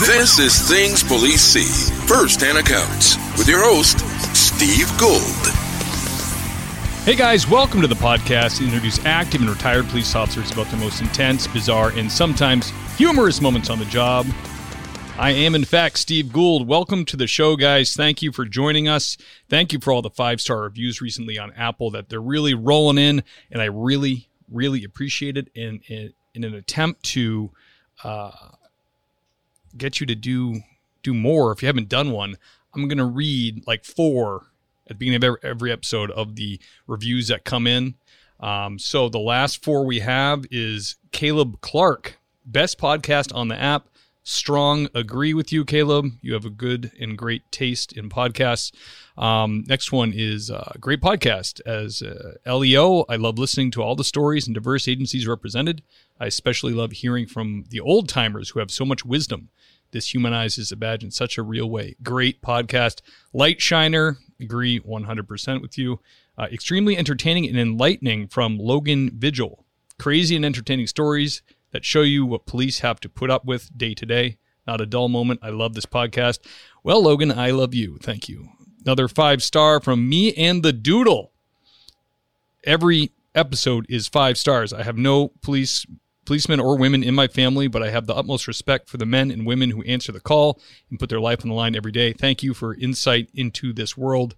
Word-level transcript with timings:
This 0.00 0.38
is 0.38 0.68
Things 0.68 1.02
Police 1.02 1.40
See, 1.40 1.94
First 2.06 2.42
Hand 2.42 2.58
Accounts, 2.58 3.16
with 3.38 3.48
your 3.48 3.62
host, 3.62 4.00
Steve 4.36 4.86
Gould. 4.98 5.22
Hey 7.06 7.16
guys, 7.16 7.48
welcome 7.48 7.80
to 7.80 7.86
the 7.86 7.94
podcast. 7.94 8.62
Introduce 8.62 9.02
active 9.06 9.40
and 9.40 9.48
retired 9.48 9.86
police 9.86 10.14
officers 10.14 10.50
about 10.50 10.66
the 10.66 10.76
most 10.76 11.00
intense, 11.00 11.46
bizarre, 11.46 11.92
and 11.96 12.12
sometimes 12.12 12.74
humorous 12.98 13.40
moments 13.40 13.70
on 13.70 13.78
the 13.78 13.86
job. 13.86 14.26
I 15.16 15.30
am, 15.30 15.54
in 15.54 15.64
fact, 15.64 15.98
Steve 15.98 16.30
Gould. 16.30 16.68
Welcome 16.68 17.06
to 17.06 17.16
the 17.16 17.26
show, 17.26 17.56
guys. 17.56 17.94
Thank 17.94 18.20
you 18.20 18.32
for 18.32 18.44
joining 18.44 18.88
us. 18.88 19.16
Thank 19.48 19.72
you 19.72 19.80
for 19.80 19.94
all 19.94 20.02
the 20.02 20.10
five 20.10 20.42
star 20.42 20.60
reviews 20.60 21.00
recently 21.00 21.38
on 21.38 21.54
Apple 21.54 21.90
that 21.92 22.10
they're 22.10 22.20
really 22.20 22.52
rolling 22.52 22.98
in, 22.98 23.22
and 23.50 23.62
I 23.62 23.66
really, 23.66 24.28
really 24.52 24.84
appreciate 24.84 25.38
it. 25.38 25.48
In 25.54 25.80
in, 25.88 26.12
in 26.34 26.44
an 26.44 26.52
attempt 26.54 27.02
to 27.04 27.50
uh, 28.04 28.30
get 29.78 30.00
you 30.00 30.06
to 30.06 30.14
do 30.14 30.60
do 31.02 31.14
more, 31.14 31.52
if 31.52 31.62
you 31.62 31.66
haven't 31.66 31.88
done 31.88 32.10
one, 32.10 32.36
I'm 32.74 32.88
gonna 32.88 33.06
read 33.06 33.66
like 33.66 33.84
four 33.84 34.46
at 34.86 34.90
the 34.90 34.94
beginning 34.94 35.16
of 35.16 35.24
every, 35.24 35.38
every 35.42 35.72
episode 35.72 36.10
of 36.12 36.36
the 36.36 36.60
reviews 36.86 37.28
that 37.28 37.44
come 37.44 37.66
in. 37.66 37.94
Um, 38.40 38.78
so 38.78 39.08
the 39.08 39.18
last 39.18 39.64
four 39.64 39.84
we 39.84 40.00
have 40.00 40.44
is 40.50 40.96
Caleb 41.12 41.60
Clark, 41.60 42.18
best 42.44 42.78
podcast 42.78 43.34
on 43.34 43.48
the 43.48 43.60
app 43.60 43.88
strong 44.26 44.88
agree 44.92 45.32
with 45.32 45.52
you, 45.52 45.64
Caleb. 45.64 46.10
You 46.20 46.34
have 46.34 46.44
a 46.44 46.50
good 46.50 46.90
and 46.98 47.16
great 47.16 47.42
taste 47.52 47.92
in 47.92 48.10
podcasts. 48.10 48.72
Um, 49.16 49.64
next 49.68 49.92
one 49.92 50.12
is 50.14 50.50
uh, 50.50 50.72
great 50.80 51.00
podcast. 51.00 51.60
As 51.64 52.02
uh, 52.02 52.32
LEO, 52.44 53.04
I 53.08 53.16
love 53.16 53.38
listening 53.38 53.70
to 53.72 53.82
all 53.82 53.94
the 53.94 54.04
stories 54.04 54.46
and 54.46 54.54
diverse 54.54 54.88
agencies 54.88 55.28
represented. 55.28 55.82
I 56.18 56.26
especially 56.26 56.72
love 56.72 56.90
hearing 56.90 57.26
from 57.26 57.64
the 57.70 57.80
old 57.80 58.08
timers 58.08 58.50
who 58.50 58.58
have 58.58 58.70
so 58.70 58.84
much 58.84 59.04
wisdom. 59.04 59.48
This 59.96 60.12
humanizes 60.12 60.70
a 60.70 60.76
badge 60.76 61.02
in 61.02 61.10
such 61.10 61.38
a 61.38 61.42
real 61.42 61.70
way. 61.70 61.96
Great 62.02 62.42
podcast. 62.42 63.00
Light 63.32 63.62
Shiner, 63.62 64.18
agree 64.38 64.78
100% 64.78 65.62
with 65.62 65.78
you. 65.78 66.00
Uh, 66.36 66.48
extremely 66.52 66.98
entertaining 66.98 67.46
and 67.46 67.58
enlightening 67.58 68.28
from 68.28 68.58
Logan 68.58 69.10
Vigil. 69.14 69.64
Crazy 69.98 70.36
and 70.36 70.44
entertaining 70.44 70.86
stories 70.86 71.40
that 71.70 71.86
show 71.86 72.02
you 72.02 72.26
what 72.26 72.44
police 72.44 72.80
have 72.80 73.00
to 73.00 73.08
put 73.08 73.30
up 73.30 73.46
with 73.46 73.70
day 73.74 73.94
to 73.94 74.04
day. 74.04 74.36
Not 74.66 74.82
a 74.82 74.86
dull 74.86 75.08
moment. 75.08 75.40
I 75.42 75.48
love 75.48 75.72
this 75.72 75.86
podcast. 75.86 76.40
Well, 76.84 77.02
Logan, 77.02 77.32
I 77.32 77.50
love 77.52 77.72
you. 77.72 77.96
Thank 78.02 78.28
you. 78.28 78.50
Another 78.84 79.08
five 79.08 79.42
star 79.42 79.80
from 79.80 80.06
me 80.06 80.34
and 80.34 80.62
the 80.62 80.74
Doodle. 80.74 81.32
Every 82.64 83.12
episode 83.34 83.86
is 83.88 84.08
five 84.08 84.36
stars. 84.36 84.74
I 84.74 84.82
have 84.82 84.98
no 84.98 85.28
police 85.40 85.86
policemen 86.26 86.60
or 86.60 86.76
women 86.76 87.02
in 87.02 87.14
my 87.14 87.28
family, 87.28 87.68
but 87.68 87.82
I 87.82 87.90
have 87.90 88.06
the 88.06 88.14
utmost 88.14 88.46
respect 88.46 88.88
for 88.88 88.98
the 88.98 89.06
men 89.06 89.30
and 89.30 89.46
women 89.46 89.70
who 89.70 89.82
answer 89.82 90.12
the 90.12 90.20
call 90.20 90.60
and 90.90 90.98
put 90.98 91.08
their 91.08 91.20
life 91.20 91.42
on 91.42 91.48
the 91.48 91.54
line 91.54 91.74
every 91.74 91.92
day. 91.92 92.12
Thank 92.12 92.42
you 92.42 92.52
for 92.52 92.74
insight 92.74 93.30
into 93.32 93.72
this 93.72 93.96
world. 93.96 94.34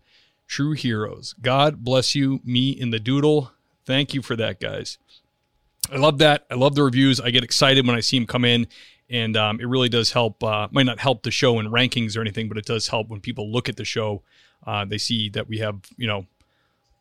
True 0.47 0.72
heroes. 0.72 1.34
God 1.41 1.84
bless 1.84 2.14
you, 2.14 2.41
me 2.44 2.78
and 2.81 2.92
the 2.92 3.00
doodle. 3.00 3.53
Thank 3.84 4.14
you 4.14 4.22
for 4.22 4.36
that, 4.36 4.61
guys. 4.61 4.98
I 5.91 5.97
love 5.97 6.19
that. 6.19 6.44
I 6.50 6.55
love 6.55 6.75
the 6.75 6.83
reviews. 6.83 7.20
I 7.20 7.31
get 7.31 7.44
excited 7.44 7.86
when 7.86 7.97
I 7.97 8.00
see 8.00 8.19
them 8.19 8.27
come 8.27 8.44
in, 8.44 8.66
and 9.09 9.36
um, 9.36 9.61
it 9.61 9.66
really 9.66 9.89
does 9.89 10.12
help. 10.12 10.42
Uh, 10.44 10.69
might 10.70 10.86
not 10.86 10.98
help 10.98 11.22
the 11.22 11.31
show 11.31 11.59
in 11.59 11.66
rankings 11.66 12.16
or 12.16 12.20
anything, 12.20 12.48
but 12.48 12.59
it 12.59 12.66
does 12.66 12.89
help 12.89 13.09
when 13.09 13.20
people 13.20 13.50
look 13.50 13.69
at 13.69 13.77
the 13.77 13.84
show. 13.84 14.22
Uh, 14.66 14.84
they 14.84 14.98
see 14.98 15.31
that 15.31 15.48
we 15.48 15.59
have 15.59 15.81
you 15.97 16.06
know 16.06 16.27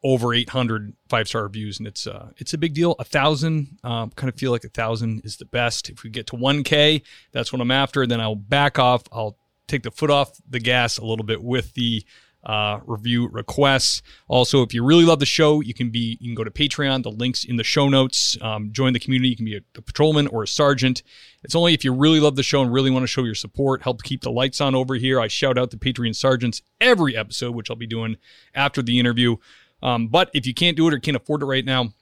over 0.03 0.34
800 0.34 0.94
five 1.09 1.28
star 1.28 1.44
reviews, 1.44 1.80
and 1.80 1.88
it's 1.88 2.08
uh, 2.08 2.30
it's 2.38 2.53
a 2.53 2.58
big 2.58 2.73
deal. 2.73 2.95
A 3.00 3.03
thousand, 3.03 3.78
um, 3.84 4.12
kind 4.12 4.30
of 4.30 4.40
feel 4.40 4.52
like 4.52 4.64
a 4.64 4.70
thousand 4.70 5.22
is 5.23 5.38
the 5.38 5.45
best. 5.45 5.90
If 5.90 6.03
we 6.03 6.09
get 6.09 6.28
to 6.28 6.36
1K, 6.36 7.02
that's 7.31 7.52
what 7.52 7.62
I'm 7.62 7.72
after. 7.72 8.06
Then 8.06 8.22
I'll 8.22 8.36
back 8.36 8.80
off. 8.80 9.03
I'll 9.12 9.38
take 9.68 9.84
the 9.84 9.92
foot 9.92 10.09
off 10.09 10.31
the 10.48 10.59
gas 10.59 10.98
a 10.98 11.06
little 11.06 11.25
bit 11.25 11.44
with 11.44 11.73
the 11.73 12.06
uh, 12.44 12.80
review 12.86 13.28
requests. 13.28 14.02
Also, 14.28 14.62
if 14.62 14.74
you 14.74 14.84
really 14.84 15.03
love 15.03 15.19
the 15.19 15.25
show, 15.25 15.59
you 15.59 15.74
can 15.74 15.90
be 15.90 16.18
you 16.22 16.29
can 16.29 16.35
go 16.35 16.44
to 16.44 16.52
Patreon. 16.52 17.03
The 17.03 17.12
links 17.12 17.44
in 17.44 17.58
the 17.58 17.64
show 17.64 17.90
notes. 17.90 18.38
Um, 18.41 18.72
join 18.72 18.94
the 18.94 19.00
community. 19.00 19.29
You 19.29 19.35
can 19.35 19.46
be 19.46 19.58
a, 19.58 19.62
a, 19.75 19.81
patrolman 19.81 20.28
or 20.28 20.44
a 20.44 20.47
sergeant. 20.47 21.03
It's 21.44 21.56
only 21.56 21.74
if 21.74 21.84
you 21.84 21.94
really 21.94 22.19
love 22.19 22.35
the 22.35 22.44
show 22.44 22.62
and 22.62 22.72
really 22.72 22.91
want 22.91 23.03
to 23.03 23.08
show 23.08 23.24
your 23.24 23.35
support, 23.35 23.81
help 23.81 24.03
keep 24.03 24.22
the 24.22 24.31
lights 24.31 24.62
on 24.62 24.75
over 24.75 24.96
here. 24.96 25.19
I 25.19 25.28
shout 25.28 25.58
out 25.58 25.72
the 25.72 25.78
Patreon 25.78 26.16
sergeants 26.16 26.62
every 26.79 27.18
episode, 27.18 27.53
which 27.53 27.69
I'll 27.69 27.75
be 27.75 27.88
doing 27.88 28.18
after 28.56 28.81
the 28.81 29.00
interview. 29.00 29.38
Um, 29.84 30.08
but 30.08 30.30
if 30.34 30.46
you 30.46 30.54
can't 30.54 30.76
do 30.76 30.88
it 30.88 30.94
or 30.94 31.00
can't 31.00 31.18
afford 31.18 31.42
it 31.44 31.46
right 31.46 31.66
now, 31.66 31.94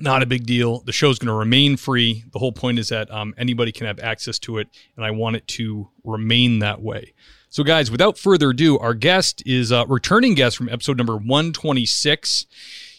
not 0.00 0.22
a 0.22 0.26
big 0.26 0.46
deal. 0.46 0.80
The 0.80 0.92
show's 0.92 1.18
going 1.18 1.28
to 1.28 1.34
remain 1.34 1.76
free. 1.76 2.24
The 2.32 2.38
whole 2.38 2.52
point 2.52 2.78
is 2.78 2.88
that 2.90 3.10
um, 3.10 3.34
anybody 3.36 3.72
can 3.72 3.86
have 3.86 3.98
access 3.98 4.38
to 4.40 4.58
it, 4.58 4.68
and 4.96 5.04
I 5.04 5.10
want 5.10 5.36
it 5.36 5.46
to 5.48 5.88
remain 6.04 6.60
that 6.60 6.80
way. 6.80 7.14
So, 7.50 7.64
guys, 7.64 7.90
without 7.90 8.18
further 8.18 8.50
ado, 8.50 8.78
our 8.78 8.94
guest 8.94 9.42
is 9.46 9.70
a 9.70 9.86
returning 9.86 10.34
guest 10.34 10.56
from 10.56 10.68
episode 10.68 10.98
number 10.98 11.16
126. 11.16 12.46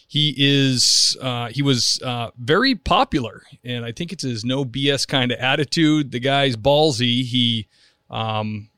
He 0.08 0.34
is 0.36 1.16
uh, 1.20 1.50
he 1.50 1.62
was 1.62 2.00
uh, 2.04 2.30
very 2.36 2.74
popular, 2.74 3.42
and 3.62 3.84
I 3.84 3.92
think 3.92 4.12
it's 4.12 4.24
his 4.24 4.44
no 4.44 4.64
BS 4.64 5.06
kind 5.06 5.30
of 5.30 5.38
attitude. 5.38 6.10
The 6.10 6.18
guy's 6.18 6.56
ballsy. 6.56 7.24
He 7.24 7.68
um, 8.10 8.70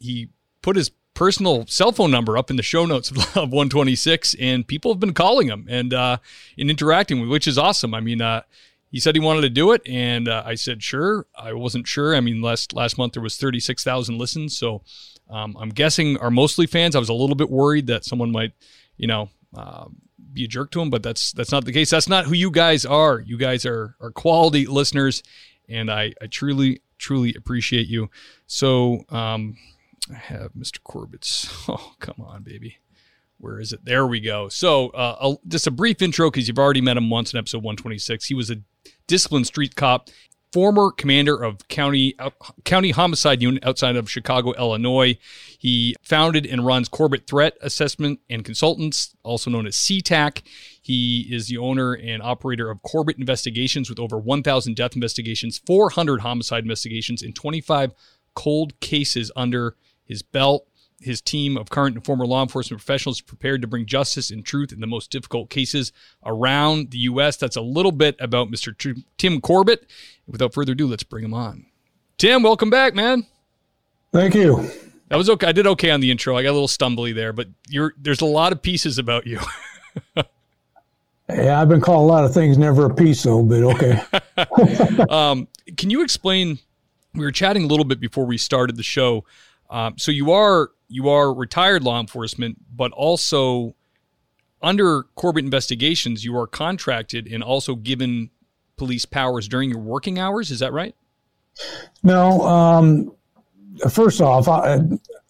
he 0.00 0.28
put 0.60 0.74
his 0.74 0.90
personal 1.14 1.66
cell 1.66 1.92
phone 1.92 2.10
number 2.10 2.36
up 2.38 2.50
in 2.50 2.56
the 2.56 2.62
show 2.62 2.86
notes 2.86 3.10
of 3.36 3.50
126, 3.52 4.34
and 4.40 4.66
people 4.66 4.92
have 4.92 5.00
been 5.00 5.14
calling 5.14 5.48
him 5.48 5.66
and 5.68 5.92
uh, 5.92 6.18
and 6.58 6.70
interacting 6.70 7.20
with, 7.20 7.30
which 7.30 7.46
is 7.46 7.58
awesome. 7.58 7.94
I 7.94 8.00
mean, 8.00 8.20
uh, 8.20 8.42
he 8.90 9.00
said 9.00 9.14
he 9.14 9.20
wanted 9.20 9.42
to 9.42 9.50
do 9.50 9.72
it, 9.72 9.82
and 9.86 10.28
uh, 10.28 10.42
I 10.44 10.54
said 10.54 10.82
sure. 10.82 11.26
I 11.36 11.52
wasn't 11.54 11.86
sure. 11.86 12.14
I 12.14 12.20
mean, 12.20 12.42
last 12.42 12.74
last 12.74 12.98
month 12.98 13.14
there 13.14 13.22
was 13.22 13.36
thirty 13.36 13.60
six 13.60 13.82
thousand 13.82 14.18
listens, 14.18 14.56
so 14.56 14.82
um, 15.30 15.56
I'm 15.58 15.70
guessing 15.70 16.18
are 16.18 16.30
mostly 16.30 16.66
fans. 16.66 16.94
I 16.94 16.98
was 16.98 17.08
a 17.08 17.14
little 17.14 17.36
bit 17.36 17.50
worried 17.50 17.86
that 17.86 18.04
someone 18.04 18.30
might, 18.30 18.52
you 18.96 19.06
know, 19.06 19.30
uh, 19.56 19.86
be 20.32 20.44
a 20.44 20.48
jerk 20.48 20.70
to 20.72 20.80
him, 20.80 20.90
but 20.90 21.02
that's 21.02 21.32
that's 21.32 21.52
not 21.52 21.64
the 21.64 21.72
case. 21.72 21.90
That's 21.90 22.08
not 22.08 22.26
who 22.26 22.34
you 22.34 22.50
guys 22.50 22.84
are. 22.84 23.20
You 23.20 23.36
guys 23.38 23.64
are 23.64 23.96
are 24.00 24.10
quality 24.10 24.66
listeners, 24.66 25.22
and 25.68 25.90
I 25.90 26.12
I 26.20 26.26
truly 26.26 26.82
truly 26.98 27.34
appreciate 27.34 27.88
you. 27.88 28.10
So 28.46 29.04
um, 29.08 29.56
I 30.10 30.16
have 30.16 30.52
Mr. 30.54 30.82
Corbett's. 30.82 31.48
Oh 31.68 31.94
come 32.00 32.16
on, 32.18 32.42
baby. 32.42 32.78
Where 33.38 33.60
is 33.60 33.72
it? 33.72 33.84
There 33.84 34.06
we 34.06 34.20
go. 34.20 34.48
So, 34.48 34.90
uh, 34.90 35.16
a, 35.20 35.48
just 35.48 35.66
a 35.66 35.70
brief 35.70 36.00
intro 36.00 36.30
because 36.30 36.46
you've 36.46 36.58
already 36.58 36.80
met 36.80 36.96
him 36.96 37.10
once 37.10 37.32
in 37.32 37.38
episode 37.38 37.58
126. 37.58 38.26
He 38.26 38.34
was 38.34 38.50
a 38.50 38.56
disciplined 39.08 39.48
street 39.48 39.74
cop, 39.74 40.10
former 40.52 40.92
commander 40.92 41.42
of 41.42 41.66
county 41.68 42.14
uh, 42.18 42.30
county 42.64 42.90
homicide 42.90 43.42
unit 43.42 43.64
outside 43.64 43.96
of 43.96 44.10
Chicago, 44.10 44.52
Illinois. 44.52 45.18
He 45.58 45.96
founded 46.02 46.46
and 46.46 46.64
runs 46.64 46.88
Corbett 46.88 47.26
Threat 47.26 47.56
Assessment 47.62 48.20
and 48.30 48.44
Consultants, 48.44 49.16
also 49.22 49.50
known 49.50 49.66
as 49.66 49.76
CTAC. 49.76 50.42
He 50.80 51.28
is 51.30 51.48
the 51.48 51.58
owner 51.58 51.94
and 51.94 52.22
operator 52.22 52.70
of 52.70 52.82
Corbett 52.82 53.18
Investigations 53.18 53.88
with 53.88 53.98
over 53.98 54.18
1,000 54.18 54.76
death 54.76 54.94
investigations, 54.94 55.58
400 55.66 56.20
homicide 56.20 56.64
investigations, 56.64 57.22
and 57.22 57.34
25 57.34 57.92
cold 58.34 58.78
cases 58.80 59.30
under 59.36 59.76
his 60.12 60.22
belt 60.22 60.66
his 61.02 61.20
team 61.20 61.56
of 61.56 61.70
current 61.70 61.96
and 61.96 62.04
former 62.04 62.26
law 62.26 62.42
enforcement 62.42 62.80
professionals 62.80 63.20
prepared 63.20 63.60
to 63.62 63.68
bring 63.68 63.86
justice 63.86 64.30
and 64.30 64.44
truth 64.44 64.72
in 64.72 64.80
the 64.80 64.86
most 64.86 65.10
difficult 65.10 65.50
cases 65.50 65.92
around 66.24 66.90
the 66.90 66.98
U.S. 66.98 67.36
That's 67.36 67.56
a 67.56 67.60
little 67.60 67.92
bit 67.92 68.16
about 68.20 68.48
Mr. 68.50 69.04
Tim 69.18 69.40
Corbett. 69.40 69.86
Without 70.26 70.54
further 70.54 70.72
ado, 70.72 70.86
let's 70.86 71.02
bring 71.02 71.24
him 71.24 71.34
on. 71.34 71.66
Tim, 72.18 72.42
welcome 72.42 72.70
back, 72.70 72.94
man. 72.94 73.26
Thank 74.12 74.34
you. 74.34 74.70
That 75.08 75.16
was 75.16 75.28
okay. 75.28 75.48
I 75.48 75.52
did 75.52 75.66
okay 75.66 75.90
on 75.90 76.00
the 76.00 76.10
intro. 76.10 76.36
I 76.36 76.42
got 76.42 76.50
a 76.50 76.52
little 76.52 76.68
stumbly 76.68 77.14
there, 77.14 77.32
but 77.32 77.48
you're 77.68 77.92
there's 78.00 78.20
a 78.20 78.26
lot 78.26 78.52
of 78.52 78.62
pieces 78.62 78.98
about 78.98 79.26
you. 79.26 79.40
yeah, 81.28 81.60
I've 81.60 81.68
been 81.68 81.80
called 81.80 82.08
a 82.08 82.12
lot 82.12 82.24
of 82.24 82.32
things, 82.32 82.56
never 82.56 82.86
a 82.86 82.94
piece 82.94 83.22
though, 83.22 83.42
but 83.42 83.62
okay. 83.62 84.00
um, 85.10 85.48
can 85.76 85.90
you 85.90 86.02
explain? 86.02 86.58
We 87.14 87.26
were 87.26 87.32
chatting 87.32 87.64
a 87.64 87.66
little 87.66 87.84
bit 87.84 88.00
before 88.00 88.24
we 88.24 88.38
started 88.38 88.76
the 88.76 88.82
show. 88.82 89.24
Um, 89.72 89.94
so 89.96 90.12
you 90.12 90.30
are 90.32 90.70
you 90.88 91.08
are 91.08 91.32
retired 91.32 91.82
law 91.82 91.98
enforcement, 91.98 92.58
but 92.76 92.92
also 92.92 93.74
under 94.60 95.04
Corbett 95.14 95.44
investigations, 95.44 96.24
you 96.24 96.36
are 96.36 96.46
contracted 96.46 97.26
and 97.26 97.42
also 97.42 97.74
given 97.74 98.30
police 98.76 99.06
powers 99.06 99.48
during 99.48 99.70
your 99.70 99.78
working 99.78 100.18
hours. 100.18 100.50
Is 100.50 100.60
that 100.60 100.74
right? 100.74 100.94
No. 102.02 102.42
Um, 102.42 103.12
first 103.90 104.20
off, 104.20 104.46
I, 104.46 104.80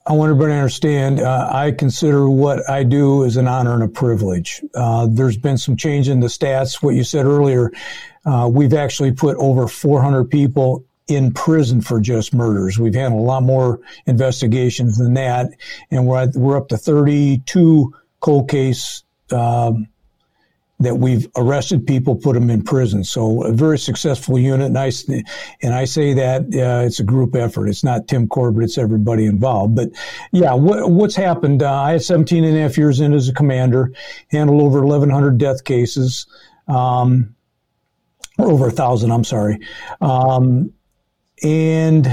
I, 0.06 0.12
want 0.12 0.30
everybody 0.30 0.52
to 0.52 0.56
understand 0.56 1.20
uh, 1.20 1.48
I 1.52 1.70
consider 1.70 2.28
what 2.28 2.68
I 2.68 2.82
do 2.82 3.24
as 3.24 3.36
an 3.36 3.46
honor 3.46 3.74
and 3.74 3.82
a 3.84 3.88
privilege. 3.88 4.60
Uh, 4.74 5.06
there's 5.08 5.36
been 5.36 5.56
some 5.56 5.76
change 5.76 6.08
in 6.08 6.18
the 6.18 6.26
stats. 6.26 6.82
What 6.82 6.94
you 6.96 7.04
said 7.04 7.26
earlier, 7.26 7.72
uh, 8.26 8.50
we've 8.52 8.74
actually 8.74 9.12
put 9.12 9.36
over 9.36 9.68
400 9.68 10.24
people 10.24 10.84
in 11.08 11.32
prison 11.32 11.81
for 11.81 12.00
just 12.00 12.32
murders. 12.32 12.78
We've 12.78 12.94
had 12.94 13.12
a 13.12 13.16
lot 13.16 13.43
more 13.43 13.81
investigations 14.06 14.99
than 14.99 15.14
that, 15.14 15.50
and 15.90 16.06
we're 16.06 16.31
we're 16.34 16.56
up 16.56 16.69
to 16.69 16.76
32 16.76 17.93
cold 18.20 18.49
case 18.49 19.02
um, 19.32 19.88
that 20.82 20.96
we've 20.96 21.28
arrested 21.37 21.87
people, 21.87 22.16
put 22.16 22.34
them 22.34 22.50
in 22.50 22.62
prison. 22.62 23.04
So 23.04 23.44
a 23.44 23.52
very 23.52 23.78
successful 23.78 24.38
unit. 24.38 24.66
And 24.66 24.78
I, 24.78 24.90
and 25.62 25.75
I 25.75 25.84
say 25.84 26.12
that 26.14 26.43
uh, 26.43 26.87
it's 26.87 27.00
a 27.00 27.05
group 27.05 27.34
effort. 27.34 27.69
It's 27.69 27.84
not 27.84 28.08
Tim 28.08 28.26
Corbett. 28.28 28.64
It's 28.64 28.78
everybody 28.78 29.26
involved. 29.26 29.76
But 29.76 29.90
yeah, 30.32 30.55
what, 30.55 30.90
what's 30.90 31.14
happened? 31.14 31.62
Uh, 31.62 31.72
I 31.72 31.93
had 31.93 32.02
17 32.02 32.44
and 32.44 32.56
a 32.56 32.60
half 32.60 32.76
years 32.76 33.00
in 33.00 33.12
as 33.12 33.28
a 33.28 33.34
commander, 33.34 33.93
handled 34.31 34.60
over 34.60 34.81
1,100 34.81 35.38
death 35.38 35.64
cases. 35.64 36.26
Um, 36.69 37.34
or 38.38 38.50
over 38.50 38.69
a 38.69 38.72
thousand, 38.72 39.10
I'm 39.10 39.25
sorry. 39.25 39.58
Um, 40.00 40.72
and 41.42 42.06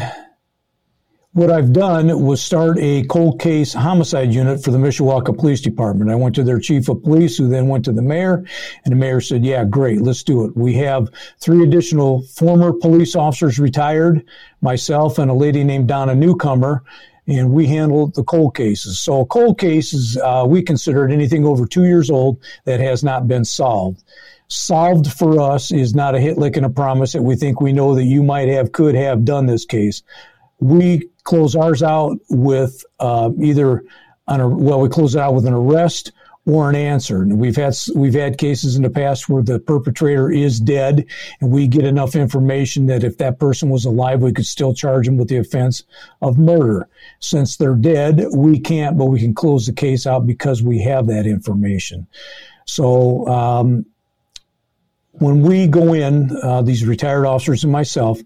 what 1.33 1.51
I've 1.51 1.71
done 1.71 2.25
was 2.25 2.41
start 2.41 2.77
a 2.79 3.03
cold 3.03 3.39
case 3.39 3.71
homicide 3.71 4.33
unit 4.33 4.63
for 4.63 4.71
the 4.71 4.79
Mishawaka 4.79 5.37
Police 5.37 5.61
Department. 5.61 6.09
I 6.09 6.15
went 6.15 6.33
to 6.35 6.43
their 6.43 6.59
chief 6.59 6.89
of 6.89 7.03
police, 7.03 7.37
who 7.37 7.47
then 7.47 7.67
went 7.67 7.85
to 7.85 7.91
the 7.91 8.01
mayor, 8.01 8.43
and 8.83 8.91
the 8.91 8.95
mayor 8.95 9.21
said, 9.21 9.45
Yeah, 9.45 9.63
great, 9.63 10.01
let's 10.01 10.23
do 10.23 10.43
it. 10.45 10.57
We 10.57 10.73
have 10.75 11.09
three 11.39 11.63
additional 11.63 12.23
former 12.23 12.73
police 12.73 13.15
officers 13.15 13.59
retired, 13.59 14.25
myself 14.61 15.19
and 15.19 15.29
a 15.29 15.33
lady 15.33 15.63
named 15.63 15.87
Donna 15.87 16.15
Newcomer. 16.15 16.83
And 17.27 17.51
we 17.51 17.67
handle 17.67 18.07
the 18.07 18.23
cold 18.23 18.55
cases. 18.55 18.99
So, 18.99 19.23
cold 19.23 19.59
cases, 19.59 20.17
uh, 20.17 20.45
we 20.47 20.63
consider 20.63 21.07
anything 21.07 21.45
over 21.45 21.67
two 21.67 21.83
years 21.83 22.09
old 22.09 22.41
that 22.65 22.79
has 22.79 23.03
not 23.03 23.27
been 23.27 23.45
solved 23.45 24.03
solved 24.49 25.11
for 25.11 25.39
us 25.39 25.71
is 25.71 25.95
not 25.95 26.15
a 26.15 26.19
hit 26.19 26.37
lick 26.37 26.57
and 26.57 26.65
a 26.65 26.69
promise 26.69 27.13
that 27.13 27.21
we 27.21 27.35
think 27.35 27.61
we 27.61 27.71
know 27.71 27.95
that 27.95 28.05
you 28.05 28.23
might 28.23 28.49
have, 28.49 28.71
could 28.71 28.95
have 28.95 29.23
done 29.23 29.45
this 29.45 29.65
case. 29.65 30.03
We 30.59 31.09
close 31.23 31.55
ours 31.55 31.81
out 31.83 32.17
with 32.29 32.83
uh, 32.99 33.31
either 33.39 33.83
on 34.27 34.41
a 34.41 34.47
well, 34.47 34.81
we 34.81 34.89
close 34.89 35.15
it 35.15 35.21
out 35.21 35.33
with 35.33 35.45
an 35.45 35.53
arrest 35.53 36.11
or 36.45 36.69
an 36.69 36.75
answer. 36.75 37.21
And 37.21 37.39
we've 37.39 37.55
had 37.55 37.75
we've 37.95 38.13
had 38.13 38.37
cases 38.37 38.75
in 38.75 38.83
the 38.83 38.89
past 38.89 39.29
where 39.29 39.43
the 39.43 39.59
perpetrator 39.59 40.31
is 40.31 40.59
dead, 40.59 41.05
and 41.39 41.51
we 41.51 41.67
get 41.67 41.85
enough 41.85 42.15
information 42.15 42.87
that 42.87 43.03
if 43.03 43.17
that 43.17 43.39
person 43.39 43.69
was 43.69 43.85
alive, 43.85 44.21
we 44.21 44.33
could 44.33 44.45
still 44.45 44.73
charge 44.73 45.05
them 45.05 45.17
with 45.17 45.29
the 45.29 45.37
offense 45.37 45.83
of 46.21 46.37
murder. 46.37 46.89
Since 47.19 47.57
they're 47.57 47.75
dead, 47.75 48.25
we 48.33 48.59
can't, 48.59 48.97
but 48.97 49.05
we 49.05 49.19
can 49.19 49.33
close 49.33 49.65
the 49.65 49.73
case 49.73 50.07
out 50.07 50.25
because 50.25 50.63
we 50.63 50.81
have 50.81 51.07
that 51.07 51.25
information. 51.25 52.07
So. 52.65 53.27
Um, 53.27 53.85
when 55.19 55.41
we 55.41 55.67
go 55.67 55.93
in, 55.93 56.35
uh, 56.43 56.61
these 56.61 56.85
retired 56.85 57.25
officers 57.25 57.63
and 57.63 57.71
myself, 57.71 58.19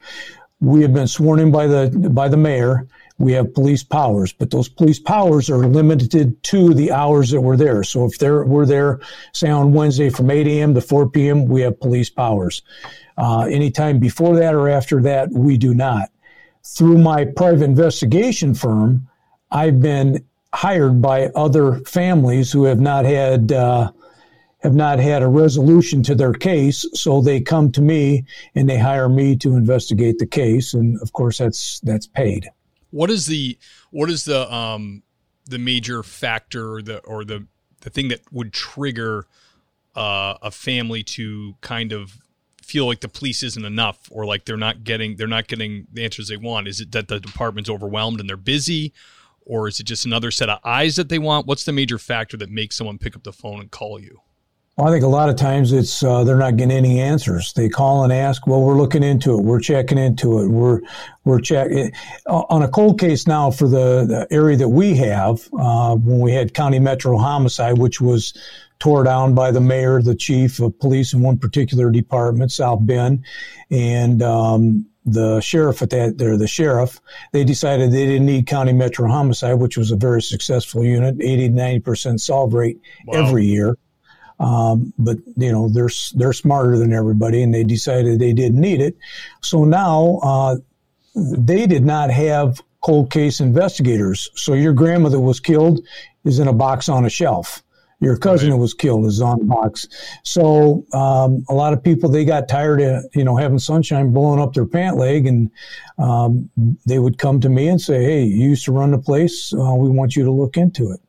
we 0.59 0.81
have 0.81 0.93
been 0.93 1.07
sworn 1.07 1.39
in 1.39 1.51
by 1.51 1.67
the 1.67 1.89
by 2.11 2.27
the 2.27 2.37
mayor. 2.37 2.87
We 3.19 3.33
have 3.33 3.53
police 3.53 3.83
powers, 3.83 4.33
but 4.33 4.49
those 4.49 4.67
police 4.67 4.99
powers 4.99 5.49
are 5.49 5.67
limited 5.67 6.41
to 6.43 6.73
the 6.73 6.91
hours 6.91 7.29
that 7.29 7.41
we're 7.41 7.57
there. 7.57 7.83
So 7.83 8.05
if 8.05 8.17
they're, 8.17 8.43
we're 8.43 8.65
there, 8.65 9.01
say 9.33 9.49
on 9.49 9.71
Wednesday 9.71 10.09
from 10.09 10.31
8 10.31 10.47
a.m. 10.47 10.73
to 10.73 10.81
4 10.81 11.09
p.m., 11.09 11.45
we 11.45 11.61
have 11.61 11.79
police 11.79 12.09
powers. 12.09 12.63
Uh, 13.15 13.41
anytime 13.41 13.99
before 13.99 14.35
that 14.37 14.55
or 14.55 14.67
after 14.67 14.99
that, 15.03 15.31
we 15.31 15.57
do 15.57 15.75
not. 15.75 16.09
Through 16.63 16.97
my 16.97 17.25
private 17.25 17.65
investigation 17.65 18.55
firm, 18.55 19.07
I've 19.51 19.79
been 19.79 20.25
hired 20.53 21.01
by 21.01 21.27
other 21.35 21.75
families 21.81 22.51
who 22.51 22.63
have 22.63 22.79
not 22.79 23.05
had 23.05 23.51
uh, 23.51 23.91
have 24.63 24.73
not 24.73 24.97
had 24.97 25.21
a 25.21 25.27
resolution 25.27 26.01
to 26.03 26.15
their 26.15 26.31
case, 26.31 26.85
so 26.93 27.21
they 27.21 27.41
come 27.41 27.71
to 27.73 27.81
me 27.81 28.23
and 28.55 28.69
they 28.69 28.77
hire 28.77 29.09
me 29.09 29.35
to 29.35 29.55
investigate 29.55 30.17
the 30.19 30.25
case, 30.25 30.73
and 30.73 30.99
of 31.01 31.11
course 31.11 31.37
that's 31.37 31.81
that's 31.81 32.07
paid. 32.07 32.49
What 32.91 33.09
is 33.09 33.25
the 33.25 33.57
what 33.91 34.09
is 34.09 34.23
the 34.23 34.51
um 34.51 35.03
the 35.45 35.59
major 35.59 36.01
factor 36.01 36.75
or 36.75 36.81
the 36.81 36.99
or 36.99 37.25
the 37.25 37.45
the 37.81 37.89
thing 37.89 38.07
that 38.07 38.21
would 38.31 38.53
trigger 38.53 39.27
uh, 39.95 40.35
a 40.41 40.49
family 40.49 41.03
to 41.03 41.55
kind 41.59 41.91
of 41.91 42.17
feel 42.61 42.85
like 42.85 43.01
the 43.01 43.09
police 43.09 43.43
isn't 43.43 43.65
enough 43.65 44.07
or 44.09 44.25
like 44.25 44.45
they're 44.45 44.55
not 44.55 44.85
getting 44.85 45.17
they're 45.17 45.27
not 45.27 45.47
getting 45.47 45.87
the 45.91 46.05
answers 46.05 46.29
they 46.29 46.37
want? 46.37 46.69
Is 46.69 46.79
it 46.79 46.93
that 46.93 47.09
the 47.09 47.19
department's 47.19 47.69
overwhelmed 47.69 48.21
and 48.21 48.29
they're 48.29 48.37
busy? 48.37 48.93
Or 49.45 49.67
is 49.67 49.81
it 49.81 49.83
just 49.83 50.05
another 50.05 50.31
set 50.31 50.47
of 50.47 50.59
eyes 50.63 50.95
that 50.95 51.09
they 51.09 51.19
want? 51.19 51.47
What's 51.47 51.65
the 51.65 51.73
major 51.73 51.99
factor 51.99 52.37
that 52.37 52.49
makes 52.49 52.77
someone 52.77 52.97
pick 52.97 53.13
up 53.13 53.23
the 53.23 53.33
phone 53.33 53.59
and 53.59 53.69
call 53.69 53.99
you? 53.99 54.21
Well, 54.75 54.87
I 54.87 54.91
think 54.91 55.03
a 55.03 55.07
lot 55.07 55.29
of 55.29 55.35
times 55.35 55.71
it's 55.71 56.01
uh, 56.01 56.23
they're 56.23 56.35
not 56.35 56.57
getting 56.57 56.75
any 56.75 56.99
answers. 56.99 57.53
They 57.53 57.69
call 57.69 58.03
and 58.03 58.11
ask, 58.11 58.47
"Well, 58.47 58.61
we're 58.61 58.77
looking 58.77 59.03
into 59.03 59.37
it. 59.37 59.43
We're 59.43 59.59
checking 59.59 59.99
into 59.99 60.39
it. 60.39 60.47
We're 60.47 60.81
we're 61.25 61.41
checking 61.41 61.91
on 62.25 62.63
a 62.63 62.67
cold 62.67 62.99
case 62.99 63.27
now 63.27 63.51
for 63.51 63.67
the, 63.67 64.05
the 64.05 64.27
area 64.31 64.57
that 64.57 64.69
we 64.69 64.95
have. 64.95 65.47
Uh, 65.57 65.95
when 65.95 66.19
we 66.19 66.33
had 66.33 66.55
County 66.55 66.79
Metro 66.79 67.17
homicide, 67.17 67.77
which 67.77 68.01
was 68.01 68.33
tore 68.79 69.03
down 69.03 69.35
by 69.35 69.51
the 69.51 69.61
mayor, 69.61 70.01
the 70.01 70.15
chief 70.15 70.59
of 70.59 70.77
police 70.79 71.13
in 71.13 71.21
one 71.21 71.37
particular 71.37 71.91
department, 71.91 72.51
South 72.51 72.79
Bend, 72.83 73.23
and 73.69 74.23
um, 74.23 74.87
the 75.05 75.39
sheriff 75.39 75.83
at 75.83 75.91
that 75.91 76.17
there, 76.17 76.35
the 76.35 76.47
sheriff, 76.47 76.99
they 77.31 77.43
decided 77.43 77.91
they 77.91 78.07
didn't 78.07 78.25
need 78.25 78.47
county 78.47 78.73
metro 78.73 79.07
homicide, 79.07 79.59
which 79.59 79.77
was 79.77 79.91
a 79.91 79.95
very 79.95 80.21
successful 80.21 80.83
unit, 80.83 81.15
80 81.21 81.49
90% 81.49 82.19
solve 82.19 82.55
rate 82.55 82.81
wow. 83.05 83.23
every 83.23 83.45
year. 83.45 83.77
Um, 84.39 84.93
but 84.97 85.17
you 85.37 85.51
know 85.51 85.69
they're 85.69 85.89
they're 86.15 86.33
smarter 86.33 86.77
than 86.77 86.93
everybody, 86.93 87.43
and 87.43 87.53
they 87.53 87.63
decided 87.63 88.19
they 88.19 88.33
didn't 88.33 88.59
need 88.59 88.81
it. 88.81 88.97
So 89.41 89.63
now 89.63 90.19
uh, 90.23 90.55
they 91.15 91.67
did 91.67 91.85
not 91.85 92.09
have 92.09 92.61
cold 92.81 93.11
case 93.11 93.39
investigators. 93.39 94.29
So 94.35 94.53
your 94.53 94.73
grandmother 94.73 95.19
was 95.19 95.39
killed 95.39 95.85
is 96.25 96.39
in 96.39 96.47
a 96.47 96.53
box 96.53 96.89
on 96.89 97.05
a 97.05 97.09
shelf. 97.09 97.63
Your 97.99 98.17
cousin 98.17 98.51
right. 98.51 98.59
was 98.59 98.73
killed 98.73 99.05
is 99.05 99.21
on 99.21 99.41
a 99.41 99.45
box. 99.45 99.87
So 100.23 100.85
um, 100.91 101.45
a 101.47 101.53
lot 101.53 101.71
of 101.71 101.81
people 101.81 102.09
they 102.09 102.25
got 102.25 102.49
tired 102.49 102.81
of 102.81 103.05
you 103.13 103.23
know 103.23 103.37
having 103.37 103.59
sunshine 103.59 104.11
blowing 104.11 104.41
up 104.41 104.53
their 104.53 104.65
pant 104.65 104.97
leg, 104.97 105.25
and 105.25 105.49
um, 105.97 106.49
they 106.85 106.99
would 106.99 107.17
come 107.17 107.39
to 107.39 107.49
me 107.49 107.69
and 107.69 107.79
say, 107.79 108.03
"Hey, 108.03 108.23
you 108.23 108.49
used 108.49 108.65
to 108.65 108.73
run 108.73 108.91
the 108.91 108.97
place. 108.97 109.53
Uh, 109.53 109.75
we 109.75 109.89
want 109.89 110.17
you 110.17 110.25
to 110.25 110.31
look 110.31 110.57
into 110.57 110.91
it." 110.91 110.99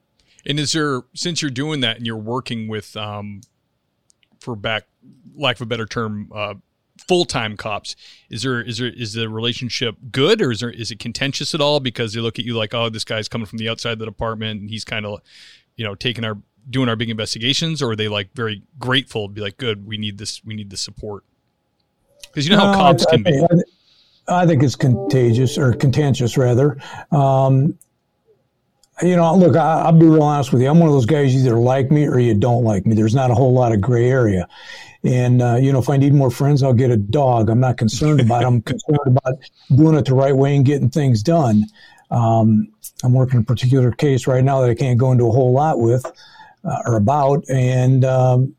And 0.47 0.61
is 0.61 0.73
there 0.73 1.03
since 1.15 1.43
you're 1.43 1.51
doing 1.51 1.81
that 1.81 1.97
and 1.97 2.07
you're 2.07 2.17
working 2.17 2.69
with, 2.69 2.97
um, 2.97 3.41
for 4.41 4.55
back 4.55 4.85
lack 5.35 5.57
of 5.57 5.63
a 5.63 5.67
better 5.67 5.87
term, 5.87 6.31
uh, 6.35 6.55
full 7.09 7.25
time 7.25 7.57
cops, 7.57 7.97
is 8.31 8.43
there 8.43 8.61
is 8.61 8.79
there 8.79 8.89
is 8.89 9.15
the 9.15 9.29
relationship 9.29 9.97
good 10.11 10.41
or 10.41 10.53
is 10.53 10.61
there 10.61 10.71
is 10.71 10.91
it 10.91 10.99
contentious 10.99 11.55
at 11.55 11.61
all 11.61 11.81
because 11.81 12.13
they 12.13 12.21
look 12.21 12.39
at 12.39 12.45
you 12.45 12.55
like 12.55 12.75
oh 12.75 12.89
this 12.89 13.05
guy's 13.05 13.29
coming 13.29 13.47
from 13.47 13.59
the 13.59 13.69
outside 13.69 13.93
of 13.93 13.99
the 13.99 14.05
department 14.05 14.61
and 14.61 14.71
he's 14.71 14.85
kind 14.85 15.05
of 15.05 15.21
you 15.77 15.85
know 15.85 15.95
taking 15.95 16.25
our 16.25 16.39
doing 16.71 16.89
our 16.89 16.97
big 16.97 17.11
investigations 17.11 17.83
or 17.83 17.91
are 17.91 17.97
they 17.97 18.09
like 18.09 18.33
very 18.35 18.63
grateful 18.79 19.29
be 19.29 19.41
like 19.41 19.57
good 19.57 19.87
we 19.87 19.99
need 19.99 20.19
this 20.19 20.43
we 20.45 20.55
need 20.55 20.71
the 20.71 20.77
support 20.77 21.25
because 22.23 22.47
you 22.47 22.55
know 22.55 22.61
how 22.61 22.73
no, 22.73 22.79
cops 22.79 23.07
I, 23.07 23.11
can 23.17 23.27
I, 23.27 23.31
be. 23.31 23.63
I 24.27 24.47
think 24.47 24.63
it's 24.63 24.77
contagious 24.77 25.59
or 25.59 25.75
contentious 25.75 26.37
rather. 26.37 26.79
Um, 27.11 27.79
you 29.03 29.17
know, 29.17 29.35
look, 29.37 29.57
I, 29.57 29.91
will 29.91 29.99
be 29.99 30.07
real 30.07 30.23
honest 30.23 30.53
with 30.53 30.63
you. 30.63 30.69
I'm 30.69 30.79
one 30.79 30.89
of 30.89 30.95
those 30.95 31.07
guys, 31.07 31.35
you 31.35 31.41
either 31.41 31.57
like 31.57 31.91
me 31.91 32.07
or 32.07 32.19
you 32.19 32.35
don't 32.35 32.65
like 32.65 32.87
me. 32.87 32.95
There's 32.95 33.15
not 33.15 33.31
a 33.31 33.35
whole 33.35 33.53
lot 33.53 33.73
of 33.73 33.81
gray 33.81 34.09
area. 34.09 34.49
And, 35.03 35.43
uh, 35.43 35.57
you 35.57 35.73
know, 35.73 35.79
if 35.79 35.91
I 35.91 35.97
need 35.97 36.15
more 36.15 36.31
friends, 36.31 36.63
I'll 36.63 36.73
get 36.73 36.91
a 36.91 36.97
dog. 36.97 37.51
I'm 37.51 37.61
not 37.61 37.77
concerned 37.77 38.21
about 38.21 38.43
it. 38.43 38.47
I'm 38.47 38.63
concerned 38.63 39.07
about 39.07 39.35
doing 39.75 39.97
it 39.97 40.07
the 40.07 40.15
right 40.15 40.35
way 40.35 40.57
and 40.57 40.65
getting 40.65 40.91
things 40.91 41.23
done. 41.23 41.65
Um, 42.11 42.69
I'm 43.03 43.13
working 43.13 43.41
a 43.41 43.43
particular 43.43 43.91
case 43.91 44.27
right 44.27 44.45
now 44.45 44.61
that 44.61 44.71
I 44.71 44.75
can't 44.75 44.99
go 44.99 45.13
into 45.13 45.27
a 45.27 45.31
whole 45.31 45.53
lot 45.53 45.81
with 45.81 46.07
uh, 46.65 46.79
or 46.87 46.97
about. 46.97 47.45
And 47.51 48.05
um, 48.05 48.55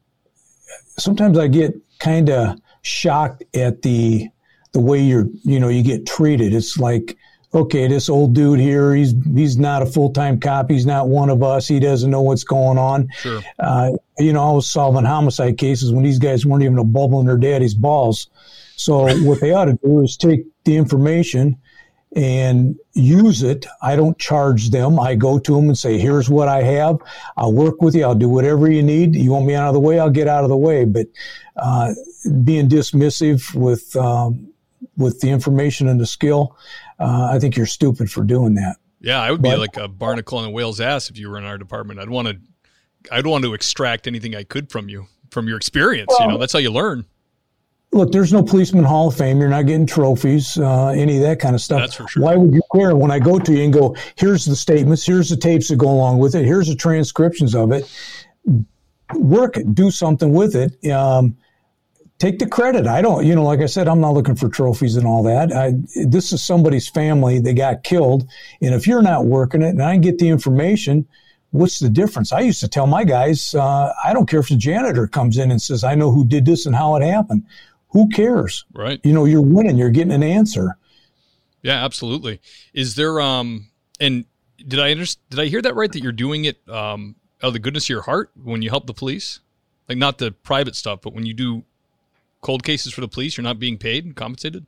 sometimes 0.97 1.37
I 1.37 1.47
get 1.47 1.73
kind 1.99 2.29
of 2.29 2.59
shocked 2.81 3.43
at 3.55 3.81
the 3.81 4.29
the 4.73 4.81
way 4.81 4.99
you're, 4.99 5.27
you 5.43 5.57
know, 5.57 5.69
you 5.69 5.81
get 5.81 6.05
treated. 6.05 6.53
It's 6.53 6.77
like, 6.77 7.17
okay, 7.55 7.87
this 7.87 8.09
old 8.09 8.33
dude 8.33 8.59
here, 8.59 8.93
he's 8.93 9.13
he's 9.33 9.57
not 9.57 9.81
a 9.81 9.85
full 9.85 10.11
time 10.11 10.39
cop. 10.39 10.69
He's 10.69 10.85
not 10.85 11.07
one 11.07 11.29
of 11.29 11.41
us. 11.41 11.67
He 11.67 11.79
doesn't 11.79 12.11
know 12.11 12.21
what's 12.21 12.43
going 12.43 12.77
on. 12.77 13.09
Sure. 13.17 13.41
Uh, 13.57 13.91
you 14.19 14.33
know, 14.33 14.43
I 14.43 14.51
was 14.51 14.69
solving 14.69 15.05
homicide 15.05 15.57
cases 15.57 15.91
when 15.91 16.03
these 16.03 16.19
guys 16.19 16.45
weren't 16.45 16.63
even 16.63 16.77
a 16.77 16.83
bubble 16.83 17.19
in 17.21 17.25
their 17.25 17.37
daddy's 17.37 17.73
balls. 17.73 18.29
So 18.75 19.07
what 19.23 19.39
they 19.39 19.53
ought 19.53 19.65
to 19.65 19.79
do 19.83 20.01
is 20.01 20.17
take 20.17 20.45
the 20.65 20.75
information 20.75 21.57
and 22.15 22.77
use 22.93 23.43
it. 23.43 23.65
I 23.81 23.95
don't 23.95 24.17
charge 24.17 24.69
them. 24.69 24.99
I 24.99 25.15
go 25.15 25.37
to 25.37 25.55
them 25.55 25.67
and 25.67 25.77
say, 25.77 25.97
here's 25.97 26.29
what 26.29 26.47
I 26.47 26.61
have. 26.63 26.97
I'll 27.35 27.51
work 27.51 27.81
with 27.81 27.93
you. 27.93 28.03
I'll 28.03 28.15
do 28.15 28.29
whatever 28.29 28.71
you 28.71 28.81
need. 28.81 29.15
You 29.15 29.31
want 29.31 29.45
me 29.45 29.53
out 29.53 29.67
of 29.67 29.73
the 29.73 29.81
way? 29.81 29.99
I'll 29.99 30.09
get 30.09 30.27
out 30.27 30.43
of 30.43 30.49
the 30.49 30.57
way. 30.57 30.85
But 30.85 31.07
uh, 31.57 31.93
being 32.43 32.69
dismissive 32.69 33.53
with 33.53 33.95
um, 33.97 34.47
with 34.97 35.19
the 35.19 35.29
information 35.29 35.89
and 35.89 35.99
the 35.99 36.05
skill, 36.05 36.55
uh, 36.99 37.29
I 37.31 37.39
think 37.39 37.57
you're 37.57 37.65
stupid 37.65 38.11
for 38.11 38.23
doing 38.23 38.55
that. 38.55 38.77
Yeah, 39.01 39.21
I 39.21 39.31
would 39.31 39.41
but, 39.41 39.51
be 39.51 39.57
like 39.57 39.77
a 39.77 39.87
barnacle 39.87 40.39
in 40.39 40.45
a 40.45 40.49
whale's 40.49 40.81
ass 40.81 41.09
if 41.09 41.17
you 41.17 41.29
were 41.29 41.37
in 41.37 41.45
our 41.45 41.57
department. 41.57 41.99
I'd 41.99 42.09
want 42.09 42.27
to, 42.27 42.37
I'd 43.11 43.27
want 43.27 43.43
to 43.43 43.53
extract 43.53 44.07
anything 44.07 44.35
I 44.35 44.43
could 44.43 44.71
from 44.71 44.89
you, 44.89 45.07
from 45.29 45.47
your 45.47 45.57
experience. 45.57 46.07
Well, 46.09 46.21
you 46.21 46.33
know, 46.33 46.37
that's 46.37 46.53
how 46.53 46.59
you 46.59 46.71
learn. 46.71 47.05
Look, 47.91 48.11
there's 48.11 48.33
no 48.33 48.43
policeman 48.43 48.83
hall 48.83 49.09
of 49.09 49.15
fame. 49.15 49.39
You're 49.39 49.49
not 49.49 49.67
getting 49.67 49.85
trophies, 49.85 50.57
uh, 50.57 50.87
any 50.87 51.17
of 51.17 51.21
that 51.21 51.39
kind 51.39 51.55
of 51.55 51.61
stuff. 51.61 51.81
That's 51.81 51.95
for 51.95 52.07
sure. 52.07 52.23
Why 52.23 52.35
would 52.35 52.53
you 52.53 52.61
care 52.73 52.95
when 52.95 53.11
I 53.11 53.19
go 53.19 53.39
to 53.39 53.53
you 53.53 53.63
and 53.63 53.71
go, 53.71 53.95
here's 54.15 54.43
the 54.43 54.55
statements, 54.55 55.05
here's 55.05 55.29
the 55.29 55.37
tapes 55.37 55.69
that 55.69 55.77
go 55.77 55.89
along 55.89 56.17
with 56.17 56.35
it, 56.35 56.43
here's 56.43 56.67
the 56.67 56.75
transcriptions 56.75 57.55
of 57.55 57.71
it. 57.71 57.89
work 59.13 59.57
it, 59.57 59.75
do 59.75 59.91
something 59.91 60.33
with 60.33 60.55
it. 60.55 60.91
Um, 60.91 61.37
take 62.17 62.39
the 62.39 62.47
credit. 62.47 62.87
I 62.87 63.01
don't, 63.01 63.25
you 63.25 63.35
know, 63.35 63.43
like 63.43 63.59
I 63.59 63.65
said, 63.65 63.87
I'm 63.87 63.99
not 63.99 64.13
looking 64.13 64.35
for 64.35 64.49
trophies 64.49 64.95
and 64.95 65.05
all 65.05 65.23
that. 65.23 65.51
I, 65.51 65.73
this 66.07 66.31
is 66.31 66.43
somebody's 66.43 66.87
family 66.87 67.39
that 67.39 67.53
got 67.53 67.83
killed. 67.83 68.27
And 68.61 68.73
if 68.73 68.87
you're 68.87 69.01
not 69.01 69.25
working 69.25 69.61
it 69.61 69.69
and 69.69 69.83
I 69.83 69.97
get 69.97 70.17
the 70.17 70.29
information, 70.29 71.07
what's 71.51 71.79
the 71.79 71.89
difference? 71.89 72.31
I 72.31 72.39
used 72.41 72.61
to 72.61 72.67
tell 72.67 72.87
my 72.87 73.03
guys, 73.03 73.53
uh, 73.53 73.91
I 74.03 74.13
don't 74.13 74.29
care 74.29 74.39
if 74.39 74.49
the 74.49 74.55
janitor 74.55 75.07
comes 75.07 75.37
in 75.37 75.51
and 75.51 75.61
says, 75.61 75.83
I 75.83 75.95
know 75.95 76.11
who 76.11 76.25
did 76.25 76.45
this 76.45 76.65
and 76.65 76.75
how 76.75 76.95
it 76.95 77.03
happened. 77.03 77.43
Who 77.89 78.09
cares? 78.09 78.65
Right. 78.73 78.99
You 79.03 79.13
know, 79.13 79.25
you're 79.25 79.41
winning, 79.41 79.77
you're 79.77 79.89
getting 79.89 80.13
an 80.13 80.23
answer. 80.23 80.77
Yeah, 81.61 81.83
absolutely. 81.83 82.41
Is 82.73 82.95
there, 82.95 83.19
um, 83.19 83.69
and 83.99 84.25
did 84.57 84.79
I 84.79 84.91
understand, 84.91 85.23
did 85.29 85.39
I 85.39 85.45
hear 85.45 85.61
that 85.61 85.75
right? 85.75 85.91
That 85.91 86.01
you're 86.03 86.11
doing 86.11 86.45
it, 86.45 86.57
um, 86.69 87.15
out 87.43 87.47
of 87.47 87.53
the 87.53 87.59
goodness 87.59 87.85
of 87.85 87.89
your 87.89 88.01
heart 88.01 88.31
when 88.41 88.61
you 88.61 88.69
help 88.69 88.87
the 88.87 88.93
police? 88.93 89.39
Like 89.89 89.97
not 89.97 90.17
the 90.17 90.31
private 90.31 90.75
stuff, 90.75 91.01
but 91.01 91.13
when 91.13 91.25
you 91.25 91.33
do 91.33 91.63
cold 92.45 92.63
cases 92.63 92.93
for 92.93 93.01
the 93.01 93.07
police, 93.07 93.35
you're 93.35 93.43
not 93.43 93.57
being 93.57 93.75
paid 93.75 94.05
and 94.05 94.15
compensated? 94.15 94.67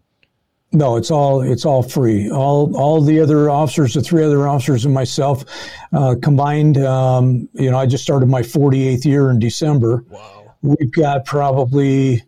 No, 0.72 0.98
it's 0.98 1.12
all 1.12 1.41
it's 1.41 1.63
all 1.63 1.84
free. 1.84 2.29
All 2.29 2.75
all 2.75 3.01
the 3.01 3.19
other 3.19 3.51
officers, 3.51 3.93
the 3.93 4.01
three 4.01 4.24
other 4.24 4.48
officers 4.48 4.84
and 4.84 4.93
myself 4.93 5.46
uh, 5.93 6.15
combined. 6.22 6.77
Um, 6.77 7.48
you 7.53 7.69
know, 7.69 7.77
I 7.77 7.86
just 7.86 8.03
started 8.03 8.29
my 8.29 8.41
48th 8.41 9.05
year 9.05 9.29
in 9.29 9.39
December. 9.39 10.03
Wow. 10.10 10.55
We've 10.63 10.91
got 10.91 11.24
probably, 11.24 12.24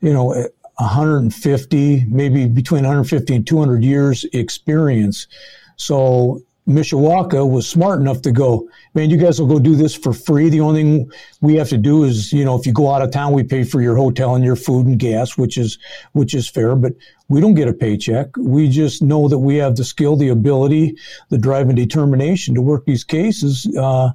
you 0.00 0.12
know, 0.12 0.28
150, 0.76 2.06
maybe 2.06 2.48
between 2.48 2.82
150 2.82 3.34
and 3.34 3.46
200 3.46 3.84
years 3.84 4.24
experience. 4.32 5.28
So 5.76 6.40
Mishawaka 6.68 7.48
was 7.48 7.68
smart 7.68 8.00
enough 8.00 8.22
to 8.22 8.32
go, 8.32 8.68
man, 8.94 9.10
you 9.10 9.16
guys 9.16 9.40
will 9.40 9.48
go 9.48 9.58
do 9.58 9.74
this 9.74 9.94
for 9.94 10.12
free. 10.12 10.48
The 10.48 10.60
only 10.60 10.82
thing 10.82 11.12
we 11.40 11.54
have 11.56 11.68
to 11.70 11.78
do 11.78 12.04
is, 12.04 12.32
you 12.32 12.44
know, 12.44 12.56
if 12.56 12.66
you 12.66 12.72
go 12.72 12.92
out 12.92 13.02
of 13.02 13.10
town, 13.10 13.32
we 13.32 13.42
pay 13.42 13.64
for 13.64 13.80
your 13.80 13.96
hotel 13.96 14.34
and 14.34 14.44
your 14.44 14.56
food 14.56 14.86
and 14.86 14.98
gas, 14.98 15.36
which 15.36 15.58
is, 15.58 15.78
which 16.12 16.34
is 16.34 16.48
fair, 16.48 16.76
but 16.76 16.92
we 17.28 17.40
don't 17.40 17.54
get 17.54 17.66
a 17.66 17.72
paycheck. 17.72 18.36
We 18.36 18.68
just 18.68 19.02
know 19.02 19.26
that 19.28 19.38
we 19.38 19.56
have 19.56 19.76
the 19.76 19.84
skill, 19.84 20.16
the 20.16 20.28
ability, 20.28 20.96
the 21.30 21.38
drive 21.38 21.68
and 21.68 21.76
determination 21.76 22.54
to 22.54 22.62
work 22.62 22.84
these 22.84 23.04
cases. 23.04 23.66
Uh, 23.76 24.10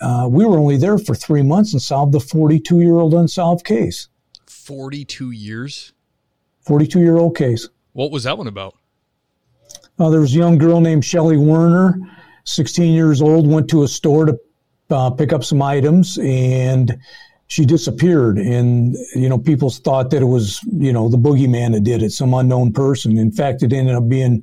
uh, 0.00 0.28
we 0.30 0.44
were 0.44 0.58
only 0.58 0.76
there 0.76 0.98
for 0.98 1.14
three 1.14 1.42
months 1.42 1.72
and 1.72 1.82
solved 1.82 2.12
the 2.12 2.20
42 2.20 2.80
year 2.80 2.94
old 2.94 3.14
unsolved 3.14 3.64
case. 3.64 4.08
42 4.46 5.32
years? 5.32 5.92
42 6.62 7.00
year 7.00 7.16
old 7.16 7.36
case. 7.36 7.68
What 7.92 8.10
was 8.10 8.24
that 8.24 8.38
one 8.38 8.46
about? 8.46 8.74
Uh, 9.98 10.10
there 10.10 10.20
was 10.20 10.34
a 10.34 10.38
young 10.38 10.58
girl 10.58 10.80
named 10.80 11.04
Shelly 11.04 11.36
Werner, 11.36 11.98
16 12.44 12.92
years 12.92 13.22
old, 13.22 13.46
went 13.46 13.68
to 13.70 13.84
a 13.84 13.88
store 13.88 14.26
to 14.26 14.38
uh, 14.90 15.10
pick 15.10 15.32
up 15.32 15.44
some 15.44 15.62
items 15.62 16.18
and 16.18 16.98
she 17.46 17.64
disappeared. 17.64 18.38
And, 18.38 18.96
you 19.14 19.28
know, 19.28 19.38
people 19.38 19.70
thought 19.70 20.10
that 20.10 20.22
it 20.22 20.26
was, 20.26 20.60
you 20.72 20.92
know, 20.92 21.08
the 21.08 21.16
boogeyman 21.16 21.72
that 21.72 21.84
did 21.84 22.02
it, 22.02 22.10
some 22.10 22.34
unknown 22.34 22.72
person. 22.72 23.18
In 23.18 23.30
fact, 23.30 23.62
it 23.62 23.72
ended 23.72 23.94
up 23.94 24.08
being 24.08 24.42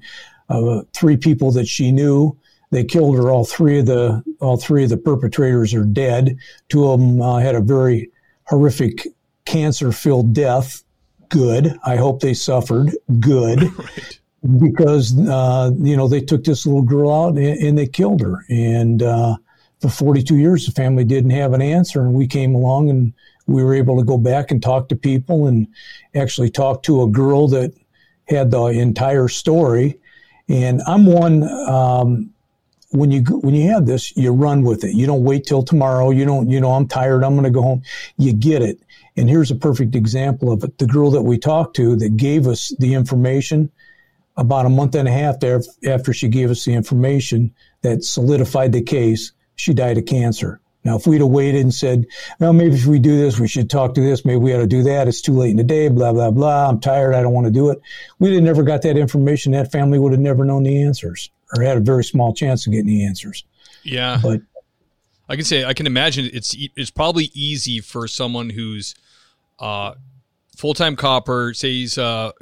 uh, 0.50 0.82
three 0.94 1.18
people 1.18 1.52
that 1.52 1.68
she 1.68 1.92
knew. 1.92 2.38
They 2.72 2.86
killed 2.86 3.18
her. 3.18 3.30
All 3.30 3.44
three 3.44 3.80
of 3.80 3.86
the 3.86 4.24
all 4.40 4.56
three 4.56 4.86
of 4.86 4.90
the 4.90 4.98
perpetrators 4.98 5.74
are 5.74 5.84
dead. 5.84 6.38
Two 6.70 6.88
of 6.90 7.02
them 7.02 7.22
uh, 7.22 7.40
had 7.40 7.56
a 7.56 7.60
very 7.60 8.10
horrific 8.46 9.08
cancer-filled 9.44 10.34
death. 10.34 10.82
Good. 11.28 11.78
I 11.84 11.98
hope 11.98 12.22
they 12.22 12.34
suffered. 12.34 12.96
Good. 13.20 13.64
right 13.78 14.21
because 14.60 15.18
uh, 15.28 15.72
you 15.78 15.96
know 15.96 16.08
they 16.08 16.22
took 16.22 16.44
this 16.44 16.66
little 16.66 16.82
girl 16.82 17.12
out 17.12 17.38
and, 17.38 17.60
and 17.60 17.78
they 17.78 17.88
killed 17.88 18.22
her. 18.22 18.44
And 18.50 19.04
uh, 19.04 19.38
for 19.80 19.90
42 19.90 20.38
years, 20.38 20.66
the 20.66 20.72
family 20.72 21.04
didn't 21.04 21.32
have 21.32 21.54
an 21.54 21.62
answer, 21.62 22.02
and 22.02 22.14
we 22.14 22.28
came 22.28 22.56
along 22.56 22.90
and 22.90 23.14
we 23.48 23.64
were 23.64 23.74
able 23.74 23.98
to 23.98 24.04
go 24.04 24.18
back 24.18 24.52
and 24.52 24.62
talk 24.62 24.90
to 24.90 24.96
people 24.96 25.48
and 25.48 25.68
actually 26.16 26.50
talk 26.50 26.84
to 26.84 27.04
a 27.04 27.08
girl 27.08 27.48
that 27.50 27.74
had 28.28 28.52
the 28.52 28.66
entire 28.68 29.28
story. 29.28 30.00
And 30.50 30.82
I'm 30.88 31.06
one. 31.06 31.44
Um, 31.68 32.34
when 32.94 33.10
you 33.10 33.22
when 33.22 33.56
you 33.56 33.70
have 33.70 33.86
this, 33.86 34.16
you 34.18 34.32
run 34.34 34.64
with 34.64 34.84
it. 34.84 34.94
You 34.94 35.06
don't 35.06 35.24
wait 35.24 35.46
till 35.46 35.64
tomorrow. 35.64 36.10
You 36.10 36.26
don't. 36.26 36.50
You 36.50 36.60
know, 36.60 36.72
I'm 36.72 36.88
tired. 36.88 37.24
I'm 37.24 37.36
going 37.36 37.46
to 37.46 37.52
go 37.52 37.62
home. 37.62 37.84
You 38.18 38.34
get 38.34 38.62
it. 38.62 38.80
And 39.16 39.30
here's 39.30 39.52
a 39.52 39.56
perfect 39.56 39.96
example 39.96 40.52
of 40.52 40.64
it. 40.64 40.78
The 40.78 40.88
girl 40.88 41.12
that 41.12 41.22
we 41.22 41.38
talked 41.38 41.76
to 41.78 41.96
that 41.98 42.18
gave 42.18 42.48
us 42.48 42.74
the 42.80 42.94
information 42.94 43.72
about 44.38 44.66
a 44.66 44.70
month 44.70 44.96
and 44.96 45.08
a 45.08 45.12
half 45.12 45.40
there 45.40 45.62
after 45.88 46.14
she 46.14 46.28
gave 46.28 46.50
us 46.50 46.66
the 46.66 46.74
information 46.74 47.54
that 47.82 48.04
solidified 48.04 48.72
the 48.72 48.82
case, 48.82 49.32
she 49.56 49.74
died 49.74 49.98
of 49.98 50.06
cancer. 50.06 50.60
Now, 50.84 50.96
if 50.96 51.06
we'd 51.06 51.22
have 51.22 51.30
waited 51.30 51.62
and 51.62 51.74
said, 51.74 52.08
well, 52.40 52.54
maybe 52.54 52.74
if 52.74 52.88
we 52.88 52.98
do 52.98 53.16
this, 53.16 53.40
we 53.40 53.48
should 53.48 53.70
talk 53.70 53.94
to 53.94 54.02
this, 54.02 54.26
maybe 54.26 54.38
we 54.38 54.54
ought 54.54 54.60
to 54.60 54.68
do 54.68 54.82
that, 54.84 55.08
it's 55.08 55.22
too 55.22 55.34
late 55.34 55.52
in 55.52 55.58
the 55.58 55.64
day, 55.64 55.90
blah, 55.90 56.12
blah, 56.12 56.32
blah, 56.32 56.70
I'm 56.70 56.80
tired, 56.80 57.14
I 57.14 57.22
don't 57.22 57.34
want 57.34 57.46
to 57.46 57.52
do 57.52 57.70
it. 57.70 57.80
We'd 58.18 58.34
have 58.34 58.42
never 58.42 58.64
got 58.64 58.82
that 58.82 58.98
information. 58.98 59.52
That 59.52 59.72
family 59.72 60.00
would 60.00 60.12
have 60.12 60.22
never 60.22 60.44
known 60.44 60.64
the 60.64 60.82
answers 60.82 61.30
or 61.56 61.62
had 61.62 61.78
a 61.78 61.82
very 61.82 62.04
small 62.04 62.34
chance 62.34 62.66
of 62.66 62.74
getting 62.74 62.88
the 62.88 63.06
answers. 63.06 63.44
Yeah. 63.84 64.20
But 64.24 64.42
I 65.30 65.36
can 65.36 65.46
say, 65.46 65.66
I 65.66 65.76
can 65.76 65.86
imagine 65.86 66.32
it's, 66.34 66.56
it's 66.76 66.90
probably 66.90 67.30
easy 67.36 67.80
for 67.80 68.08
someone 68.08 68.50
who's, 68.50 68.96
uh, 69.60 69.94
full-time 70.58 70.96
copper, 70.96 71.54
say 71.54 71.70
he's 71.70 72.00
a 72.00 72.34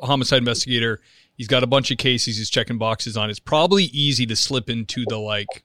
homicide 0.00 0.38
investigator, 0.38 1.00
he's 1.36 1.48
got 1.48 1.62
a 1.62 1.66
bunch 1.66 1.90
of 1.90 1.98
cases 1.98 2.38
he's 2.38 2.50
checking 2.50 2.78
boxes 2.78 3.16
on. 3.16 3.30
It's 3.30 3.38
probably 3.38 3.84
easy 3.84 4.26
to 4.26 4.36
slip 4.36 4.70
into 4.70 5.04
the 5.06 5.18
like 5.18 5.64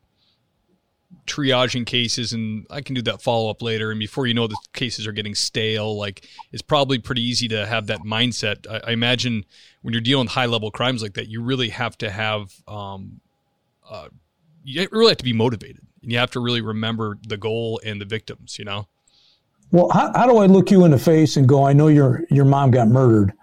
triaging 1.25 1.86
cases 1.86 2.33
and 2.33 2.65
I 2.69 2.81
can 2.81 2.95
do 2.95 3.01
that 3.03 3.21
follow 3.21 3.50
up 3.50 3.62
later. 3.62 3.91
And 3.91 4.00
before 4.00 4.27
you 4.27 4.33
know 4.33 4.47
the 4.47 4.57
cases 4.74 5.07
are 5.07 5.12
getting 5.12 5.36
stale, 5.36 5.97
like 5.97 6.27
it's 6.51 6.62
probably 6.62 7.00
pretty 7.00 7.21
easy 7.21 7.47
to 7.50 7.65
have 7.65 7.88
that 7.88 8.00
mindset. 8.00 8.65
I, 8.69 8.89
I 8.89 8.91
imagine 8.91 9.45
when 9.81 9.93
you're 9.93 10.01
dealing 10.01 10.25
with 10.25 10.33
high 10.33 10.45
level 10.45 10.71
crimes 10.71 11.01
like 11.01 11.13
that, 11.13 11.27
you 11.27 11.41
really 11.41 11.69
have 11.69 11.97
to 12.00 12.09
have, 12.09 12.53
um, 12.67 13.21
uh, 13.89 14.09
you 14.63 14.88
really 14.91 15.09
have 15.09 15.17
to 15.17 15.24
be 15.24 15.33
motivated 15.33 15.81
and 16.01 16.12
you 16.12 16.17
have 16.17 16.31
to 16.31 16.39
really 16.39 16.62
remember 16.62 17.17
the 17.27 17.38
goal 17.38 17.79
and 17.86 18.01
the 18.01 18.05
victims, 18.05 18.57
you 18.57 18.65
know? 18.65 18.88
Well, 19.71 19.89
how, 19.89 20.12
how 20.13 20.27
do 20.27 20.38
I 20.38 20.45
look 20.45 20.71
you 20.71 20.86
in 20.86 20.91
the 20.91 21.00
face 21.00 21.36
and 21.36 21.47
go, 21.47 21.65
I 21.65 21.74
know 21.74 21.88
your, 21.88 22.24
your 22.29 22.45
mom 22.45 22.71
got 22.71 22.88
murdered, 22.88 23.33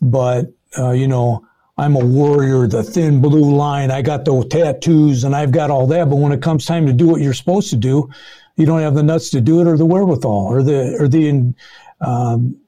but, 0.00 0.46
uh, 0.76 0.90
you 0.90 1.06
know, 1.06 1.46
I'm 1.80 1.96
a 1.96 2.04
warrior, 2.04 2.66
the 2.66 2.82
thin 2.82 3.22
blue 3.22 3.56
line. 3.56 3.90
I 3.90 4.02
got 4.02 4.26
the 4.26 4.44
tattoos 4.44 5.24
and 5.24 5.34
I've 5.34 5.50
got 5.50 5.70
all 5.70 5.86
that. 5.86 6.10
But 6.10 6.16
when 6.16 6.30
it 6.30 6.42
comes 6.42 6.66
time 6.66 6.86
to 6.86 6.92
do 6.92 7.06
what 7.06 7.22
you're 7.22 7.32
supposed 7.32 7.70
to 7.70 7.76
do, 7.76 8.10
you 8.56 8.66
don't 8.66 8.80
have 8.80 8.94
the 8.94 9.02
nuts 9.02 9.30
to 9.30 9.40
do 9.40 9.62
it 9.62 9.66
or 9.66 9.78
the 9.78 9.86
wherewithal 9.86 10.46
or 10.46 10.62
the, 10.62 10.98
or 11.00 11.08
the, 11.08 11.54
um, 12.02 12.60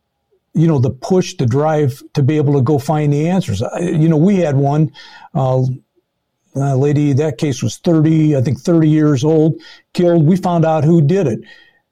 you 0.54 0.66
know, 0.66 0.78
the 0.78 0.88
push, 0.88 1.35
the 1.35 1.45
drive 1.45 2.02
to 2.14 2.23
be 2.23 2.38
able 2.38 2.54
to 2.54 2.62
go 2.62 2.78
find 2.78 3.12
the 3.12 3.28
answers. 3.28 3.62
You 3.81 4.09
know, 4.09 4.16
we 4.16 4.37
had 4.37 4.57
one, 4.57 4.90
uh, 5.35 5.66
lady, 6.54 7.12
that 7.12 7.37
case 7.37 7.62
was 7.62 7.76
30, 7.78 8.35
I 8.37 8.40
think 8.40 8.61
30 8.61 8.88
years 8.88 9.25
old, 9.25 9.61
killed. 9.92 10.26
We 10.26 10.37
found 10.37 10.64
out 10.64 10.85
who 10.85 11.02
did 11.02 11.26
it. 11.26 11.40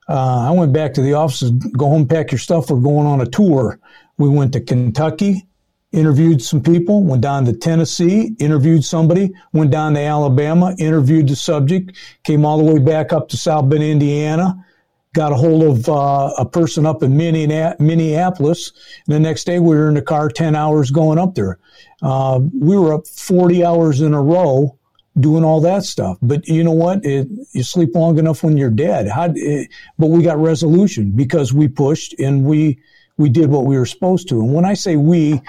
Uh, 0.09 0.49
I 0.49 0.53
went 0.53 0.73
back 0.73 0.95
to 0.95 1.03
the 1.03 1.13
office, 1.13 1.51
go 1.51 1.87
home, 1.87 2.09
pack 2.09 2.33
your 2.33 2.39
stuff. 2.39 2.71
We're 2.71 2.81
going 2.81 3.07
on 3.07 3.21
a 3.21 3.27
tour. 3.27 3.79
We 4.17 4.31
went 4.31 4.55
to 4.55 4.61
Kentucky, 4.61 5.47
interviewed 5.93 6.41
some 6.41 6.63
people, 6.63 7.03
went 7.03 7.23
down 7.23 7.45
to 7.45 7.53
Tennessee, 7.53 8.35
interviewed 8.39 8.85
somebody, 8.85 9.33
went 9.53 9.71
down 9.71 9.95
to 9.95 10.01
Alabama, 10.01 10.75
interviewed 10.79 11.29
the 11.29 11.37
subject, 11.37 11.97
came 12.23 12.45
all 12.45 12.59
the 12.59 12.73
way 12.73 12.79
back 12.79 13.13
up 13.13 13.29
to 13.29 13.37
South 13.37 13.69
Bend, 13.69 13.83
Indiana, 13.83 14.65
got 15.15 15.33
a 15.33 15.35
hold 15.35 15.65
of 15.65 15.89
uh, 15.89 16.33
a 16.39 16.47
person 16.47 16.87
up 16.87 17.03
in 17.03 17.17
Minneapolis. 17.17 18.73
And 19.07 19.15
the 19.17 19.21
next 19.21 19.45
day 19.45 19.59
we 19.59 19.75
were 19.77 19.89
in 19.89 19.95
the 19.95 20.03
car 20.03 20.29
10 20.29 20.55
hours 20.55 20.91
going 20.91 21.19
up 21.19 21.35
there. 21.35 21.59
Uh, 22.03 22.41
we 22.59 22.77
were 22.77 22.95
up 22.95 23.07
40 23.07 23.65
hours 23.65 24.01
in 24.01 24.15
a 24.15 24.23
row 24.23 24.77
doing 25.19 25.43
all 25.43 25.61
that 25.61 25.83
stuff. 25.83 26.17
But 26.23 26.47
you 26.47 26.63
know 26.63 26.71
what? 26.71 27.05
It, 27.05 27.29
you 27.53 27.65
sleep 27.65 27.95
long 27.97 28.19
enough 28.19 28.45
when 28.45 28.57
you're 28.57 28.71
dead. 28.71 29.09
How, 29.09 29.33
it, 29.35 29.69
but 29.99 30.07
we 30.07 30.23
got 30.23 30.39
resolution 30.39 31.11
because 31.11 31.53
we 31.53 31.67
pushed 31.67 32.15
and 32.21 32.45
we, 32.45 32.79
we 33.17 33.29
did 33.29 33.51
what 33.51 33.67
we 33.67 33.77
were 33.77 33.87
supposed 33.87 34.29
to. 34.29 34.41
And 34.41 34.55
when 34.55 34.65
I 34.65 34.75
say 34.75 34.97
we, 34.97 35.43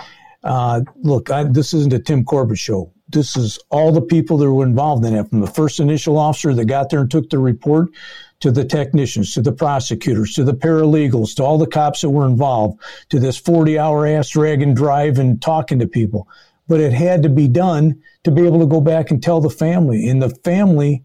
uh, 0.44 0.82
look, 0.98 1.30
I, 1.30 1.44
this 1.44 1.74
isn't 1.74 1.94
a 1.94 2.00
Tim 2.00 2.24
Corbett 2.24 2.58
show. 2.58 2.92
This 3.10 3.36
is 3.36 3.60
all 3.70 3.92
the 3.92 4.02
people 4.02 4.38
that 4.38 4.52
were 4.52 4.66
involved 4.66 5.06
in 5.06 5.14
it, 5.14 5.30
from 5.30 5.42
the 5.42 5.48
first 5.48 5.80
initial 5.80 6.18
officer 6.18 6.54
that 6.54 6.66
got 6.66 6.90
there 6.90 7.02
and 7.02 7.12
took 7.12 7.30
the 7.30 7.40
report, 7.40 7.90
to 8.42 8.52
the 8.52 8.66
technicians, 8.66 9.34
to 9.36 9.42
the 9.42 9.52
prosecutors, 9.52 10.34
to 10.34 10.44
the 10.44 10.54
paralegals, 10.54 11.36
to 11.36 11.44
all 11.44 11.58
the 11.58 11.68
cops 11.68 12.02
that 12.02 12.10
were 12.10 12.26
involved, 12.26 12.80
to 13.10 13.20
this 13.20 13.38
40 13.38 13.78
hour 13.78 14.06
ass 14.06 14.30
drag 14.30 14.62
and 14.62 14.76
drive 14.76 15.20
and 15.20 15.42
talking 15.42 15.80
to 15.80 15.88
people. 15.88 16.28
But 16.68 16.80
it 16.80 16.92
had 16.92 17.24
to 17.24 17.30
be 17.30 17.48
done 17.48 18.02
to 18.24 18.32
be 18.32 18.46
able 18.46 18.60
to 18.60 18.66
go 18.66 18.82
back 18.82 19.12
and 19.12 19.22
tell 19.22 19.42
the 19.42 19.50
family. 19.50 20.10
And 20.10 20.22
the 20.22 20.30
family, 20.30 21.04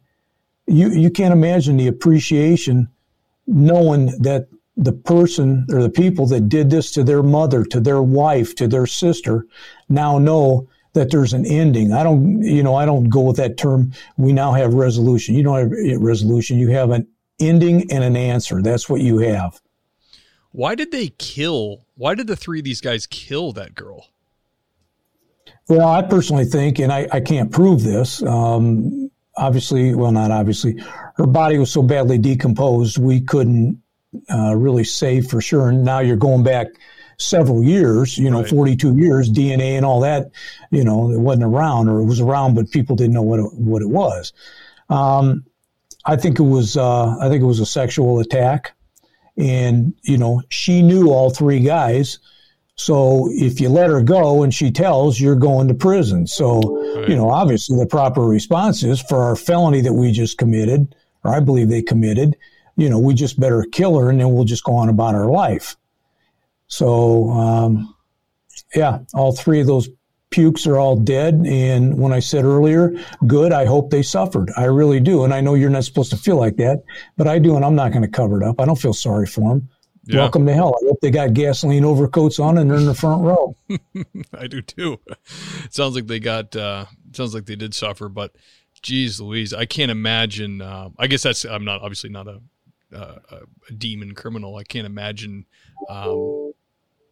you, 0.66 0.90
you 0.90 1.10
can't 1.10 1.32
imagine 1.32 1.76
the 1.76 1.88
appreciation 1.88 2.88
knowing 3.46 4.06
that 4.22 4.48
the 4.76 4.92
person 4.92 5.66
or 5.72 5.82
the 5.82 5.90
people 5.90 6.26
that 6.26 6.48
did 6.48 6.70
this 6.70 6.90
to 6.92 7.02
their 7.02 7.22
mother, 7.22 7.64
to 7.64 7.80
their 7.80 8.02
wife, 8.02 8.54
to 8.56 8.68
their 8.68 8.86
sister 8.86 9.46
now 9.88 10.18
know 10.18 10.68
that 10.92 11.10
there's 11.10 11.32
an 11.32 11.46
ending. 11.46 11.92
I 11.92 12.02
don't, 12.02 12.42
you 12.42 12.62
know, 12.62 12.74
I 12.74 12.86
don't 12.86 13.08
go 13.08 13.20
with 13.20 13.36
that 13.36 13.56
term. 13.56 13.92
We 14.16 14.32
now 14.32 14.52
have 14.52 14.74
resolution. 14.74 15.34
You 15.34 15.42
don't 15.42 15.58
have 15.58 16.00
resolution. 16.00 16.58
You 16.58 16.70
have 16.70 16.90
an 16.90 17.06
ending 17.38 17.90
and 17.90 18.02
an 18.02 18.16
answer. 18.16 18.62
That's 18.62 18.88
what 18.88 19.00
you 19.00 19.18
have. 19.18 19.60
Why 20.52 20.74
did 20.74 20.92
they 20.92 21.08
kill? 21.08 21.86
Why 21.96 22.14
did 22.14 22.26
the 22.26 22.36
three 22.36 22.60
of 22.60 22.64
these 22.64 22.80
guys 22.80 23.06
kill 23.06 23.52
that 23.52 23.74
girl? 23.74 24.08
Well, 25.68 25.88
I 25.88 26.02
personally 26.02 26.44
think, 26.44 26.78
and 26.78 26.92
I, 26.92 27.08
I 27.12 27.20
can't 27.20 27.50
prove 27.50 27.82
this. 27.82 28.22
Um, 28.22 29.10
obviously, 29.36 29.94
well, 29.94 30.12
not 30.12 30.30
obviously, 30.30 30.82
her 31.16 31.26
body 31.26 31.58
was 31.58 31.70
so 31.70 31.82
badly 31.82 32.18
decomposed, 32.18 32.98
we 32.98 33.20
couldn't 33.20 33.82
uh, 34.32 34.54
really 34.56 34.84
say 34.84 35.20
for 35.20 35.40
sure. 35.40 35.70
And 35.70 35.84
now 35.84 36.00
you're 36.00 36.16
going 36.16 36.42
back 36.42 36.68
several 37.18 37.62
years, 37.62 38.18
you 38.18 38.30
know, 38.30 38.42
right. 38.42 38.50
42 38.50 38.96
years, 38.98 39.30
DNA 39.30 39.76
and 39.76 39.84
all 39.84 40.00
that, 40.00 40.30
you 40.70 40.84
know, 40.84 41.10
it 41.10 41.18
wasn't 41.18 41.44
around 41.44 41.88
or 41.88 42.00
it 42.00 42.04
was 42.04 42.20
around, 42.20 42.54
but 42.54 42.70
people 42.70 42.96
didn't 42.96 43.14
know 43.14 43.22
what 43.22 43.40
it, 43.40 43.54
what 43.54 43.82
it 43.82 43.88
was. 43.88 44.32
Um, 44.90 45.44
I 46.04 46.16
think 46.16 46.38
it 46.38 46.44
was, 46.44 46.76
uh, 46.76 47.16
I 47.18 47.28
think 47.28 47.42
it 47.42 47.46
was 47.46 47.60
a 47.60 47.66
sexual 47.66 48.20
attack. 48.20 48.72
And, 49.38 49.94
you 50.02 50.18
know, 50.18 50.42
she 50.48 50.82
knew 50.82 51.10
all 51.10 51.30
three 51.30 51.60
guys 51.60 52.18
so 52.76 53.28
if 53.32 53.58
you 53.60 53.70
let 53.70 53.88
her 53.88 54.02
go 54.02 54.42
and 54.42 54.52
she 54.52 54.70
tells, 54.70 55.18
you're 55.18 55.34
going 55.34 55.68
to 55.68 55.74
prison. 55.74 56.26
So, 56.26 56.60
right. 56.60 57.08
you 57.08 57.16
know, 57.16 57.30
obviously 57.30 57.78
the 57.78 57.86
proper 57.86 58.22
response 58.22 58.82
is 58.82 59.00
for 59.00 59.22
our 59.22 59.34
felony 59.34 59.80
that 59.80 59.94
we 59.94 60.12
just 60.12 60.36
committed, 60.36 60.94
or 61.24 61.34
I 61.34 61.40
believe 61.40 61.70
they 61.70 61.82
committed, 61.82 62.36
you 62.76 62.88
know, 62.88 62.98
we 62.98 63.14
just 63.14 63.40
better 63.40 63.64
kill 63.72 63.98
her 63.98 64.10
and 64.10 64.20
then 64.20 64.32
we'll 64.32 64.44
just 64.44 64.64
go 64.64 64.74
on 64.74 64.88
about 64.88 65.14
our 65.14 65.30
life. 65.30 65.76
So, 66.68 67.30
um, 67.30 67.94
yeah, 68.74 69.00
all 69.14 69.34
three 69.34 69.60
of 69.60 69.66
those 69.66 69.88
pukes 70.30 70.66
are 70.66 70.76
all 70.76 70.96
dead. 70.96 71.46
And 71.46 71.98
when 71.98 72.12
I 72.12 72.18
said 72.18 72.44
earlier, 72.44 72.92
good, 73.26 73.52
I 73.52 73.64
hope 73.64 73.90
they 73.90 74.02
suffered. 74.02 74.50
I 74.56 74.64
really 74.64 75.00
do. 75.00 75.24
And 75.24 75.32
I 75.32 75.40
know 75.40 75.54
you're 75.54 75.70
not 75.70 75.84
supposed 75.84 76.10
to 76.10 76.16
feel 76.16 76.36
like 76.36 76.56
that, 76.56 76.82
but 77.16 77.26
I 77.26 77.38
do. 77.38 77.56
And 77.56 77.64
I'm 77.64 77.74
not 77.74 77.92
going 77.92 78.02
to 78.02 78.08
cover 78.08 78.40
it 78.40 78.46
up. 78.46 78.60
I 78.60 78.64
don't 78.64 78.80
feel 78.80 78.92
sorry 78.92 79.26
for 79.26 79.48
them. 79.48 79.68
Yeah. 80.04 80.20
Welcome 80.20 80.46
to 80.46 80.54
hell. 80.54 80.76
I 80.80 80.86
hope 80.86 81.00
they 81.00 81.10
got 81.10 81.32
gasoline 81.32 81.84
overcoats 81.84 82.38
on 82.38 82.58
and 82.58 82.70
they're 82.70 82.78
in 82.78 82.86
the 82.86 82.94
front 82.94 83.22
row. 83.22 83.56
I 84.38 84.46
do 84.46 84.62
too. 84.62 85.00
sounds 85.70 85.96
like 85.96 86.06
they 86.06 86.20
got. 86.20 86.54
Uh, 86.54 86.86
sounds 87.12 87.34
like 87.34 87.46
they 87.46 87.56
did 87.56 87.74
suffer, 87.74 88.08
but 88.08 88.36
geez, 88.82 89.20
Louise, 89.20 89.52
I 89.52 89.64
can't 89.64 89.90
imagine. 89.90 90.60
Uh, 90.60 90.90
I 90.96 91.08
guess 91.08 91.24
that's. 91.24 91.44
I'm 91.44 91.64
not 91.64 91.82
obviously 91.82 92.10
not 92.10 92.28
a, 92.28 92.40
uh, 92.94 93.16
a 93.30 93.72
demon 93.72 94.14
criminal. 94.14 94.56
I 94.56 94.64
can't 94.64 94.86
imagine 94.86 95.46
um, 95.88 96.52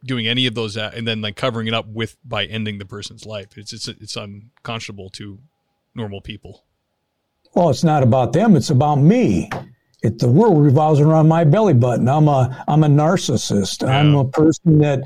doing 0.04 0.26
any 0.26 0.46
of 0.46 0.54
those 0.54 0.76
and 0.76 1.06
then 1.06 1.20
like 1.20 1.36
covering 1.36 1.66
it 1.66 1.74
up 1.74 1.86
with 1.86 2.16
by 2.24 2.44
ending 2.44 2.78
the 2.78 2.86
person's 2.86 3.26
life. 3.26 3.56
It's 3.56 3.72
it's 3.72 3.88
it's 3.88 4.16
unconscionable 4.16 5.10
to 5.10 5.38
normal 5.94 6.20
people. 6.20 6.64
Well, 7.54 7.70
it's 7.70 7.84
not 7.84 8.02
about 8.02 8.32
them. 8.32 8.56
It's 8.56 8.70
about 8.70 8.96
me 8.96 9.48
it, 10.04 10.18
the 10.18 10.28
world 10.28 10.62
revolves 10.62 11.00
around 11.00 11.28
my 11.28 11.44
belly 11.44 11.72
button. 11.72 12.08
I'm 12.08 12.28
a 12.28 12.62
I'm 12.68 12.84
a 12.84 12.88
narcissist. 12.88 13.82
Yeah. 13.82 13.98
I'm 13.98 14.14
a 14.14 14.26
person 14.26 14.78
that 14.80 15.00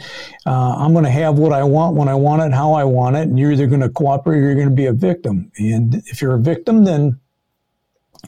uh, 0.45 0.75
I'm 0.77 0.93
going 0.93 1.05
to 1.05 1.11
have 1.11 1.39
what 1.39 1.53
I 1.53 1.63
want 1.63 1.95
when 1.95 2.09
I 2.09 2.15
want 2.15 2.43
it, 2.43 2.53
how 2.53 2.73
I 2.73 2.83
want 2.83 3.15
it, 3.15 3.23
and 3.23 3.39
you're 3.39 3.53
either 3.53 3.69
going 3.69 3.81
to 3.81 3.89
cooperate 3.89 4.39
or 4.39 4.43
you're 4.43 4.55
going 4.57 4.69
to 4.69 4.75
be 4.75 4.87
a 4.87 4.93
victim. 4.93 5.53
And 5.57 6.03
if 6.07 6.21
you're 6.21 6.35
a 6.35 6.41
victim, 6.41 6.85
then 6.85 7.21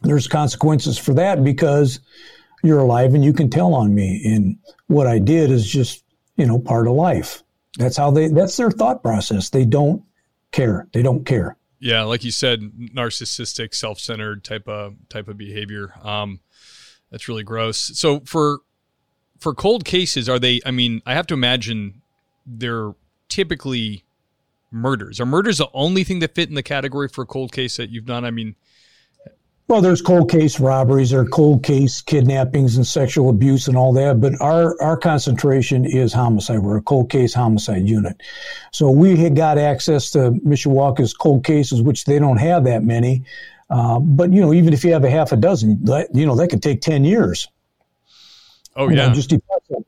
there's 0.02 0.28
consequences 0.28 0.98
for 0.98 1.14
that 1.14 1.44
because 1.44 2.00
you're 2.62 2.80
alive 2.80 3.14
and 3.14 3.24
you 3.24 3.32
can 3.32 3.50
tell 3.50 3.74
on 3.74 3.94
me. 3.94 4.22
And 4.24 4.58
what 4.86 5.06
I 5.06 5.18
did 5.18 5.50
is 5.50 5.68
just 5.68 6.04
you 6.36 6.46
know 6.46 6.58
part 6.58 6.86
of 6.86 6.94
life. 6.94 7.42
That's 7.78 7.96
how 7.96 8.10
they. 8.10 8.28
That's 8.28 8.56
their 8.56 8.70
thought 8.70 9.02
process. 9.02 9.50
They 9.50 9.64
don't 9.64 10.02
care. 10.52 10.88
They 10.92 11.02
don't 11.02 11.24
care. 11.24 11.56
Yeah, 11.78 12.02
like 12.02 12.24
you 12.24 12.30
said, 12.30 12.60
narcissistic, 12.94 13.74
self-centered 13.74 14.44
type 14.44 14.68
of 14.68 14.96
type 15.08 15.28
of 15.28 15.38
behavior. 15.38 15.94
Um, 16.02 16.40
that's 17.10 17.28
really 17.28 17.42
gross. 17.42 17.78
So 17.78 18.20
for 18.20 18.60
for 19.38 19.54
cold 19.54 19.84
cases, 19.84 20.28
are 20.28 20.38
they? 20.38 20.60
I 20.66 20.70
mean, 20.70 21.02
I 21.06 21.14
have 21.14 21.26
to 21.28 21.34
imagine 21.34 22.02
they're 22.44 22.94
typically 23.28 24.04
murders. 24.70 25.20
Are 25.20 25.26
murders 25.26 25.58
the 25.58 25.68
only 25.72 26.04
thing 26.04 26.18
that 26.20 26.34
fit 26.34 26.48
in 26.48 26.54
the 26.54 26.62
category 26.62 27.08
for 27.08 27.22
a 27.22 27.26
cold 27.26 27.52
case 27.52 27.76
that 27.76 27.90
you've 27.90 28.06
done? 28.06 28.24
I 28.24 28.30
mean, 28.30 28.56
well, 29.70 29.80
there's 29.80 30.02
cold 30.02 30.28
case 30.28 30.58
robberies, 30.58 31.12
or 31.12 31.24
cold 31.24 31.62
case 31.62 32.02
kidnappings 32.02 32.76
and 32.76 32.84
sexual 32.84 33.30
abuse 33.30 33.68
and 33.68 33.76
all 33.76 33.92
that, 33.92 34.20
but 34.20 34.32
our 34.40 34.74
our 34.82 34.96
concentration 34.96 35.84
is 35.84 36.12
homicide. 36.12 36.58
We're 36.58 36.78
a 36.78 36.82
cold 36.82 37.08
case 37.08 37.32
homicide 37.32 37.88
unit, 37.88 38.20
so 38.72 38.90
we 38.90 39.16
had 39.16 39.36
got 39.36 39.58
access 39.58 40.10
to 40.10 40.32
Mishawaka's 40.44 41.14
cold 41.14 41.44
cases, 41.44 41.82
which 41.82 42.04
they 42.04 42.18
don't 42.18 42.38
have 42.38 42.64
that 42.64 42.82
many. 42.82 43.22
Uh, 43.70 44.00
but 44.00 44.32
you 44.32 44.40
know, 44.40 44.52
even 44.52 44.72
if 44.72 44.82
you 44.82 44.92
have 44.92 45.04
a 45.04 45.10
half 45.10 45.30
a 45.30 45.36
dozen, 45.36 45.78
that, 45.84 46.08
you 46.12 46.26
know 46.26 46.34
that 46.34 46.48
could 46.48 46.64
take 46.64 46.80
ten 46.80 47.04
years. 47.04 47.46
Oh 48.74 48.88
you 48.88 48.96
yeah, 48.96 49.06
know, 49.06 49.14
just 49.14 49.32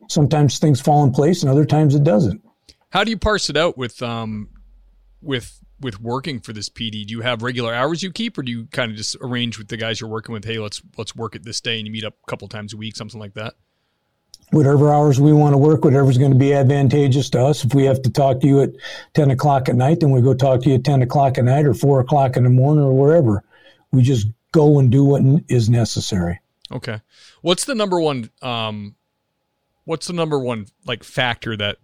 sometimes 0.08 0.60
things 0.60 0.80
fall 0.80 1.02
in 1.02 1.10
place, 1.10 1.42
and 1.42 1.50
other 1.50 1.64
times 1.64 1.96
it 1.96 2.04
doesn't. 2.04 2.40
How 2.90 3.02
do 3.02 3.10
you 3.10 3.18
parse 3.18 3.50
it 3.50 3.56
out 3.56 3.76
with 3.76 4.00
um 4.00 4.48
with 5.20 5.58
with 5.82 6.00
working 6.00 6.40
for 6.40 6.52
this 6.52 6.68
PD? 6.68 7.06
Do 7.06 7.12
you 7.12 7.20
have 7.20 7.42
regular 7.42 7.74
hours 7.74 8.02
you 8.02 8.10
keep, 8.10 8.38
or 8.38 8.42
do 8.42 8.50
you 8.50 8.66
kind 8.66 8.90
of 8.90 8.96
just 8.96 9.16
arrange 9.20 9.58
with 9.58 9.68
the 9.68 9.76
guys 9.76 10.00
you're 10.00 10.10
working 10.10 10.32
with? 10.32 10.44
Hey, 10.44 10.58
let's 10.58 10.82
let's 10.96 11.14
work 11.14 11.34
it 11.34 11.44
this 11.44 11.60
day, 11.60 11.78
and 11.78 11.86
you 11.86 11.92
meet 11.92 12.04
up 12.04 12.14
a 12.22 12.30
couple 12.30 12.48
times 12.48 12.72
a 12.72 12.76
week, 12.76 12.96
something 12.96 13.20
like 13.20 13.34
that 13.34 13.54
whatever 14.52 14.92
hours 14.92 15.18
we 15.18 15.32
want 15.32 15.54
to 15.54 15.58
work, 15.58 15.82
whatever's 15.82 16.18
going 16.18 16.30
to 16.30 16.38
be 16.38 16.52
advantageous 16.52 17.30
to 17.30 17.42
us. 17.42 17.64
If 17.64 17.74
we 17.74 17.84
have 17.84 18.02
to 18.02 18.10
talk 18.10 18.40
to 18.40 18.46
you 18.46 18.60
at 18.60 18.70
10 19.14 19.30
o'clock 19.30 19.68
at 19.68 19.74
night, 19.74 20.00
then 20.00 20.10
we 20.10 20.20
go 20.20 20.34
talk 20.34 20.62
to 20.62 20.68
you 20.68 20.74
at 20.76 20.84
10 20.84 21.02
o'clock 21.02 21.38
at 21.38 21.44
night 21.44 21.64
or 21.64 21.74
4 21.74 22.00
o'clock 22.00 22.36
in 22.36 22.44
the 22.44 22.50
morning 22.50 22.84
or 22.84 22.92
wherever. 22.92 23.42
We 23.92 24.02
just 24.02 24.28
go 24.52 24.78
and 24.78 24.90
do 24.90 25.04
what 25.04 25.22
is 25.48 25.70
necessary. 25.70 26.40
Okay. 26.70 27.00
What's 27.40 27.64
the 27.64 27.74
number 27.74 28.00
one 28.00 28.30
um 28.40 28.94
what's 29.84 30.06
the 30.06 30.12
number 30.12 30.38
one 30.38 30.66
like 30.86 31.02
factor 31.02 31.56
that 31.56 31.78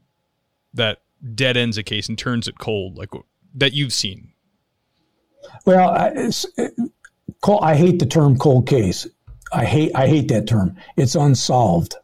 that 0.75 0.99
dead 1.35 1.57
ends 1.57 1.77
a 1.79 1.83
case 1.83 2.09
and 2.09 2.17
turns 2.17 2.47
it 2.47 2.59
cold 2.59 2.97
like 2.97 3.09
that 3.55 3.73
you've 3.73 3.93
seen? 3.93 4.33
Well, 5.65 5.91
I, 5.91 6.31
I 7.61 7.77
hate 7.77 7.99
the 7.99 8.07
term 8.07 8.39
cold 8.39 8.67
case. 8.67 9.07
I 9.53 9.65
hate 9.65 9.93
I 9.95 10.07
hate 10.07 10.29
that 10.29 10.47
term. 10.47 10.77
It's 10.97 11.15
unsolved. 11.15 11.97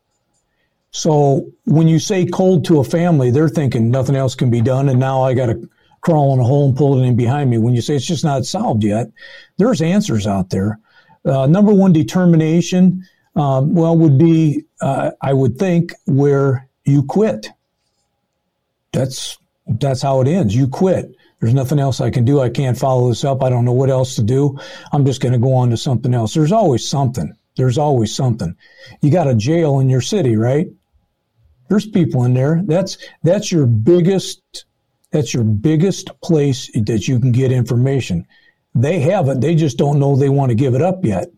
So 0.91 1.51
when 1.65 1.89
you 1.89 1.99
say 1.99 2.25
cold 2.25 2.65
to 2.67 2.81
a 2.81 2.85
family, 2.85 3.31
they're 3.31 3.49
thinking 3.49 3.91
nothing 3.91 4.17
else 4.17 4.35
can 4.35 4.51
be 4.51 4.61
done, 4.61 4.89
and 4.89 5.01
now 5.01 5.23
I 5.23 5.35
got 5.35 5.47
to 5.47 5.69
crawl 6.01 6.35
in 6.35 6.41
a 6.41 6.45
hole 6.45 6.69
and 6.69 6.77
pull 6.77 6.99
it 6.99 7.07
in 7.07 7.17
behind 7.17 7.51
me. 7.51 7.59
When 7.59 7.75
you 7.75 7.81
say 7.81 7.97
it's 7.97 8.07
just 8.07 8.25
not 8.25 8.45
solved 8.45 8.85
yet, 8.85 9.09
there's 9.57 9.83
answers 9.83 10.27
out 10.27 10.51
there. 10.51 10.79
Uh, 11.25 11.47
number 11.47 11.73
one 11.73 11.93
determination, 11.93 13.05
um, 13.35 13.75
well, 13.75 13.97
would 13.97 14.19
be 14.19 14.65
uh, 14.81 15.11
I 15.21 15.33
would 15.33 15.59
think 15.59 15.93
where 16.07 16.69
you 16.85 17.03
quit. 17.03 17.49
That's 18.93 19.37
that's 19.67 20.03
how 20.03 20.21
it 20.21 20.29
ends. 20.29 20.55
You 20.55 20.69
quit. 20.69 21.17
There's 21.45 21.53
nothing 21.53 21.79
else 21.79 22.01
I 22.01 22.09
can 22.09 22.25
do. 22.25 22.41
I 22.41 22.49
can't 22.49 22.79
follow 22.79 23.11
this 23.11 23.23
up. 23.23 23.43
I 23.43 23.51
don't 23.51 23.67
know 23.67 23.73
what 23.75 23.91
else 23.91 24.17
to 24.17 24.23
do. 24.23 24.59
I'm 24.95 25.05
just 25.05 25.21
going 25.21 25.35
to 25.35 25.39
go 25.39 25.53
on 25.53 25.69
to 25.69 25.77
something 25.77 26.15
else. 26.15 26.33
There's 26.33 26.53
always 26.53 26.89
something. 26.89 27.37
There's 27.59 27.77
always 27.77 28.17
something. 28.17 28.57
You 29.03 29.11
got 29.11 29.29
a 29.29 29.35
jail 29.35 29.81
in 29.81 29.91
your 29.91 30.01
city, 30.01 30.37
right? 30.37 30.69
There's 31.69 31.87
people 31.87 32.25
in 32.25 32.33
there. 32.33 32.63
That's 32.65 32.97
that's 33.25 33.53
your 33.53 33.67
biggest 33.67 34.65
that's 35.11 35.35
your 35.35 35.45
biggest 35.45 36.19
place 36.23 36.71
that 36.73 37.09
you 37.09 37.21
can 37.21 37.31
get 37.31 37.53
information. 37.53 38.27
They 38.75 39.01
have 39.01 39.29
it. 39.29 39.43
They 39.43 39.55
just 39.55 39.77
don't 39.77 39.99
know 39.99 40.17
they 40.17 40.31
want 40.31 40.49
to 40.49 40.55
give 40.55 40.75
it 40.75 40.81
up 40.81 41.05
yet. 41.05 41.29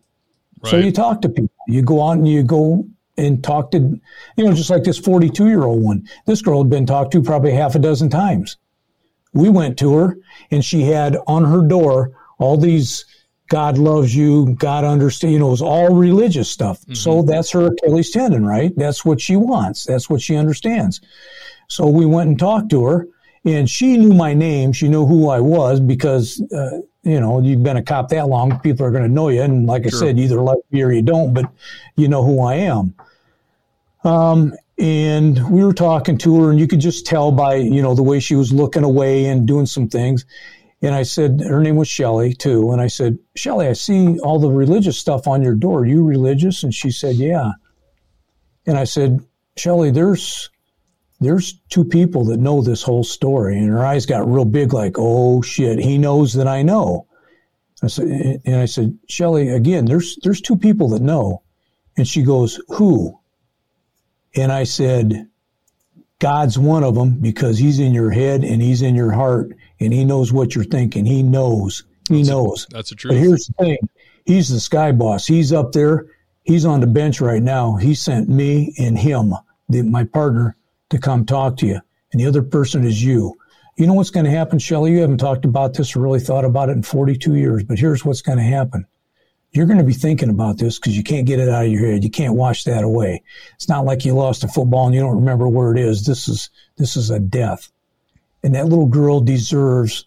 Right. 0.63 0.71
So 0.71 0.77
you 0.77 0.93
talk 0.93 1.21
to 1.23 1.29
people. 1.29 1.51
You 1.67 1.81
go 1.81 2.01
out 2.01 2.13
and 2.13 2.25
you 2.25 2.43
go 2.43 2.87
and 3.17 3.43
talk 3.43 3.71
to, 3.71 3.99
you 4.37 4.45
know, 4.45 4.53
just 4.53 4.69
like 4.69 4.85
this 4.85 4.97
42 4.97 5.49
year 5.49 5.65
old 5.65 5.83
one. 5.83 6.07
This 6.25 6.41
girl 6.41 6.63
had 6.63 6.69
been 6.69 6.85
talked 6.85 7.11
to 7.11 7.21
probably 7.21 7.51
half 7.51 7.75
a 7.75 7.79
dozen 7.79 8.09
times. 8.09 8.55
We 9.33 9.49
went 9.49 9.77
to 9.79 9.93
her 9.95 10.17
and 10.51 10.63
she 10.63 10.81
had 10.81 11.17
on 11.27 11.45
her 11.45 11.61
door 11.67 12.11
all 12.39 12.57
these 12.57 13.05
God 13.49 13.77
loves 13.77 14.15
you, 14.15 14.55
God 14.55 14.83
understands, 14.83 15.33
you 15.33 15.39
know, 15.39 15.47
it 15.47 15.51
was 15.51 15.61
all 15.61 15.95
religious 15.95 16.49
stuff. 16.49 16.81
Mm-hmm. 16.81 16.95
So 16.95 17.21
that's 17.21 17.51
her 17.51 17.67
Achilles 17.67 18.11
tendon, 18.11 18.45
right? 18.45 18.73
That's 18.75 19.05
what 19.05 19.21
she 19.21 19.35
wants. 19.35 19.85
That's 19.85 20.09
what 20.09 20.21
she 20.21 20.35
understands. 20.35 20.99
So 21.69 21.87
we 21.87 22.05
went 22.05 22.29
and 22.29 22.37
talked 22.37 22.69
to 22.71 22.85
her 22.85 23.07
and 23.45 23.69
she 23.69 23.97
knew 23.97 24.13
my 24.13 24.33
name. 24.33 24.73
She 24.73 24.89
knew 24.89 25.05
who 25.05 25.29
I 25.29 25.39
was 25.39 25.79
because, 25.79 26.41
uh, 26.51 26.81
you 27.03 27.21
know, 27.21 27.39
you've 27.41 27.63
been 27.63 27.77
a 27.77 27.83
cop 27.83 28.09
that 28.09 28.27
long, 28.27 28.59
people 28.59 28.85
are 28.85 28.91
going 28.91 29.03
to 29.03 29.09
know 29.09 29.29
you. 29.29 29.41
And 29.41 29.65
like 29.65 29.85
I 29.85 29.89
said, 29.89 30.17
you 30.17 30.25
either 30.25 30.41
like 30.41 30.59
me 30.71 30.81
or 30.81 30.91
you 30.91 31.01
don't, 31.01 31.33
but 31.33 31.49
you 31.95 32.09
know 32.09 32.23
who 32.23 32.41
I 32.41 32.55
am. 32.55 32.93
Um, 34.03 34.53
and 34.77 35.49
we 35.49 35.63
were 35.63 35.73
talking 35.73 36.17
to 36.19 36.41
her, 36.41 36.51
and 36.51 36.59
you 36.59 36.67
could 36.67 36.79
just 36.79 37.05
tell 37.05 37.31
by, 37.31 37.55
you 37.55 37.81
know, 37.81 37.95
the 37.95 38.03
way 38.03 38.19
she 38.19 38.35
was 38.35 38.53
looking 38.53 38.83
away 38.83 39.25
and 39.25 39.47
doing 39.47 39.65
some 39.65 39.87
things. 39.87 40.25
And 40.81 40.93
I 40.93 41.03
said, 41.03 41.41
her 41.41 41.61
name 41.61 41.75
was 41.75 41.87
Shelly 41.87 42.33
too. 42.35 42.71
And 42.71 42.79
I 42.79 42.87
said, 42.87 43.17
Shelly, 43.35 43.67
I 43.67 43.73
see 43.73 44.19
all 44.19 44.39
the 44.39 44.51
religious 44.51 44.97
stuff 44.97 45.27
on 45.27 45.41
your 45.41 45.55
door. 45.55 45.79
Are 45.79 45.85
you 45.85 46.03
religious? 46.03 46.63
And 46.63 46.73
she 46.73 46.91
said, 46.91 47.15
yeah. 47.15 47.53
And 48.67 48.77
I 48.77 48.83
said, 48.83 49.19
Shelly, 49.55 49.89
there's 49.89 50.49
there's 51.19 51.59
two 51.69 51.83
people 51.83 52.25
that 52.25 52.37
know 52.37 52.61
this 52.61 52.83
whole 52.83 53.03
story. 53.03 53.57
And 53.57 53.69
her 53.69 53.83
eyes 53.83 54.05
got 54.05 54.29
real 54.29 54.45
big, 54.45 54.71
like, 54.71 54.97
oh 54.99 55.41
shit, 55.41 55.79
he 55.79 55.97
knows 55.97 56.33
that 56.35 56.47
I 56.47 56.61
know. 56.61 57.07
I 57.81 57.87
said, 57.87 58.41
and 58.45 58.55
I 58.55 58.65
said, 58.65 58.95
Shelly, 59.09 59.49
again, 59.49 59.85
there's 59.85 60.17
there's 60.21 60.41
two 60.41 60.57
people 60.57 60.89
that 60.89 61.01
know. 61.01 61.41
And 61.95 62.07
she 62.07 62.21
goes, 62.21 62.61
Who? 62.69 63.19
And 64.35 64.51
I 64.51 64.63
said, 64.63 65.27
God's 66.19 66.57
one 66.57 66.83
of 66.83 66.95
them 66.95 67.19
because 67.19 67.57
he's 67.57 67.79
in 67.79 67.93
your 67.93 68.09
head 68.09 68.43
and 68.43 68.61
he's 68.61 68.81
in 68.81 68.95
your 68.95 69.11
heart 69.11 69.51
and 69.79 69.93
he 69.93 70.03
knows 70.03 70.33
what 70.33 70.55
you're 70.55 70.63
thinking. 70.63 71.05
He 71.05 71.21
knows. 71.21 71.83
He 72.09 72.17
that's 72.17 72.29
knows. 72.29 72.65
A, 72.65 72.75
that's 72.75 72.89
the 72.89 72.95
truth. 72.95 73.13
But 73.13 73.19
here's 73.19 73.47
the 73.47 73.53
thing. 73.53 73.77
He's 74.25 74.49
the 74.49 74.59
sky 74.59 74.91
boss. 74.91 75.27
He's 75.27 75.53
up 75.53 75.71
there. 75.71 76.07
He's 76.43 76.65
on 76.65 76.79
the 76.79 76.87
bench 76.87 77.21
right 77.21 77.41
now. 77.41 77.75
He 77.75 77.93
sent 77.93 78.29
me 78.29 78.73
and 78.79 78.97
him, 78.97 79.33
the, 79.69 79.83
my 79.83 80.05
partner, 80.05 80.55
to 80.89 80.97
come 80.97 81.25
talk 81.25 81.57
to 81.57 81.67
you. 81.67 81.81
And 82.11 82.21
the 82.21 82.27
other 82.27 82.41
person 82.41 82.85
is 82.85 83.03
you. 83.03 83.37
You 83.77 83.85
know 83.85 83.93
what's 83.93 84.09
going 84.09 84.25
to 84.25 84.31
happen, 84.31 84.57
Shelly? 84.57 84.93
You 84.93 85.01
haven't 85.01 85.19
talked 85.19 85.45
about 85.45 85.75
this 85.75 85.95
or 85.95 85.99
really 85.99 86.19
thought 86.19 86.45
about 86.45 86.69
it 86.69 86.73
in 86.73 86.83
42 86.83 87.35
years, 87.35 87.63
but 87.63 87.77
here's 87.77 88.03
what's 88.03 88.21
going 88.21 88.39
to 88.39 88.43
happen. 88.43 88.87
You're 89.51 89.65
going 89.65 89.79
to 89.79 89.83
be 89.83 89.93
thinking 89.93 90.29
about 90.29 90.57
this 90.57 90.77
because 90.77 90.95
you 90.95 91.03
can't 91.03 91.25
get 91.25 91.39
it 91.39 91.49
out 91.49 91.65
of 91.65 91.71
your 91.71 91.89
head. 91.89 92.03
You 92.03 92.09
can't 92.09 92.35
wash 92.35 92.65
that 92.65 92.83
away. 92.83 93.23
It's 93.55 93.69
not 93.69 93.85
like 93.85 94.05
you 94.05 94.13
lost 94.13 94.43
a 94.43 94.47
football 94.47 94.85
and 94.85 94.93
you 94.93 95.01
don't 95.01 95.15
remember 95.15 95.47
where 95.47 95.71
it 95.73 95.79
is. 95.79 96.05
This 96.05 96.27
is 96.27 96.49
this 96.77 96.95
is 96.95 97.09
a 97.09 97.19
death. 97.19 97.69
And 98.43 98.55
that 98.55 98.67
little 98.67 98.85
girl 98.85 99.19
deserves 99.19 100.05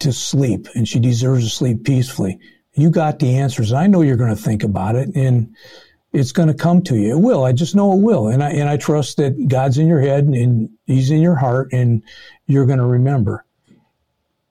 to 0.00 0.12
sleep 0.12 0.68
and 0.74 0.86
she 0.86 1.00
deserves 1.00 1.44
to 1.44 1.50
sleep 1.50 1.84
peacefully. 1.84 2.38
You 2.74 2.90
got 2.90 3.18
the 3.18 3.36
answers. 3.38 3.72
I 3.72 3.88
know 3.88 4.02
you're 4.02 4.16
going 4.16 4.34
to 4.34 4.40
think 4.40 4.62
about 4.62 4.94
it 4.94 5.14
and 5.16 5.56
it's 6.12 6.32
going 6.32 6.48
to 6.48 6.54
come 6.54 6.82
to 6.82 6.96
you. 6.96 7.16
It 7.16 7.20
will. 7.20 7.44
I 7.44 7.52
just 7.52 7.74
know 7.74 7.92
it 7.92 8.02
will. 8.02 8.28
And 8.28 8.42
I, 8.42 8.50
and 8.50 8.68
I 8.68 8.76
trust 8.76 9.16
that 9.16 9.48
God's 9.48 9.78
in 9.78 9.88
your 9.88 10.00
head 10.00 10.24
and 10.24 10.70
he's 10.86 11.10
in 11.10 11.20
your 11.20 11.34
heart 11.34 11.72
and 11.72 12.02
you're 12.46 12.66
going 12.66 12.78
to 12.78 12.86
remember. 12.86 13.44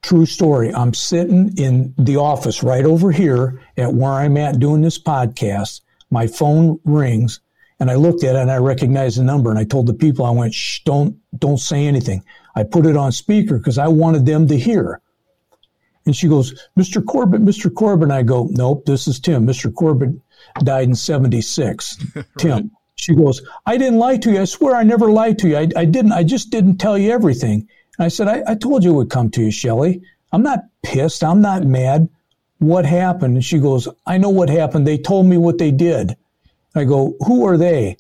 True 0.08 0.26
story. 0.26 0.74
I'm 0.74 0.94
sitting 0.94 1.52
in 1.58 1.94
the 1.98 2.16
office 2.16 2.64
right 2.64 2.86
over 2.86 3.12
here 3.12 3.62
at 3.76 3.94
where 3.94 4.14
I'm 4.14 4.38
at 4.38 4.58
doing 4.58 4.82
this 4.82 4.98
podcast. 4.98 5.82
My 6.10 6.28
phone 6.28 6.80
rings 6.86 7.42
and 7.82 7.92
I 7.92 7.96
looked 7.96 8.24
at 8.24 8.38
it 8.38 8.40
and 8.40 8.50
I 8.50 8.56
recognized 8.56 9.20
the 9.20 9.26
number 9.26 9.50
and 9.50 9.60
I 9.60 9.66
told 9.66 9.86
the 9.86 9.94
people, 9.94 10.24
I 10.24 10.30
went, 10.30 10.54
shh, 10.54 10.80
don't, 10.86 11.18
don't 11.38 11.58
say 11.58 11.86
anything. 11.86 12.24
I 12.56 12.64
put 12.64 12.86
it 12.86 12.96
on 12.96 13.12
speaker 13.12 13.58
because 13.58 13.78
I 13.78 13.90
wanted 13.90 14.26
them 14.26 14.48
to 14.48 14.58
hear. 14.58 15.02
And 16.06 16.16
she 16.16 16.30
goes, 16.30 16.70
Mr. 16.80 17.06
Corbett, 17.06 17.42
Mr. 17.42 17.70
Corbett. 17.74 18.10
I 18.10 18.24
go, 18.24 18.48
nope, 18.50 18.86
this 18.86 19.10
is 19.10 19.20
Tim. 19.20 19.46
Mr. 19.46 19.74
Corbett 19.74 20.12
died 20.60 20.88
in 20.88 20.96
76. 20.96 21.98
right. 22.16 22.26
Tim. 22.38 22.72
She 22.96 23.14
goes, 23.14 23.42
I 23.66 23.76
didn't 23.76 24.00
lie 24.00 24.16
to 24.20 24.32
you. 24.32 24.40
I 24.40 24.46
swear 24.46 24.74
I 24.74 24.84
never 24.84 25.12
lied 25.12 25.38
to 25.40 25.50
you. 25.50 25.58
I, 25.58 25.68
I 25.76 25.84
didn't. 25.84 26.14
I 26.14 26.24
just 26.24 26.50
didn't 26.50 26.78
tell 26.78 26.98
you 26.98 27.12
everything. 27.12 27.68
I 28.00 28.08
said, 28.10 28.28
I, 28.28 28.44
I 28.48 28.56
told 28.56 28.84
you 28.84 28.92
it 28.92 28.96
would 28.96 29.10
come 29.10 29.30
to 29.32 29.44
you, 29.44 29.52
Shelly. 29.52 30.02
I'm 30.32 30.44
not 30.44 30.60
pissed. 30.84 31.24
I'm 31.24 31.42
not 31.42 31.64
mad. 31.64 32.10
What 32.60 32.86
happened? 32.86 33.36
And 33.36 33.46
she 33.46 33.60
goes, 33.60 33.88
I 34.06 34.18
know 34.18 34.30
what 34.30 34.50
happened. 34.50 34.86
They 34.86 34.98
told 34.98 35.26
me 35.26 35.38
what 35.38 35.58
they 35.58 35.72
did. 35.72 36.16
I 36.76 36.84
go, 36.84 37.16
who 37.26 37.46
are 37.46 37.58
they? 37.58 37.98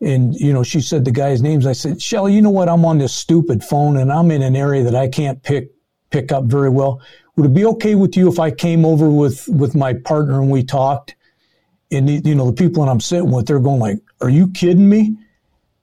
And, 0.00 0.34
you 0.34 0.52
know, 0.52 0.62
she 0.62 0.80
said 0.80 1.04
the 1.04 1.10
guy's 1.10 1.42
names. 1.42 1.66
I 1.66 1.72
said, 1.72 2.00
Shelly, 2.00 2.34
you 2.34 2.42
know 2.42 2.50
what? 2.50 2.68
I'm 2.68 2.84
on 2.84 2.98
this 2.98 3.14
stupid 3.14 3.62
phone 3.62 3.98
and 3.98 4.10
I'm 4.10 4.30
in 4.30 4.42
an 4.42 4.56
area 4.56 4.82
that 4.84 4.94
I 4.94 5.08
can't 5.08 5.42
pick, 5.42 5.70
pick 6.10 6.32
up 6.32 6.44
very 6.44 6.70
well. 6.70 7.02
Would 7.36 7.46
it 7.46 7.54
be 7.54 7.66
okay 7.66 7.94
with 7.94 8.16
you 8.16 8.28
if 8.28 8.38
I 8.38 8.50
came 8.50 8.84
over 8.84 9.10
with, 9.10 9.46
with 9.48 9.74
my 9.74 9.92
partner 9.92 10.40
and 10.40 10.50
we 10.50 10.62
talked? 10.62 11.16
And, 11.90 12.26
you 12.26 12.34
know, 12.34 12.46
the 12.46 12.52
people 12.52 12.84
that 12.84 12.90
I'm 12.90 13.00
sitting 13.00 13.30
with, 13.30 13.46
they're 13.46 13.58
going 13.58 13.80
like, 13.80 13.98
are 14.20 14.30
you 14.30 14.48
kidding 14.48 14.88
me? 14.88 15.16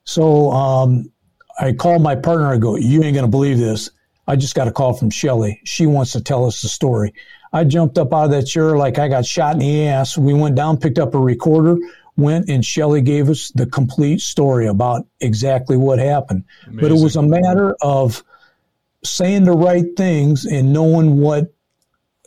So, 0.04 0.52
um, 0.52 1.12
I 1.60 1.74
called 1.74 2.02
my 2.02 2.16
partner. 2.16 2.48
I 2.54 2.58
go, 2.58 2.76
you 2.76 3.04
ain't 3.04 3.14
going 3.14 3.26
to 3.26 3.32
believe 3.32 3.58
this. 3.58 3.90
I 4.28 4.36
just 4.36 4.56
got 4.56 4.68
a 4.68 4.72
call 4.72 4.94
from 4.94 5.10
Shelly. 5.10 5.62
She 5.64 5.86
wants 5.86 6.12
to 6.12 6.22
tell 6.22 6.46
us 6.46 6.62
the 6.62 6.68
story. 6.68 7.14
I 7.54 7.64
jumped 7.64 7.98
up 7.98 8.14
out 8.14 8.26
of 8.26 8.32
that 8.32 8.44
chair 8.44 8.78
like 8.78 9.00
I 9.00 9.08
got 9.08 9.26
shot 9.26 9.54
in 9.54 9.60
the 9.60 9.88
ass. 9.88 10.18
We 10.18 10.34
went 10.34 10.56
down, 10.56 10.78
picked 10.78 11.00
up 11.00 11.16
a 11.16 11.20
recorder, 11.20 11.78
went, 12.18 12.50
and 12.50 12.66
Shelly 12.66 13.02
gave 13.02 13.30
us 13.30 13.52
the 13.56 13.66
complete 13.66 14.20
story 14.20 14.68
about 14.68 15.08
exactly 15.22 15.78
what 15.78 16.00
happened. 16.00 16.44
Amazing. 16.66 16.82
But 16.82 16.92
it 16.92 17.02
was 17.02 17.16
a 17.16 17.22
matter 17.22 17.76
of 17.82 18.24
saying 19.04 19.46
the 19.46 19.54
right 19.54 19.86
things 19.96 20.46
and 20.46 20.74
knowing 20.74 21.20
what 21.20 21.54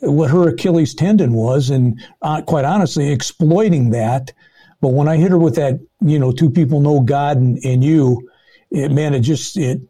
what 0.03 0.31
her 0.31 0.49
Achilles 0.49 0.95
tendon 0.95 1.33
was, 1.33 1.69
and 1.69 2.01
uh, 2.23 2.41
quite 2.41 2.65
honestly, 2.65 3.11
exploiting 3.11 3.91
that. 3.91 4.33
But 4.81 4.89
when 4.89 5.07
I 5.07 5.17
hit 5.17 5.29
her 5.29 5.37
with 5.37 5.55
that, 5.55 5.79
you 5.99 6.17
know, 6.17 6.31
two 6.31 6.49
people 6.49 6.81
know 6.81 7.01
God 7.01 7.37
and, 7.37 7.59
and 7.63 7.83
you, 7.83 8.27
it, 8.71 8.91
man, 8.91 9.13
it 9.13 9.19
just 9.19 9.57
it 9.57 9.81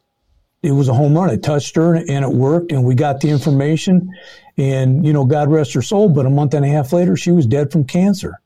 it 0.63 0.71
was 0.71 0.87
a 0.87 0.93
home 0.93 1.15
run. 1.15 1.29
It 1.29 1.43
touched 1.43 1.75
her 1.75 1.95
and 1.95 2.25
it 2.25 2.31
worked, 2.31 2.71
and 2.71 2.83
we 2.83 2.95
got 2.95 3.19
the 3.19 3.29
information. 3.29 4.09
And 4.57 5.05
you 5.05 5.13
know, 5.13 5.25
God 5.25 5.51
rest 5.51 5.73
her 5.73 5.81
soul. 5.81 6.09
But 6.09 6.25
a 6.25 6.29
month 6.29 6.53
and 6.53 6.65
a 6.65 6.67
half 6.67 6.93
later, 6.93 7.15
she 7.15 7.31
was 7.31 7.45
dead 7.45 7.71
from 7.71 7.85
cancer. 7.85 8.41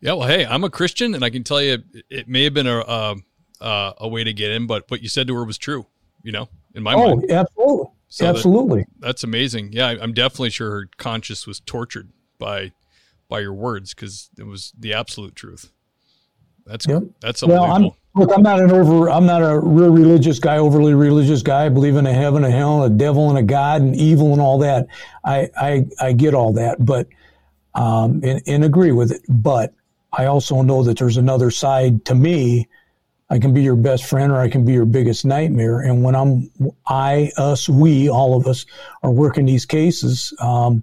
Yeah, 0.00 0.12
well, 0.12 0.28
hey, 0.28 0.46
I'm 0.46 0.62
a 0.62 0.70
Christian, 0.70 1.14
and 1.14 1.24
I 1.24 1.30
can 1.30 1.42
tell 1.42 1.60
you, 1.60 1.82
it 2.08 2.28
may 2.28 2.44
have 2.44 2.54
been 2.54 2.68
a 2.68 2.78
uh, 2.78 3.14
uh, 3.60 3.92
a 3.98 4.08
way 4.08 4.22
to 4.22 4.32
get 4.32 4.52
in, 4.52 4.66
but 4.66 4.84
what 4.90 5.02
you 5.02 5.08
said 5.08 5.26
to 5.28 5.34
her 5.34 5.44
was 5.44 5.58
true. 5.58 5.86
You 6.22 6.32
know, 6.32 6.48
in 6.74 6.82
my 6.82 6.94
oh, 6.94 7.16
mind. 7.16 7.26
Oh, 7.30 7.34
absolutely, 7.34 7.86
so 8.08 8.26
absolutely. 8.26 8.80
That, 8.80 9.06
that's 9.06 9.24
amazing. 9.24 9.72
Yeah, 9.72 9.96
I'm 10.00 10.12
definitely 10.12 10.50
sure 10.50 10.70
her 10.70 10.88
conscience 10.98 11.46
was 11.46 11.60
tortured 11.60 12.10
by 12.38 12.72
by 13.28 13.40
your 13.40 13.54
words 13.54 13.92
because 13.92 14.30
it 14.38 14.46
was 14.46 14.72
the 14.78 14.94
absolute 14.94 15.34
truth. 15.34 15.72
That's 16.68 16.86
yep. 16.86 17.02
that's. 17.20 17.42
Well, 17.42 17.64
I'm, 17.64 17.90
look, 18.14 18.30
I'm 18.34 18.42
not 18.42 18.60
an 18.60 18.70
over, 18.70 19.08
I'm 19.08 19.24
not 19.24 19.40
a 19.42 19.58
real 19.58 19.90
religious 19.90 20.38
guy, 20.38 20.58
overly 20.58 20.92
religious 20.92 21.42
guy. 21.42 21.64
I 21.64 21.68
believe 21.70 21.96
in 21.96 22.06
a 22.06 22.12
heaven, 22.12 22.44
a 22.44 22.50
hell, 22.50 22.84
a 22.84 22.90
devil, 22.90 23.30
and 23.30 23.38
a 23.38 23.42
God, 23.42 23.80
and 23.80 23.96
evil, 23.96 24.32
and 24.32 24.40
all 24.40 24.58
that. 24.58 24.86
I 25.24 25.48
I, 25.56 25.86
I 25.98 26.12
get 26.12 26.34
all 26.34 26.52
that, 26.52 26.84
but 26.84 27.06
um, 27.74 28.20
and, 28.22 28.42
and 28.46 28.64
agree 28.64 28.92
with 28.92 29.12
it. 29.12 29.22
But 29.30 29.72
I 30.12 30.26
also 30.26 30.60
know 30.60 30.82
that 30.82 30.98
there's 30.98 31.16
another 31.16 31.50
side 31.50 32.04
to 32.04 32.14
me. 32.14 32.68
I 33.30 33.38
can 33.38 33.54
be 33.54 33.62
your 33.62 33.76
best 33.76 34.04
friend, 34.04 34.30
or 34.30 34.36
I 34.36 34.48
can 34.50 34.64
be 34.64 34.72
your 34.72 34.86
biggest 34.86 35.24
nightmare. 35.24 35.80
And 35.80 36.02
when 36.02 36.14
I'm, 36.14 36.50
I, 36.86 37.30
us, 37.36 37.68
we, 37.68 38.08
all 38.08 38.36
of 38.38 38.46
us 38.46 38.64
are 39.02 39.10
working 39.10 39.44
these 39.44 39.66
cases. 39.66 40.34
Um, 40.40 40.82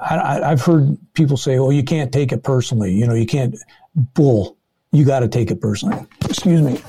I, 0.00 0.48
have 0.48 0.62
heard 0.62 0.96
people 1.14 1.36
say, 1.36 1.58
"Oh, 1.58 1.70
you 1.70 1.82
can't 1.82 2.12
take 2.12 2.30
it 2.30 2.44
personally." 2.44 2.92
You 2.92 3.06
know, 3.06 3.14
you 3.14 3.26
can't 3.26 3.56
bull. 3.94 4.56
You 4.92 5.04
got 5.04 5.20
to 5.20 5.28
take 5.28 5.50
it 5.50 5.60
personally. 5.60 6.06
Excuse 6.24 6.60
me. 6.60 6.82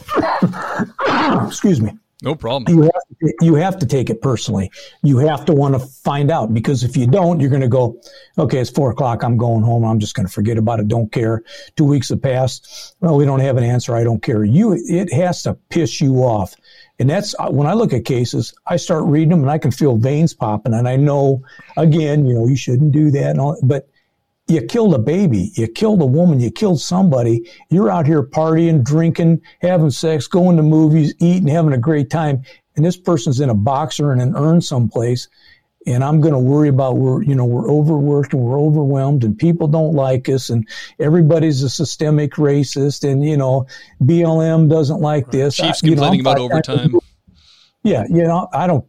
Excuse 1.48 1.82
me. 1.82 1.98
No 2.22 2.36
problem. 2.36 2.74
You 2.74 2.84
have, 2.84 2.92
to, 2.92 3.34
you 3.42 3.56
have 3.56 3.78
to 3.80 3.86
take 3.86 4.10
it 4.10 4.22
personally. 4.22 4.72
You 5.04 5.18
have 5.18 5.44
to 5.46 5.54
want 5.54 5.74
to 5.74 5.80
find 5.80 6.32
out 6.32 6.54
because 6.54 6.84
if 6.84 6.96
you 6.96 7.06
don't, 7.06 7.42
you're 7.42 7.50
going 7.50 7.62
to 7.62 7.68
go, 7.68 8.02
okay, 8.38 8.60
it's 8.60 8.70
four 8.70 8.92
o'clock. 8.92 9.24
I'm 9.24 9.36
going 9.36 9.62
home. 9.62 9.84
I'm 9.84 10.00
just 10.00 10.16
going 10.16 10.26
to 10.26 10.32
forget 10.32 10.58
about 10.58 10.80
it. 10.80 10.88
Don't 10.88 11.12
care. 11.12 11.44
Two 11.76 11.84
weeks 11.84 12.10
have 12.10 12.22
passed. 12.22 12.96
Well, 13.02 13.18
we 13.18 13.26
don't 13.26 13.42
have 13.42 13.58
an 13.58 13.66
answer. 13.66 13.94
I 13.94 14.06
don't 14.06 14.24
care. 14.24 14.46
You, 14.46 14.72
it 14.74 15.12
has 15.12 15.44
to 15.44 15.56
piss 15.70 16.00
you 16.00 16.16
off. 16.20 16.56
And 16.98 17.10
that's 17.10 17.36
uh, 17.40 17.50
when 17.50 17.68
I 17.68 17.74
look 17.74 17.92
at 17.92 18.06
cases, 18.06 18.54
I 18.68 18.78
start 18.78 19.04
reading 19.04 19.32
them 19.32 19.42
and 19.42 19.52
I 19.52 19.58
can 19.58 19.72
feel 19.72 19.98
veins 19.98 20.34
popping. 20.34 20.74
And 20.74 20.88
I 20.88 20.96
know, 20.96 21.44
again, 21.76 22.26
you 22.26 22.36
know, 22.36 22.48
you 22.48 22.56
shouldn't 22.56 22.94
do 22.94 23.12
that. 23.12 23.32
And 23.32 23.42
all, 23.42 23.60
but 23.64 23.90
you 24.48 24.62
killed 24.62 24.94
a 24.94 25.00
baby, 25.00 25.52
you 25.56 25.68
killed 25.68 26.02
a 26.02 26.06
woman, 26.06 26.40
you 26.40 26.52
killed 26.52 26.82
somebody. 26.82 27.50
You're 27.70 27.90
out 27.90 28.06
here 28.06 28.24
partying, 28.24 28.84
drinking, 28.84 29.42
having 29.62 29.90
sex, 29.90 30.28
going 30.28 30.58
to 30.58 30.64
movies, 30.64 31.14
eating, 31.20 31.48
having 31.48 31.74
a 31.74 31.78
great 31.78 32.10
time. 32.10 32.44
And 32.76 32.86
this 32.86 32.98
person's 32.98 33.40
in 33.40 33.50
a 33.50 33.56
boxer 33.56 34.12
and 34.12 34.22
an 34.22 34.36
urn 34.36 34.62
someplace. 34.62 35.30
And 35.86 36.04
I'm 36.04 36.22
going 36.22 36.34
to 36.34 36.40
worry 36.40 36.70
about 36.70 36.98
we're, 36.98 37.24
you 37.24 37.36
know, 37.36 37.46
we're 37.46 37.70
overworked 37.70 38.34
and 38.34 38.42
we're 38.42 38.60
overwhelmed 38.60 39.24
and 39.24 39.38
people 39.38 39.68
don't 39.68 39.94
like 39.94 40.30
us 40.30 40.50
and 40.50 40.68
everybody's 41.00 41.62
a 41.62 41.70
systemic 41.70 42.34
racist 42.34 43.10
and, 43.10 43.24
you 43.24 43.36
know, 43.36 43.68
BLM 44.02 44.70
doesn't 44.70 45.02
like 45.02 45.30
this. 45.30 45.56
Chiefs 45.56 45.84
I, 45.84 45.88
complaining 45.88 46.24
know, 46.24 46.32
about 46.32 46.42
overtime. 46.42 47.00
Yeah. 47.84 48.06
You 48.10 48.24
know, 48.24 48.48
I 48.54 48.68
don't, 48.68 48.86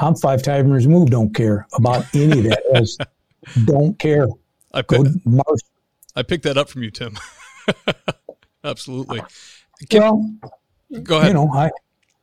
I'm 0.00 0.14
five 0.14 0.42
times 0.42 0.86
removed, 0.86 1.10
don't 1.10 1.34
care 1.34 1.66
about 1.74 2.04
any 2.14 2.38
of 2.38 2.44
that. 2.44 3.06
Don't 3.64 3.96
care. 3.96 4.26
I 4.76 4.82
picked, 4.82 5.08
I 6.14 6.22
picked 6.22 6.44
that 6.44 6.58
up 6.58 6.68
from 6.68 6.82
you, 6.82 6.90
Tim. 6.90 7.18
Absolutely. 8.64 9.22
Can, 9.88 10.02
well, 10.02 10.36
go 11.02 11.16
ahead. 11.16 11.28
You 11.28 11.34
know, 11.34 11.50
I, 11.52 11.70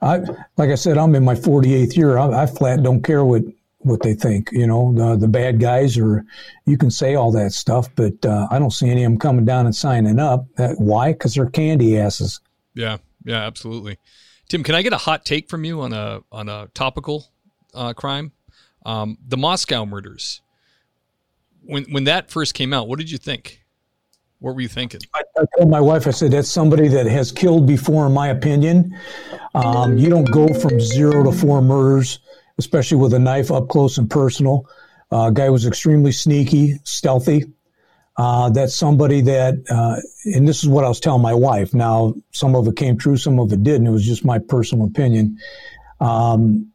I, 0.01 0.17
like 0.57 0.69
I 0.69 0.75
said, 0.75 0.97
I'm 0.97 1.15
in 1.15 1.23
my 1.23 1.33
48th 1.33 1.95
year. 1.95 2.17
I, 2.17 2.43
I 2.43 2.45
flat 2.45 2.83
don't 2.83 3.01
care 3.01 3.25
what, 3.25 3.41
what 3.79 4.01
they 4.03 4.13
think. 4.13 4.49
You 4.51 4.67
know, 4.67 4.93
the, 4.93 5.15
the 5.15 5.27
bad 5.27 5.59
guys, 5.59 5.97
or 5.97 6.25
you 6.65 6.77
can 6.77 6.91
say 6.91 7.15
all 7.15 7.31
that 7.31 7.53
stuff, 7.53 7.89
but 7.95 8.23
uh, 8.25 8.47
I 8.51 8.59
don't 8.59 8.71
see 8.71 8.89
any 8.89 9.03
of 9.03 9.11
them 9.11 9.19
coming 9.19 9.45
down 9.45 9.65
and 9.65 9.75
signing 9.75 10.19
up. 10.19 10.45
Uh, 10.57 10.73
why? 10.77 11.13
Because 11.13 11.33
they're 11.33 11.49
candy 11.49 11.97
asses. 11.97 12.39
Yeah, 12.75 12.97
yeah, 13.25 13.45
absolutely. 13.45 13.97
Tim, 14.47 14.63
can 14.63 14.75
I 14.75 14.81
get 14.83 14.93
a 14.93 14.97
hot 14.97 15.25
take 15.25 15.49
from 15.49 15.63
you 15.63 15.81
on 15.81 15.93
a 15.93 16.21
on 16.31 16.49
a 16.49 16.67
topical 16.73 17.31
uh, 17.73 17.93
crime? 17.93 18.31
Um, 18.85 19.17
the 19.25 19.37
Moscow 19.37 19.85
murders 19.85 20.41
when 21.65 21.84
when 21.86 22.04
that 22.06 22.30
first 22.30 22.54
came 22.54 22.73
out, 22.73 22.88
what 22.88 22.99
did 22.99 23.10
you 23.10 23.17
think? 23.17 23.63
What 24.39 24.56
were 24.56 24.62
you 24.62 24.67
thinking? 24.67 24.99
I, 25.13 25.21
I 25.38 25.45
told 25.58 25.69
my 25.69 25.80
wife, 25.80 26.06
I 26.06 26.12
said, 26.12 26.32
that's 26.32 26.49
somebody 26.49 26.89
that 26.89 27.06
has 27.06 27.32
killed 27.32 27.65
before, 27.65 28.06
in 28.06 28.12
my 28.12 28.28
opinion. 28.28 28.93
Um, 29.56 29.97
you 29.97 30.10
don't 30.10 30.30
go 30.30 30.54
from 30.54 30.82
zero 30.82 31.23
to 31.23 31.32
four 31.32 31.62
murders, 31.62 32.19
especially 32.58 32.97
with 32.97 33.13
a 33.13 33.19
knife 33.19 33.52
up 33.52 33.69
close 33.69 33.97
and 33.97 34.10
personal. 34.10 34.67
Uh, 35.12 35.30
guy 35.30 35.49
was 35.49 35.65
extremely 35.65 36.12
sneaky, 36.12 36.78
stealthy. 36.84 37.45
Uh, 38.17 38.49
that's 38.49 38.76
somebody 38.76 39.21
that, 39.21 39.56
uh, 39.69 39.95
and 40.26 40.45
this 40.45 40.62
is 40.62 40.67
what 40.67 40.84
I 40.84 40.89
was 40.89 40.99
telling 40.99 41.21
my 41.21 41.34
wife. 41.34 41.73
Now, 41.73 42.13
some 42.32 42.54
of 42.54 42.67
it 42.67 42.76
came 42.76 42.97
true, 42.97 43.15
some 43.15 43.39
of 43.39 43.54
it 43.54 43.63
didn't. 43.63 43.88
It 43.88 43.91
was 43.91 44.06
just 44.06 44.26
my 44.26 44.39
personal 44.39 44.88
opinion. 44.88 45.38
Um, 46.02 46.73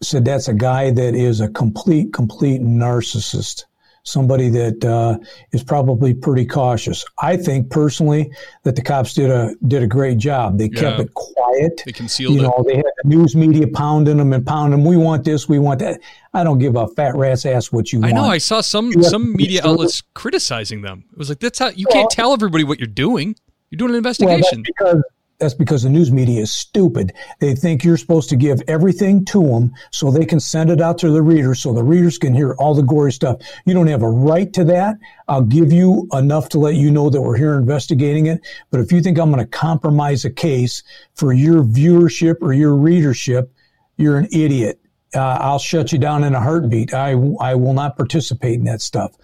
said 0.00 0.24
that's 0.24 0.46
a 0.46 0.54
guy 0.54 0.92
that 0.92 1.14
is 1.16 1.40
a 1.40 1.48
complete, 1.48 2.12
complete 2.12 2.60
narcissist 2.60 3.64
somebody 4.08 4.48
that 4.48 4.84
uh, 4.84 5.18
is 5.52 5.62
probably 5.62 6.14
pretty 6.14 6.46
cautious. 6.46 7.04
I 7.20 7.36
think 7.36 7.70
personally 7.70 8.32
that 8.64 8.76
the 8.76 8.82
cops 8.82 9.14
did 9.14 9.30
a 9.30 9.54
did 9.66 9.82
a 9.82 9.86
great 9.86 10.18
job. 10.18 10.58
They 10.58 10.70
yeah. 10.72 10.80
kept 10.80 11.00
it 11.00 11.14
quiet. 11.14 11.82
They 11.84 11.92
concealed 11.92 12.34
you 12.34 12.42
know, 12.42 12.54
it. 12.58 12.66
They 12.66 12.76
had 12.76 12.84
the 13.02 13.08
news 13.08 13.36
media 13.36 13.66
pounding 13.68 14.16
them 14.16 14.32
and 14.32 14.46
pounding 14.46 14.80
them. 14.80 14.88
We 14.88 14.96
want 14.96 15.24
this. 15.24 15.48
We 15.48 15.58
want 15.58 15.80
that. 15.80 16.00
I 16.34 16.44
don't 16.44 16.58
give 16.58 16.76
a 16.76 16.88
fat 16.88 17.14
rat's 17.14 17.46
ass 17.46 17.72
what 17.72 17.92
you 17.92 18.00
want. 18.00 18.12
I 18.12 18.14
want. 18.14 18.26
know. 18.26 18.32
I 18.32 18.38
saw 18.38 18.60
some 18.60 18.92
some 19.02 19.36
media 19.36 19.60
outlets 19.64 20.02
criticizing 20.14 20.82
them. 20.82 21.04
It 21.12 21.18
was 21.18 21.28
like 21.28 21.40
that's 21.40 21.58
how 21.58 21.68
you 21.68 21.86
well, 21.88 22.00
can't 22.00 22.10
tell 22.10 22.32
everybody 22.32 22.64
what 22.64 22.78
you're 22.78 22.86
doing. 22.86 23.36
You're 23.70 23.78
doing 23.78 23.90
an 23.90 23.96
investigation. 23.96 24.64
Well, 24.80 24.94
because 24.94 25.02
that's 25.38 25.54
because 25.54 25.84
the 25.84 25.88
news 25.88 26.10
media 26.10 26.42
is 26.42 26.50
stupid. 26.50 27.12
They 27.38 27.54
think 27.54 27.84
you're 27.84 27.96
supposed 27.96 28.28
to 28.30 28.36
give 28.36 28.60
everything 28.66 29.24
to 29.26 29.42
them 29.42 29.72
so 29.92 30.10
they 30.10 30.26
can 30.26 30.40
send 30.40 30.68
it 30.70 30.80
out 30.80 30.98
to 30.98 31.10
the 31.10 31.22
readers 31.22 31.60
so 31.60 31.72
the 31.72 31.84
readers 31.84 32.18
can 32.18 32.34
hear 32.34 32.54
all 32.54 32.74
the 32.74 32.82
gory 32.82 33.12
stuff. 33.12 33.40
You 33.64 33.74
don't 33.74 33.86
have 33.86 34.02
a 34.02 34.08
right 34.08 34.52
to 34.54 34.64
that. 34.64 34.96
I'll 35.28 35.42
give 35.42 35.72
you 35.72 36.08
enough 36.12 36.48
to 36.50 36.58
let 36.58 36.74
you 36.74 36.90
know 36.90 37.08
that 37.08 37.20
we're 37.20 37.36
here 37.36 37.54
investigating 37.54 38.26
it. 38.26 38.44
But 38.70 38.80
if 38.80 38.90
you 38.90 39.00
think 39.00 39.18
I'm 39.18 39.30
going 39.30 39.44
to 39.44 39.50
compromise 39.50 40.24
a 40.24 40.30
case 40.30 40.82
for 41.14 41.32
your 41.32 41.62
viewership 41.62 42.36
or 42.40 42.52
your 42.52 42.74
readership, 42.74 43.52
you're 43.96 44.18
an 44.18 44.28
idiot. 44.32 44.80
Uh, 45.14 45.38
I'll 45.40 45.60
shut 45.60 45.92
you 45.92 45.98
down 45.98 46.24
in 46.24 46.34
a 46.34 46.40
heartbeat. 46.40 46.92
I, 46.92 47.12
I 47.40 47.54
will 47.54 47.74
not 47.74 47.96
participate 47.96 48.54
in 48.54 48.64
that 48.64 48.82
stuff. 48.82 49.14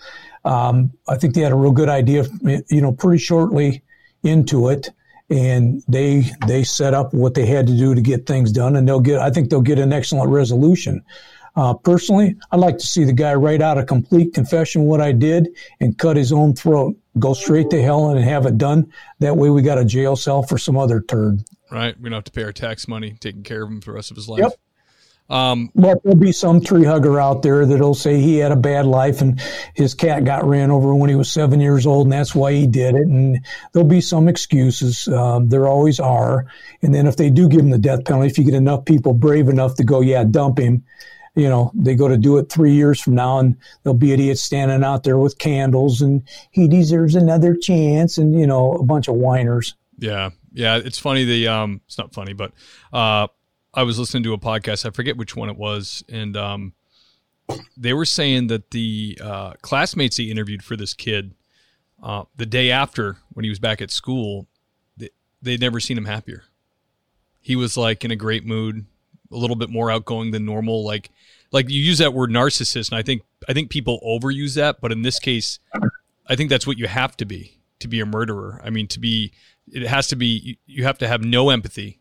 Um, 0.44 0.92
I 1.08 1.16
think 1.16 1.34
they 1.34 1.40
had 1.40 1.52
a 1.52 1.56
real 1.56 1.72
good 1.72 1.88
idea, 1.88 2.24
you 2.68 2.80
know, 2.80 2.92
pretty 2.92 3.18
shortly 3.18 3.82
into 4.22 4.68
it 4.68 4.90
and 5.30 5.82
they 5.88 6.30
they 6.46 6.64
set 6.64 6.94
up 6.94 7.14
what 7.14 7.34
they 7.34 7.46
had 7.46 7.66
to 7.66 7.76
do 7.76 7.94
to 7.94 8.00
get 8.00 8.26
things 8.26 8.52
done, 8.52 8.76
and 8.76 8.86
they'll 8.86 9.00
get. 9.00 9.20
I 9.20 9.30
think 9.30 9.50
they'll 9.50 9.60
get 9.60 9.78
an 9.78 9.92
excellent 9.92 10.30
resolution. 10.30 11.02
Uh, 11.56 11.72
personally, 11.72 12.36
I'd 12.50 12.60
like 12.60 12.78
to 12.78 12.86
see 12.86 13.04
the 13.04 13.12
guy 13.12 13.34
write 13.34 13.62
out 13.62 13.78
a 13.78 13.84
complete 13.84 14.34
confession 14.34 14.82
of 14.82 14.88
what 14.88 15.00
I 15.00 15.12
did 15.12 15.48
and 15.80 15.96
cut 15.96 16.16
his 16.16 16.32
own 16.32 16.54
throat, 16.54 16.96
go 17.18 17.32
straight 17.32 17.70
to 17.70 17.80
hell 17.80 18.10
and 18.10 18.24
have 18.24 18.44
it 18.46 18.58
done. 18.58 18.92
That 19.20 19.36
way, 19.36 19.50
we 19.50 19.62
got 19.62 19.78
a 19.78 19.84
jail 19.84 20.16
cell 20.16 20.42
for 20.42 20.58
some 20.58 20.76
other 20.76 21.00
turd. 21.00 21.44
Right, 21.70 21.98
we 21.98 22.10
don't 22.10 22.16
have 22.16 22.24
to 22.24 22.32
pay 22.32 22.42
our 22.42 22.52
tax 22.52 22.88
money, 22.88 23.16
taking 23.20 23.44
care 23.44 23.62
of 23.62 23.70
him 23.70 23.80
for 23.80 23.92
the 23.92 23.94
rest 23.96 24.10
of 24.10 24.16
his 24.16 24.28
life. 24.28 24.40
Yep. 24.40 24.52
Um, 25.30 25.70
but 25.74 26.02
there'll 26.02 26.18
be 26.18 26.32
some 26.32 26.60
tree 26.60 26.84
hugger 26.84 27.18
out 27.18 27.42
there 27.42 27.64
that'll 27.64 27.94
say 27.94 28.20
he 28.20 28.36
had 28.36 28.52
a 28.52 28.56
bad 28.56 28.84
life 28.84 29.22
and 29.22 29.40
his 29.74 29.94
cat 29.94 30.24
got 30.24 30.44
ran 30.44 30.70
over 30.70 30.94
when 30.94 31.08
he 31.08 31.16
was 31.16 31.30
seven 31.30 31.60
years 31.60 31.86
old 31.86 32.06
and 32.06 32.12
that's 32.12 32.34
why 32.34 32.52
he 32.52 32.66
did 32.66 32.94
it. 32.94 33.06
And 33.06 33.44
there'll 33.72 33.88
be 33.88 34.02
some 34.02 34.28
excuses. 34.28 35.08
Um, 35.08 35.48
there 35.48 35.66
always 35.66 35.98
are. 35.98 36.46
And 36.82 36.94
then 36.94 37.06
if 37.06 37.16
they 37.16 37.30
do 37.30 37.48
give 37.48 37.60
him 37.60 37.70
the 37.70 37.78
death 37.78 38.04
penalty, 38.04 38.28
if 38.28 38.38
you 38.38 38.44
get 38.44 38.54
enough 38.54 38.84
people 38.84 39.14
brave 39.14 39.48
enough 39.48 39.76
to 39.76 39.84
go, 39.84 40.02
yeah, 40.02 40.24
dump 40.24 40.58
him, 40.58 40.84
you 41.34 41.48
know, 41.48 41.72
they 41.74 41.94
go 41.94 42.06
to 42.06 42.18
do 42.18 42.36
it 42.36 42.50
three 42.50 42.74
years 42.74 43.00
from 43.00 43.14
now 43.14 43.38
and 43.38 43.56
there'll 43.82 43.96
be 43.96 44.12
idiots 44.12 44.42
standing 44.42 44.84
out 44.84 45.04
there 45.04 45.18
with 45.18 45.38
candles 45.38 46.02
and 46.02 46.22
he 46.50 46.68
deserves 46.68 47.14
another 47.14 47.56
chance 47.56 48.18
and, 48.18 48.38
you 48.38 48.46
know, 48.46 48.74
a 48.74 48.84
bunch 48.84 49.08
of 49.08 49.14
whiners. 49.14 49.74
Yeah. 49.98 50.30
Yeah. 50.52 50.76
It's 50.76 50.98
funny. 50.98 51.24
The, 51.24 51.48
um, 51.48 51.80
it's 51.86 51.96
not 51.96 52.12
funny, 52.12 52.34
but, 52.34 52.52
uh, 52.92 53.28
I 53.74 53.82
was 53.82 53.98
listening 53.98 54.22
to 54.24 54.32
a 54.32 54.38
podcast. 54.38 54.86
I 54.86 54.90
forget 54.90 55.16
which 55.16 55.34
one 55.34 55.48
it 55.48 55.56
was, 55.56 56.04
and 56.08 56.36
um, 56.36 56.72
they 57.76 57.92
were 57.92 58.04
saying 58.04 58.46
that 58.46 58.70
the 58.70 59.18
uh, 59.22 59.52
classmates 59.62 60.16
he 60.16 60.30
interviewed 60.30 60.62
for 60.62 60.76
this 60.76 60.94
kid 60.94 61.34
uh, 62.02 62.24
the 62.36 62.46
day 62.46 62.70
after 62.70 63.16
when 63.32 63.44
he 63.44 63.48
was 63.48 63.58
back 63.58 63.80
at 63.80 63.90
school, 63.90 64.46
they, 64.96 65.08
they'd 65.42 65.60
never 65.60 65.80
seen 65.80 65.96
him 65.96 66.04
happier. 66.04 66.44
He 67.40 67.56
was 67.56 67.76
like 67.76 68.04
in 68.04 68.10
a 68.10 68.16
great 68.16 68.44
mood, 68.44 68.84
a 69.32 69.36
little 69.36 69.56
bit 69.56 69.70
more 69.70 69.90
outgoing 69.90 70.30
than 70.30 70.44
normal. 70.44 70.84
Like, 70.84 71.10
like 71.50 71.70
you 71.70 71.80
use 71.80 71.98
that 71.98 72.14
word 72.14 72.30
narcissist, 72.30 72.90
and 72.90 72.98
I 72.98 73.02
think 73.02 73.22
I 73.48 73.54
think 73.54 73.70
people 73.70 74.00
overuse 74.06 74.54
that, 74.54 74.80
but 74.80 74.92
in 74.92 75.02
this 75.02 75.18
case, 75.18 75.58
I 76.26 76.36
think 76.36 76.50
that's 76.50 76.66
what 76.66 76.78
you 76.78 76.86
have 76.86 77.16
to 77.18 77.24
be 77.24 77.58
to 77.80 77.88
be 77.88 78.00
a 78.00 78.06
murderer. 78.06 78.60
I 78.62 78.70
mean, 78.70 78.86
to 78.88 79.00
be 79.00 79.32
it 79.72 79.86
has 79.86 80.06
to 80.08 80.16
be 80.16 80.58
you 80.66 80.84
have 80.84 80.98
to 80.98 81.08
have 81.08 81.22
no 81.22 81.50
empathy 81.50 82.00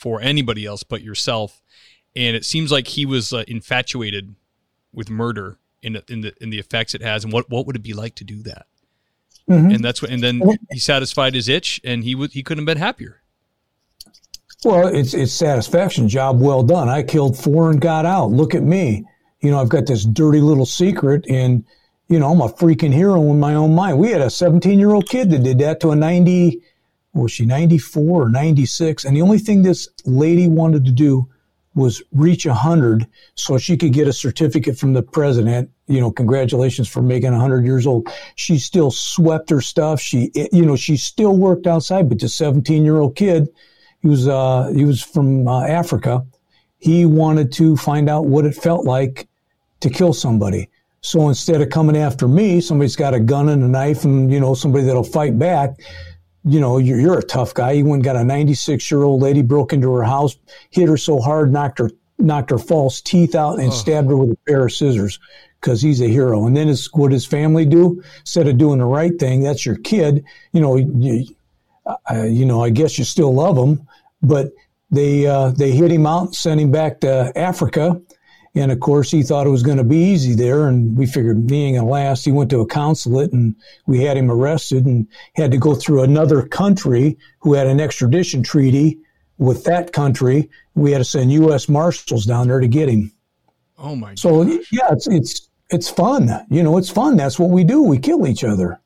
for 0.00 0.20
anybody 0.22 0.64
else 0.64 0.82
but 0.82 1.02
yourself. 1.02 1.62
And 2.16 2.34
it 2.34 2.44
seems 2.44 2.72
like 2.72 2.88
he 2.88 3.04
was 3.04 3.32
uh, 3.32 3.44
infatuated 3.46 4.34
with 4.92 5.10
murder 5.10 5.58
in 5.82 6.00
in 6.08 6.22
the 6.22 6.34
in 6.40 6.50
the 6.50 6.58
effects 6.58 6.94
it 6.94 7.02
has, 7.02 7.22
and 7.22 7.32
what 7.32 7.48
what 7.50 7.66
would 7.66 7.76
it 7.76 7.82
be 7.82 7.92
like 7.92 8.14
to 8.16 8.24
do 8.24 8.42
that? 8.42 8.66
Mm-hmm. 9.48 9.70
And 9.70 9.84
that's 9.84 10.02
what. 10.02 10.10
And 10.10 10.22
then 10.22 10.42
he 10.70 10.78
satisfied 10.78 11.34
his 11.34 11.48
itch, 11.48 11.80
and 11.84 12.02
he 12.02 12.14
would 12.14 12.32
he 12.32 12.42
couldn't 12.42 12.62
have 12.62 12.74
been 12.74 12.82
happier. 12.82 13.22
Well, 14.64 14.88
it's 14.88 15.14
it's 15.14 15.32
satisfaction. 15.32 16.08
Job 16.08 16.40
well 16.40 16.62
done. 16.62 16.88
I 16.88 17.02
killed 17.02 17.38
four 17.38 17.70
and 17.70 17.80
got 17.80 18.06
out. 18.06 18.30
Look 18.30 18.54
at 18.54 18.62
me. 18.62 19.04
You 19.40 19.50
know, 19.50 19.60
I've 19.60 19.68
got 19.68 19.86
this 19.86 20.04
dirty 20.04 20.40
little 20.40 20.66
secret, 20.66 21.24
and 21.28 21.64
you 22.08 22.18
know, 22.18 22.30
I'm 22.30 22.40
a 22.40 22.48
freaking 22.48 22.92
hero 22.92 23.22
in 23.30 23.38
my 23.38 23.54
own 23.54 23.74
mind. 23.74 23.98
We 23.98 24.10
had 24.10 24.20
a 24.20 24.30
17 24.30 24.78
year 24.78 24.90
old 24.90 25.08
kid 25.08 25.30
that 25.30 25.44
did 25.44 25.58
that 25.60 25.80
to 25.80 25.90
a 25.90 25.96
90 25.96 26.60
was 27.12 27.32
she 27.32 27.44
94 27.44 28.22
or 28.22 28.28
96? 28.28 29.04
And 29.04 29.16
the 29.16 29.22
only 29.22 29.38
thing 29.38 29.62
this 29.62 29.88
lady 30.04 30.48
wanted 30.48 30.84
to 30.84 30.92
do 30.92 31.28
was 31.74 32.02
reach 32.12 32.46
100 32.46 33.06
so 33.34 33.56
she 33.56 33.76
could 33.76 33.92
get 33.92 34.08
a 34.08 34.12
certificate 34.12 34.76
from 34.76 34.92
the 34.92 35.02
president. 35.02 35.70
You 35.86 36.00
know, 36.00 36.10
congratulations 36.10 36.88
for 36.88 37.00
making 37.02 37.30
100 37.32 37.64
years 37.64 37.86
old. 37.86 38.08
She 38.34 38.58
still 38.58 38.90
swept 38.90 39.50
her 39.50 39.60
stuff. 39.60 40.00
She, 40.00 40.30
you 40.52 40.64
know, 40.64 40.76
she 40.76 40.96
still 40.96 41.36
worked 41.36 41.66
outside, 41.66 42.08
but 42.08 42.18
the 42.18 42.28
17 42.28 42.84
year 42.84 42.98
old 42.98 43.16
kid, 43.16 43.48
he 44.00 44.08
was, 44.08 44.26
uh, 44.26 44.72
he 44.74 44.84
was 44.84 45.02
from 45.02 45.46
uh, 45.46 45.64
Africa. 45.66 46.24
He 46.78 47.06
wanted 47.06 47.52
to 47.52 47.76
find 47.76 48.08
out 48.08 48.26
what 48.26 48.46
it 48.46 48.54
felt 48.54 48.84
like 48.84 49.28
to 49.80 49.90
kill 49.90 50.12
somebody. 50.12 50.70
So 51.02 51.28
instead 51.28 51.60
of 51.62 51.70
coming 51.70 51.96
after 51.96 52.28
me, 52.28 52.60
somebody's 52.60 52.96
got 52.96 53.14
a 53.14 53.20
gun 53.20 53.48
and 53.48 53.62
a 53.62 53.68
knife 53.68 54.04
and, 54.04 54.30
you 54.30 54.40
know, 54.40 54.54
somebody 54.54 54.84
that'll 54.84 55.04
fight 55.04 55.38
back 55.38 55.78
you 56.44 56.60
know, 56.60 56.78
you're, 56.78 56.98
you're 57.00 57.18
a 57.18 57.22
tough 57.22 57.54
guy. 57.54 57.72
You 57.72 57.84
went 57.84 58.02
got 58.02 58.16
a 58.16 58.24
96 58.24 58.90
year 58.90 59.02
old 59.02 59.20
lady, 59.22 59.42
broke 59.42 59.72
into 59.72 59.92
her 59.92 60.02
house, 60.02 60.36
hit 60.70 60.88
her 60.88 60.96
so 60.96 61.20
hard, 61.20 61.52
knocked 61.52 61.78
her, 61.78 61.90
knocked 62.18 62.50
her 62.50 62.58
false 62.58 63.00
teeth 63.00 63.34
out 63.34 63.58
and 63.58 63.68
oh. 63.68 63.74
stabbed 63.74 64.08
her 64.08 64.16
with 64.16 64.30
a 64.30 64.38
pair 64.46 64.66
of 64.66 64.72
scissors 64.72 65.18
because 65.60 65.82
he's 65.82 66.00
a 66.00 66.08
hero. 66.08 66.46
And 66.46 66.56
then 66.56 66.68
it's 66.68 66.92
what 66.94 67.12
his 67.12 67.26
family 67.26 67.66
do 67.66 68.02
instead 68.20 68.48
of 68.48 68.56
doing 68.58 68.78
the 68.78 68.86
right 68.86 69.18
thing. 69.18 69.42
That's 69.42 69.66
your 69.66 69.76
kid. 69.76 70.24
You 70.52 70.60
know, 70.60 70.76
you, 70.76 71.26
uh, 71.86 72.24
you 72.24 72.46
know, 72.46 72.62
I 72.62 72.70
guess 72.70 72.98
you 72.98 73.04
still 73.04 73.34
love 73.34 73.56
him, 73.56 73.86
but 74.22 74.52
they, 74.90 75.26
uh, 75.26 75.50
they 75.50 75.72
hit 75.72 75.92
him 75.92 76.06
out, 76.06 76.26
and 76.26 76.34
sent 76.34 76.60
him 76.60 76.70
back 76.70 77.00
to 77.00 77.32
Africa 77.36 78.00
and 78.54 78.72
of 78.72 78.80
course, 78.80 79.10
he 79.10 79.22
thought 79.22 79.46
it 79.46 79.50
was 79.50 79.62
going 79.62 79.78
to 79.78 79.84
be 79.84 79.96
easy 79.96 80.34
there. 80.34 80.66
And 80.66 80.96
we 80.96 81.06
figured 81.06 81.48
he 81.48 81.64
ain't 81.64 81.76
going 81.76 81.86
to 81.86 81.90
last. 81.90 82.24
He 82.24 82.32
went 82.32 82.50
to 82.50 82.60
a 82.60 82.66
consulate 82.66 83.32
and 83.32 83.54
we 83.86 84.02
had 84.02 84.16
him 84.16 84.30
arrested 84.30 84.86
and 84.86 85.06
had 85.36 85.52
to 85.52 85.58
go 85.58 85.74
through 85.74 86.02
another 86.02 86.42
country 86.42 87.16
who 87.40 87.54
had 87.54 87.68
an 87.68 87.80
extradition 87.80 88.42
treaty 88.42 88.98
with 89.38 89.64
that 89.64 89.92
country. 89.92 90.50
We 90.74 90.90
had 90.90 90.98
to 90.98 91.04
send 91.04 91.32
U.S. 91.32 91.68
Marshals 91.68 92.26
down 92.26 92.48
there 92.48 92.60
to 92.60 92.68
get 92.68 92.88
him. 92.88 93.12
Oh 93.78 93.96
my! 93.96 94.14
So 94.14 94.44
gosh. 94.44 94.66
yeah, 94.70 94.92
it's 94.92 95.08
it's 95.08 95.48
it's 95.70 95.88
fun. 95.88 96.28
You 96.50 96.62
know, 96.62 96.76
it's 96.76 96.90
fun. 96.90 97.16
That's 97.16 97.38
what 97.38 97.50
we 97.50 97.64
do. 97.64 97.82
We 97.82 97.98
kill 97.98 98.26
each 98.26 98.44
other. 98.44 98.80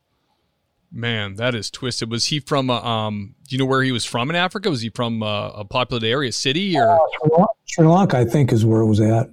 Man, 0.92 1.34
that 1.36 1.56
is 1.56 1.70
twisted. 1.70 2.08
Was 2.10 2.26
he 2.26 2.38
from? 2.38 2.70
Uh, 2.70 2.80
um, 2.80 3.34
do 3.48 3.56
you 3.56 3.58
know 3.58 3.66
where 3.66 3.82
he 3.82 3.90
was 3.90 4.04
from 4.04 4.30
in 4.30 4.36
Africa? 4.36 4.70
Was 4.70 4.82
he 4.82 4.90
from 4.90 5.22
uh, 5.24 5.48
a 5.48 5.64
populated 5.64 6.08
area, 6.08 6.30
city, 6.30 6.78
or 6.78 6.88
uh, 6.88 7.46
Sri 7.64 7.84
Lanka? 7.84 8.18
I 8.18 8.24
think 8.24 8.52
is 8.52 8.64
where 8.64 8.80
it 8.80 8.86
was 8.86 9.00
at. 9.00 9.30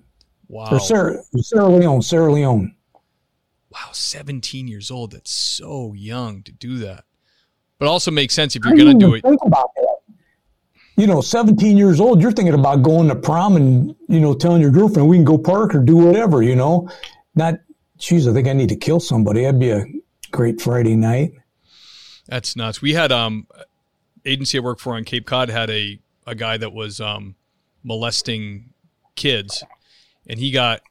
Wow. 0.51 0.67
Or 0.69 0.79
Sierra 0.81 1.69
Leone, 1.69 2.01
Sierra 2.01 2.29
Leone. 2.29 2.75
Wow, 3.69 3.89
17 3.93 4.67
years 4.67 4.91
old. 4.91 5.13
That's 5.13 5.31
so 5.31 5.93
young 5.93 6.43
to 6.43 6.51
do 6.51 6.79
that. 6.79 7.05
But 7.79 7.87
also 7.87 8.11
makes 8.11 8.33
sense 8.33 8.57
if 8.57 8.65
you're 8.65 8.75
going 8.75 8.99
to 8.99 9.05
do 9.05 9.13
it. 9.13 9.21
Think 9.21 9.39
about 9.45 9.71
that. 9.75 9.97
You 10.97 11.07
know, 11.07 11.21
17 11.21 11.77
years 11.77 12.01
old, 12.01 12.21
you're 12.21 12.33
thinking 12.33 12.53
about 12.53 12.83
going 12.83 13.07
to 13.07 13.15
prom 13.15 13.55
and, 13.55 13.95
you 14.09 14.19
know, 14.19 14.33
telling 14.33 14.61
your 14.61 14.71
girlfriend 14.71 15.07
we 15.07 15.15
can 15.15 15.23
go 15.23 15.37
park 15.37 15.73
or 15.73 15.79
do 15.79 15.95
whatever, 15.95 16.43
you 16.43 16.57
know. 16.57 16.89
Not, 17.33 17.55
geez, 17.97 18.27
I 18.27 18.33
think 18.33 18.49
I 18.49 18.53
need 18.53 18.69
to 18.69 18.75
kill 18.75 18.99
somebody. 18.99 19.43
That'd 19.43 19.57
be 19.57 19.69
a 19.69 19.85
great 20.31 20.59
Friday 20.59 20.97
night. 20.97 21.31
That's 22.27 22.57
nuts. 22.57 22.81
We 22.81 22.93
had 22.93 23.13
um 23.13 23.47
agency 24.25 24.57
I 24.57 24.61
work 24.61 24.79
for 24.79 24.95
on 24.95 25.05
Cape 25.05 25.25
Cod 25.25 25.47
had 25.49 25.69
a, 25.69 25.97
a 26.27 26.35
guy 26.35 26.57
that 26.57 26.73
was 26.73 26.99
um 26.99 27.35
molesting 27.83 28.73
kids 29.15 29.63
and 30.27 30.39
he 30.39 30.51
got 30.51 30.81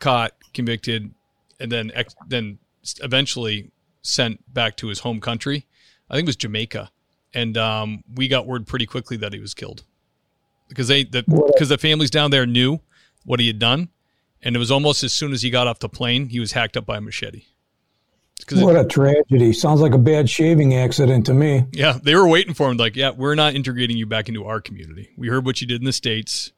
caught, 0.00 0.32
convicted, 0.54 1.12
and 1.60 1.70
then 1.70 1.90
ex- 1.94 2.16
then 2.28 2.58
eventually 3.00 3.70
sent 4.02 4.52
back 4.52 4.76
to 4.78 4.88
his 4.88 5.00
home 5.00 5.20
country. 5.20 5.66
I 6.10 6.14
think 6.14 6.26
it 6.26 6.28
was 6.28 6.36
Jamaica, 6.36 6.90
and 7.32 7.56
um, 7.56 8.04
we 8.14 8.28
got 8.28 8.46
word 8.46 8.66
pretty 8.66 8.86
quickly 8.86 9.16
that 9.18 9.32
he 9.32 9.40
was 9.40 9.54
killed 9.54 9.84
because 10.68 10.88
they 10.88 11.04
the 11.04 11.22
because 11.22 11.68
the 11.68 11.78
families 11.78 12.10
down 12.10 12.30
there 12.30 12.46
knew 12.46 12.80
what 13.24 13.40
he 13.40 13.46
had 13.46 13.58
done, 13.58 13.88
and 14.42 14.56
it 14.56 14.58
was 14.58 14.70
almost 14.70 15.04
as 15.04 15.12
soon 15.12 15.32
as 15.32 15.42
he 15.42 15.50
got 15.50 15.66
off 15.66 15.78
the 15.78 15.88
plane, 15.88 16.28
he 16.28 16.40
was 16.40 16.52
hacked 16.52 16.76
up 16.76 16.86
by 16.86 16.98
a 16.98 17.00
machete. 17.00 17.44
What 18.50 18.76
a 18.76 18.84
tragedy! 18.84 19.52
Sounds 19.52 19.80
like 19.80 19.94
a 19.94 19.98
bad 19.98 20.28
shaving 20.28 20.74
accident 20.74 21.26
to 21.26 21.34
me. 21.34 21.64
Yeah, 21.72 21.98
they 22.02 22.14
were 22.16 22.26
waiting 22.26 22.54
for 22.54 22.70
him. 22.70 22.76
Like, 22.76 22.96
yeah, 22.96 23.10
we're 23.10 23.36
not 23.36 23.54
integrating 23.54 23.96
you 23.96 24.06
back 24.06 24.28
into 24.28 24.44
our 24.44 24.60
community. 24.60 25.10
We 25.16 25.28
heard 25.28 25.46
what 25.46 25.60
you 25.60 25.66
did 25.66 25.80
in 25.80 25.84
the 25.84 25.92
states. 25.92 26.52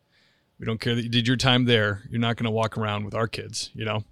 We 0.65 0.67
don't 0.67 0.81
care 0.81 0.95
that 0.95 1.03
you 1.03 1.11
did 1.11 1.29
your 1.29 1.37
time 1.37 1.67
there. 1.67 2.01
You're 2.09 2.23
not 2.23 2.37
going 2.37 2.47
to 2.47 2.51
walk 2.51 2.79
around 2.79 3.05
with 3.05 3.15
our 3.15 3.29
kids. 3.29 3.71
You 3.75 3.85
know. 3.85 4.03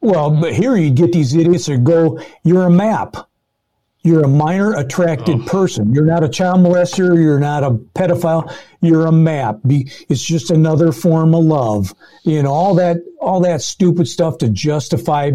Well, 0.00 0.30
but 0.30 0.54
here 0.54 0.76
you 0.76 0.90
get 0.90 1.10
these 1.10 1.34
idiots 1.34 1.66
that 1.66 1.82
go, 1.82 2.20
"You're 2.44 2.66
a 2.66 2.70
map. 2.70 3.16
You're 4.02 4.22
a 4.22 4.28
minor 4.28 4.74
attracted 4.74 5.40
oh. 5.40 5.44
person. 5.46 5.92
You're 5.92 6.06
not 6.06 6.22
a 6.22 6.28
child 6.28 6.60
molester. 6.60 7.20
You're 7.20 7.40
not 7.40 7.64
a 7.64 7.72
pedophile. 7.72 8.54
You're 8.80 9.06
a 9.06 9.12
map. 9.12 9.58
It's 9.64 10.22
just 10.22 10.52
another 10.52 10.92
form 10.92 11.34
of 11.34 11.42
love. 11.42 11.92
You 12.22 12.44
know 12.44 12.52
all 12.52 12.76
that 12.76 12.98
all 13.20 13.40
that 13.40 13.60
stupid 13.60 14.06
stuff 14.06 14.38
to 14.38 14.48
justify 14.50 15.32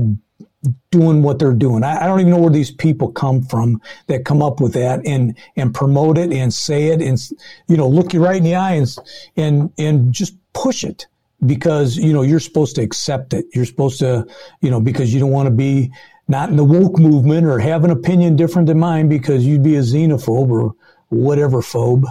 doing 0.91 1.23
what 1.23 1.39
they're 1.39 1.51
doing. 1.51 1.83
I, 1.83 2.05
I, 2.05 2.07
don't 2.07 2.21
even 2.21 2.31
know 2.31 2.39
where 2.39 2.49
these 2.49 2.71
people 2.71 3.11
come 3.11 3.43
from 3.43 3.81
that 4.07 4.23
come 4.23 4.41
up 4.41 4.61
with 4.61 4.71
that 4.75 5.05
and 5.05 5.37
and 5.57 5.75
promote 5.75 6.17
it 6.17 6.31
and 6.31 6.53
say 6.53 6.87
it 6.87 7.01
and 7.01 7.21
you 7.67 7.75
know 7.75 7.89
look 7.89 8.13
you 8.13 8.23
right 8.23 8.37
in 8.37 8.45
the 8.45 8.55
eye 8.55 8.75
and 8.75 8.87
and 9.35 9.73
and 9.77 10.13
just 10.13 10.35
push 10.53 10.83
it 10.83 11.07
because 11.45 11.97
you 11.97 12.13
know 12.13 12.21
you're 12.21 12.39
supposed 12.39 12.75
to 12.75 12.81
accept 12.81 13.33
it. 13.33 13.45
You're 13.53 13.65
supposed 13.65 13.99
to 13.99 14.25
you 14.61 14.69
know 14.69 14.79
because 14.79 15.13
you 15.13 15.19
don't 15.19 15.31
want 15.31 15.47
to 15.47 15.53
be 15.53 15.91
not 16.27 16.49
in 16.49 16.55
the 16.55 16.63
woke 16.63 16.97
movement 16.99 17.45
or 17.45 17.59
have 17.59 17.83
an 17.83 17.91
opinion 17.91 18.35
different 18.35 18.67
than 18.67 18.79
mine 18.79 19.09
because 19.09 19.45
you'd 19.45 19.63
be 19.63 19.75
a 19.75 19.81
xenophobe 19.81 20.49
or 20.49 20.73
whatever 21.09 21.61
phobe. 21.61 22.05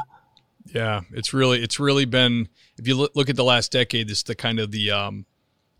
Yeah, 0.75 1.03
it's 1.13 1.33
really 1.33 1.63
it's 1.63 1.81
really 1.81 2.05
been 2.05 2.49
if 2.79 2.89
you 2.89 3.09
look, 3.15 3.29
at 3.29 3.37
the 3.37 3.45
last 3.45 3.71
decade, 3.73 4.09
this 4.09 4.19
is 4.19 4.25
the 4.25 4.35
kind 4.35 4.59
of 4.59 4.71
the 4.71 4.91
um, 4.91 5.27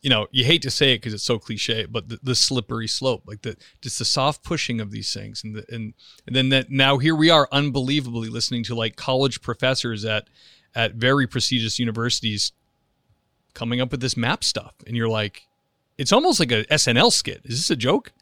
you 0.03 0.11
know 0.11 0.27
you 0.31 0.45
hate 0.45 0.63
to 0.63 0.71
say 0.71 0.93
it 0.93 0.99
because 0.99 1.15
it's 1.15 1.23
so 1.23 1.39
cliche, 1.39 1.87
but 1.87 2.09
the, 2.09 2.19
the, 2.23 2.35
slippery 2.35 2.89
slope, 2.89 3.23
like 3.27 3.43
the 3.43 3.57
just 3.81 3.99
the 3.99 4.05
soft 4.05 4.43
pushing 4.43 4.81
of 4.81 4.91
these 4.91 5.13
things, 5.13 5.43
and 5.43 5.57
the, 5.57 5.65
and 5.71 5.95
and 6.27 6.37
then 6.37 6.51
that 6.51 6.71
now 6.71 6.99
here 6.99 7.15
we 7.15 7.31
are 7.31 7.49
unbelievably 7.53 8.29
listening 8.29 8.65
to 8.65 8.75
like 8.75 8.97
college 8.97 9.41
professors 9.41 10.05
at 10.05 10.29
at 10.75 10.95
very 10.95 11.27
prestigious 11.27 11.79
universities 11.79 12.53
coming 13.55 13.81
up 13.81 13.91
with 13.91 14.01
this 14.01 14.17
map 14.17 14.43
stuff, 14.45 14.75
and 14.87 14.97
you're 14.97 15.09
like, 15.09 15.47
it's 15.99 16.13
almost 16.13 16.41
like 16.41 16.53
a 16.53 16.65
SNL 16.65 17.13
skit. 17.13 17.43
Is 17.45 17.59
this 17.59 17.71
a 17.71 17.77
joke? 17.77 18.13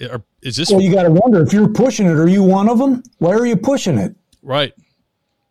Or 0.00 0.24
is 0.42 0.56
this? 0.56 0.70
Well, 0.70 0.80
you 0.80 0.92
got 0.92 1.02
to 1.04 1.10
wonder 1.10 1.42
if 1.42 1.52
you're 1.52 1.68
pushing 1.68 2.06
it. 2.06 2.16
Are 2.16 2.28
you 2.28 2.42
one 2.42 2.68
of 2.68 2.78
them? 2.78 3.02
Why 3.18 3.34
are 3.34 3.46
you 3.46 3.56
pushing 3.56 3.98
it? 3.98 4.16
Right. 4.42 4.72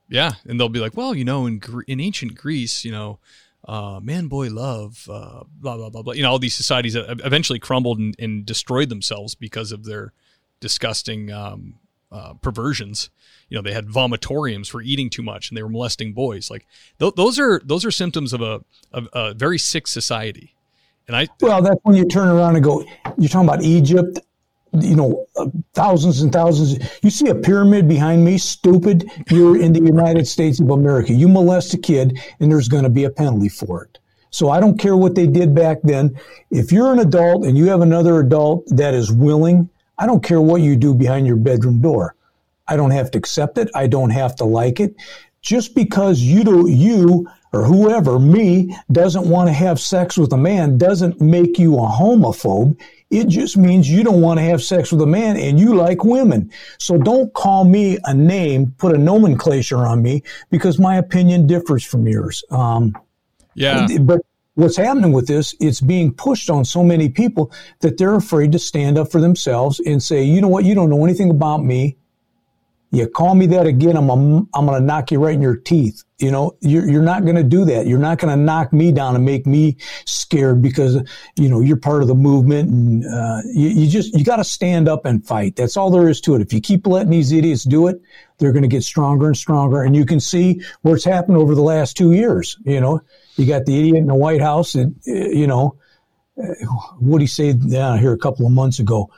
Yeah, 0.09 0.33
and 0.45 0.59
they'll 0.59 0.69
be 0.69 0.79
like, 0.79 0.97
well, 0.97 1.13
you 1.13 1.23
know, 1.23 1.45
in 1.45 1.61
in 1.87 1.99
ancient 1.99 2.35
Greece, 2.35 2.83
you 2.83 2.91
know, 2.91 3.19
uh, 3.67 3.99
man, 4.01 4.27
boy, 4.27 4.49
love, 4.49 5.07
uh, 5.09 5.43
blah 5.53 5.77
blah 5.77 5.89
blah 5.89 6.01
blah. 6.01 6.13
You 6.13 6.23
know, 6.23 6.31
all 6.31 6.39
these 6.39 6.55
societies 6.55 6.93
that 6.93 7.21
eventually 7.23 7.59
crumbled 7.59 7.99
and, 7.99 8.15
and 8.17 8.45
destroyed 8.45 8.89
themselves 8.89 9.35
because 9.35 9.71
of 9.71 9.85
their 9.85 10.13
disgusting 10.59 11.31
um, 11.31 11.75
uh, 12.11 12.33
perversions. 12.41 13.09
You 13.49 13.57
know, 13.57 13.61
they 13.61 13.73
had 13.73 13.87
vomitoriums 13.87 14.67
for 14.67 14.81
eating 14.81 15.09
too 15.09 15.23
much, 15.23 15.49
and 15.49 15.57
they 15.57 15.63
were 15.63 15.69
molesting 15.69 16.13
boys. 16.13 16.49
Like 16.49 16.65
th- 16.99 17.15
those 17.15 17.39
are 17.39 17.61
those 17.63 17.85
are 17.85 17.91
symptoms 17.91 18.33
of 18.33 18.41
a, 18.41 18.61
of 18.91 19.07
a 19.13 19.33
very 19.33 19.57
sick 19.57 19.87
society. 19.87 20.55
And 21.07 21.15
I 21.15 21.27
well, 21.41 21.61
that's 21.61 21.79
when 21.83 21.95
you 21.95 22.05
turn 22.05 22.27
around 22.27 22.55
and 22.55 22.63
go. 22.63 22.85
You're 23.17 23.29
talking 23.29 23.47
about 23.47 23.63
Egypt 23.63 24.19
you 24.73 24.95
know, 24.95 25.25
uh, 25.35 25.47
thousands 25.73 26.21
and 26.21 26.31
thousands. 26.31 26.77
You 27.01 27.09
see 27.09 27.27
a 27.29 27.35
pyramid 27.35 27.87
behind 27.87 28.23
me, 28.23 28.37
stupid. 28.37 29.09
You're 29.29 29.59
in 29.59 29.73
the 29.73 29.81
United 29.81 30.27
States 30.27 30.59
of 30.59 30.69
America. 30.69 31.13
You 31.13 31.27
molest 31.27 31.73
a 31.73 31.77
kid, 31.77 32.19
and 32.39 32.51
there's 32.51 32.67
going 32.67 32.83
to 32.83 32.89
be 32.89 33.05
a 33.05 33.09
penalty 33.09 33.49
for 33.49 33.83
it. 33.83 33.97
So 34.31 34.49
I 34.49 34.59
don't 34.59 34.77
care 34.77 34.95
what 34.95 35.15
they 35.15 35.25
did 35.25 35.55
back 35.55 35.79
then. 35.83 36.19
If 36.51 36.71
you're 36.71 36.93
an 36.93 36.99
adult 36.99 37.45
and 37.45 37.57
you 37.57 37.67
have 37.69 37.81
another 37.81 38.19
adult 38.19 38.65
that 38.67 38.93
is 38.93 39.11
willing, 39.11 39.69
I 39.99 40.05
don't 40.05 40.23
care 40.23 40.41
what 40.41 40.61
you 40.61 40.75
do 40.75 40.95
behind 40.95 41.27
your 41.27 41.35
bedroom 41.35 41.81
door. 41.81 42.15
I 42.67 42.77
don't 42.77 42.91
have 42.91 43.11
to 43.11 43.17
accept 43.17 43.57
it. 43.57 43.69
I 43.75 43.87
don't 43.87 44.11
have 44.11 44.35
to 44.37 44.45
like 44.45 44.79
it. 44.79 44.95
Just 45.41 45.75
because 45.75 46.21
you 46.21 46.43
do, 46.43 46.69
you 46.69 47.27
or 47.51 47.65
whoever, 47.65 48.19
me, 48.19 48.75
doesn't 48.91 49.27
want 49.27 49.47
to 49.47 49.53
have 49.53 49.79
sex 49.79 50.17
with 50.17 50.31
a 50.33 50.37
man 50.37 50.77
doesn't 50.77 51.19
make 51.19 51.57
you 51.57 51.75
a 51.75 51.87
homophobe. 51.87 52.79
It 53.09 53.27
just 53.27 53.57
means 53.57 53.89
you 53.89 54.03
don't 54.03 54.21
want 54.21 54.37
to 54.39 54.43
have 54.43 54.63
sex 54.63 54.91
with 54.91 55.01
a 55.01 55.07
man 55.07 55.35
and 55.35 55.59
you 55.59 55.73
like 55.73 56.03
women. 56.03 56.51
So 56.77 56.97
don't 56.97 57.33
call 57.33 57.65
me 57.65 57.97
a 58.03 58.13
name, 58.13 58.75
put 58.77 58.93
a 58.93 58.97
nomenclature 58.99 59.85
on 59.85 60.03
me 60.03 60.21
because 60.51 60.77
my 60.77 60.97
opinion 60.97 61.47
differs 61.47 61.83
from 61.83 62.07
yours. 62.07 62.43
Um, 62.51 62.95
yeah. 63.55 63.87
But 63.99 64.21
what's 64.59 64.75
happening 64.75 65.13
with 65.13 65.27
this, 65.27 65.55
it's 65.59 65.79
being 65.79 66.13
pushed 66.13 66.49
on 66.49 66.65
so 66.65 66.83
many 66.83 67.07
people 67.07 67.51
that 67.79 67.97
they're 67.97 68.15
afraid 68.15 68.51
to 68.51 68.59
stand 68.59 68.97
up 68.97 69.11
for 69.11 69.21
themselves 69.21 69.79
and 69.79 70.03
say, 70.03 70.21
you 70.21 70.41
know 70.41 70.49
what, 70.49 70.65
you 70.65 70.75
don't 70.75 70.89
know 70.89 71.05
anything 71.05 71.29
about 71.29 71.63
me. 71.63 71.97
You 72.91 73.07
call 73.07 73.35
me 73.35 73.45
that 73.47 73.67
again, 73.67 73.95
I'm, 73.95 74.09
I'm, 74.09 74.49
I'm 74.53 74.65
going 74.65 74.79
to 74.79 74.85
knock 74.85 75.11
you 75.11 75.19
right 75.19 75.35
in 75.35 75.41
your 75.41 75.57
teeth. 75.57 76.03
You 76.17 76.31
know, 76.31 76.57
you're, 76.59 76.89
you're 76.89 77.03
not 77.03 77.23
going 77.23 77.35
to 77.35 77.43
do 77.43 77.63
that. 77.65 77.85
You're 77.85 77.99
not 77.99 78.17
going 78.17 78.35
to 78.35 78.43
knock 78.43 78.73
me 78.73 78.91
down 78.91 79.15
and 79.15 79.23
make 79.23 79.45
me 79.45 79.77
scared 80.05 80.61
because, 80.61 80.97
you 81.37 81.49
know, 81.49 81.61
you're 81.61 81.77
part 81.77 82.01
of 82.01 82.07
the 82.07 82.15
movement 82.15 82.69
and, 82.69 83.05
uh, 83.05 83.41
you, 83.45 83.69
you 83.69 83.87
just, 83.87 84.17
you 84.17 84.25
got 84.25 84.37
to 84.37 84.43
stand 84.43 84.89
up 84.89 85.05
and 85.05 85.25
fight. 85.25 85.55
That's 85.55 85.77
all 85.77 85.91
there 85.91 86.09
is 86.09 86.19
to 86.21 86.33
it. 86.33 86.41
If 86.41 86.51
you 86.51 86.59
keep 86.61 86.87
letting 86.87 87.11
these 87.11 87.31
idiots 87.31 87.63
do 87.63 87.87
it, 87.87 88.01
they're 88.39 88.51
going 88.51 88.63
to 88.63 88.67
get 88.67 88.83
stronger 88.83 89.27
and 89.27 89.37
stronger. 89.37 89.83
And 89.83 89.95
you 89.95 90.05
can 90.05 90.19
see 90.19 90.61
what's 90.81 91.03
happened 91.03 91.37
over 91.37 91.53
the 91.53 91.61
last 91.61 91.95
two 91.95 92.13
years. 92.13 92.57
You 92.65 92.81
know, 92.81 93.01
you 93.35 93.45
got 93.45 93.65
the 93.65 93.77
idiot 93.79 93.97
in 93.97 94.07
the 94.07 94.15
White 94.15 94.41
House 94.41 94.73
and, 94.73 94.95
you 95.05 95.45
know, 95.45 95.77
uh, 96.41 96.47
what 96.97 97.21
he 97.21 97.27
said 97.27 97.61
uh, 97.73 97.97
here 97.97 98.13
a 98.13 98.17
couple 98.17 98.47
of 98.47 98.51
months 98.51 98.79
ago? 98.79 99.11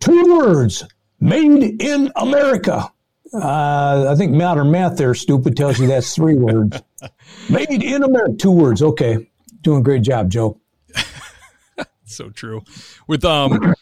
Two 0.00 0.36
words, 0.36 0.84
made 1.20 1.80
in 1.80 2.10
America. 2.16 2.91
Uh, 3.34 4.08
I 4.10 4.14
think 4.14 4.32
modern 4.32 4.70
math 4.70 4.98
there, 4.98 5.14
stupid, 5.14 5.56
tells 5.56 5.78
you 5.78 5.86
that's 5.86 6.14
three 6.14 6.34
words. 6.34 6.82
Made 7.50 7.70
in 7.70 8.02
America, 8.02 8.34
two 8.34 8.50
words. 8.50 8.82
Okay, 8.82 9.26
doing 9.62 9.80
a 9.80 9.82
great 9.82 10.02
job, 10.02 10.30
Joe. 10.30 10.60
so 12.04 12.28
true. 12.28 12.62
With 13.06 13.24
um, 13.24 13.74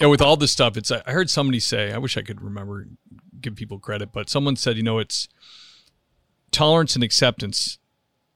yeah, 0.00 0.08
with 0.08 0.20
all 0.20 0.36
this 0.36 0.50
stuff, 0.50 0.76
it's. 0.76 0.90
I 0.90 1.12
heard 1.12 1.30
somebody 1.30 1.60
say. 1.60 1.92
I 1.92 1.98
wish 1.98 2.16
I 2.16 2.22
could 2.22 2.40
remember, 2.40 2.88
give 3.40 3.54
people 3.54 3.78
credit, 3.78 4.12
but 4.12 4.28
someone 4.28 4.56
said, 4.56 4.76
you 4.76 4.82
know, 4.82 4.98
it's 4.98 5.28
tolerance 6.50 6.96
and 6.96 7.04
acceptance, 7.04 7.78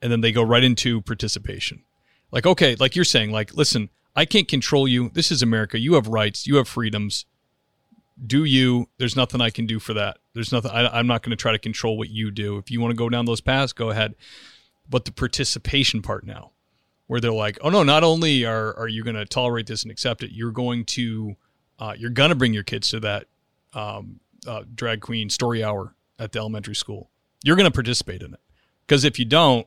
and 0.00 0.12
then 0.12 0.20
they 0.20 0.30
go 0.30 0.42
right 0.42 0.62
into 0.62 1.00
participation. 1.02 1.82
Like, 2.30 2.46
okay, 2.46 2.76
like 2.76 2.94
you're 2.94 3.04
saying, 3.04 3.32
like, 3.32 3.54
listen, 3.54 3.90
I 4.14 4.24
can't 4.26 4.48
control 4.48 4.86
you. 4.86 5.10
This 5.10 5.32
is 5.32 5.42
America. 5.42 5.78
You 5.78 5.94
have 5.94 6.06
rights. 6.06 6.46
You 6.46 6.56
have 6.56 6.68
freedoms 6.68 7.26
do 8.24 8.44
you 8.44 8.88
there's 8.98 9.16
nothing 9.16 9.40
i 9.40 9.50
can 9.50 9.66
do 9.66 9.78
for 9.78 9.94
that. 9.94 10.18
There's 10.34 10.52
nothing 10.52 10.70
I, 10.70 10.98
i'm 10.98 11.06
not 11.06 11.22
going 11.22 11.30
to 11.30 11.36
try 11.36 11.52
to 11.52 11.58
control 11.58 11.98
what 11.98 12.10
you 12.10 12.30
do. 12.30 12.58
If 12.58 12.70
you 12.70 12.80
want 12.80 12.92
to 12.92 12.96
go 12.96 13.08
down 13.08 13.24
those 13.24 13.40
paths 13.40 13.72
go 13.72 13.90
ahead. 13.90 14.14
But 14.88 15.04
the 15.04 15.12
participation 15.12 16.02
part 16.02 16.26
now 16.26 16.52
where 17.06 17.20
they're 17.20 17.32
like 17.32 17.58
oh 17.62 17.70
no 17.70 17.82
not 17.82 18.04
only 18.04 18.44
are, 18.44 18.76
are 18.76 18.88
you 18.88 19.02
going 19.02 19.16
to 19.16 19.24
tolerate 19.24 19.66
this 19.66 19.82
and 19.82 19.92
accept 19.92 20.22
it 20.22 20.32
you're 20.32 20.52
going 20.52 20.84
to 20.84 21.36
uh, 21.78 21.94
you're 21.98 22.10
going 22.10 22.30
to 22.30 22.36
bring 22.36 22.54
your 22.54 22.62
kids 22.62 22.88
to 22.90 23.00
that 23.00 23.26
um, 23.74 24.20
uh, 24.46 24.62
drag 24.74 25.00
queen 25.00 25.30
story 25.30 25.64
hour 25.64 25.94
at 26.18 26.32
the 26.32 26.38
elementary 26.38 26.74
school. 26.74 27.10
You're 27.42 27.56
going 27.56 27.70
to 27.70 27.74
participate 27.74 28.22
in 28.22 28.34
it. 28.34 28.40
Because 28.86 29.04
if 29.04 29.18
you 29.18 29.24
don't 29.24 29.66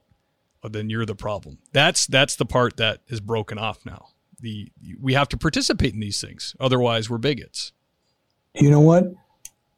well, 0.62 0.70
then 0.70 0.90
you're 0.90 1.06
the 1.06 1.16
problem. 1.16 1.60
That's 1.74 2.08
that's 2.08 2.36
the 2.36 2.46
part 2.46 2.78
that 2.78 3.02
is 3.08 3.20
broken 3.20 3.58
off 3.58 3.86
now. 3.86 4.08
The 4.40 4.72
we 5.00 5.14
have 5.14 5.30
to 5.30 5.38
participate 5.38 5.94
in 5.94 6.00
these 6.00 6.20
things. 6.20 6.56
Otherwise 6.60 7.10
we're 7.10 7.18
bigots 7.18 7.72
you 8.56 8.70
know 8.70 8.82
what? 8.82 9.06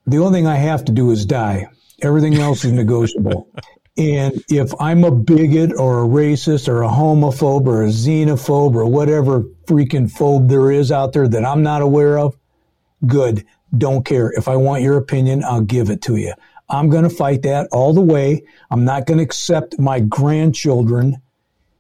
The 0.06 0.18
only 0.18 0.40
thing 0.40 0.48
I 0.48 0.56
have 0.56 0.86
to 0.86 0.92
do 0.92 1.12
is 1.12 1.26
die. 1.26 1.68
Everything 2.02 2.36
else 2.36 2.64
is 2.64 2.72
negotiable. 2.72 3.50
And 3.98 4.44
if 4.48 4.72
I'm 4.80 5.04
a 5.04 5.10
bigot 5.10 5.74
or 5.76 6.04
a 6.04 6.08
racist 6.08 6.68
or 6.68 6.84
a 6.84 6.88
homophobe 6.88 7.66
or 7.66 7.84
a 7.84 7.88
xenophobe 7.88 8.76
or 8.76 8.86
whatever 8.86 9.42
freaking 9.66 10.08
phobe 10.12 10.50
there 10.50 10.72
is 10.72 10.92
out 10.92 11.14
there 11.14 11.28
that 11.28 11.44
I'm 11.44 11.64
not 11.64 11.82
aware 11.82 12.20
of, 12.20 12.38
good. 13.08 13.44
Don't 13.76 14.06
care. 14.06 14.32
If 14.32 14.48
I 14.48 14.56
want 14.56 14.84
your 14.84 14.98
opinion, 14.98 15.44
I'll 15.44 15.62
give 15.62 15.90
it 15.90 16.04
to 16.04 16.16
you. 16.16 16.34
I'm 16.70 16.90
going 16.90 17.06
to 17.06 17.10
fight 17.10 17.42
that 17.44 17.70
all 17.72 17.92
the 17.92 18.02
way. 18.02 18.44
I'm 18.70 18.86
not 18.86 19.08
going 19.08 19.18
to 19.18 19.24
accept 19.24 19.80
my 19.80 20.00
grandchildren 20.00 21.20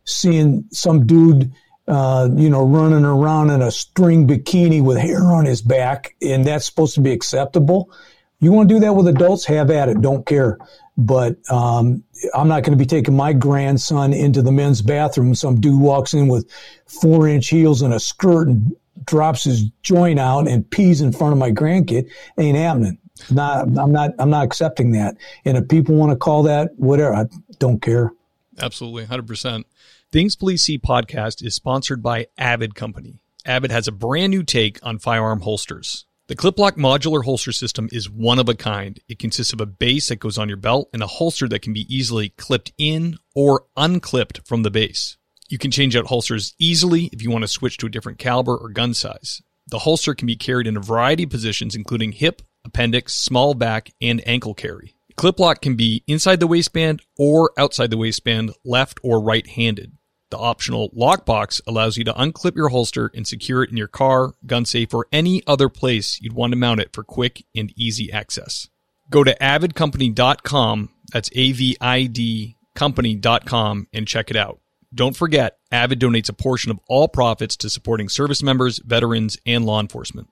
seeing 0.06 0.66
some 0.72 1.06
dude 1.06 1.54
uh, 1.88 2.30
you 2.36 2.50
know, 2.50 2.66
running 2.66 3.06
around 3.06 3.50
in 3.50 3.62
a 3.62 3.72
string 3.72 4.28
bikini 4.28 4.84
with 4.84 4.98
hair 4.98 5.24
on 5.24 5.46
his 5.46 5.62
back, 5.62 6.16
and 6.22 6.46
that's 6.46 6.66
supposed 6.66 6.96
to 6.96 7.02
be 7.02 7.12
acceptable. 7.12 7.92
You 8.40 8.52
want 8.52 8.70
to 8.70 8.76
do 8.76 8.80
that 8.82 8.94
with 8.94 9.08
adults? 9.08 9.46
Have 9.46 9.72
at 9.72 9.90
it. 9.90 10.02
Don't 10.02 10.26
care. 10.26 10.58
But 10.98 11.38
um, 11.52 12.04
I'm 12.34 12.48
not 12.48 12.64
going 12.64 12.78
to 12.78 12.84
be 12.84 12.86
taking 12.86 13.16
my 13.16 13.34
grandson 13.34 14.14
into 14.14 14.42
the 14.42 14.52
men's 14.52 14.82
bathroom. 14.82 15.36
Some 15.36 15.60
dude 15.60 15.80
walks 15.80 16.14
in 16.14 16.28
with 16.28 16.50
four 16.88 17.28
inch 17.28 17.50
heels 17.50 17.82
and 17.82 17.94
a 17.94 18.00
skirt 18.00 18.48
and 18.48 18.76
drops 19.06 19.44
his 19.44 19.70
joint 19.84 20.20
out 20.20 20.48
and 20.48 20.70
pees 20.70 21.02
in 21.02 21.14
front 21.14 21.34
of 21.34 21.40
my 21.40 21.52
grandkid. 21.52 22.10
Ain't 22.38 22.58
happening. 22.58 22.98
Not, 23.32 23.66
I'm 23.78 23.92
not. 23.92 24.12
I'm 24.20 24.30
not 24.30 24.46
accepting 24.46 24.92
that. 24.92 25.18
And 25.46 25.58
if 25.58 25.68
people 25.68 25.96
want 25.96 26.12
to 26.12 26.16
call 26.16 26.44
that 26.44 26.72
whatever, 26.78 27.16
I 27.16 27.26
don't 27.58 27.82
care. 27.82 28.12
Absolutely, 28.60 29.06
hundred 29.06 29.28
percent. 29.28 29.66
Things 30.10 30.38
Police 30.38 30.64
See 30.64 30.80
podcast 30.80 31.46
is 31.46 31.54
sponsored 31.54 32.02
by 32.02 32.28
Avid 32.38 32.76
Company. 32.76 33.20
Avid 33.46 33.72
has 33.72 33.90
a 33.90 33.92
brand 33.92 34.32
new 34.32 34.42
take 34.42 34.80
on 34.82 35.00
firearm 35.00 35.42
holsters. 35.42 36.06
The 36.28 36.36
Cliplock 36.36 36.78
modular 36.78 37.26
holster 37.26 37.52
system 37.52 37.90
is 37.92 38.10
one 38.10 38.40
of 38.40 38.48
a 38.48 38.56
kind. 38.56 38.98
It 39.10 39.20
consists 39.20 39.52
of 39.52 39.60
a 39.60 39.66
base 39.66 40.08
that 40.08 40.22
goes 40.22 40.38
on 40.38 40.48
your 40.48 40.56
belt 40.56 40.88
and 40.94 41.04
a 41.04 41.08
holster 41.08 41.50
that 41.50 41.62
can 41.62 41.74
be 41.74 41.94
easily 41.94 42.30
clipped 42.30 42.72
in 42.78 43.18
or 43.36 43.66
unclipped 43.76 44.48
from 44.48 44.64
the 44.64 44.72
base. 44.72 45.18
You 45.50 45.58
can 45.58 45.72
change 45.72 45.94
out 45.94 46.06
holsters 46.06 46.56
easily 46.58 47.10
if 47.12 47.22
you 47.22 47.30
want 47.30 47.44
to 47.44 47.50
switch 47.50 47.76
to 47.80 47.88
a 47.88 47.92
different 47.92 48.18
caliber 48.18 48.56
or 48.56 48.70
gun 48.70 48.94
size. 48.94 49.42
The 49.68 49.80
holster 49.80 50.16
can 50.16 50.26
be 50.26 50.38
carried 50.38 50.68
in 50.68 50.78
a 50.78 50.82
variety 50.82 51.24
of 51.24 51.32
positions, 51.32 51.76
including 51.76 52.14
hip, 52.14 52.42
appendix, 52.64 53.14
small 53.14 53.56
back, 53.56 53.92
and 54.02 54.26
ankle 54.26 54.54
carry. 54.54 54.96
Clip 55.18 55.38
lock 55.40 55.62
can 55.62 55.76
be 55.76 56.04
inside 56.08 56.40
the 56.40 56.48
waistband 56.48 57.02
or 57.18 57.52
outside 57.58 57.90
the 57.90 57.98
waistband, 57.98 58.54
left 58.64 59.00
or 59.04 59.20
right 59.20 59.48
handed. 59.48 59.97
The 60.30 60.38
optional 60.38 60.90
lockbox 60.90 61.62
allows 61.66 61.98
you 61.98 62.04
to 62.04 62.14
unclip 62.14 62.56
your 62.56 62.70
holster 62.70 63.10
and 63.14 63.26
secure 63.26 63.64
it 63.64 63.70
in 63.70 63.78
your 63.78 63.88
car, 63.88 64.34
gun 64.46 64.66
safe, 64.66 64.94
or 64.94 65.08
any 65.12 65.42
other 65.48 65.70
place 65.70 66.20
you'd 66.22 66.34
want 66.34 66.52
to 66.52 66.58
mount 66.58 66.82
it 66.82 66.94
for 66.94 67.04
quick 67.04 67.46
and 67.56 67.72
easy 67.78 68.12
access. 68.12 68.70
Go 69.10 69.24
to 69.24 69.38
avidcompany.com, 69.40 70.90
that's 71.14 71.30
A 71.34 71.52
V 71.54 71.78
I 71.80 72.04
D 72.04 72.58
company.com, 72.76 73.88
and 73.94 74.08
check 74.08 74.30
it 74.30 74.36
out. 74.36 74.60
Don't 74.94 75.16
forget, 75.16 75.58
Avid 75.72 76.00
donates 76.00 76.30
a 76.30 76.34
portion 76.34 76.72
of 76.72 76.80
all 76.88 77.08
profits 77.08 77.56
to 77.58 77.70
supporting 77.70 78.10
service 78.10 78.44
members, 78.44 78.80
veterans, 78.80 79.38
and 79.46 79.66
law 79.66 79.80
enforcement. 79.80 80.28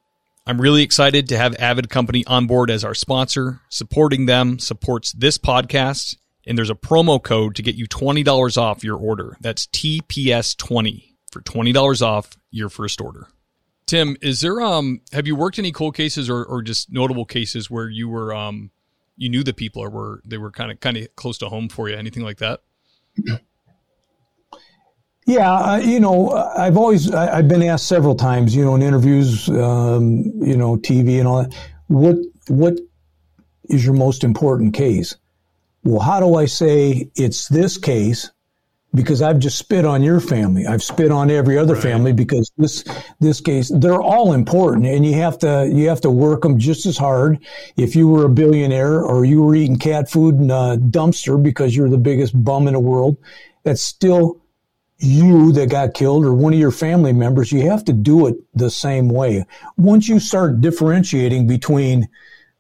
I'm 0.46 0.62
really 0.62 0.84
excited 0.84 1.28
to 1.30 1.38
have 1.38 1.56
Avid 1.56 1.90
Company 1.90 2.24
on 2.28 2.48
board 2.48 2.70
as 2.70 2.84
our 2.84 2.94
sponsor. 2.94 3.62
Supporting 3.70 4.28
them 4.28 4.60
supports 4.60 5.12
this 5.14 5.38
podcast 5.38 6.18
and 6.46 6.58
there's 6.58 6.70
a 6.70 6.76
promo 6.76 7.22
code 7.22 7.56
to 7.56 7.62
get 7.62 7.76
you 7.76 7.88
$20 7.88 8.58
off 8.58 8.84
your 8.84 8.98
order. 8.98 9.38
That's 9.42 9.68
TPS20 9.68 11.14
for 11.32 11.42
$20 11.42 12.02
off 12.02 12.38
your 12.52 12.70
first 12.70 13.02
order. 13.02 13.28
Tim, 13.86 14.18
is 14.22 14.42
there 14.42 14.62
um 14.62 15.02
have 15.14 15.28
you 15.28 15.36
worked 15.36 15.60
any 15.60 15.72
cold 15.72 15.96
cases 15.96 16.30
or, 16.30 16.44
or 16.44 16.62
just 16.64 16.92
notable 16.92 17.26
cases 17.26 17.70
where 17.70 17.88
you 17.88 18.10
were 18.10 18.34
um 18.34 18.72
you 19.16 19.30
knew 19.30 19.44
the 19.44 19.54
people 19.54 19.84
or 19.84 19.90
were 19.90 20.22
they 20.26 20.38
were 20.38 20.52
kind 20.52 20.72
of 20.72 20.80
kind 20.80 20.98
of 20.98 21.16
close 21.16 21.38
to 21.40 21.50
home 21.50 21.70
for 21.70 21.88
you? 21.88 21.96
Anything 21.96 22.24
like 22.24 22.38
that? 22.40 22.62
Yeah, 25.28 25.78
you 25.78 26.00
know, 26.00 26.30
I've 26.30 26.78
always 26.78 27.12
I, 27.12 27.38
have 27.38 27.48
been 27.48 27.64
asked 27.64 27.88
several 27.88 28.16
times, 28.16 28.56
you 28.56 28.64
know, 28.64 28.76
in 28.76 28.84
interviews, 28.84 29.50
um, 29.50 30.24
you 30.42 30.56
know, 30.56 30.78
TV 30.78 31.18
and 31.20 31.28
all 31.28 31.44
that. 31.44 31.56
What 31.88 32.18
what 32.48 32.80
is 33.66 33.84
your 33.84 33.96
most 33.96 34.24
important 34.24 34.74
case? 34.74 35.16
Well, 35.86 36.02
how 36.02 36.20
do 36.20 36.36
I 36.36 36.46
say 36.46 37.10
it's 37.16 37.48
this 37.48 37.78
case? 37.78 38.32
Because 38.96 39.22
I've 39.22 39.40
just 39.40 39.58
spit 39.58 39.86
on 39.86 40.02
your 40.02 40.20
family. 40.20 40.66
I've 40.66 40.82
spit 40.82 41.12
on 41.12 41.30
every 41.30 41.58
other 41.58 41.74
right. 41.74 41.84
family 41.84 42.14
because 42.14 42.52
this 42.58 42.84
this 43.20 43.42
case 43.42 43.70
they're 43.70 44.02
all 44.02 44.34
important, 44.34 44.88
and 44.88 45.06
you 45.06 45.14
have 45.16 45.38
to 45.40 45.70
you 45.72 45.90
have 45.90 46.02
to 46.02 46.10
work 46.10 46.42
them 46.42 46.58
just 46.58 46.86
as 46.86 46.98
hard. 46.98 47.40
If 47.78 47.96
you 47.96 48.08
were 48.08 48.26
a 48.26 48.30
billionaire 48.30 49.04
or 49.04 49.26
you 49.26 49.44
were 49.44 49.54
eating 49.54 49.78
cat 49.78 50.10
food 50.10 50.36
in 50.36 50.50
a 50.50 50.78
dumpster 50.78 51.42
because 51.42 51.76
you're 51.76 51.90
the 51.90 51.98
biggest 51.98 52.42
bum 52.42 52.68
in 52.68 52.74
the 52.74 52.80
world, 52.80 53.18
that's 53.64 53.84
still 53.84 54.42
you 54.98 55.52
that 55.52 55.70
got 55.70 55.94
killed 55.94 56.26
or 56.26 56.34
one 56.34 56.54
of 56.54 56.60
your 56.60 56.72
family 56.72 57.14
members. 57.14 57.52
You 57.52 57.70
have 57.70 57.84
to 57.86 57.94
do 57.94 58.28
it 58.28 58.38
the 58.54 58.72
same 58.72 59.10
way. 59.10 59.46
Once 59.78 60.08
you 60.08 60.20
start 60.20 60.62
differentiating 60.62 61.48
between 61.48 62.08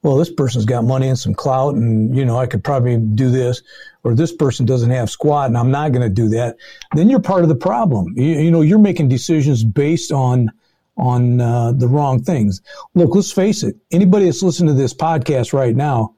well, 0.05 0.17
this 0.17 0.31
person's 0.31 0.65
got 0.65 0.83
money 0.83 1.07
and 1.07 1.17
some 1.17 1.33
clout, 1.33 1.73
and 1.73 2.15
you 2.15 2.23
know 2.25 2.37
I 2.37 2.45
could 2.45 2.63
probably 2.63 2.97
do 2.97 3.31
this, 3.31 3.63
or 4.03 4.13
this 4.13 4.31
person 4.31 4.63
doesn't 4.63 4.91
have 4.91 5.09
squat, 5.09 5.47
and 5.47 5.57
I'm 5.57 5.71
not 5.71 5.93
going 5.93 6.03
to 6.03 6.13
do 6.13 6.29
that. 6.29 6.57
Then 6.93 7.09
you're 7.09 7.19
part 7.19 7.41
of 7.41 7.49
the 7.49 7.55
problem. 7.55 8.13
You, 8.15 8.39
you 8.39 8.51
know, 8.51 8.61
you're 8.61 8.77
making 8.77 9.09
decisions 9.09 9.63
based 9.63 10.11
on 10.11 10.51
on 10.95 11.41
uh, 11.41 11.71
the 11.71 11.87
wrong 11.87 12.21
things. 12.21 12.61
Look, 12.93 13.15
let's 13.15 13.31
face 13.31 13.63
it. 13.63 13.77
Anybody 13.91 14.25
that's 14.25 14.43
listening 14.43 14.75
to 14.75 14.79
this 14.79 14.93
podcast 14.93 15.53
right 15.53 15.75
now, 15.75 16.13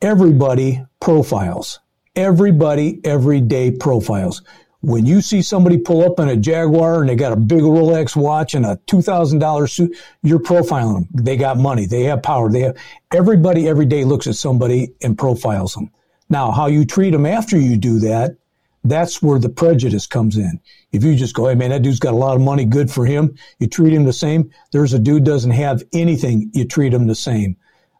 everybody 0.00 0.84
profiles. 0.98 1.78
Everybody 2.16 3.00
every 3.04 3.40
day 3.40 3.70
profiles. 3.70 4.42
When 4.82 5.06
you 5.06 5.20
see 5.20 5.42
somebody 5.42 5.78
pull 5.78 6.04
up 6.04 6.18
in 6.18 6.28
a 6.28 6.36
Jaguar 6.36 7.00
and 7.00 7.08
they 7.08 7.14
got 7.14 7.32
a 7.32 7.36
big 7.36 7.62
Rolex 7.62 8.16
watch 8.16 8.54
and 8.54 8.66
a 8.66 8.76
$2,000 8.88 9.70
suit, 9.70 9.96
you're 10.22 10.40
profiling 10.40 10.94
them. 10.94 11.08
They 11.24 11.36
got 11.36 11.56
money. 11.56 11.86
They 11.86 12.02
have 12.04 12.22
power. 12.22 12.50
They 12.50 12.60
have 12.60 12.76
everybody 13.14 13.68
every 13.68 13.86
day 13.86 14.04
looks 14.04 14.26
at 14.26 14.34
somebody 14.34 14.92
and 15.00 15.16
profiles 15.16 15.74
them. 15.74 15.90
Now, 16.28 16.50
how 16.50 16.66
you 16.66 16.84
treat 16.84 17.10
them 17.10 17.26
after 17.26 17.56
you 17.56 17.76
do 17.76 18.00
that, 18.00 18.36
that's 18.84 19.22
where 19.22 19.38
the 19.38 19.48
prejudice 19.48 20.08
comes 20.08 20.36
in. 20.36 20.58
If 20.90 21.04
you 21.04 21.14
just 21.14 21.34
go, 21.34 21.46
hey 21.46 21.54
man, 21.54 21.70
that 21.70 21.82
dude's 21.82 22.00
got 22.00 22.14
a 22.14 22.16
lot 22.16 22.34
of 22.34 22.42
money, 22.42 22.64
good 22.64 22.90
for 22.90 23.06
him. 23.06 23.36
You 23.60 23.68
treat 23.68 23.92
him 23.92 24.04
the 24.04 24.12
same. 24.12 24.50
There's 24.72 24.92
a 24.92 24.98
dude 24.98 25.24
doesn't 25.24 25.52
have 25.52 25.84
anything, 25.92 26.50
you 26.54 26.64
treat 26.64 26.92
him 26.92 27.06
the 27.06 27.14
same. 27.14 27.56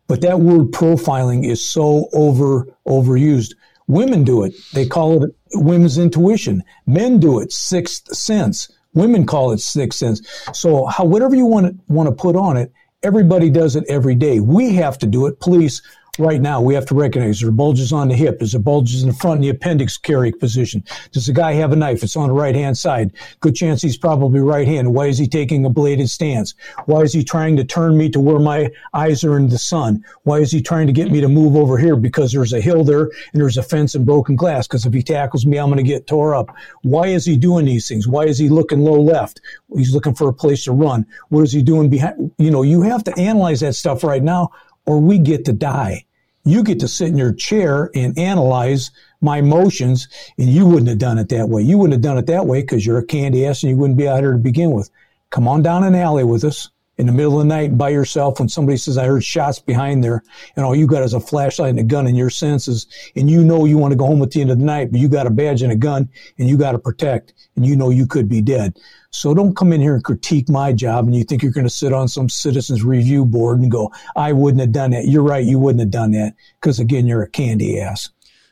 But 0.09 0.21
that 0.23 0.41
word 0.41 0.73
profiling 0.73 1.47
is 1.49 1.65
so 1.65 2.09
over 2.13 2.67
overused. 2.87 3.55
Women 3.87 4.25
do 4.25 4.43
it. 4.45 4.55
They 4.73 4.87
call 4.87 5.25
it 5.25 5.37
women's 5.55 5.99
intuition. 5.99 6.63
Men 6.87 7.19
do 7.19 7.41
it 7.41 7.53
sixth 7.53 8.15
sense. 8.15 8.71
Women 8.95 9.27
call 9.27 9.53
it 9.53 9.61
sixth 9.61 9.99
sense. 9.99 10.21
So 10.53 10.87
how, 10.87 11.05
whatever 11.05 11.35
you 11.35 11.47
want 11.47 11.79
want 11.89 12.09
to 12.09 12.15
put 12.15 12.37
on 12.37 12.57
it, 12.57 12.73
everybody 13.03 13.51
does 13.51 13.77
it 13.77 13.85
every 13.89 14.15
day. 14.15 14.41
We 14.41 14.75
have 14.75 14.99
to 14.99 15.07
do 15.07 15.27
it. 15.27 15.41
Police, 15.41 15.83
right 16.19 16.43
now 16.43 16.61
we 16.61 16.75
have 16.75 16.85
to 16.85 16.95
recognize 16.95 17.41
there 17.41 17.49
are 17.49 17.53
bulges 17.53 17.91
on 17.91 18.09
the 18.09 18.15
hip, 18.15 18.39
there's 18.39 18.55
a 18.55 18.59
bulges 18.59 19.03
in 19.03 19.09
the 19.09 19.15
front 19.15 19.37
in 19.37 19.43
the 19.43 19.49
appendix 19.49 19.97
carry 19.97 20.31
position. 20.31 20.85
Does 21.11 21.25
the 21.25 21.33
guy 21.33 21.53
have 21.55 21.73
a 21.73 21.77
knife? 21.77 22.03
It's 22.03 22.17
on 22.17 22.29
the 22.29 22.35
right 22.35 22.55
hand 22.55 22.77
side. 22.77 23.15
Good 23.41 23.57
chance 23.57 23.81
he's 23.81 23.97
probably 23.97 24.41
right 24.41 24.69
hand. 24.69 24.93
Why 24.93 25.07
is 25.07 25.17
he 25.17 25.27
taking 25.27 25.65
a 25.65 25.71
bladed 25.71 26.11
stance? 26.11 26.55
Why 26.85 27.01
is 27.01 27.15
he 27.15 27.25
trying 27.25 27.57
to 27.57 27.65
turn 27.65 27.97
me 27.97 28.11
to 28.11 28.21
where 28.21 28.39
my 28.39 28.71
eyes 28.93 29.25
are 29.25 29.39
in 29.39 29.49
the 29.49 29.57
sun? 29.57 30.05
Why 30.25 30.41
is 30.41 30.53
he 30.53 30.61
trying 30.61 30.87
to 30.87 30.93
get 30.93 31.11
me 31.11 31.23
to 31.23 31.29
move 31.29 31.57
over 31.57 31.79
here? 31.79 31.97
Because 31.97 32.31
there's 32.31 32.53
a 32.53 32.61
hill 32.61 32.85
there 32.85 33.05
and 33.05 33.41
there's 33.41 33.57
a 33.57 33.63
fence 33.63 33.95
and 33.95 34.05
broken 34.05 34.37
glass. 34.37 34.67
Because 34.67 34.85
if 34.85 34.93
he 34.93 35.03
tackles 35.03 35.47
me, 35.47 35.57
I'm 35.57 35.71
going 35.71 35.79
to 35.79 35.83
get 35.83 36.07
tore 36.07 36.35
up. 36.35 36.55
Why 36.83 37.07
is 37.07 37.25
he 37.25 37.39
doing 37.39 37.65
these 37.65 37.89
things? 37.89 38.07
Why 38.07 38.25
is 38.25 38.37
he 38.37 38.51
looking 38.51 38.81
low 38.81 39.01
left? 39.01 39.41
He's 39.75 39.95
looking 39.95 40.15
for 40.15 40.29
a 40.29 40.35
place 40.35 40.65
to 40.65 40.73
run. 40.73 41.07
What 41.31 41.41
is 41.41 41.53
he 41.55 41.63
doing 41.63 41.89
behind? 41.89 42.33
You 42.37 42.51
know, 42.51 42.65
you 42.65 42.83
have 42.83 43.03
to 43.05 43.19
analyze 43.19 43.61
that 43.61 43.77
stuff 43.77 44.05
right 44.05 44.23
now 44.23 44.51
or 44.87 45.01
we 45.01 45.19
get 45.19 45.45
to 45.47 45.53
die. 45.53 46.05
You 46.45 46.65
get 46.65 46.81
to 46.81 46.89
sit 46.89 47.09
in 47.09 47.17
your 47.17 47.33
chair 47.33 47.91
and 47.95 48.19
analyze 48.19 48.91
my 49.21 49.41
motions, 49.41 50.09
and 50.39 50.49
you 50.49 50.67
wouldn't 50.67 50.89
have 50.89 50.99
done 50.99 51.19
it 51.19 51.29
that 51.29 51.49
way. 51.49 51.63
You 51.63 51.79
wouldn't 51.79 51.93
have 51.95 52.03
done 52.03 52.19
it 52.19 52.27
that 52.27 52.47
way 52.47 52.63
because 52.63 52.85
you're 52.85 52.99
a 52.99 53.05
candy 53.05 53.47
ass 53.47 53.63
and 53.63 53.71
you 53.71 53.77
wouldn't 53.77 53.99
be 53.99 54.09
out 54.09 54.21
here 54.21 54.33
to 54.33 54.39
begin 54.39 54.73
with. 54.73 54.91
Come 55.31 55.47
on 55.47 55.63
down 55.63 55.85
an 55.85 55.95
alley 55.95 56.25
with 56.25 56.43
us 56.43 56.69
in 56.99 57.07
the 57.07 57.13
middle 57.13 57.41
of 57.41 57.47
the 57.47 57.55
night 57.55 57.77
by 57.79 57.89
yourself 57.89 58.39
when 58.39 58.49
somebody 58.49 58.77
says, 58.77 58.99
I 58.99 59.07
heard 59.07 59.25
shots 59.25 59.59
behind 59.59 60.05
there, 60.05 60.23
and 60.57 60.65
all 60.65 60.75
you 60.75 60.87
got 60.87 61.03
is 61.03 61.15
a 61.15 61.21
flashlight 61.21 61.71
and 61.71 61.79
a 61.79 61.85
gun 61.85 62.07
in 62.07 62.15
your 62.15 62.31
senses, 62.31 62.87
and 63.17 63.31
you 63.31 63.45
know 63.45 63.65
you 63.65 63.79
want 63.79 63.93
to 63.93 63.97
go 63.97 64.07
home 64.07 64.23
at 64.23 64.31
the 64.31 64.41
end 64.41 64.51
of 64.51 64.59
the 64.59 64.65
night, 64.65 64.93
but 64.93 65.01
you 65.01 65.09
got 65.09 65.27
a 65.27 65.31
badge 65.31 65.63
and 65.63 65.73
a 65.73 65.77
gun, 65.77 66.09
and 66.39 66.49
you 66.49 66.57
got 66.57 66.73
to 66.73 66.79
protect, 66.79 67.33
and 67.57 67.67
you 67.67 67.77
know 67.77 67.91
you 67.91 68.07
could 68.07 68.29
be 68.29 68.43
dead. 68.43 68.77
So 69.13 69.35
don't 69.35 69.55
come 69.55 69.73
in 69.75 69.81
here 69.81 69.95
and 69.95 70.03
critique 70.03 70.49
my 70.49 70.73
job 70.73 71.05
and 71.05 71.15
you 71.15 71.23
think 71.23 71.43
you're 71.43 71.53
going 71.53 71.67
to 71.67 71.71
sit 71.71 71.93
on 71.93 72.09
some 72.09 72.31
citizens 72.31 72.83
review 72.83 73.27
board 73.27 73.61
and 73.61 73.71
go, 73.71 73.93
I 74.17 74.33
wouldn't 74.33 74.63
have 74.63 74.73
done 74.73 74.93
that. 74.93 75.07
You're 75.07 75.23
right. 75.23 75.45
You 75.45 75.59
wouldn't 75.59 75.81
have 75.81 75.91
done 75.91 76.13
that 76.13 76.35
because 76.59 76.81
again, 76.81 77.07
you're 77.07 77.23
a 77.23 77.29
candy 77.29 77.79
ass. 77.79 78.09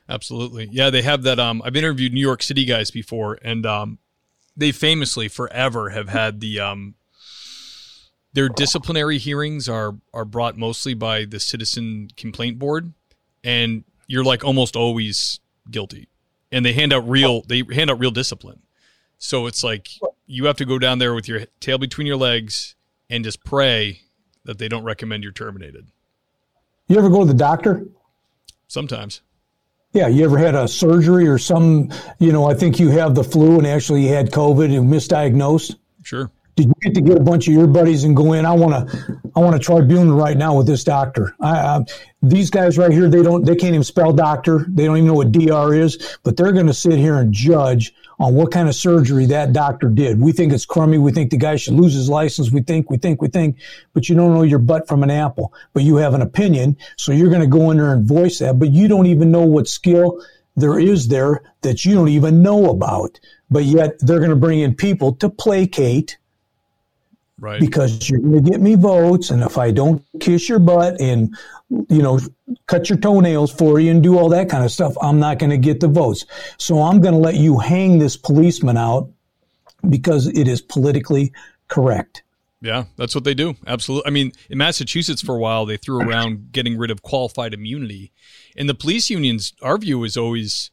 Absolutely. 0.06 0.68
Yeah. 0.70 0.90
They 0.90 1.00
have 1.00 1.22
that. 1.22 1.40
Um, 1.40 1.62
I've 1.64 1.76
interviewed 1.76 2.12
New 2.12 2.20
York 2.20 2.42
City 2.42 2.66
guys 2.66 2.90
before 2.90 3.38
and, 3.40 3.64
um, 3.64 3.98
they 4.54 4.70
famously 4.70 5.28
forever 5.28 5.90
have 5.90 6.10
had 6.10 6.40
the, 6.40 6.60
um, 6.60 6.94
their 8.32 8.48
disciplinary 8.48 9.18
hearings 9.18 9.68
are, 9.68 9.94
are 10.14 10.24
brought 10.24 10.56
mostly 10.56 10.94
by 10.94 11.24
the 11.24 11.40
citizen 11.40 12.08
complaint 12.16 12.58
board 12.58 12.92
and 13.42 13.84
you're 14.06 14.24
like 14.24 14.44
almost 14.44 14.76
always 14.76 15.40
guilty 15.70 16.08
and 16.52 16.64
they 16.64 16.72
hand 16.72 16.92
out 16.92 17.08
real, 17.08 17.42
they 17.42 17.62
hand 17.72 17.90
out 17.90 17.98
real 17.98 18.10
discipline. 18.10 18.60
So 19.18 19.46
it's 19.46 19.62
like 19.62 19.88
you 20.26 20.46
have 20.46 20.56
to 20.56 20.64
go 20.64 20.78
down 20.78 20.98
there 20.98 21.14
with 21.14 21.28
your 21.28 21.44
tail 21.60 21.78
between 21.78 22.06
your 22.06 22.16
legs 22.16 22.74
and 23.08 23.24
just 23.24 23.44
pray 23.44 24.00
that 24.44 24.58
they 24.58 24.68
don't 24.68 24.84
recommend 24.84 25.22
you're 25.22 25.32
terminated. 25.32 25.86
You 26.88 26.98
ever 26.98 27.08
go 27.08 27.20
to 27.20 27.26
the 27.26 27.34
doctor? 27.34 27.86
Sometimes. 28.68 29.20
Yeah, 29.92 30.06
you 30.06 30.24
ever 30.24 30.38
had 30.38 30.54
a 30.54 30.68
surgery 30.68 31.26
or 31.26 31.38
some, 31.38 31.90
you 32.20 32.32
know, 32.32 32.48
I 32.48 32.54
think 32.54 32.78
you 32.78 32.90
have 32.90 33.14
the 33.14 33.24
flu 33.24 33.58
and 33.58 33.66
actually 33.66 34.02
you 34.02 34.14
had 34.14 34.30
COVID 34.30 34.76
and 34.76 34.88
misdiagnosed? 34.88 35.76
Sure. 36.02 36.30
Did 36.60 36.68
you 36.68 36.74
get 36.82 36.94
to 36.96 37.00
get 37.00 37.16
a 37.16 37.22
bunch 37.22 37.48
of 37.48 37.54
your 37.54 37.66
buddies 37.66 38.04
and 38.04 38.14
go 38.14 38.34
in? 38.34 38.44
I 38.44 38.52
want 38.52 38.90
to, 38.90 39.20
I 39.34 39.40
want 39.40 39.54
to 39.54 39.58
tribunal 39.58 40.14
right 40.14 40.36
now 40.36 40.58
with 40.58 40.66
this 40.66 40.84
doctor. 40.84 41.34
I, 41.40 41.58
I, 41.58 41.84
these 42.20 42.50
guys 42.50 42.76
right 42.76 42.92
here, 42.92 43.08
they 43.08 43.22
don't, 43.22 43.46
they 43.46 43.56
can't 43.56 43.72
even 43.72 43.82
spell 43.82 44.12
doctor. 44.12 44.66
They 44.68 44.84
don't 44.84 44.98
even 44.98 45.06
know 45.06 45.14
what 45.14 45.32
DR 45.32 45.74
is, 45.74 46.18
but 46.22 46.36
they're 46.36 46.52
going 46.52 46.66
to 46.66 46.74
sit 46.74 46.98
here 46.98 47.16
and 47.16 47.32
judge 47.32 47.94
on 48.18 48.34
what 48.34 48.52
kind 48.52 48.68
of 48.68 48.74
surgery 48.74 49.24
that 49.26 49.54
doctor 49.54 49.88
did. 49.88 50.20
We 50.20 50.32
think 50.32 50.52
it's 50.52 50.66
crummy. 50.66 50.98
We 50.98 51.12
think 51.12 51.30
the 51.30 51.38
guy 51.38 51.56
should 51.56 51.72
lose 51.72 51.94
his 51.94 52.10
license. 52.10 52.50
We 52.50 52.60
think, 52.60 52.90
we 52.90 52.98
think, 52.98 53.22
we 53.22 53.28
think, 53.28 53.56
but 53.94 54.10
you 54.10 54.14
don't 54.14 54.34
know 54.34 54.42
your 54.42 54.58
butt 54.58 54.86
from 54.86 55.02
an 55.02 55.10
apple, 55.10 55.54
but 55.72 55.82
you 55.82 55.96
have 55.96 56.12
an 56.12 56.20
opinion. 56.20 56.76
So 56.98 57.12
you're 57.12 57.30
going 57.30 57.40
to 57.40 57.46
go 57.46 57.70
in 57.70 57.78
there 57.78 57.94
and 57.94 58.06
voice 58.06 58.40
that, 58.40 58.58
but 58.58 58.68
you 58.70 58.86
don't 58.86 59.06
even 59.06 59.30
know 59.30 59.46
what 59.46 59.66
skill 59.66 60.22
there 60.56 60.78
is 60.78 61.08
there 61.08 61.40
that 61.62 61.86
you 61.86 61.94
don't 61.94 62.08
even 62.08 62.42
know 62.42 62.68
about. 62.68 63.18
But 63.50 63.64
yet 63.64 63.98
they're 64.00 64.18
going 64.18 64.28
to 64.28 64.36
bring 64.36 64.60
in 64.60 64.74
people 64.74 65.14
to 65.14 65.30
placate 65.30 66.18
Right. 67.40 67.58
Because 67.58 68.08
you're 68.08 68.20
going 68.20 68.44
to 68.44 68.50
get 68.50 68.60
me 68.60 68.74
votes, 68.74 69.30
and 69.30 69.42
if 69.42 69.56
I 69.56 69.70
don't 69.70 70.04
kiss 70.20 70.48
your 70.48 70.58
butt 70.58 71.00
and 71.00 71.34
you 71.88 72.02
know 72.02 72.20
cut 72.66 72.90
your 72.90 72.98
toenails 72.98 73.50
for 73.50 73.80
you 73.80 73.90
and 73.90 74.02
do 74.02 74.18
all 74.18 74.28
that 74.28 74.50
kind 74.50 74.62
of 74.62 74.70
stuff, 74.70 74.94
I'm 75.00 75.18
not 75.18 75.38
going 75.38 75.50
to 75.50 75.56
get 75.56 75.80
the 75.80 75.88
votes. 75.88 76.26
So 76.58 76.82
I'm 76.82 77.00
going 77.00 77.14
to 77.14 77.20
let 77.20 77.36
you 77.36 77.58
hang 77.58 77.98
this 77.98 78.16
policeman 78.16 78.76
out 78.76 79.10
because 79.88 80.26
it 80.26 80.46
is 80.46 80.60
politically 80.60 81.32
correct. 81.68 82.22
Yeah, 82.60 82.84
that's 82.96 83.14
what 83.14 83.24
they 83.24 83.32
do. 83.32 83.56
Absolutely. 83.66 84.06
I 84.06 84.10
mean, 84.10 84.32
in 84.50 84.58
Massachusetts 84.58 85.22
for 85.22 85.34
a 85.34 85.38
while, 85.38 85.64
they 85.64 85.78
threw 85.78 86.00
around 86.00 86.52
getting 86.52 86.76
rid 86.76 86.90
of 86.90 87.00
qualified 87.00 87.54
immunity. 87.54 88.12
And 88.54 88.68
the 88.68 88.74
police 88.74 89.08
unions, 89.08 89.54
our 89.62 89.78
view 89.78 90.04
is 90.04 90.16
always 90.16 90.70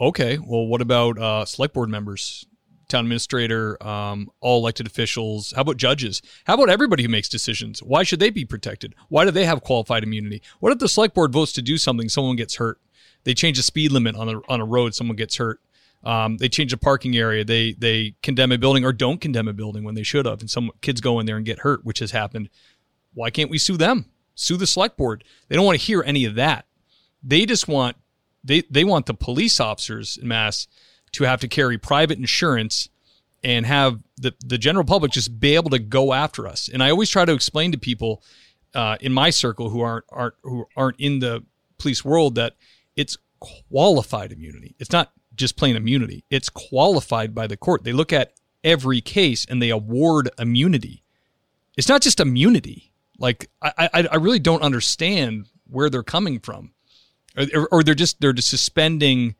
okay, 0.00 0.38
well, 0.38 0.66
what 0.66 0.80
about 0.80 1.18
uh, 1.18 1.44
select 1.44 1.74
board 1.74 1.90
members, 1.90 2.46
town 2.88 3.04
administrator, 3.04 3.82
um, 3.86 4.30
all 4.40 4.58
elected 4.58 4.86
officials? 4.86 5.52
How 5.54 5.62
about 5.62 5.76
judges? 5.76 6.22
How 6.44 6.54
about 6.54 6.70
everybody 6.70 7.02
who 7.02 7.08
makes 7.08 7.28
decisions? 7.28 7.82
Why 7.82 8.02
should 8.02 8.20
they 8.20 8.30
be 8.30 8.44
protected? 8.44 8.94
Why 9.08 9.24
do 9.24 9.30
they 9.30 9.44
have 9.44 9.62
qualified 9.62 10.02
immunity? 10.02 10.42
What 10.60 10.72
if 10.72 10.78
the 10.78 10.88
select 10.88 11.14
board 11.14 11.32
votes 11.32 11.52
to 11.54 11.62
do 11.62 11.78
something, 11.78 12.08
someone 12.08 12.36
gets 12.36 12.56
hurt? 12.56 12.80
They 13.24 13.34
change 13.34 13.56
the 13.56 13.62
speed 13.62 13.92
limit 13.92 14.16
on 14.16 14.28
a, 14.28 14.40
on 14.48 14.60
a 14.60 14.64
road, 14.64 14.94
someone 14.94 15.16
gets 15.16 15.36
hurt. 15.36 15.60
Um, 16.04 16.36
they 16.36 16.48
change 16.48 16.70
the 16.70 16.76
parking 16.76 17.16
area. 17.16 17.44
They 17.44 17.72
they 17.72 18.14
condemn 18.22 18.52
a 18.52 18.58
building 18.58 18.84
or 18.84 18.92
don't 18.92 19.20
condemn 19.20 19.48
a 19.48 19.52
building 19.52 19.82
when 19.82 19.94
they 19.94 20.04
should 20.04 20.26
have, 20.26 20.40
and 20.40 20.48
some 20.48 20.70
kids 20.80 21.00
go 21.00 21.18
in 21.18 21.26
there 21.26 21.36
and 21.36 21.44
get 21.44 21.60
hurt, 21.60 21.84
which 21.84 21.98
has 21.98 22.12
happened. 22.12 22.48
Why 23.14 23.30
can't 23.30 23.50
we 23.50 23.58
sue 23.58 23.76
them? 23.76 24.06
Sue 24.34 24.56
the 24.56 24.66
select 24.66 24.96
board. 24.96 25.24
They 25.48 25.56
don't 25.56 25.64
want 25.64 25.80
to 25.80 25.84
hear 25.84 26.02
any 26.06 26.24
of 26.24 26.36
that. 26.36 26.66
They 27.22 27.46
just 27.46 27.66
want 27.66 27.96
they 28.44 28.62
they 28.70 28.84
want 28.84 29.06
the 29.06 29.14
police 29.14 29.58
officers 29.58 30.16
in 30.16 30.28
mass 30.28 30.68
to 31.12 31.24
have 31.24 31.40
to 31.40 31.48
carry 31.48 31.78
private 31.78 32.18
insurance 32.18 32.88
and 33.44 33.66
have 33.66 34.00
the 34.16 34.34
the 34.44 34.58
general 34.58 34.84
public 34.84 35.12
just 35.12 35.38
be 35.38 35.54
able 35.54 35.70
to 35.70 35.78
go 35.78 36.12
after 36.12 36.46
us. 36.46 36.68
And 36.72 36.82
I 36.82 36.90
always 36.90 37.10
try 37.10 37.24
to 37.24 37.32
explain 37.32 37.72
to 37.72 37.78
people 37.78 38.22
uh, 38.74 38.96
in 39.00 39.12
my 39.12 39.30
circle 39.30 39.70
who 39.70 39.80
aren't 39.80 40.04
aren't 40.10 40.34
who 40.42 40.66
aren't 40.76 40.98
in 40.98 41.20
the 41.20 41.44
police 41.78 42.04
world 42.04 42.34
that 42.34 42.54
it's 42.96 43.16
qualified 43.40 44.32
immunity. 44.32 44.74
It's 44.78 44.92
not 44.92 45.12
just 45.34 45.56
plain 45.56 45.76
immunity. 45.76 46.24
It's 46.30 46.48
qualified 46.48 47.34
by 47.34 47.46
the 47.46 47.56
court. 47.56 47.84
They 47.84 47.92
look 47.92 48.12
at 48.12 48.32
every 48.64 49.00
case 49.00 49.46
and 49.48 49.62
they 49.62 49.70
award 49.70 50.30
immunity. 50.38 51.04
It's 51.76 51.88
not 51.88 52.02
just 52.02 52.18
immunity. 52.18 52.92
Like 53.18 53.48
I, 53.62 53.88
I, 53.94 54.08
I 54.12 54.16
really 54.16 54.40
don't 54.40 54.62
understand 54.62 55.46
where 55.70 55.90
they're 55.90 56.02
coming 56.02 56.40
from, 56.40 56.72
or, 57.54 57.68
or 57.70 57.82
they're 57.82 57.94
just 57.94 58.20
they're 58.20 58.32
just 58.32 58.48
suspending 58.48 59.36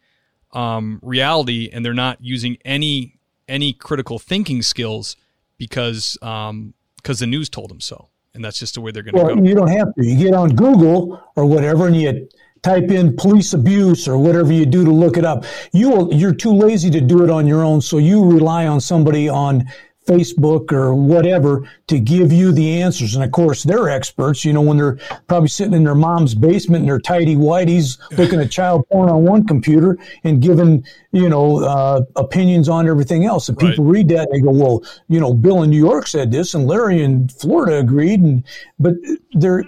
um, 0.53 0.99
reality 1.03 1.69
and 1.73 1.85
they're 1.85 1.95
not 1.95 2.19
using 2.21 2.59
any 2.65 3.19
any 3.49 3.73
critical 3.73 4.19
thinking 4.19 4.63
skills 4.63 5.17
because 5.57 6.19
um, 6.23 6.75
because 6.97 7.19
the 7.21 7.27
news 7.27 7.49
told 7.49 7.71
them 7.71 7.81
so, 7.81 8.09
and 8.35 8.45
that's 8.45 8.59
just 8.59 8.75
the 8.75 8.81
way 8.81 8.91
they're 8.91 9.03
going 9.03 9.15
to 9.15 9.23
well, 9.23 9.35
go. 9.35 9.43
You 9.43 9.55
don't 9.55 9.71
have 9.71 9.95
to. 9.95 10.05
You 10.05 10.17
get 10.17 10.35
on 10.35 10.55
Google 10.55 11.23
or 11.37 11.47
whatever, 11.47 11.87
and 11.87 11.97
you 11.97 12.29
type 12.63 12.91
in 12.91 13.17
police 13.17 13.53
abuse 13.53 14.09
or 14.09 14.19
whatever 14.19 14.53
you 14.53 14.67
do 14.67 14.85
to 14.85 14.91
look 14.91 15.17
it 15.17 15.25
up. 15.25 15.45
You 15.73 15.91
will, 15.91 16.13
you're 16.13 16.35
too 16.35 16.53
lazy 16.53 16.91
to 16.91 17.01
do 17.01 17.25
it 17.25 17.31
on 17.31 17.47
your 17.47 17.63
own, 17.63 17.81
so 17.81 17.99
you 17.99 18.25
rely 18.25 18.67
on 18.67 18.81
somebody 18.81 19.29
on 19.29 19.65
Facebook 20.09 20.73
or 20.73 20.95
whatever 20.95 21.69
to 21.87 22.01
give 22.01 22.33
you 22.33 22.51
the 22.51 22.81
answers. 22.81 23.15
And 23.15 23.23
of 23.23 23.31
course, 23.31 23.63
they're 23.63 23.91
experts, 23.91 24.45
you 24.45 24.55
know, 24.55 24.63
when 24.63 24.79
they're 24.79 24.99
probably 25.27 25.49
sitting 25.51 25.75
in 25.75 25.85
their 25.85 25.95
mom's 25.95 26.35
basement 26.35 26.83
in 26.83 26.87
their 26.87 26.99
tidy 26.99 27.37
whities 27.37 27.99
looking 28.17 28.41
at 28.41 28.51
child 28.51 28.89
porn 28.91 29.11
on 29.11 29.25
one 29.25 29.47
computer 29.47 29.99
and 30.25 30.41
giving, 30.41 30.85
you 31.13 31.29
know, 31.29 31.63
uh, 31.63 32.01
opinions 32.17 32.69
on 32.69 32.89
everything 32.89 33.27
else. 33.27 33.49
And 33.49 33.59
people 33.59 33.85
right. 33.85 33.93
read 33.93 34.09
that 34.09 34.29
and 34.31 34.35
they 34.35 34.41
go, 34.41 34.51
well, 34.51 34.83
you 35.09 35.21
know, 35.21 35.35
Bill 35.35 35.63
in 35.63 35.71
New 35.71 35.85
York 35.85 36.07
said 36.07 36.31
this 36.31 36.55
and 36.55 36.67
Larry 36.67 37.03
in 37.03 37.29
Florida 37.29 37.79
agreed. 37.79 38.21
And, 38.21 38.45
but 38.79 38.95
they're, 39.33 39.65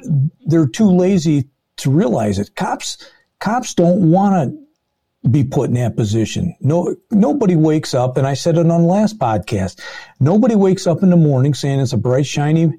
they're 0.47 0.69
too 0.69 0.91
lazy 0.91 1.49
to 1.77 1.91
realize 1.91 2.39
it. 2.39 2.55
Cops, 2.57 3.11
cops 3.41 3.75
don't 3.75 4.11
want 4.11 4.51
to 4.51 4.70
be 5.29 5.45
put 5.45 5.69
in 5.69 5.75
that 5.75 5.97
position. 5.97 6.55
No, 6.61 6.97
nobody 7.11 7.57
wakes 7.57 7.93
up, 7.93 8.17
and 8.17 8.27
I 8.27 8.35
said 8.35 8.57
it 8.57 8.61
on 8.61 8.69
the 8.69 8.79
last 8.79 9.19
podcast. 9.19 9.81
Nobody 10.19 10.55
wakes 10.55 10.87
up 10.87 11.03
in 11.03 11.11
the 11.11 11.17
morning 11.17 11.53
saying 11.53 11.81
it's 11.81 11.93
a 11.93 11.99
bright, 11.99 12.27
shiny 12.27 12.73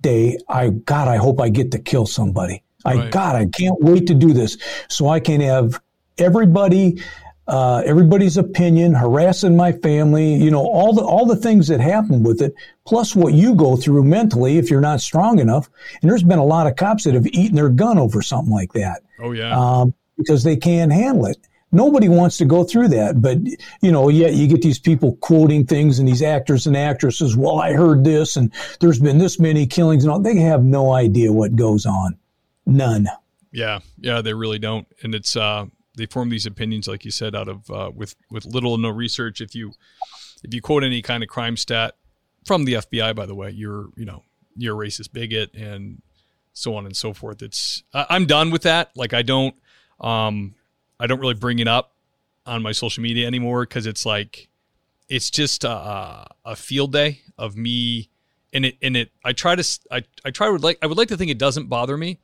day. 0.00 0.38
I, 0.48 0.68
God, 0.70 1.08
I 1.08 1.16
hope 1.16 1.40
I 1.40 1.48
get 1.48 1.72
to 1.72 1.78
kill 1.78 2.06
somebody. 2.06 2.62
Right. 2.84 3.06
I, 3.06 3.10
God, 3.10 3.36
I 3.36 3.46
can't 3.46 3.80
wait 3.80 4.06
to 4.06 4.14
do 4.14 4.32
this 4.32 4.58
so 4.88 5.08
I 5.08 5.18
can 5.18 5.40
have 5.40 5.80
everybody 6.18 7.02
uh, 7.48 7.82
everybody's 7.86 8.36
opinion, 8.36 8.92
harassing 8.92 9.56
my 9.56 9.72
family, 9.72 10.34
you 10.34 10.50
know, 10.50 10.66
all 10.66 10.92
the 10.92 11.02
all 11.02 11.24
the 11.24 11.34
things 11.34 11.66
that 11.68 11.80
happen 11.80 12.22
with 12.22 12.42
it, 12.42 12.54
plus 12.86 13.16
what 13.16 13.32
you 13.32 13.54
go 13.54 13.74
through 13.74 14.04
mentally 14.04 14.58
if 14.58 14.70
you're 14.70 14.82
not 14.82 15.00
strong 15.00 15.38
enough. 15.38 15.70
And 16.02 16.10
there's 16.10 16.22
been 16.22 16.38
a 16.38 16.44
lot 16.44 16.66
of 16.66 16.76
cops 16.76 17.04
that 17.04 17.14
have 17.14 17.26
eaten 17.28 17.56
their 17.56 17.70
gun 17.70 17.98
over 17.98 18.20
something 18.20 18.52
like 18.52 18.74
that. 18.74 19.00
Oh 19.18 19.32
yeah, 19.32 19.58
um, 19.58 19.94
because 20.18 20.44
they 20.44 20.56
can't 20.56 20.92
handle 20.92 21.24
it. 21.24 21.38
Nobody 21.70 22.08
wants 22.08 22.38
to 22.38 22.46
go 22.46 22.64
through 22.64 22.88
that, 22.88 23.20
but 23.20 23.38
you 23.82 23.92
know, 23.92 24.08
yet 24.08 24.34
you 24.34 24.46
get 24.46 24.62
these 24.62 24.78
people 24.78 25.16
quoting 25.16 25.66
things 25.66 25.98
and 25.98 26.08
these 26.08 26.22
actors 26.22 26.66
and 26.66 26.76
actresses. 26.76 27.36
Well, 27.36 27.58
I 27.58 27.72
heard 27.72 28.04
this, 28.04 28.36
and 28.36 28.50
there's 28.80 28.98
been 28.98 29.18
this 29.18 29.38
many 29.38 29.66
killings, 29.66 30.04
and 30.04 30.10
all. 30.10 30.18
They 30.18 30.36
have 30.36 30.64
no 30.64 30.92
idea 30.92 31.32
what 31.32 31.56
goes 31.56 31.84
on. 31.84 32.16
None. 32.64 33.08
Yeah, 33.52 33.80
yeah, 33.98 34.22
they 34.22 34.32
really 34.32 34.58
don't, 34.58 34.86
and 35.02 35.14
it's 35.14 35.36
uh, 35.36 35.66
they 35.96 36.06
form 36.06 36.30
these 36.30 36.46
opinions, 36.46 36.88
like 36.88 37.04
you 37.04 37.10
said, 37.10 37.34
out 37.34 37.48
of 37.48 37.70
uh, 37.70 37.90
with 37.94 38.14
with 38.30 38.46
little 38.46 38.72
or 38.72 38.78
no 38.78 38.88
research. 38.88 39.42
If 39.42 39.54
you 39.54 39.72
if 40.42 40.54
you 40.54 40.62
quote 40.62 40.84
any 40.84 41.02
kind 41.02 41.22
of 41.22 41.28
crime 41.28 41.56
stat 41.58 41.96
from 42.46 42.64
the 42.64 42.74
FBI, 42.74 43.14
by 43.14 43.26
the 43.26 43.34
way, 43.34 43.50
you're 43.50 43.88
you 43.96 44.06
know 44.06 44.24
you're 44.56 44.82
a 44.82 44.86
racist 44.86 45.12
bigot 45.12 45.54
and 45.54 46.00
so 46.52 46.74
on 46.74 46.86
and 46.86 46.96
so 46.96 47.12
forth. 47.12 47.42
It's 47.42 47.82
I'm 47.92 48.26
done 48.26 48.50
with 48.50 48.62
that. 48.62 48.90
Like 48.96 49.12
I 49.12 49.22
don't 49.22 49.54
um 50.00 50.54
I 51.00 51.06
don't 51.06 51.20
really 51.20 51.34
bring 51.34 51.58
it 51.58 51.68
up 51.68 51.94
on 52.46 52.62
my 52.62 52.72
social 52.72 53.02
media 53.02 53.26
anymore 53.26 53.62
because 53.62 53.86
it's 53.86 54.06
like 54.06 54.48
it's 55.08 55.30
just 55.30 55.64
a, 55.64 56.26
a 56.44 56.56
field 56.56 56.92
day 56.92 57.20
of 57.36 57.56
me 57.56 58.10
and 58.52 58.64
it 58.64 58.76
and 58.82 58.96
it 58.96 59.10
I 59.24 59.32
try 59.32 59.54
to 59.54 59.80
I, 59.90 60.02
I 60.24 60.30
try 60.30 60.48
to 60.48 60.56
like 60.56 60.78
I 60.82 60.86
would 60.86 60.98
like 60.98 61.08
to 61.08 61.16
think 61.16 61.30
it 61.30 61.38
doesn't 61.38 61.68
bother 61.68 61.96
me, 61.96 62.18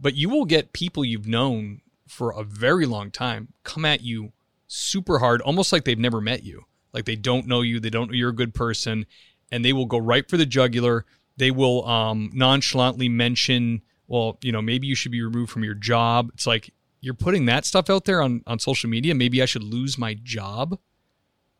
but 0.00 0.14
you 0.14 0.28
will 0.28 0.44
get 0.44 0.72
people 0.72 1.04
you've 1.04 1.26
known 1.26 1.80
for 2.06 2.30
a 2.30 2.44
very 2.44 2.86
long 2.86 3.10
time 3.10 3.48
come 3.64 3.84
at 3.84 4.02
you 4.02 4.32
super 4.68 5.18
hard, 5.18 5.42
almost 5.42 5.72
like 5.72 5.84
they've 5.84 5.98
never 5.98 6.20
met 6.20 6.42
you. 6.42 6.64
Like 6.92 7.04
they 7.04 7.16
don't 7.16 7.46
know 7.46 7.60
you, 7.60 7.80
they 7.80 7.90
don't 7.90 8.08
know 8.08 8.16
you're 8.16 8.30
a 8.30 8.34
good 8.34 8.54
person, 8.54 9.06
and 9.52 9.64
they 9.64 9.72
will 9.72 9.86
go 9.86 9.98
right 9.98 10.28
for 10.28 10.36
the 10.36 10.46
jugular. 10.46 11.04
They 11.36 11.50
will 11.50 11.86
um, 11.86 12.30
nonchalantly 12.32 13.08
mention, 13.08 13.82
well, 14.08 14.38
you 14.42 14.52
know, 14.52 14.62
maybe 14.62 14.86
you 14.86 14.94
should 14.94 15.12
be 15.12 15.22
removed 15.22 15.50
from 15.52 15.64
your 15.64 15.74
job. 15.74 16.30
It's 16.32 16.46
like 16.46 16.72
you're 17.00 17.14
putting 17.14 17.46
that 17.46 17.64
stuff 17.64 17.90
out 17.90 18.04
there 18.04 18.22
on, 18.22 18.42
on 18.46 18.58
social 18.58 18.90
media. 18.90 19.14
Maybe 19.14 19.42
I 19.42 19.46
should 19.46 19.62
lose 19.62 19.98
my 19.98 20.14
job. 20.14 20.78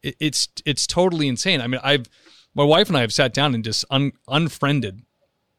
It, 0.02 0.16
it's 0.20 0.48
it's 0.64 0.86
totally 0.86 1.28
insane. 1.28 1.60
I 1.60 1.66
mean, 1.66 1.80
I've 1.84 2.06
my 2.54 2.64
wife 2.64 2.88
and 2.88 2.96
I 2.96 3.02
have 3.02 3.12
sat 3.12 3.34
down 3.34 3.54
and 3.54 3.62
just 3.62 3.84
un, 3.90 4.12
unfriended 4.28 5.02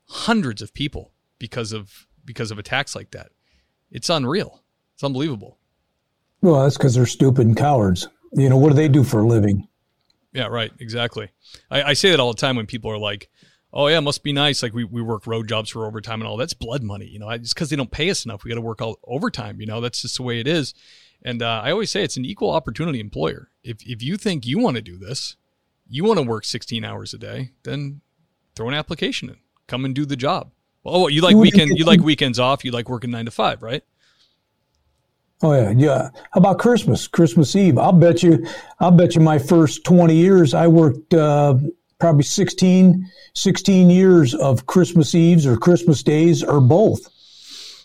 hundreds 0.06 0.62
of 0.62 0.74
people 0.74 1.12
because 1.40 1.72
of 1.72 2.08
because 2.26 2.52
of 2.52 2.60
attacks 2.60 2.96
like 2.96 3.12
that. 3.12 3.30
It's 3.92 4.10
unreal. 4.10 4.64
It's 4.96 5.04
unbelievable. 5.04 5.60
Well, 6.42 6.64
that's 6.64 6.78
because 6.78 6.96
they're 6.96 7.06
stupid 7.06 7.48
and 7.48 7.58
cowards. 7.58 8.08
You 8.34 8.50
know, 8.50 8.58
what 8.58 8.70
do 8.70 8.76
they 8.76 8.88
do 8.88 9.04
for 9.04 9.22
a 9.22 9.28
living? 9.28 9.68
Yeah, 10.34 10.48
right. 10.48 10.72
Exactly. 10.80 11.30
I, 11.72 11.84
I 11.84 11.94
say 11.94 12.12
that 12.12 12.20
all 12.20 12.32
the 12.32 12.40
time 12.40 12.56
when 12.56 12.66
people 12.66 12.92
are 12.92 12.98
like, 12.98 13.30
oh, 13.74 13.88
yeah, 13.88 13.98
it 13.98 14.02
must 14.02 14.24
be 14.24 14.34
nice. 14.34 14.64
Like 14.64 14.74
we, 14.74 14.84
we 14.84 15.02
work 15.02 15.28
road 15.28 15.48
jobs 15.48 15.70
for 15.70 15.86
overtime 15.86 16.22
and 16.22 16.28
all. 16.28 16.38
That's 16.38 16.54
blood 16.54 16.84
money. 16.84 17.06
You 17.06 17.20
know, 17.20 17.30
it's 17.30 17.54
because 17.54 17.70
they 17.70 17.76
don't 17.76 17.92
pay 17.92 18.10
us 18.10 18.26
enough. 18.26 18.44
We 18.44 18.50
got 18.50 18.56
to 18.56 18.62
work 18.62 18.82
all 18.82 19.00
overtime. 19.06 19.60
You 19.60 19.68
know, 19.68 19.82
that's 19.82 20.02
just 20.02 20.18
the 20.18 20.24
way 20.24 20.40
it 20.40 20.48
is. 20.48 20.74
And 21.24 21.42
uh, 21.42 21.62
I 21.64 21.72
always 21.72 21.92
say 21.92 22.04
it's 22.04 22.18
an 22.18 22.26
equal 22.26 22.52
opportunity 22.52 23.00
employer. 23.00 23.50
If, 23.64 23.78
if 23.86 24.02
you 24.04 24.18
think 24.18 24.46
you 24.46 24.60
want 24.60 24.76
to 24.76 24.82
do 24.82 24.98
this, 24.98 25.36
you 25.90 26.04
want 26.04 26.20
to 26.20 26.24
work 26.24 26.46
16 26.46 26.84
hours 26.84 27.14
a 27.14 27.18
day, 27.18 27.52
then 27.64 28.02
throw 28.56 28.68
an 28.68 28.74
application 28.74 29.30
in. 29.30 29.38
Come 29.68 29.86
and 29.86 29.96
do 29.96 30.06
the 30.06 30.16
job. 30.16 30.52
Well, 30.84 30.96
oh, 30.96 31.08
you 31.08 31.22
like 31.22 31.36
weekend? 31.36 31.78
You 31.78 31.84
like 31.84 32.00
weekends 32.00 32.40
off? 32.40 32.64
You 32.64 32.72
like 32.72 32.88
working 32.88 33.12
nine 33.12 33.26
to 33.26 33.32
five, 33.32 33.62
right? 33.62 33.84
Oh 35.44 35.54
yeah, 35.54 35.72
yeah. 35.72 36.10
How 36.32 36.40
about 36.40 36.60
Christmas? 36.60 37.08
Christmas 37.08 37.56
Eve. 37.56 37.78
I'll 37.78 37.92
bet 37.92 38.24
you. 38.24 38.48
I'll 38.80 38.92
bet 38.92 39.14
you. 39.14 39.22
My 39.22 39.38
first 39.38 39.84
twenty 39.84 40.16
years, 40.16 40.54
I 40.54 40.68
worked 40.68 41.14
uh, 41.14 41.56
probably 42.00 42.24
16, 42.24 43.10
16 43.34 43.90
years 43.90 44.34
of 44.36 44.66
Christmas 44.66 45.16
Eves 45.16 45.46
or 45.46 45.58
Christmas 45.58 46.04
days 46.04 46.44
or 46.44 46.62
both. 46.62 47.10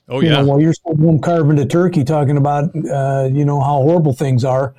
Oh 0.09 0.21
yeah. 0.21 0.31
You 0.31 0.37
know, 0.37 0.45
while 0.47 0.61
you're 0.61 0.75
still 0.75 0.97
home 0.97 1.21
carving 1.21 1.57
the 1.57 1.67
turkey, 1.67 2.05
talking 2.05 2.37
about 2.37 2.65
uh, 2.75 3.29
you 3.33 3.45
know 3.45 3.61
how 3.61 3.77
horrible 3.83 4.13
things 4.13 4.45
are, 4.45 4.75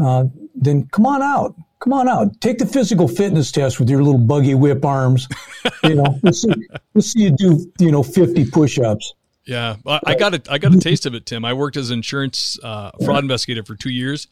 uh, 0.00 0.24
then 0.54 0.86
come 0.92 1.06
on 1.06 1.22
out. 1.22 1.54
Come 1.80 1.92
on 1.92 2.08
out. 2.08 2.40
Take 2.40 2.58
the 2.58 2.66
physical 2.66 3.08
fitness 3.08 3.50
test 3.50 3.80
with 3.80 3.90
your 3.90 4.02
little 4.02 4.20
buggy 4.20 4.54
whip 4.54 4.84
arms. 4.84 5.28
You 5.84 5.96
know, 5.96 6.16
let's 6.22 6.42
see, 6.42 6.52
let's 6.94 7.12
see 7.12 7.22
you 7.22 7.30
do 7.32 7.72
you 7.80 7.90
know 7.90 8.04
fifty 8.04 8.48
push-ups. 8.48 9.14
Yeah, 9.44 9.76
I 9.84 10.14
got 10.14 10.34
a 10.34 10.42
I 10.48 10.58
got 10.58 10.72
a 10.72 10.78
taste 10.78 11.06
of 11.06 11.14
it, 11.14 11.26
Tim. 11.26 11.44
I 11.44 11.54
worked 11.54 11.76
as 11.76 11.90
an 11.90 11.98
insurance 11.98 12.56
uh, 12.62 12.92
fraud 13.04 13.24
investigator 13.24 13.64
for 13.64 13.74
two 13.74 13.90
years, 13.90 14.28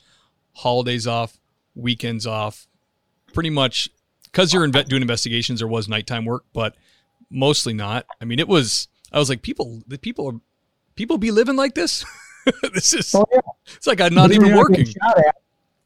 holidays 0.53 1.09
off, 1.09 1.41
weekends 1.75 2.25
off, 2.25 2.69
pretty 3.33 3.51
much 3.51 3.89
because 4.31 4.53
you're 4.53 4.67
inve- 4.67 4.89
doing 4.89 5.03
investigations, 5.03 5.61
there 5.61 5.69
was 5.69 5.89
nighttime 5.89 6.25
work, 6.25 6.45
but 6.53 6.77
mostly 7.31 7.73
not. 7.73 8.07
I 8.21 8.25
mean, 8.25 8.39
it 8.39 8.49
was. 8.49 8.89
I 9.13 9.19
was 9.19 9.29
like, 9.29 9.43
people, 9.43 9.83
the 9.89 9.99
people, 9.99 10.41
people 10.95 11.19
be 11.19 11.31
living 11.31 11.57
like 11.57 11.75
this. 11.75 12.05
this 12.75 12.95
is. 12.95 13.15
Oh, 13.15 13.27
yeah. 13.33 13.41
It's 13.77 13.87
like 13.87 14.01
I'm 14.01 14.15
not 14.15 14.33
even 14.33 14.57
working. 14.57 14.87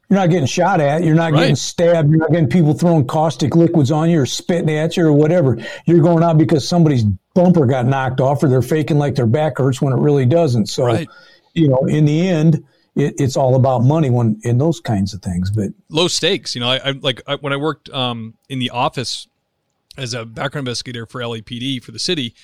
You're 0.09 0.19
not 0.19 0.29
getting 0.29 0.45
shot 0.45 0.79
at. 0.81 1.03
You're 1.03 1.15
not 1.15 1.31
right. 1.31 1.39
getting 1.39 1.55
stabbed. 1.55 2.11
You're 2.11 2.19
not 2.19 2.31
getting 2.31 2.49
people 2.49 2.73
throwing 2.75 3.07
caustic 3.07 3.55
liquids 3.55 3.91
on 3.91 4.09
you 4.09 4.21
or 4.21 4.25
spitting 4.27 4.69
at 4.69 4.95
you 4.95 5.07
or 5.07 5.13
whatever. 5.13 5.57
You're 5.85 6.01
going 6.01 6.23
out 6.23 6.37
because 6.37 6.67
somebody's 6.67 7.03
bumper 7.33 7.65
got 7.65 7.87
knocked 7.87 8.21
off 8.21 8.43
or 8.43 8.47
they're 8.47 8.61
faking 8.61 8.99
like 8.99 9.15
their 9.15 9.25
back 9.25 9.57
hurts 9.57 9.81
when 9.81 9.93
it 9.93 9.99
really 9.99 10.27
doesn't. 10.27 10.67
So, 10.67 10.85
right. 10.85 11.07
you 11.53 11.67
know, 11.69 11.85
in 11.87 12.05
the 12.05 12.27
end, 12.27 12.63
it, 12.95 13.15
it's 13.17 13.37
all 13.37 13.55
about 13.55 13.79
money 13.79 14.09
when 14.09 14.39
in 14.43 14.57
those 14.57 14.79
kinds 14.79 15.13
of 15.13 15.21
things. 15.21 15.51
But 15.51 15.69
low 15.89 16.07
stakes. 16.07 16.55
You 16.55 16.61
know, 16.61 16.69
I, 16.69 16.89
I 16.89 16.91
like 16.91 17.21
I, 17.27 17.35
when 17.35 17.53
I 17.53 17.57
worked 17.57 17.89
um, 17.89 18.35
in 18.49 18.59
the 18.59 18.69
office 18.69 19.27
as 19.97 20.13
a 20.13 20.25
background 20.25 20.67
investigator 20.67 21.05
for 21.05 21.21
LAPD 21.21 21.83
for 21.83 21.91
the 21.91 21.99
city. 21.99 22.35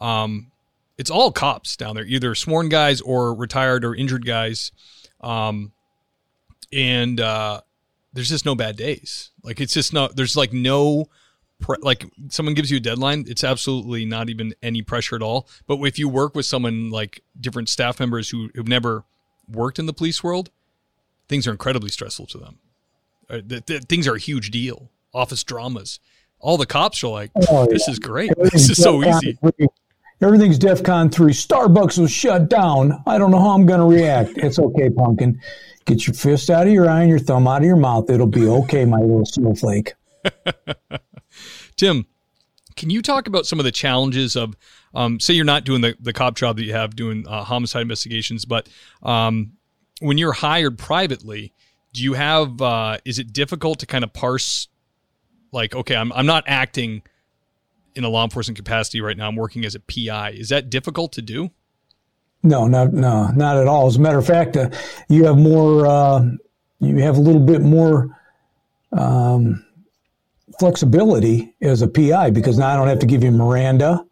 Um, 0.00 0.50
it's 0.96 1.10
all 1.10 1.32
cops 1.32 1.76
down 1.76 1.96
there, 1.96 2.04
either 2.04 2.34
sworn 2.34 2.68
guys 2.68 3.00
or 3.00 3.34
retired 3.34 3.84
or 3.84 3.94
injured 3.94 4.24
guys. 4.24 4.70
Um, 5.20 5.72
and 6.72 7.20
uh, 7.20 7.62
there's 8.12 8.28
just 8.28 8.46
no 8.46 8.54
bad 8.54 8.76
days. 8.76 9.30
Like 9.42 9.60
it's 9.60 9.74
just 9.74 9.92
not. 9.92 10.16
There's 10.16 10.36
like 10.36 10.52
no. 10.52 11.06
Like 11.80 12.04
someone 12.28 12.54
gives 12.54 12.70
you 12.70 12.76
a 12.76 12.80
deadline, 12.80 13.24
it's 13.26 13.44
absolutely 13.44 14.04
not 14.04 14.28
even 14.28 14.54
any 14.62 14.82
pressure 14.82 15.16
at 15.16 15.22
all. 15.22 15.48
But 15.66 15.80
if 15.82 15.98
you 15.98 16.08
work 16.08 16.34
with 16.34 16.44
someone 16.44 16.90
like 16.90 17.22
different 17.40 17.68
staff 17.70 18.00
members 18.00 18.28
who 18.28 18.50
have 18.56 18.68
never 18.68 19.04
worked 19.48 19.78
in 19.78 19.86
the 19.86 19.92
police 19.92 20.22
world, 20.22 20.50
things 21.28 21.46
are 21.46 21.52
incredibly 21.52 21.90
stressful 21.90 22.26
to 22.26 22.38
them. 22.38 22.58
Uh, 23.28 23.36
the, 23.44 23.62
the, 23.66 23.80
things 23.80 24.06
are 24.06 24.14
a 24.14 24.18
huge 24.18 24.50
deal. 24.50 24.90
Office 25.12 25.42
dramas. 25.44 26.00
All 26.40 26.56
the 26.56 26.66
cops 26.66 27.02
are 27.04 27.08
like, 27.08 27.30
oh, 27.48 27.66
"This 27.66 27.86
yeah. 27.86 27.92
is 27.92 27.98
great. 27.98 28.32
This 28.52 28.68
is 28.68 28.82
so 28.82 29.02
easy." 29.02 29.38
Everything's 30.20 30.58
DEFCON 30.58 31.12
3. 31.12 31.32
Starbucks 31.32 31.98
was 31.98 32.10
shut 32.10 32.48
down. 32.48 33.02
I 33.06 33.18
don't 33.18 33.30
know 33.30 33.40
how 33.40 33.50
I'm 33.50 33.66
going 33.66 33.80
to 33.80 33.86
react. 33.86 34.32
It's 34.36 34.58
okay, 34.58 34.88
pumpkin. 34.88 35.40
Get 35.86 36.06
your 36.06 36.14
fist 36.14 36.50
out 36.50 36.66
of 36.66 36.72
your 36.72 36.88
eye 36.88 37.00
and 37.00 37.10
your 37.10 37.18
thumb 37.18 37.46
out 37.46 37.58
of 37.58 37.66
your 37.66 37.76
mouth. 37.76 38.08
It'll 38.08 38.26
be 38.26 38.46
okay, 38.46 38.84
my 38.84 38.98
little 39.00 39.26
snowflake. 39.26 39.94
Tim, 41.76 42.06
can 42.76 42.90
you 42.90 43.02
talk 43.02 43.26
about 43.26 43.44
some 43.46 43.58
of 43.58 43.64
the 43.64 43.72
challenges 43.72 44.36
of, 44.36 44.56
um, 44.94 45.20
say, 45.20 45.34
you're 45.34 45.44
not 45.44 45.64
doing 45.64 45.80
the, 45.80 45.96
the 46.00 46.12
cop 46.12 46.36
job 46.36 46.56
that 46.56 46.64
you 46.64 46.72
have 46.72 46.94
doing 46.96 47.26
uh, 47.26 47.44
homicide 47.44 47.82
investigations, 47.82 48.44
but 48.44 48.68
um, 49.02 49.52
when 50.00 50.18
you're 50.18 50.32
hired 50.32 50.78
privately, 50.78 51.52
do 51.92 52.02
you 52.02 52.14
have, 52.14 52.60
uh, 52.60 52.98
is 53.04 53.18
it 53.18 53.32
difficult 53.32 53.78
to 53.80 53.86
kind 53.86 54.04
of 54.04 54.12
parse, 54.12 54.68
like, 55.52 55.74
okay, 55.74 55.96
I'm, 55.96 56.12
I'm 56.12 56.26
not 56.26 56.44
acting 56.46 57.02
in 57.94 58.04
a 58.04 58.08
law 58.08 58.24
enforcement 58.24 58.56
capacity 58.56 59.00
right 59.00 59.16
now. 59.16 59.28
I'm 59.28 59.36
working 59.36 59.64
as 59.64 59.74
a 59.74 59.80
PI. 59.80 60.30
Is 60.30 60.48
that 60.48 60.70
difficult 60.70 61.12
to 61.12 61.22
do? 61.22 61.50
No, 62.42 62.66
no, 62.66 62.86
no, 62.86 63.28
not 63.28 63.56
at 63.56 63.66
all. 63.66 63.86
As 63.86 63.96
a 63.96 64.00
matter 64.00 64.18
of 64.18 64.26
fact, 64.26 64.56
uh, 64.56 64.68
you 65.08 65.24
have 65.24 65.38
more, 65.38 65.86
uh, 65.86 66.24
you 66.80 66.98
have 66.98 67.16
a 67.16 67.20
little 67.20 67.40
bit 67.40 67.62
more 67.62 68.14
um, 68.92 69.64
flexibility 70.58 71.54
as 71.62 71.82
a 71.82 71.88
PI 71.88 72.30
because 72.30 72.58
now 72.58 72.68
I 72.68 72.76
don't 72.76 72.88
have 72.88 72.98
to 72.98 73.06
give 73.06 73.24
you 73.24 73.30
Miranda. 73.30 74.04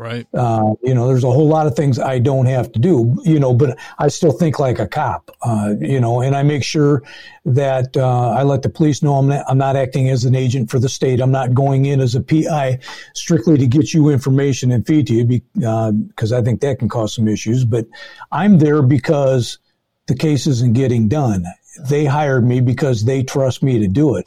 Right. 0.00 0.26
Uh, 0.32 0.76
you 0.82 0.94
know, 0.94 1.06
there's 1.08 1.24
a 1.24 1.30
whole 1.30 1.46
lot 1.46 1.66
of 1.66 1.76
things 1.76 1.98
I 1.98 2.20
don't 2.20 2.46
have 2.46 2.72
to 2.72 2.78
do, 2.78 3.14
you 3.22 3.38
know, 3.38 3.52
but 3.52 3.78
I 3.98 4.08
still 4.08 4.32
think 4.32 4.58
like 4.58 4.78
a 4.78 4.88
cop, 4.88 5.30
uh, 5.42 5.74
you 5.78 6.00
know, 6.00 6.22
and 6.22 6.34
I 6.34 6.42
make 6.42 6.64
sure 6.64 7.02
that 7.44 7.94
uh, 7.98 8.30
I 8.30 8.42
let 8.44 8.62
the 8.62 8.70
police 8.70 9.02
know 9.02 9.16
I'm 9.16 9.28
not, 9.28 9.44
I'm 9.46 9.58
not 9.58 9.76
acting 9.76 10.08
as 10.08 10.24
an 10.24 10.34
agent 10.34 10.70
for 10.70 10.78
the 10.78 10.88
state. 10.88 11.20
I'm 11.20 11.30
not 11.30 11.52
going 11.52 11.84
in 11.84 12.00
as 12.00 12.14
a 12.14 12.22
PI 12.22 12.78
strictly 13.12 13.58
to 13.58 13.66
get 13.66 13.92
you 13.92 14.08
information 14.08 14.70
and 14.72 14.86
feed 14.86 15.06
to 15.08 15.12
you 15.12 15.26
because 15.26 16.32
uh, 16.32 16.38
I 16.38 16.40
think 16.40 16.62
that 16.62 16.78
can 16.78 16.88
cause 16.88 17.14
some 17.14 17.28
issues. 17.28 17.66
But 17.66 17.86
I'm 18.32 18.58
there 18.58 18.80
because 18.80 19.58
the 20.06 20.16
case 20.16 20.46
isn't 20.46 20.72
getting 20.72 21.08
done. 21.08 21.44
They 21.90 22.06
hired 22.06 22.46
me 22.46 22.62
because 22.62 23.04
they 23.04 23.22
trust 23.22 23.62
me 23.62 23.78
to 23.80 23.86
do 23.86 24.16
it. 24.16 24.26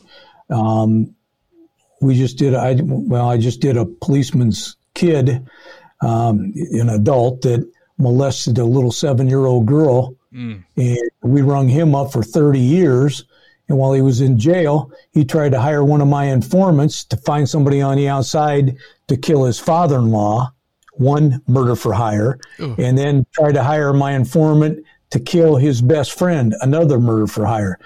Um, 0.51 1.15
we 1.99 2.15
just 2.15 2.37
did, 2.37 2.53
I, 2.53 2.77
well, 2.79 3.27
I 3.27 3.37
just 3.37 3.59
did 3.59 3.75
a 3.75 3.85
policeman's 3.85 4.77
kid, 4.93 5.45
um, 6.01 6.53
an 6.71 6.89
adult 6.89 7.41
that 7.41 7.69
molested 7.97 8.57
a 8.57 8.65
little 8.65 8.91
seven 8.91 9.27
year 9.27 9.45
old 9.45 9.65
girl. 9.65 10.15
Mm. 10.33 10.63
And 10.75 11.09
we 11.21 11.41
rung 11.41 11.67
him 11.67 11.95
up 11.95 12.11
for 12.11 12.23
30 12.23 12.59
years. 12.59 13.25
And 13.69 13.77
while 13.77 13.93
he 13.93 14.01
was 14.01 14.19
in 14.19 14.37
jail, 14.37 14.91
he 15.11 15.23
tried 15.23 15.51
to 15.53 15.59
hire 15.59 15.83
one 15.83 16.01
of 16.01 16.07
my 16.07 16.25
informants 16.25 17.03
to 17.05 17.17
find 17.17 17.47
somebody 17.47 17.81
on 17.81 17.97
the 17.97 18.09
outside 18.09 18.75
to 19.07 19.15
kill 19.15 19.45
his 19.45 19.59
father 19.59 19.97
in 19.97 20.11
law, 20.11 20.51
one 20.93 21.41
murder 21.47 21.75
for 21.75 21.93
hire, 21.93 22.39
Ooh. 22.59 22.75
and 22.77 22.97
then 22.97 23.25
tried 23.33 23.53
to 23.53 23.63
hire 23.63 23.93
my 23.93 24.11
informant 24.13 24.85
to 25.11 25.19
kill 25.19 25.55
his 25.55 25.81
best 25.81 26.17
friend, 26.17 26.53
another 26.61 26.99
murder 26.99 27.27
for 27.27 27.45
hire 27.45 27.79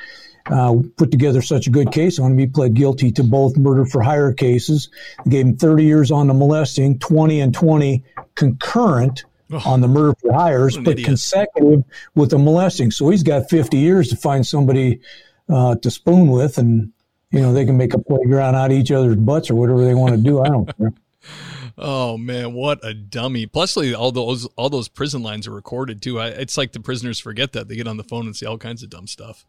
uh, 0.52 0.76
put 0.95 1.12
together 1.12 1.41
such 1.41 1.68
a 1.68 1.70
good 1.70 1.91
case 1.91 2.20
on 2.20 2.32
him. 2.32 2.38
He 2.38 2.48
pled 2.48 2.74
guilty 2.74 3.12
to 3.14 3.24
both 3.24 3.58
murder 3.58 3.86
for 3.86 4.02
hire 4.02 4.34
cases. 4.34 4.89
gave 5.28 5.45
him 5.45 5.58
30 5.58 5.84
years 5.84 6.12
on 6.12 6.28
the 6.28 6.34
molesting, 6.34 7.00
20 7.00 7.41
and 7.41 7.54
20 7.54 8.04
concurrent 8.36 9.26
oh, 9.52 9.62
on 9.66 9.82
the 9.82 9.88
murder 9.88 10.16
for 10.22 10.34
hires, 10.34 10.78
but 10.78 10.91
idiot. 10.91 11.06
consecutive 11.06 11.84
with 12.16 12.32
the 12.32 12.38
molesting. 12.38 12.91
So 12.91 13.10
he's 13.10 13.24
got 13.24 13.50
50 13.50 13.78
years 13.78 14.10
to 14.10 14.16
find 14.16 14.45
somebody 14.45 15.00
uh, 15.50 15.76
to 15.76 15.91
spoon 15.91 16.30
with, 16.30 16.58
and 16.58 16.91
you 17.32 17.41
know 17.41 17.54
they 17.54 17.66
can 17.66 17.78
make 17.78 17.93
a 17.93 18.00
playground 18.00 18.56
out 18.56 18.72
of 18.72 18.78
each 18.78 18.91
other's 18.91 19.16
butts 19.16 19.50
or 19.50 19.56
whatever 19.56 19.84
they 19.84 19.93
want 19.93 20.16
to 20.16 20.22
do. 20.22 20.41
I 20.41 20.48
don't 20.48 20.78
care. 20.78 20.93
Oh 21.80 22.18
man, 22.18 22.54
what 22.54 22.84
a 22.84 22.95
dummy! 22.95 23.45
Plus, 23.45 23.78
all 23.78 24.12
those 24.12 24.48
all 24.56 24.68
those 24.68 24.88
prison 24.88 25.22
lines 25.22 25.48
are 25.48 25.52
recorded 25.52 26.02
too. 26.02 26.20
I, 26.20 26.30
it's 26.30 26.58
like 26.58 26.72
the 26.72 26.80
prisoners 26.80 27.20
forget 27.20 27.54
that 27.54 27.68
they 27.68 27.76
get 27.76 27.88
on 27.88 27.98
the 27.98 28.04
phone 28.04 28.26
and 28.26 28.36
say 28.36 28.48
all 28.48 28.58
kinds 28.58 28.82
of 28.82 28.89
dumb 28.89 29.06
stuff. 29.06 29.45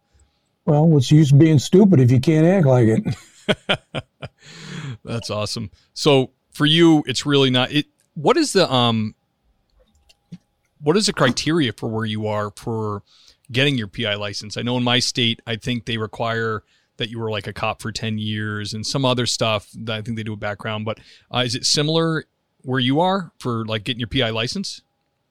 Well, 0.68 0.86
what's 0.86 1.08
the 1.08 1.16
use 1.16 1.32
of 1.32 1.38
being 1.38 1.58
stupid 1.58 1.98
if 1.98 2.10
you 2.10 2.20
can't 2.20 2.46
act 2.46 2.66
like 2.66 2.88
it? 2.88 4.04
That's 5.04 5.30
awesome. 5.30 5.70
So 5.94 6.32
for 6.52 6.66
you, 6.66 7.02
it's 7.06 7.24
really 7.24 7.48
not 7.48 7.72
it. 7.72 7.86
What 8.12 8.36
is 8.36 8.52
the 8.52 8.70
um? 8.70 9.14
What 10.82 10.94
is 10.98 11.06
the 11.06 11.14
criteria 11.14 11.72
for 11.72 11.88
where 11.88 12.04
you 12.04 12.26
are 12.26 12.50
for 12.54 13.02
getting 13.50 13.78
your 13.78 13.86
PI 13.86 14.16
license? 14.16 14.58
I 14.58 14.62
know 14.62 14.76
in 14.76 14.84
my 14.84 14.98
state, 14.98 15.40
I 15.46 15.56
think 15.56 15.86
they 15.86 15.96
require 15.96 16.64
that 16.98 17.08
you 17.08 17.18
were 17.18 17.30
like 17.30 17.46
a 17.46 17.54
cop 17.54 17.80
for 17.80 17.90
10 17.90 18.18
years 18.18 18.74
and 18.74 18.86
some 18.86 19.06
other 19.06 19.24
stuff 19.24 19.70
that 19.72 19.96
I 19.96 20.02
think 20.02 20.18
they 20.18 20.22
do 20.22 20.34
a 20.34 20.36
background, 20.36 20.84
but 20.84 20.98
uh, 21.34 21.44
is 21.46 21.54
it 21.54 21.64
similar 21.64 22.24
where 22.60 22.78
you 22.78 23.00
are 23.00 23.32
for 23.38 23.64
like 23.64 23.84
getting 23.84 24.00
your 24.00 24.08
PI 24.08 24.30
license? 24.30 24.82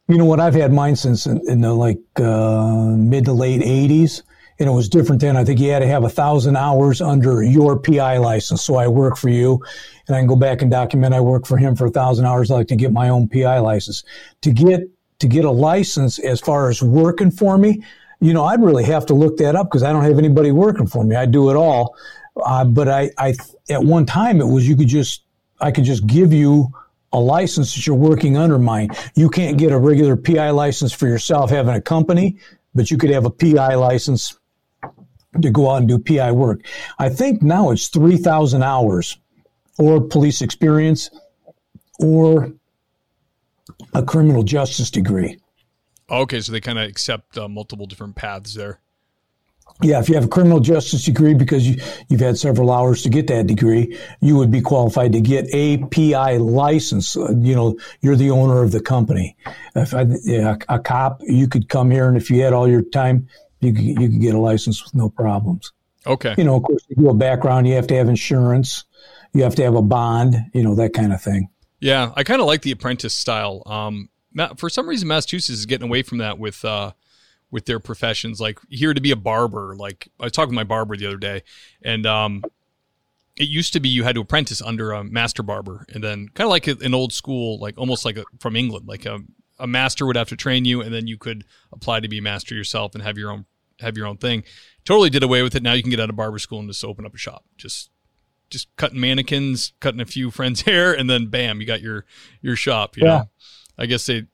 You 0.08 0.18
know 0.18 0.26
what? 0.26 0.40
I've 0.40 0.56
had 0.56 0.74
mine 0.74 0.96
since 0.96 1.28
in, 1.28 1.42
in 1.48 1.62
the 1.62 1.74
like 1.74 2.00
uh, 2.16 2.96
mid 2.98 3.26
to 3.26 3.34
late 3.34 3.62
80s 3.62 4.24
and 4.60 4.68
it 4.68 4.72
was 4.72 4.90
different 4.90 5.22
then. 5.22 5.38
I 5.38 5.44
think 5.44 5.60
you 5.60 5.70
had 5.70 5.80
to 5.80 5.88
have 5.88 6.04
a 6.04 6.10
thousand 6.10 6.56
hours 6.56 7.02
under 7.02 7.44
your 7.44 7.78
PI 7.78 8.18
license. 8.18 8.64
So 8.64 8.76
I 8.76 8.88
work 8.88 9.18
for 9.18 9.30
you 9.30 9.64
and 10.08 10.16
I 10.16 10.20
can 10.20 10.28
go 10.28 10.36
back 10.36 10.62
and 10.62 10.72
document 10.72 11.14
I 11.14 11.22
work 11.22 11.46
for 11.46 11.58
him 11.58 11.76
for 11.76 11.86
a 11.86 11.92
thousand 11.92 12.26
hours. 12.26 12.50
I 12.50 12.56
like 12.56 12.68
to 12.70 12.76
get 12.76 12.92
my 12.92 13.10
own 13.10 13.28
PI 13.30 13.60
license 13.60 14.04
to 14.42 14.52
get, 14.52 14.82
to 15.20 15.28
get 15.28 15.46
a 15.46 15.52
license 15.52 16.18
as 16.20 16.40
far 16.40 16.70
as 16.70 16.82
working 16.82 17.30
for 17.32 17.58
me. 17.58 17.84
You 18.20 18.34
know, 18.34 18.46
I'd 18.46 18.64
really 18.64 18.84
have 18.86 19.06
to 19.08 19.14
look 19.14 19.38
that 19.38 19.56
up 19.56 19.68
because 19.68 19.84
I 19.84 19.92
don't 19.92 20.04
have 20.04 20.18
anybody 20.18 20.52
working 20.52 20.88
for 20.88 21.04
me. 21.04 21.16
I 21.16 21.28
do 21.28 21.52
it 21.52 21.56
all. 21.56 21.96
Uh, 22.44 22.66
but 22.66 22.88
I, 22.88 23.12
I, 23.18 23.36
at 23.70 23.84
one 23.84 24.06
time 24.06 24.42
it 24.42 24.46
was, 24.46 24.68
you 24.68 24.76
could 24.76 24.88
just, 24.88 25.24
I 25.60 25.72
could 25.72 25.84
just 25.84 26.06
give 26.08 26.34
you 26.34 26.72
a 27.14 27.20
license 27.20 27.76
that 27.76 27.86
you're 27.86 27.96
working 27.96 28.38
under 28.38 28.58
mine. 28.58 28.90
You 29.16 29.30
can't 29.30 29.58
get 29.58 29.72
a 29.72 29.78
regular 29.78 30.16
PI 30.16 30.50
license 30.50 30.94
for 30.94 31.08
yourself 31.08 31.52
having 31.52 31.76
a 31.76 31.82
company, 31.82 32.38
but 32.74 32.90
you 32.92 32.98
could 32.98 33.10
have 33.12 33.26
a 33.26 33.30
PI 33.30 33.76
license 33.76 34.38
to 35.42 35.50
go 35.50 35.70
out 35.70 35.78
and 35.78 35.88
do 35.88 36.00
PI 36.00 36.32
work. 36.32 36.62
I 37.00 37.10
think 37.10 37.42
now 37.42 37.72
it's 37.72 37.88
3,000 37.88 38.64
hours 38.64 39.18
or 39.78 40.02
police 40.02 40.42
experience 40.42 41.10
or 42.00 42.54
a 43.94 44.04
criminal 44.04 44.44
justice 44.44 44.90
degree. 44.90 45.40
Okay, 46.10 46.40
so 46.40 46.52
they 46.52 46.62
kind 46.62 46.80
of 46.80 46.90
accept 46.90 47.38
uh, 47.38 47.48
multiple 47.48 47.86
different 47.86 48.16
paths 48.16 48.54
there. 48.54 48.80
Yeah, 49.84 50.00
if 50.00 50.10
you 50.10 50.16
have 50.16 50.26
a 50.26 50.30
criminal 50.30 50.60
justice 50.60 51.06
degree 51.06 51.36
because 51.36 51.68
you, 51.68 51.80
you've 52.10 52.22
had 52.22 52.38
several 52.38 52.72
hours 52.72 53.04
to 53.04 53.10
get 53.10 53.28
that 53.28 53.46
degree, 53.46 53.96
you 54.22 54.36
would 54.36 54.50
be 54.50 54.62
qualified 54.62 55.12
to 55.12 55.22
get 55.22 55.48
a 55.54 55.78
PI 55.78 56.38
license. 56.38 57.16
Uh, 57.16 57.34
you 57.38 57.54
know, 57.54 57.78
you're 58.02 58.16
the 58.16 58.32
owner 58.32 58.64
of 58.64 58.72
the 58.72 58.80
company. 58.80 59.36
If 59.76 59.94
I, 59.94 60.08
yeah, 60.24 60.56
a 60.68 60.80
cop, 60.80 61.22
you 61.22 61.48
could 61.48 61.70
come 61.70 61.92
here 61.92 62.08
and 62.08 62.18
if 62.18 62.32
you 62.32 62.42
had 62.42 62.54
all 62.54 62.68
your 62.68 62.82
time, 62.82 63.28
you 63.60 63.74
could, 63.74 63.84
you 63.84 63.96
could 63.96 64.22
get 64.22 64.36
a 64.36 64.40
license 64.40 64.84
with 64.84 64.96
no 64.96 65.10
problems. 65.10 65.72
Okay. 66.06 66.36
You 66.38 66.44
know, 66.44 66.56
of 66.56 66.64
course, 66.64 66.84
to 66.86 66.96
do 66.96 67.10
a 67.10 67.14
background, 67.14 67.68
you 67.68 67.74
have 67.74 67.88
to 67.88 67.96
have 67.96 68.08
insurance, 68.08 68.86
you 69.34 69.44
have 69.44 69.56
to 69.56 69.64
have 69.64 69.76
a 69.76 69.82
bond, 69.82 70.36
you 70.54 70.64
know, 70.64 70.76
that 70.76 70.94
kind 70.94 71.12
of 71.12 71.22
thing. 71.22 71.50
Yeah, 71.80 72.12
I 72.16 72.24
kind 72.24 72.42
of 72.42 72.48
like 72.48 72.62
the 72.62 72.72
apprentice 72.72 73.14
style. 73.14 73.62
Um, 73.66 74.10
for 74.58 74.70
some 74.70 74.88
reason, 74.88 75.08
Massachusetts 75.08 75.60
is 75.60 75.66
getting 75.66 75.88
away 75.88 76.02
from 76.02 76.20
that 76.20 76.40
with 76.40 76.64
uh, 76.66 76.92
with 77.52 77.66
their 77.66 77.80
professions. 77.80 78.40
Like 78.40 78.60
here 78.70 78.94
to 78.94 79.02
be 79.02 79.12
a 79.12 79.16
barber. 79.16 79.76
Like 79.76 80.08
I 80.20 80.26
was 80.26 80.32
talking 80.32 80.52
to 80.52 80.56
my 80.56 80.64
barber 80.64 80.98
the 80.98 81.08
other 81.08 81.18
day, 81.18 81.44
and 81.82 82.06
um, 82.06 82.44
it 83.36 83.48
used 83.48 83.74
to 83.74 83.80
be 83.80 83.90
you 83.90 84.04
had 84.04 84.16
to 84.16 84.22
apprentice 84.22 84.62
under 84.62 84.92
a 84.92 85.04
master 85.04 85.44
barber, 85.44 85.86
and 85.94 86.04
then 86.04 86.30
kind 86.30 86.46
of 86.46 86.50
like 86.50 86.68
an 86.68 86.94
old 86.94 87.14
school, 87.14 87.60
like 87.60 87.78
almost 87.78 88.06
like 88.06 88.18
a, 88.18 88.24
from 88.40 88.56
England, 88.56 88.88
like 88.88 89.06
a 89.06 89.20
a 89.60 89.68
master 89.68 90.06
would 90.06 90.16
have 90.16 90.30
to 90.30 90.36
train 90.36 90.66
you, 90.66 90.82
and 90.82 90.94
then 90.94 91.08
you 91.08 91.18
could 91.18 91.46
apply 91.72 92.00
to 92.00 92.08
be 92.08 92.20
a 92.20 92.22
master 92.22 92.56
yourself 92.56 92.94
and 92.94 93.04
have 93.04 93.18
your 93.18 93.32
own 93.32 93.46
have 93.80 93.98
your 93.98 94.08
own 94.08 94.18
thing. 94.18 94.44
Totally 94.86 95.10
did 95.10 95.24
away 95.24 95.44
with 95.44 95.56
it. 95.56 95.64
Now 95.64 95.74
you 95.74 95.82
can 95.82 95.92
get 95.92 96.00
out 96.00 96.10
of 96.10 96.16
barber 96.16 96.40
school 96.40 96.60
and 96.60 96.68
just 96.68 96.84
open 96.84 97.06
up 97.06 97.14
a 97.14 97.18
shop. 97.18 97.46
Just 97.58 97.90
just 98.50 98.74
cutting 98.78 99.00
mannequins, 99.00 99.74
cutting 99.80 100.00
a 100.00 100.06
few 100.06 100.32
friends' 100.32 100.62
hair, 100.62 100.94
and 100.94 101.10
then 101.10 101.28
bam, 101.28 101.60
you 101.60 101.68
got 101.68 101.82
your 101.82 102.06
your 102.42 102.56
shop. 102.56 102.98
You 102.98 103.06
yeah. 103.06 103.18
Know? 103.18 103.30
I 103.80 103.86
guess 103.86 104.06
they, 104.06 104.26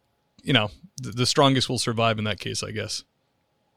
you 0.41 0.53
know, 0.53 0.69
the, 1.01 1.11
the 1.11 1.25
strongest 1.25 1.69
will 1.69 1.79
survive 1.79 2.17
in 2.17 2.25
that 2.25 2.39
case. 2.39 2.63
I 2.63 2.71
guess. 2.71 3.03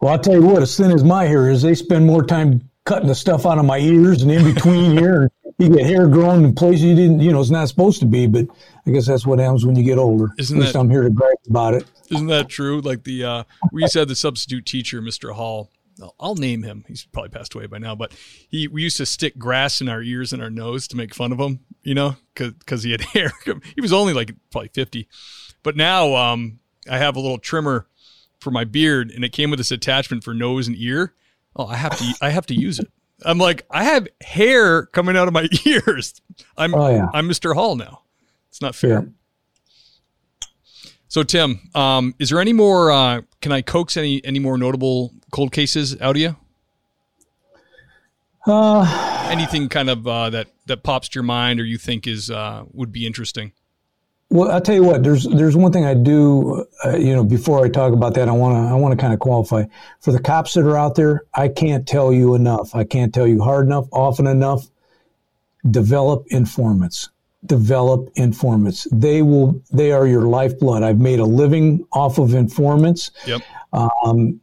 Well, 0.01 0.13
I'll 0.13 0.19
tell 0.19 0.35
you 0.35 0.43
what, 0.43 0.63
as 0.63 0.77
thin 0.77 0.93
as 0.93 1.03
my 1.03 1.25
hair 1.25 1.49
is, 1.49 1.63
they 1.63 1.75
spend 1.75 2.05
more 2.05 2.23
time 2.23 2.69
cutting 2.85 3.09
the 3.09 3.15
stuff 3.15 3.47
out 3.47 3.59
of 3.59 3.65
my 3.65 3.79
ears 3.79 4.23
and 4.23 4.31
in 4.31 4.45
between 4.45 4.93
here. 4.99 5.31
You 5.59 5.71
get 5.71 5.87
hair 5.87 6.07
growing 6.07 6.45
in 6.45 6.55
places 6.55 6.85
you 6.85 6.95
didn't, 6.95 7.21
you 7.21 7.33
know, 7.33 7.41
it's 7.41 7.51
not 7.51 7.69
supposed 7.69 8.01
to 8.01 8.07
be, 8.07 8.27
but 8.27 8.47
I 8.87 8.91
guess 8.91 9.07
that's 9.07 9.27
what 9.27 9.39
happens 9.39 9.65
when 9.65 9.75
you 9.75 9.83
get 9.83 9.99
older. 9.99 10.31
Isn't 10.39 10.59
At 10.59 10.61
least 10.61 10.73
that, 10.75 10.79
I'm 10.81 10.91
here 10.91 11.03
to 11.03 11.11
gripe 11.11 11.39
about 11.49 11.75
it. 11.75 11.87
Isn't 12.11 12.27
that 12.27 12.49
true? 12.49 12.81
Like 12.81 13.05
the, 13.05 13.25
uh, 13.25 13.45
we 13.73 13.83
used 13.83 13.95
to 13.95 14.01
have 14.01 14.09
the 14.09 14.17
substitute 14.17 14.67
teacher, 14.67 15.01
Mr. 15.01 15.33
Hall. 15.33 15.71
I'll 16.21 16.35
name 16.35 16.63
him. 16.63 16.85
He's 16.87 17.07
probably 17.07 17.31
passed 17.31 17.55
away 17.55 17.67
by 17.67 17.79
now, 17.79 17.95
but 17.95 18.13
he, 18.49 18.69
we 18.69 18.83
used 18.83 18.99
to 18.99 19.07
stick 19.07 19.39
grass 19.39 19.81
in 19.81 19.89
our 19.89 20.03
ears 20.03 20.35
and 20.35 20.43
our 20.43 20.51
nose 20.51 20.87
to 20.89 20.97
make 20.97 21.15
fun 21.15 21.33
of 21.33 21.41
him, 21.41 21.61
you 21.83 21.95
know, 21.95 22.17
cause, 22.35 22.53
cause 22.67 22.83
he 22.83 22.93
had 22.93 23.01
hair. 23.15 23.33
he 23.75 23.81
was 23.81 23.95
only 23.95 24.13
like 24.13 24.35
probably 24.51 24.69
50, 24.69 25.09
but 25.63 25.75
now, 25.75 26.15
um, 26.15 26.59
I 26.89 26.99
have 26.99 27.17
a 27.17 27.21
little 27.21 27.39
trimmer 27.39 27.87
for 28.41 28.51
my 28.51 28.65
beard 28.65 29.11
and 29.11 29.25
it 29.25 29.33
came 29.33 29.51
with 29.51 29.59
this 29.59 29.71
attachment 29.71 30.25
for 30.25 30.35
nose 30.35 30.69
and 30.69 30.77
ear. 30.79 31.15
Oh, 31.55 31.67
I 31.67 31.77
have 31.77 31.97
to 31.99 32.15
I 32.21 32.31
have 32.31 32.47
to 32.47 32.55
use 32.55 32.79
it. 32.79 32.89
I'm 33.25 33.39
like, 33.39 33.64
I 33.71 33.85
have 33.85 34.07
hair 34.21 34.87
coming 34.87 35.17
out 35.17 35.29
of 35.29 35.35
my 35.35 35.49
ears. 35.64 36.21
I'm 36.57 36.75
oh, 36.75 36.91
yeah. 36.91 37.09
I'm 37.14 37.29
Mr. 37.29 37.55
Hall 37.55 37.77
now. 37.77 38.03
It's 38.49 38.61
not 38.61 38.75
fair. 38.75 39.01
Yeah. 39.01 40.49
So 41.09 41.23
Tim, 41.23 41.71
um, 41.75 42.14
is 42.19 42.31
there 42.31 42.41
any 42.41 42.53
more 42.53 42.91
uh, 42.91 43.23
can 43.41 43.53
I 43.53 43.62
coax 43.62 43.97
any 43.97 44.23
any 44.25 44.39
more 44.39 44.59
notable 44.59 45.14
cold 45.31 45.53
cases 45.53 45.99
out 46.01 46.17
of 46.17 46.21
you? 46.21 46.37
Uh, 48.47 49.29
anything 49.31 49.69
kind 49.69 49.89
of 49.89 50.07
uh, 50.07 50.31
that 50.31 50.49
that 50.67 50.83
pops 50.83 51.09
to 51.09 51.14
your 51.17 51.25
mind 51.25 51.59
or 51.59 51.64
you 51.64 51.79
think 51.79 52.07
is 52.07 52.31
uh, 52.31 52.64
would 52.73 52.93
be 52.93 53.07
interesting? 53.07 53.53
Well, 54.29 54.51
I'll 54.51 54.61
tell 54.61 54.74
you 54.74 54.83
what. 54.83 55.05
There's 55.05 55.24
there's 55.24 55.57
one 55.57 55.72
thing 55.72 55.85
I 55.85 55.95
do. 55.95 56.66
Uh, 56.85 56.97
you 56.97 57.14
know, 57.14 57.22
before 57.22 57.64
I 57.64 57.68
talk 57.68 57.93
about 57.93 58.14
that, 58.14 58.29
I 58.29 58.33
want 58.33 58.57
to 58.57 58.72
I 58.72 58.74
want 58.74 58.93
to 58.93 59.01
kind 59.01 59.12
of 59.14 59.20
qualify 59.20 59.64
for 60.01 60.11
the 60.11 60.18
cops 60.18 60.55
that 60.55 60.66
are 60.66 60.77
out 60.77 60.97
there. 60.97 61.24
I 61.33 61.49
can't 61.49 61.87
tell 61.87 62.12
you 62.12 62.35
enough. 62.35 62.74
I 62.74 62.85
can't 62.85 63.14
tell 63.14 63.27
you 63.27 63.41
hard 63.43 63.66
enough, 63.66 63.87
often 63.93 64.27
enough. 64.27 64.66
Develop 65.68 66.24
informants. 66.29 67.09
Develop 67.45 68.11
informants. 68.16 68.89
They 68.91 69.22
will. 69.22 69.62
They 69.72 69.93
are 69.93 70.07
your 70.09 70.22
lifeblood. 70.22 70.83
I've 70.83 70.99
made 70.99 71.20
a 71.20 71.24
living 71.24 71.87
off 71.93 72.18
of 72.18 72.35
informants. 72.35 73.12
Yep. 73.27 73.43
Um, 73.72 74.41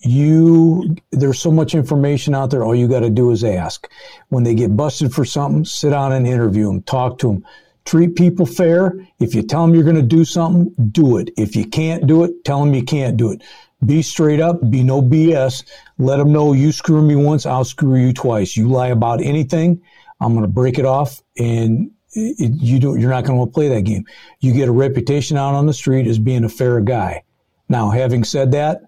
you 0.00 0.96
there's 1.10 1.40
so 1.40 1.50
much 1.50 1.74
information 1.74 2.32
out 2.32 2.50
there 2.50 2.62
all 2.62 2.76
you 2.76 2.86
got 2.86 3.00
to 3.00 3.10
do 3.10 3.32
is 3.32 3.42
ask 3.42 3.90
when 4.28 4.44
they 4.44 4.54
get 4.54 4.76
busted 4.76 5.12
for 5.12 5.24
something 5.24 5.64
sit 5.64 5.90
down 5.90 6.12
and 6.12 6.28
interview 6.28 6.66
them 6.66 6.80
talk 6.82 7.18
to 7.18 7.26
them 7.26 7.44
treat 7.84 8.16
people 8.16 8.46
fair. 8.46 8.94
If 9.20 9.34
you 9.34 9.42
tell 9.42 9.66
them 9.66 9.74
you're 9.74 9.84
going 9.84 9.96
to 9.96 10.02
do 10.02 10.24
something, 10.24 10.74
do 10.90 11.18
it. 11.18 11.30
If 11.36 11.54
you 11.54 11.66
can't 11.66 12.06
do 12.06 12.24
it, 12.24 12.44
tell 12.44 12.60
them 12.60 12.74
you 12.74 12.82
can't 12.82 13.16
do 13.16 13.32
it. 13.32 13.42
Be 13.84 14.02
straight 14.02 14.40
up, 14.40 14.70
be 14.70 14.82
no 14.82 15.02
BS. 15.02 15.64
Let 15.98 16.16
them 16.16 16.32
know 16.32 16.52
you 16.52 16.72
screw 16.72 17.02
me 17.02 17.16
once, 17.16 17.44
I'll 17.44 17.64
screw 17.64 17.96
you 17.96 18.12
twice. 18.12 18.56
You 18.56 18.68
lie 18.68 18.88
about 18.88 19.20
anything, 19.22 19.82
I'm 20.20 20.32
going 20.32 20.42
to 20.42 20.48
break 20.48 20.78
it 20.78 20.86
off 20.86 21.22
and 21.36 21.90
it, 22.12 22.52
you 22.62 22.78
do, 22.78 22.96
you're 22.96 23.10
not 23.10 23.24
going 23.24 23.44
to 23.44 23.52
play 23.52 23.68
that 23.68 23.82
game. 23.82 24.04
You 24.40 24.52
get 24.52 24.68
a 24.68 24.72
reputation 24.72 25.36
out 25.36 25.54
on 25.54 25.66
the 25.66 25.74
street 25.74 26.06
as 26.06 26.18
being 26.18 26.44
a 26.44 26.48
fair 26.48 26.80
guy. 26.80 27.24
Now, 27.68 27.90
having 27.90 28.24
said 28.24 28.52
that, 28.52 28.82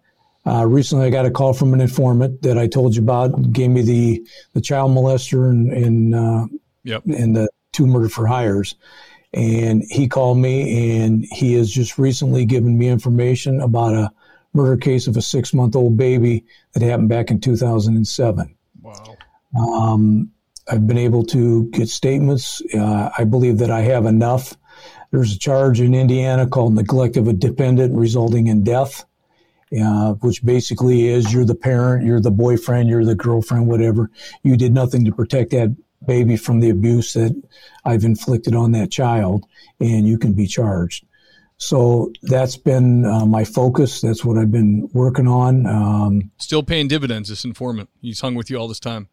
uh, 0.47 0.65
recently 0.65 1.07
I 1.07 1.11
got 1.11 1.27
a 1.27 1.31
call 1.31 1.53
from 1.53 1.75
an 1.75 1.81
informant 1.81 2.43
that 2.43 2.57
I 2.57 2.69
told 2.69 2.95
you 2.95 3.03
about, 3.03 3.53
gave 3.53 3.71
me 3.71 3.83
the, 3.83 4.27
the 4.55 4.61
child 4.61 4.93
molester 4.93 5.51
and, 5.51 5.73
and, 5.73 6.15
uh, 6.15 6.47
yep. 6.85 7.03
and 7.07 7.35
the 7.35 7.49
two 7.77 7.87
murder 7.87 8.09
for 8.09 8.27
hires. 8.27 8.75
And 9.35 9.85
he 9.91 10.09
called 10.09 10.39
me 10.39 10.99
and 10.99 11.27
he 11.31 11.55
has 11.55 11.71
just 11.71 11.99
recently 11.99 12.47
given 12.47 12.79
me 12.79 12.89
information 12.89 13.61
about 13.61 13.95
a 13.95 14.11
murder 14.55 14.79
case 14.79 15.07
of 15.07 15.17
a 15.17 15.23
six 15.23 15.53
month 15.53 15.77
old 15.77 15.97
baby 15.97 16.45
that 16.73 16.83
happened 16.83 17.11
back 17.11 17.31
in 17.31 17.41
2007. 17.41 18.57
Wow. 18.81 19.17
Um, 19.59 20.31
I've 20.69 20.87
been 20.87 20.99
able 20.99 21.25
to 21.27 21.69
get 21.71 21.89
statements. 21.89 22.63
Uh, 22.75 23.11
I 23.17 23.25
believe 23.25 23.59
that 23.59 23.71
I 23.71 23.83
have 23.83 24.07
enough. 24.07 24.57
There's 25.11 25.35
a 25.35 25.39
charge 25.39 25.81
in 25.81 25.95
Indiana 25.95 26.47
called 26.47 26.75
neglect 26.75 27.17
of 27.17 27.29
a 27.29 27.33
dependent 27.33 27.95
resulting 27.95 28.47
in 28.47 28.65
death, 28.65 29.05
uh, 29.81 30.15
which 30.15 30.45
basically 30.45 31.09
is 31.09 31.33
you're 31.33 31.45
the 31.45 31.55
parent, 31.55 32.07
you're 32.07 32.21
the 32.21 32.31
boyfriend, 32.31 32.89
you're 32.89 33.05
the 33.05 33.15
girlfriend, 33.15 33.69
whatever. 33.69 34.11
You 34.43 34.57
did 34.57 34.73
nothing 34.73 35.05
to 35.05 35.13
protect 35.13 35.51
that 35.51 35.77
baby 36.07 36.37
from 36.37 36.61
the 36.61 36.71
abuse 36.71 37.13
that 37.15 37.35
I've 37.85 38.05
inflicted 38.05 38.55
on 38.55 38.73
that 38.73 38.91
child, 38.91 39.45
and 39.81 40.07
you 40.07 40.19
can 40.19 40.33
be 40.33 40.47
charged. 40.47 41.05
So 41.59 42.13
that's 42.23 42.57
been 42.57 43.07
uh, 43.07 43.25
my 43.25 43.45
focus. 43.45 44.01
That's 44.03 44.25
what 44.25 44.37
I've 44.37 44.53
been 44.53 44.89
working 44.93 45.27
on. 45.27 45.67
Um, 45.67 46.31
Still 46.39 46.63
paying 46.63 46.89
dividends, 46.89 47.31
this 47.31 47.45
informant. 47.45 47.89
He's 48.03 48.21
hung 48.21 48.35
with 48.35 48.51
you 48.51 48.59
all 48.59 48.69
this 48.69 48.81
time. 48.81 49.09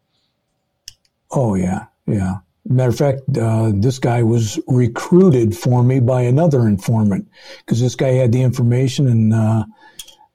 Oh, 1.30 1.54
yeah. 1.54 1.86
Yeah. 2.06 2.36
Matter 2.66 2.90
of 2.90 2.96
fact, 2.96 3.20
uh, 3.38 3.72
this 3.74 3.98
guy 3.98 4.22
was 4.22 4.58
recruited 4.66 5.56
for 5.56 5.82
me 5.82 6.00
by 6.00 6.22
another 6.22 6.66
informant 6.66 7.28
because 7.58 7.80
this 7.80 7.94
guy 7.94 8.12
had 8.12 8.32
the 8.32 8.42
information 8.42 9.06
and, 9.06 9.34
uh, 9.34 9.64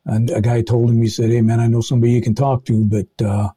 and 0.06 0.30
a 0.32 0.42
guy 0.42 0.62
told 0.62 0.90
him, 0.90 1.02
he 1.02 1.08
said, 1.08 1.30
Hey, 1.30 1.42
man, 1.42 1.60
I 1.60 1.68
know 1.68 1.82
somebody 1.82 2.14
you 2.14 2.22
can 2.22 2.36
talk 2.36 2.66
to, 2.66 2.86
but 2.86 3.26
uh, 3.26 3.50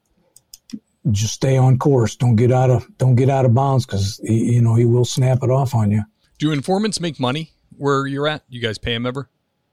just 1.11 1.33
stay 1.33 1.57
on 1.57 1.77
course. 1.77 2.15
Don't 2.15 2.35
get 2.35 2.51
out 2.51 2.69
of 2.69 2.87
don't 2.97 3.15
get 3.15 3.29
out 3.29 3.45
of 3.45 3.53
bounds 3.53 3.85
because 3.85 4.19
you 4.23 4.61
know 4.61 4.75
he 4.75 4.85
will 4.85 5.05
snap 5.05 5.39
it 5.43 5.49
off 5.49 5.75
on 5.75 5.91
you. 5.91 6.03
Do 6.37 6.51
informants 6.51 6.99
make 6.99 7.19
money 7.19 7.51
where 7.77 8.07
you're 8.07 8.27
at? 8.27 8.43
You 8.49 8.61
guys 8.61 8.77
pay 8.77 8.93
them 8.93 9.05
ever? 9.05 9.29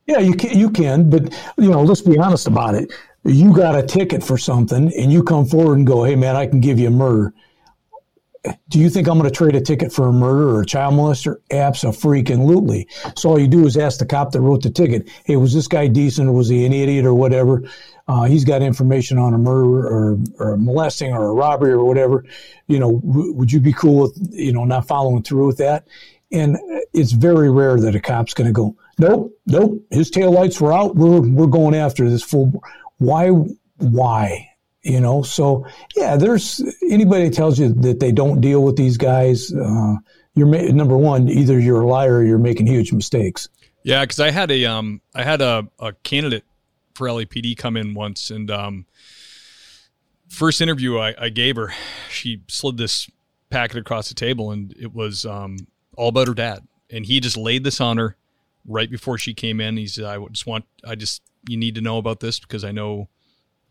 Yeah, 0.06 0.18
you 0.18 0.34
can. 0.34 0.58
You 0.58 0.70
can, 0.70 1.08
but 1.08 1.32
you 1.56 1.70
know, 1.70 1.82
let's 1.82 2.00
be 2.00 2.18
honest 2.18 2.46
about 2.46 2.74
it. 2.74 2.92
You 3.24 3.54
got 3.54 3.78
a 3.78 3.82
ticket 3.82 4.24
for 4.24 4.38
something, 4.38 4.92
and 4.96 5.12
you 5.12 5.22
come 5.22 5.46
forward 5.46 5.78
and 5.78 5.86
go, 5.86 6.04
"Hey, 6.04 6.16
man, 6.16 6.36
I 6.36 6.46
can 6.46 6.60
give 6.60 6.80
you 6.80 6.88
a 6.88 6.90
murder." 6.90 7.32
Do 8.68 8.78
you 8.78 8.88
think 8.88 9.06
I'm 9.06 9.18
going 9.18 9.30
to 9.30 9.36
trade 9.36 9.54
a 9.54 9.60
ticket 9.60 9.92
for 9.92 10.06
a 10.06 10.12
murder 10.12 10.48
or 10.48 10.62
a 10.62 10.66
child 10.66 10.94
molester? 10.94 11.36
Absolutely. 11.50 12.88
So 13.16 13.30
all 13.30 13.38
you 13.38 13.46
do 13.46 13.66
is 13.66 13.76
ask 13.76 13.98
the 13.98 14.06
cop 14.06 14.32
that 14.32 14.40
wrote 14.40 14.62
the 14.62 14.70
ticket, 14.70 15.10
hey, 15.24 15.36
was 15.36 15.52
this 15.52 15.68
guy 15.68 15.88
decent 15.88 16.28
or 16.28 16.32
was 16.32 16.48
he 16.48 16.64
an 16.64 16.72
idiot 16.72 17.04
or 17.04 17.14
whatever? 17.14 17.62
Uh, 18.08 18.24
he's 18.24 18.44
got 18.44 18.62
information 18.62 19.18
on 19.18 19.34
a 19.34 19.38
murder 19.38 19.86
or, 19.86 20.18
or 20.38 20.56
molesting 20.56 21.12
or 21.12 21.28
a 21.28 21.32
robbery 21.34 21.72
or 21.72 21.84
whatever. 21.84 22.24
You 22.66 22.78
know, 22.78 23.00
w- 23.06 23.32
would 23.34 23.52
you 23.52 23.60
be 23.60 23.72
cool 23.72 24.02
with, 24.02 24.28
you 24.30 24.52
know, 24.52 24.64
not 24.64 24.88
following 24.88 25.22
through 25.22 25.46
with 25.46 25.58
that? 25.58 25.86
And 26.32 26.56
it's 26.94 27.12
very 27.12 27.50
rare 27.50 27.78
that 27.78 27.94
a 27.94 28.00
cop's 28.00 28.34
going 28.34 28.46
to 28.46 28.52
go, 28.52 28.76
nope, 28.98 29.38
nope, 29.46 29.82
his 29.90 30.10
taillights 30.10 30.60
were 30.60 30.72
out. 30.72 30.96
We're, 30.96 31.20
we're 31.20 31.46
going 31.46 31.74
after 31.74 32.08
this 32.08 32.22
full. 32.22 32.62
Why, 32.98 33.28
why? 33.28 34.49
You 34.82 35.00
know? 35.00 35.22
So 35.22 35.66
yeah 35.96 36.16
there's 36.16 36.62
anybody 36.90 37.28
that 37.28 37.34
tells 37.34 37.58
you 37.58 37.72
that 37.74 38.00
they 38.00 38.12
don't 38.12 38.40
deal 38.40 38.62
with 38.62 38.76
these 38.76 38.96
guys 38.96 39.52
uh, 39.52 39.94
you're 40.34 40.46
ma- 40.46 40.72
number 40.72 40.96
one 40.96 41.28
either 41.28 41.58
you're 41.58 41.82
a 41.82 41.86
liar 41.86 42.18
or 42.18 42.24
you're 42.24 42.38
making 42.38 42.66
huge 42.66 42.92
mistakes. 42.92 43.48
Yeah 43.82 44.02
because 44.02 44.20
i 44.20 44.30
had 44.30 44.50
a 44.50 44.66
um 44.66 45.00
i 45.14 45.22
had 45.22 45.40
a, 45.40 45.68
a 45.78 45.92
candidate 46.02 46.44
for 46.94 47.08
lapd 47.08 47.56
come 47.56 47.76
in 47.76 47.94
once 47.94 48.30
and 48.30 48.50
um 48.50 48.86
first 50.28 50.60
interview 50.60 50.98
I, 50.98 51.14
I 51.18 51.28
gave 51.28 51.56
her 51.56 51.72
she 52.10 52.42
slid 52.48 52.76
this 52.76 53.10
packet 53.50 53.78
across 53.78 54.08
the 54.08 54.14
table 54.14 54.52
and 54.52 54.72
it 54.78 54.94
was 54.94 55.26
um 55.26 55.66
all 55.96 56.08
about 56.08 56.28
her 56.28 56.34
dad. 56.34 56.66
And 56.88 57.04
he 57.04 57.20
just 57.20 57.36
laid 57.36 57.62
this 57.62 57.80
on 57.80 57.98
her 57.98 58.16
right 58.66 58.90
before 58.90 59.18
she 59.18 59.34
came 59.34 59.60
in. 59.60 59.76
He 59.76 59.86
said 59.86 60.04
i 60.04 60.18
just 60.28 60.46
want 60.46 60.64
i 60.84 60.94
just 60.94 61.22
you 61.48 61.56
need 61.56 61.74
to 61.74 61.80
know 61.80 61.98
about 61.98 62.20
this 62.20 62.38
because 62.38 62.64
i 62.64 62.72
know 62.72 63.08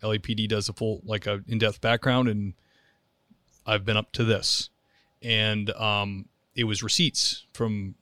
LAPD 0.01 0.47
does 0.47 0.69
a 0.69 0.73
full 0.73 1.01
like 1.05 1.27
a 1.27 1.41
in-depth 1.47 1.81
background, 1.81 2.27
and 2.27 2.53
I've 3.65 3.85
been 3.85 3.97
up 3.97 4.11
to 4.13 4.23
this, 4.23 4.69
and 5.21 5.69
um, 5.71 6.27
it 6.55 6.63
was 6.65 6.83
receipts 6.83 7.45
from 7.53 7.95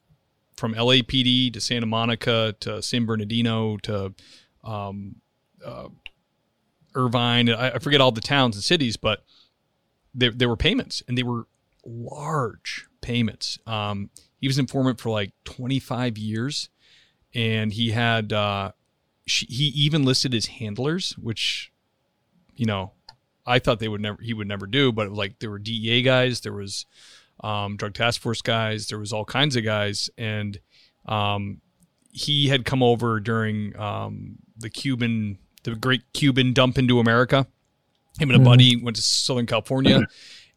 from 0.55 0.73
LAPD 0.73 1.53
to 1.53 1.61
Santa 1.61 1.85
Monica 1.85 2.55
to 2.61 2.81
San 2.81 3.05
Bernardino 3.05 3.77
to 3.77 4.13
um, 4.63 5.17
uh, 5.63 5.89
Irvine. 6.95 7.49
I, 7.49 7.71
I, 7.71 7.79
forget 7.79 8.01
all 8.01 8.11
the 8.11 8.21
towns 8.21 8.55
and 8.55 8.63
cities, 8.63 8.97
but 8.97 9.23
there 10.13 10.31
there 10.31 10.49
were 10.49 10.57
payments, 10.57 11.03
and 11.07 11.17
they 11.17 11.23
were 11.23 11.47
large 11.85 12.87
payments. 13.01 13.59
Um, 13.65 14.09
he 14.39 14.47
was 14.47 14.57
informant 14.59 14.99
for 14.99 15.09
like 15.09 15.31
25 15.45 16.17
years, 16.17 16.69
and 17.33 17.71
he 17.71 17.91
had 17.91 18.33
uh, 18.33 18.71
she, 19.25 19.45
he 19.45 19.65
even 19.65 20.03
listed 20.03 20.33
his 20.33 20.47
handlers, 20.47 21.11
which 21.17 21.71
you 22.57 22.65
know, 22.65 22.91
I 23.45 23.59
thought 23.59 23.79
they 23.79 23.87
would 23.87 24.01
never 24.01 24.21
he 24.21 24.33
would 24.33 24.47
never 24.47 24.67
do, 24.67 24.91
but 24.91 25.11
like 25.11 25.39
there 25.39 25.49
were 25.49 25.59
DEA 25.59 26.01
guys, 26.01 26.41
there 26.41 26.53
was 26.53 26.85
um, 27.41 27.77
drug 27.77 27.93
task 27.93 28.21
force 28.21 28.41
guys, 28.41 28.87
there 28.87 28.99
was 28.99 29.13
all 29.13 29.25
kinds 29.25 29.55
of 29.55 29.63
guys, 29.63 30.09
and 30.17 30.59
um, 31.05 31.61
he 32.11 32.49
had 32.49 32.65
come 32.65 32.83
over 32.83 33.19
during 33.19 33.77
um, 33.79 34.37
the 34.57 34.69
Cuban 34.69 35.37
the 35.63 35.75
great 35.75 36.01
Cuban 36.13 36.53
dump 36.53 36.77
into 36.77 36.99
America. 36.99 37.47
Him 38.19 38.29
and 38.29 38.31
a 38.31 38.35
mm-hmm. 38.35 38.43
buddy 38.45 38.75
went 38.75 38.95
to 38.95 39.01
Southern 39.01 39.45
California 39.45 40.01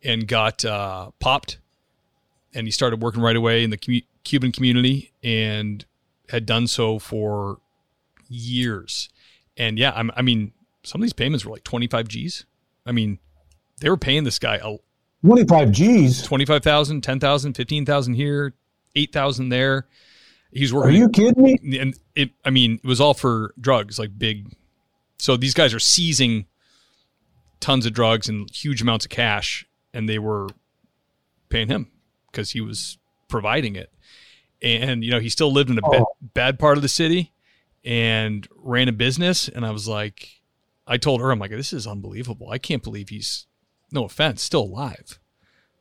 and 0.03 0.27
got 0.27 0.65
uh, 0.65 1.11
popped, 1.21 1.59
and 2.55 2.67
he 2.67 2.71
started 2.71 3.03
working 3.03 3.23
right 3.23 3.37
away 3.37 3.63
in 3.63 3.71
the 3.71 3.77
com- 3.77 4.03
Cuban 4.25 4.53
community 4.53 5.13
and 5.23 5.85
had 6.31 6.47
done 6.47 6.67
so 6.67 6.99
for 6.99 7.59
years. 8.29 9.11
And 9.57 9.79
yeah, 9.79 9.93
I'm, 9.95 10.11
I 10.17 10.23
mean, 10.23 10.53
some 10.83 11.01
of 11.01 11.03
these 11.03 11.13
payments 11.13 11.45
were 11.45 11.53
like 11.53 11.65
25 11.65 12.09
G's. 12.09 12.47
I 12.87 12.93
mean, 12.93 13.19
they 13.81 13.91
were 13.91 13.97
paying 13.97 14.25
this 14.25 14.39
guy 14.39 14.57
a 14.57 14.77
25 15.25 15.71
G's, 15.71 16.23
25,000, 16.23 17.03
10,000, 17.03 17.55
15,000 17.55 18.15
here, 18.15 18.55
8,000 18.97 19.49
there. 19.51 19.87
He's 20.53 20.73
working. 20.73 20.91
Are 20.91 20.99
you 20.99 21.09
kidding 21.09 21.43
me? 21.43 21.79
And 21.79 21.95
it, 22.15 22.31
I 22.45 22.51
mean, 22.51 22.81
it 22.83 22.87
was 22.87 23.01
all 23.01 23.15
for 23.15 23.55
drugs, 23.61 23.99
like 23.99 24.19
big. 24.19 24.53
So 25.19 25.37
these 25.37 25.55
guys 25.55 25.75
are 25.75 25.79
seizing 25.79 26.47
tons 27.61 27.87
of 27.87 27.93
drugs 27.93 28.29
and 28.29 28.51
huge 28.51 28.83
amounts 28.83 29.05
of 29.05 29.11
cash, 29.11 29.67
and 29.93 30.09
they 30.09 30.19
were 30.19 30.49
paying 31.51 31.69
him 31.69 31.91
because 32.31 32.51
he 32.51 32.61
was 32.61 32.99
providing 33.29 33.77
it. 33.77 33.93
And 34.63 35.05
you 35.05 35.11
know, 35.11 35.21
he 35.21 35.29
still 35.29 35.53
lived 35.53 35.71
in 35.71 35.79
a 35.79 35.83
oh. 35.85 36.07
bad 36.21 36.59
part 36.59 36.77
of 36.79 36.83
the 36.83 36.89
city 36.89 37.33
and 37.85 38.47
ran 38.57 38.89
a 38.89 38.93
business. 38.93 39.49
And 39.49 39.65
I 39.65 39.71
was 39.71 39.87
like, 39.87 40.40
I 40.91 40.97
told 40.97 41.21
her, 41.21 41.31
I'm 41.31 41.39
like, 41.39 41.53
this 41.53 41.73
is 41.73 41.87
unbelievable. 41.87 42.51
I 42.51 42.59
can't 42.59 42.83
believe 42.83 43.09
he's, 43.11 43.47
no 43.93 44.05
offense, 44.05 44.43
still 44.43 44.63
alive. 44.63 45.21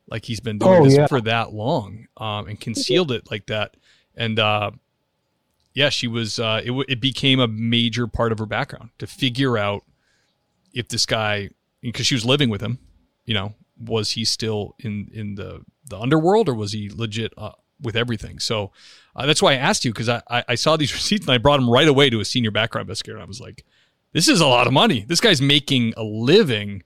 Like 0.08 0.24
he's 0.24 0.40
been 0.40 0.58
doing 0.58 0.80
oh, 0.80 0.84
this 0.84 0.96
yeah. 0.96 1.06
for 1.08 1.20
that 1.22 1.52
long 1.52 2.06
um, 2.16 2.46
and 2.46 2.60
concealed 2.60 3.10
it 3.10 3.30
like 3.30 3.46
that. 3.46 3.76
And 4.16 4.38
uh, 4.38 4.70
yeah, 5.74 5.88
she 5.88 6.08
was. 6.08 6.38
Uh, 6.38 6.60
it 6.64 6.72
it 6.88 7.00
became 7.00 7.38
a 7.38 7.46
major 7.46 8.06
part 8.08 8.32
of 8.32 8.38
her 8.38 8.46
background 8.46 8.90
to 8.98 9.06
figure 9.06 9.56
out 9.56 9.84
if 10.74 10.88
this 10.88 11.06
guy, 11.06 11.50
because 11.80 12.06
she 12.06 12.14
was 12.14 12.24
living 12.24 12.50
with 12.50 12.60
him, 12.60 12.78
you 13.24 13.34
know, 13.34 13.54
was 13.80 14.12
he 14.12 14.24
still 14.24 14.74
in 14.80 15.10
in 15.12 15.36
the 15.36 15.64
the 15.86 15.98
underworld 15.98 16.48
or 16.48 16.54
was 16.54 16.72
he 16.72 16.90
legit 16.90 17.32
uh, 17.38 17.52
with 17.80 17.94
everything? 17.94 18.40
So 18.40 18.72
uh, 19.14 19.26
that's 19.26 19.40
why 19.40 19.52
I 19.52 19.56
asked 19.56 19.84
you 19.84 19.92
because 19.92 20.08
I, 20.08 20.22
I, 20.28 20.44
I 20.48 20.54
saw 20.56 20.76
these 20.76 20.92
receipts 21.00 21.26
and 21.26 21.32
I 21.32 21.38
brought 21.38 21.58
them 21.58 21.70
right 21.70 21.88
away 21.88 22.10
to 22.10 22.18
a 22.18 22.24
senior 22.24 22.50
background 22.50 22.86
investigator. 22.86 23.16
And 23.16 23.22
I 23.22 23.28
was 23.28 23.40
like, 23.40 23.64
this 24.12 24.28
is 24.28 24.40
a 24.40 24.46
lot 24.46 24.66
of 24.66 24.72
money. 24.72 25.04
This 25.06 25.20
guy's 25.20 25.40
making 25.40 25.94
a 25.96 26.02
living 26.02 26.82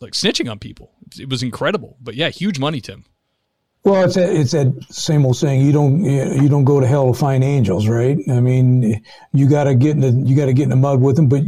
like 0.00 0.12
snitching 0.12 0.50
on 0.50 0.58
people. 0.58 0.92
It 1.18 1.28
was 1.28 1.42
incredible. 1.42 1.96
But 2.00 2.14
yeah, 2.14 2.28
huge 2.28 2.58
money, 2.58 2.80
Tim. 2.80 3.04
Well, 3.84 4.04
it's 4.04 4.16
a, 4.16 4.40
it's 4.40 4.52
that 4.52 4.72
same 4.90 5.26
old 5.26 5.36
saying. 5.36 5.60
You 5.62 5.72
don't 5.72 6.04
you 6.04 6.48
don't 6.48 6.64
go 6.64 6.78
to 6.80 6.86
hell 6.86 7.12
to 7.12 7.18
find 7.18 7.42
angels, 7.42 7.88
right? 7.88 8.16
I 8.30 8.40
mean, 8.40 9.02
you 9.32 9.48
got 9.48 9.64
to 9.64 9.74
get 9.74 9.92
in 9.92 10.00
the 10.00 10.28
you 10.28 10.36
got 10.36 10.46
to 10.46 10.52
get 10.52 10.64
in 10.64 10.70
the 10.70 10.76
mud 10.76 11.00
with 11.00 11.16
them, 11.16 11.28
but 11.28 11.42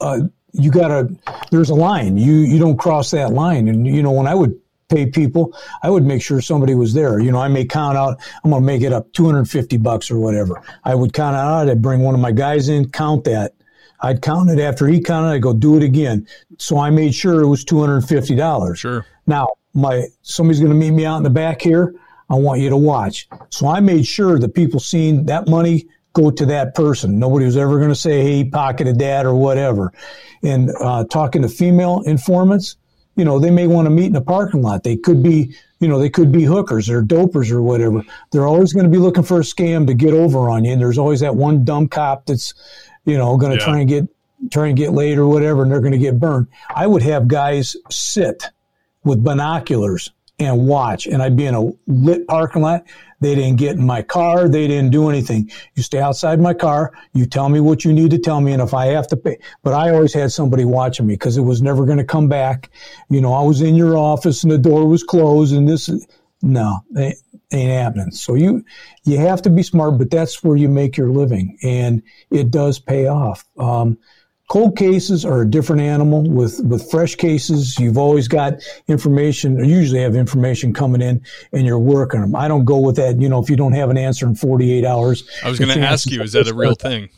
uh, 0.00 0.20
you 0.52 0.70
got 0.70 0.88
to. 0.88 1.14
There's 1.50 1.68
a 1.68 1.74
line. 1.74 2.16
You 2.16 2.32
you 2.36 2.58
don't 2.58 2.78
cross 2.78 3.10
that 3.10 3.32
line. 3.32 3.68
And 3.68 3.86
you 3.86 4.02
know, 4.02 4.12
when 4.12 4.26
I 4.26 4.34
would 4.34 4.58
pay 4.88 5.06
people, 5.06 5.54
I 5.82 5.90
would 5.90 6.04
make 6.04 6.22
sure 6.22 6.40
somebody 6.40 6.74
was 6.74 6.94
there. 6.94 7.18
You 7.20 7.32
know, 7.32 7.40
I 7.40 7.48
may 7.48 7.66
count 7.66 7.98
out. 7.98 8.18
I'm 8.42 8.50
going 8.50 8.62
to 8.62 8.66
make 8.66 8.82
it 8.82 8.92
up 8.92 9.12
250 9.12 9.76
bucks 9.78 10.10
or 10.10 10.18
whatever. 10.18 10.62
I 10.84 10.94
would 10.94 11.12
count 11.12 11.36
out. 11.36 11.68
I'd 11.68 11.82
bring 11.82 12.00
one 12.00 12.14
of 12.14 12.20
my 12.20 12.32
guys 12.32 12.68
in, 12.68 12.90
count 12.90 13.24
that. 13.24 13.54
I'd 14.00 14.22
count 14.22 14.50
it 14.50 14.58
after 14.58 14.86
he 14.86 15.00
counted. 15.00 15.30
I'd 15.30 15.42
go 15.42 15.52
do 15.52 15.76
it 15.76 15.82
again. 15.82 16.26
So 16.58 16.78
I 16.78 16.90
made 16.90 17.14
sure 17.14 17.40
it 17.40 17.48
was 17.48 17.64
$250. 17.64 18.76
Sure. 18.76 19.06
Now 19.26 19.48
my 19.72 20.06
somebody's 20.22 20.60
going 20.60 20.72
to 20.72 20.78
meet 20.78 20.92
me 20.92 21.04
out 21.04 21.18
in 21.18 21.22
the 21.22 21.30
back 21.30 21.60
here. 21.60 21.94
I 22.30 22.36
want 22.36 22.60
you 22.60 22.70
to 22.70 22.76
watch. 22.76 23.28
So 23.50 23.68
I 23.68 23.80
made 23.80 24.06
sure 24.06 24.38
that 24.38 24.54
people 24.54 24.80
seen 24.80 25.26
that 25.26 25.48
money 25.48 25.86
go 26.14 26.30
to 26.30 26.46
that 26.46 26.74
person. 26.74 27.18
Nobody 27.18 27.44
was 27.44 27.56
ever 27.56 27.76
going 27.76 27.90
to 27.90 27.94
say, 27.94 28.22
"Hey, 28.22 28.44
pocketed 28.44 28.98
that" 29.00 29.26
or 29.26 29.34
whatever. 29.34 29.92
And 30.42 30.70
uh, 30.80 31.04
talking 31.04 31.42
to 31.42 31.48
female 31.48 32.02
informants, 32.06 32.76
you 33.16 33.24
know, 33.24 33.38
they 33.38 33.50
may 33.50 33.66
want 33.66 33.86
to 33.86 33.90
meet 33.90 34.06
in 34.06 34.16
a 34.16 34.20
parking 34.20 34.62
lot. 34.62 34.82
They 34.82 34.96
could 34.96 35.22
be, 35.22 35.54
you 35.80 35.88
know, 35.88 35.98
they 35.98 36.10
could 36.10 36.32
be 36.32 36.44
hookers 36.44 36.88
or 36.88 37.02
dopers 37.02 37.50
or 37.50 37.62
whatever. 37.62 38.02
They're 38.30 38.46
always 38.46 38.72
going 38.72 38.84
to 38.84 38.90
be 38.90 38.98
looking 38.98 39.22
for 39.22 39.38
a 39.38 39.44
scam 39.44 39.86
to 39.86 39.94
get 39.94 40.14
over 40.14 40.50
on 40.50 40.64
you. 40.64 40.72
And 40.72 40.80
there's 40.80 40.98
always 40.98 41.20
that 41.20 41.36
one 41.36 41.64
dumb 41.64 41.88
cop 41.88 42.26
that's, 42.26 42.54
you 43.04 43.18
know, 43.18 43.36
going 43.36 43.52
to 43.52 43.58
yeah. 43.58 43.64
try 43.64 43.78
and 43.80 43.88
get 43.88 44.08
try 44.50 44.68
and 44.68 44.76
get 44.76 44.92
laid 44.92 45.18
or 45.18 45.26
whatever, 45.26 45.62
and 45.62 45.70
they're 45.70 45.80
going 45.80 45.92
to 45.92 45.98
get 45.98 46.18
burned. 46.18 46.48
I 46.74 46.86
would 46.86 47.02
have 47.02 47.28
guys 47.28 47.76
sit 47.90 48.50
with 49.04 49.22
binoculars 49.22 50.10
and 50.38 50.66
watch. 50.66 51.06
And 51.06 51.22
I'd 51.22 51.36
be 51.36 51.46
in 51.46 51.54
a 51.54 51.70
lit 51.86 52.26
parking 52.26 52.62
lot. 52.62 52.84
They 53.20 53.34
didn't 53.34 53.56
get 53.56 53.76
in 53.76 53.86
my 53.86 54.02
car. 54.02 54.48
They 54.48 54.66
didn't 54.66 54.90
do 54.90 55.08
anything. 55.08 55.50
You 55.74 55.82
stay 55.82 55.98
outside 55.98 56.40
my 56.40 56.52
car. 56.52 56.92
You 57.12 57.26
tell 57.26 57.48
me 57.48 57.60
what 57.60 57.84
you 57.84 57.92
need 57.92 58.10
to 58.10 58.18
tell 58.18 58.40
me. 58.40 58.52
And 58.52 58.60
if 58.60 58.74
I 58.74 58.86
have 58.86 59.06
to 59.08 59.16
pay, 59.16 59.38
but 59.62 59.72
I 59.72 59.90
always 59.90 60.12
had 60.12 60.32
somebody 60.32 60.64
watching 60.64 61.06
me 61.06 61.14
because 61.14 61.36
it 61.36 61.42
was 61.42 61.62
never 61.62 61.86
going 61.86 61.98
to 61.98 62.04
come 62.04 62.28
back. 62.28 62.70
You 63.08 63.20
know, 63.20 63.32
I 63.32 63.42
was 63.42 63.62
in 63.62 63.76
your 63.76 63.96
office 63.96 64.42
and 64.42 64.52
the 64.52 64.58
door 64.58 64.86
was 64.86 65.02
closed 65.02 65.54
and 65.54 65.68
this, 65.68 65.88
no, 66.42 66.80
it 66.96 67.16
ain't 67.52 67.70
happening. 67.70 68.10
So 68.10 68.34
you, 68.34 68.64
you 69.04 69.18
have 69.18 69.42
to 69.42 69.50
be 69.50 69.62
smart, 69.62 69.98
but 69.98 70.10
that's 70.10 70.42
where 70.42 70.56
you 70.56 70.68
make 70.68 70.96
your 70.96 71.10
living 71.10 71.58
and 71.62 72.02
it 72.30 72.50
does 72.50 72.78
pay 72.78 73.06
off. 73.06 73.44
Um, 73.58 73.98
Cold 74.50 74.76
cases 74.76 75.24
are 75.24 75.40
a 75.40 75.50
different 75.50 75.80
animal. 75.80 76.22
With 76.22 76.60
with 76.60 76.90
fresh 76.90 77.14
cases, 77.14 77.78
you've 77.78 77.96
always 77.96 78.28
got 78.28 78.62
information, 78.88 79.58
or 79.58 79.64
usually 79.64 80.02
have 80.02 80.14
information 80.14 80.74
coming 80.74 81.00
in, 81.00 81.22
and 81.52 81.66
you're 81.66 81.78
working 81.78 82.20
them. 82.20 82.36
I 82.36 82.46
don't 82.46 82.66
go 82.66 82.78
with 82.78 82.96
that. 82.96 83.20
You 83.20 83.30
know, 83.30 83.42
if 83.42 83.48
you 83.48 83.56
don't 83.56 83.72
have 83.72 83.88
an 83.88 83.96
answer 83.96 84.26
in 84.26 84.34
48 84.34 84.84
hours. 84.84 85.26
I 85.42 85.48
was 85.48 85.58
going 85.58 85.76
to 85.76 85.80
ask 85.80 86.10
you, 86.10 86.22
is 86.22 86.32
that 86.32 86.46
a 86.46 86.54
real 86.54 86.74
thing? 86.74 87.08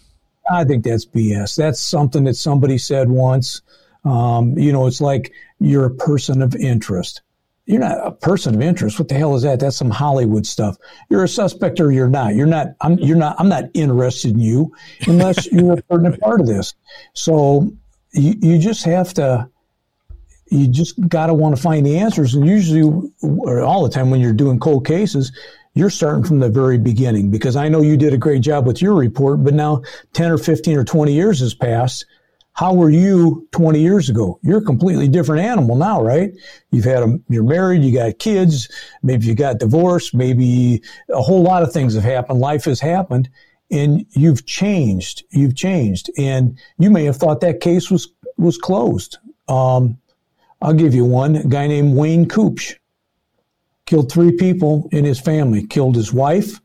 I 0.48 0.62
think 0.62 0.84
that's 0.84 1.04
BS. 1.04 1.56
That's 1.56 1.80
something 1.80 2.24
that 2.24 2.34
somebody 2.34 2.78
said 2.78 3.10
once. 3.10 3.60
Um, 4.04 4.56
you 4.56 4.72
know, 4.72 4.86
it's 4.86 5.00
like 5.00 5.32
you're 5.58 5.86
a 5.86 5.94
person 5.94 6.42
of 6.42 6.54
interest 6.54 7.22
you're 7.66 7.80
not 7.80 7.98
a 8.06 8.12
person 8.12 8.54
of 8.54 8.62
interest. 8.62 8.98
What 8.98 9.08
the 9.08 9.16
hell 9.16 9.34
is 9.34 9.42
that? 9.42 9.58
That's 9.58 9.76
some 9.76 9.90
Hollywood 9.90 10.46
stuff. 10.46 10.76
You're 11.10 11.24
a 11.24 11.28
suspect 11.28 11.80
or 11.80 11.90
you're 11.90 12.08
not. 12.08 12.36
You're 12.36 12.46
not. 12.46 12.68
I'm. 12.80 12.98
You're 12.98 13.16
not. 13.16 13.36
I'm 13.38 13.48
not 13.48 13.64
interested 13.74 14.32
in 14.32 14.38
you 14.38 14.72
unless 15.06 15.46
you're 15.50 15.72
a 15.72 15.82
pertinent 15.82 16.20
part 16.20 16.40
of 16.40 16.46
this. 16.46 16.74
So 17.14 17.72
you, 18.12 18.34
you 18.40 18.58
just 18.58 18.84
have 18.84 19.12
to. 19.14 19.48
You 20.48 20.68
just 20.68 21.08
got 21.08 21.26
to 21.26 21.34
want 21.34 21.56
to 21.56 21.60
find 21.60 21.84
the 21.84 21.98
answers, 21.98 22.34
and 22.34 22.46
usually, 22.46 23.10
or 23.22 23.62
all 23.62 23.82
the 23.82 23.90
time, 23.90 24.10
when 24.10 24.20
you're 24.20 24.32
doing 24.32 24.60
cold 24.60 24.86
cases, 24.86 25.36
you're 25.74 25.90
starting 25.90 26.22
from 26.22 26.38
the 26.38 26.48
very 26.48 26.78
beginning. 26.78 27.32
Because 27.32 27.56
I 27.56 27.68
know 27.68 27.82
you 27.82 27.96
did 27.96 28.14
a 28.14 28.18
great 28.18 28.42
job 28.42 28.64
with 28.64 28.80
your 28.80 28.94
report, 28.94 29.42
but 29.42 29.54
now 29.54 29.82
ten 30.12 30.30
or 30.30 30.38
fifteen 30.38 30.78
or 30.78 30.84
twenty 30.84 31.14
years 31.14 31.40
has 31.40 31.52
passed 31.52 32.06
how 32.56 32.72
were 32.72 32.88
you 32.88 33.46
20 33.52 33.80
years 33.80 34.08
ago? 34.08 34.40
You're 34.42 34.58
a 34.58 34.64
completely 34.64 35.08
different 35.08 35.44
animal 35.44 35.76
now, 35.76 36.02
right? 36.02 36.32
You've 36.70 36.86
had 36.86 37.02
a, 37.02 37.18
you're 37.28 37.44
married, 37.44 37.82
you 37.82 37.92
got 37.92 38.18
kids, 38.18 38.70
maybe 39.02 39.26
you 39.26 39.34
got 39.34 39.58
divorced, 39.58 40.14
maybe 40.14 40.82
a 41.10 41.20
whole 41.20 41.42
lot 41.42 41.62
of 41.62 41.70
things 41.70 41.94
have 41.94 42.02
happened. 42.02 42.40
Life 42.40 42.64
has 42.64 42.80
happened 42.80 43.28
and 43.70 44.06
you've 44.12 44.46
changed. 44.46 45.24
You've 45.30 45.54
changed. 45.54 46.10
And 46.16 46.58
you 46.78 46.90
may 46.90 47.04
have 47.04 47.16
thought 47.16 47.42
that 47.42 47.60
case 47.60 47.90
was, 47.90 48.08
was 48.38 48.56
closed. 48.56 49.18
Um, 49.48 49.98
I'll 50.62 50.72
give 50.72 50.94
you 50.94 51.04
one. 51.04 51.36
A 51.36 51.44
guy 51.44 51.66
named 51.66 51.94
Wayne 51.94 52.24
Kubsch 52.24 52.76
killed 53.84 54.10
three 54.10 54.32
people 54.32 54.88
in 54.92 55.04
his 55.04 55.20
family, 55.20 55.66
killed 55.66 55.94
his 55.94 56.10
wife, 56.10 56.58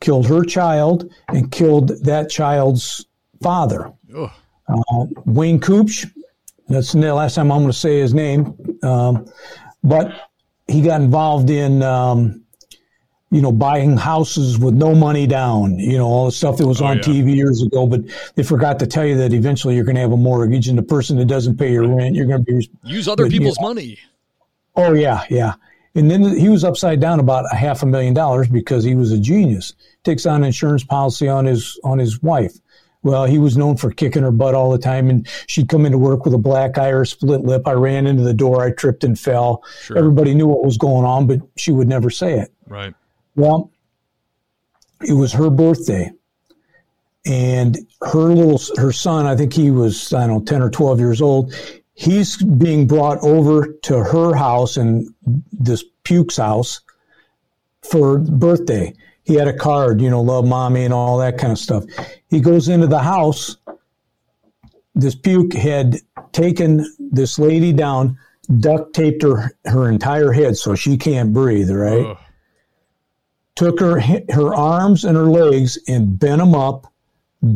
killed 0.00 0.28
her 0.28 0.44
child, 0.44 1.12
and 1.26 1.50
killed 1.50 1.88
that 2.04 2.30
child's 2.30 3.04
father. 3.42 3.92
Ugh. 4.16 4.30
Uh, 4.72 5.06
Wayne 5.26 5.60
Kubsch, 5.60 6.10
that's 6.68 6.92
the 6.92 7.14
last 7.14 7.34
time 7.34 7.52
I'm 7.52 7.60
going 7.60 7.72
to 7.72 7.78
say 7.78 8.00
his 8.00 8.14
name, 8.14 8.56
um, 8.82 9.26
but 9.84 10.30
he 10.68 10.82
got 10.82 11.00
involved 11.00 11.50
in, 11.50 11.82
um, 11.82 12.42
you 13.30 13.40
know, 13.40 13.52
buying 13.52 13.96
houses 13.96 14.58
with 14.58 14.74
no 14.74 14.94
money 14.94 15.26
down, 15.26 15.78
you 15.78 15.96
know, 15.96 16.06
all 16.06 16.26
the 16.26 16.32
stuff 16.32 16.58
that 16.58 16.66
was 16.66 16.80
oh, 16.80 16.86
on 16.86 16.98
yeah. 16.98 17.02
TV 17.02 17.34
years 17.34 17.62
ago. 17.62 17.86
But 17.86 18.02
they 18.34 18.42
forgot 18.42 18.78
to 18.80 18.86
tell 18.86 19.06
you 19.06 19.16
that 19.18 19.32
eventually 19.32 19.74
you're 19.74 19.84
going 19.84 19.96
to 19.96 20.02
have 20.02 20.12
a 20.12 20.16
mortgage, 20.16 20.68
and 20.68 20.78
the 20.78 20.82
person 20.82 21.16
that 21.18 21.26
doesn't 21.26 21.56
pay 21.56 21.72
your 21.72 21.88
rent, 21.88 22.14
you're 22.14 22.26
going 22.26 22.44
to 22.44 22.52
be 22.52 22.70
use 22.84 23.08
other 23.08 23.28
people's 23.28 23.56
you 23.58 23.62
know, 23.62 23.68
money. 23.68 23.98
Oh 24.76 24.92
yeah, 24.92 25.24
yeah. 25.28 25.54
And 25.94 26.10
then 26.10 26.22
he 26.38 26.48
was 26.48 26.64
upside 26.64 27.00
down 27.00 27.20
about 27.20 27.44
a 27.52 27.56
half 27.56 27.82
a 27.82 27.86
million 27.86 28.14
dollars 28.14 28.48
because 28.48 28.82
he 28.82 28.94
was 28.94 29.12
a 29.12 29.18
genius. 29.18 29.74
Takes 30.04 30.24
on 30.24 30.42
insurance 30.42 30.84
policy 30.84 31.28
on 31.28 31.44
his 31.44 31.78
on 31.84 31.98
his 31.98 32.22
wife. 32.22 32.54
Well, 33.02 33.24
he 33.24 33.38
was 33.38 33.56
known 33.56 33.76
for 33.76 33.90
kicking 33.90 34.22
her 34.22 34.30
butt 34.30 34.54
all 34.54 34.70
the 34.70 34.78
time, 34.78 35.10
and 35.10 35.26
she'd 35.48 35.68
come 35.68 35.84
into 35.84 35.98
work 35.98 36.24
with 36.24 36.34
a 36.34 36.38
black 36.38 36.78
eye 36.78 36.90
or 36.90 37.02
a 37.02 37.06
split 37.06 37.40
lip. 37.42 37.66
I 37.66 37.72
ran 37.72 38.06
into 38.06 38.22
the 38.22 38.34
door, 38.34 38.62
I 38.62 38.70
tripped 38.70 39.02
and 39.02 39.18
fell. 39.18 39.64
Sure. 39.82 39.98
Everybody 39.98 40.34
knew 40.34 40.46
what 40.46 40.64
was 40.64 40.78
going 40.78 41.04
on, 41.04 41.26
but 41.26 41.40
she 41.56 41.72
would 41.72 41.88
never 41.88 42.10
say 42.10 42.38
it. 42.38 42.52
Right. 42.68 42.94
Well, 43.34 43.70
it 45.06 45.14
was 45.14 45.32
her 45.32 45.50
birthday, 45.50 46.12
and 47.26 47.76
her 48.02 48.28
little 48.28 48.60
her 48.76 48.92
son, 48.92 49.26
I 49.26 49.36
think 49.36 49.52
he 49.52 49.70
was 49.70 50.12
I 50.12 50.26
don't 50.26 50.38
know 50.38 50.44
ten 50.44 50.62
or 50.62 50.70
twelve 50.70 51.00
years 51.00 51.20
old. 51.20 51.54
He's 51.94 52.36
being 52.36 52.86
brought 52.86 53.18
over 53.22 53.74
to 53.82 54.02
her 54.02 54.34
house 54.34 54.76
and 54.76 55.08
this 55.52 55.84
Puke's 56.04 56.36
house 56.36 56.80
for 57.82 58.18
birthday. 58.18 58.94
He 59.24 59.34
had 59.34 59.48
a 59.48 59.56
card, 59.56 60.00
you 60.00 60.10
know, 60.10 60.20
love 60.20 60.44
mommy 60.44 60.84
and 60.84 60.92
all 60.92 61.18
that 61.18 61.38
kind 61.38 61.52
of 61.52 61.58
stuff. 61.58 61.84
He 62.28 62.40
goes 62.40 62.68
into 62.68 62.86
the 62.86 62.98
house. 62.98 63.56
This 64.94 65.14
Puke 65.14 65.54
had 65.54 65.96
taken 66.32 66.84
this 66.98 67.38
lady 67.38 67.72
down, 67.72 68.18
duct 68.58 68.94
taped 68.94 69.22
her 69.22 69.52
her 69.64 69.88
entire 69.88 70.32
head 70.32 70.56
so 70.56 70.74
she 70.74 70.96
can't 70.96 71.32
breathe, 71.32 71.70
right? 71.70 72.06
Ugh. 72.06 72.18
Took 73.54 73.80
her 73.80 74.00
her 74.30 74.54
arms 74.54 75.04
and 75.04 75.16
her 75.16 75.24
legs 75.24 75.78
and 75.86 76.18
bent 76.18 76.40
them 76.40 76.54
up, 76.54 76.92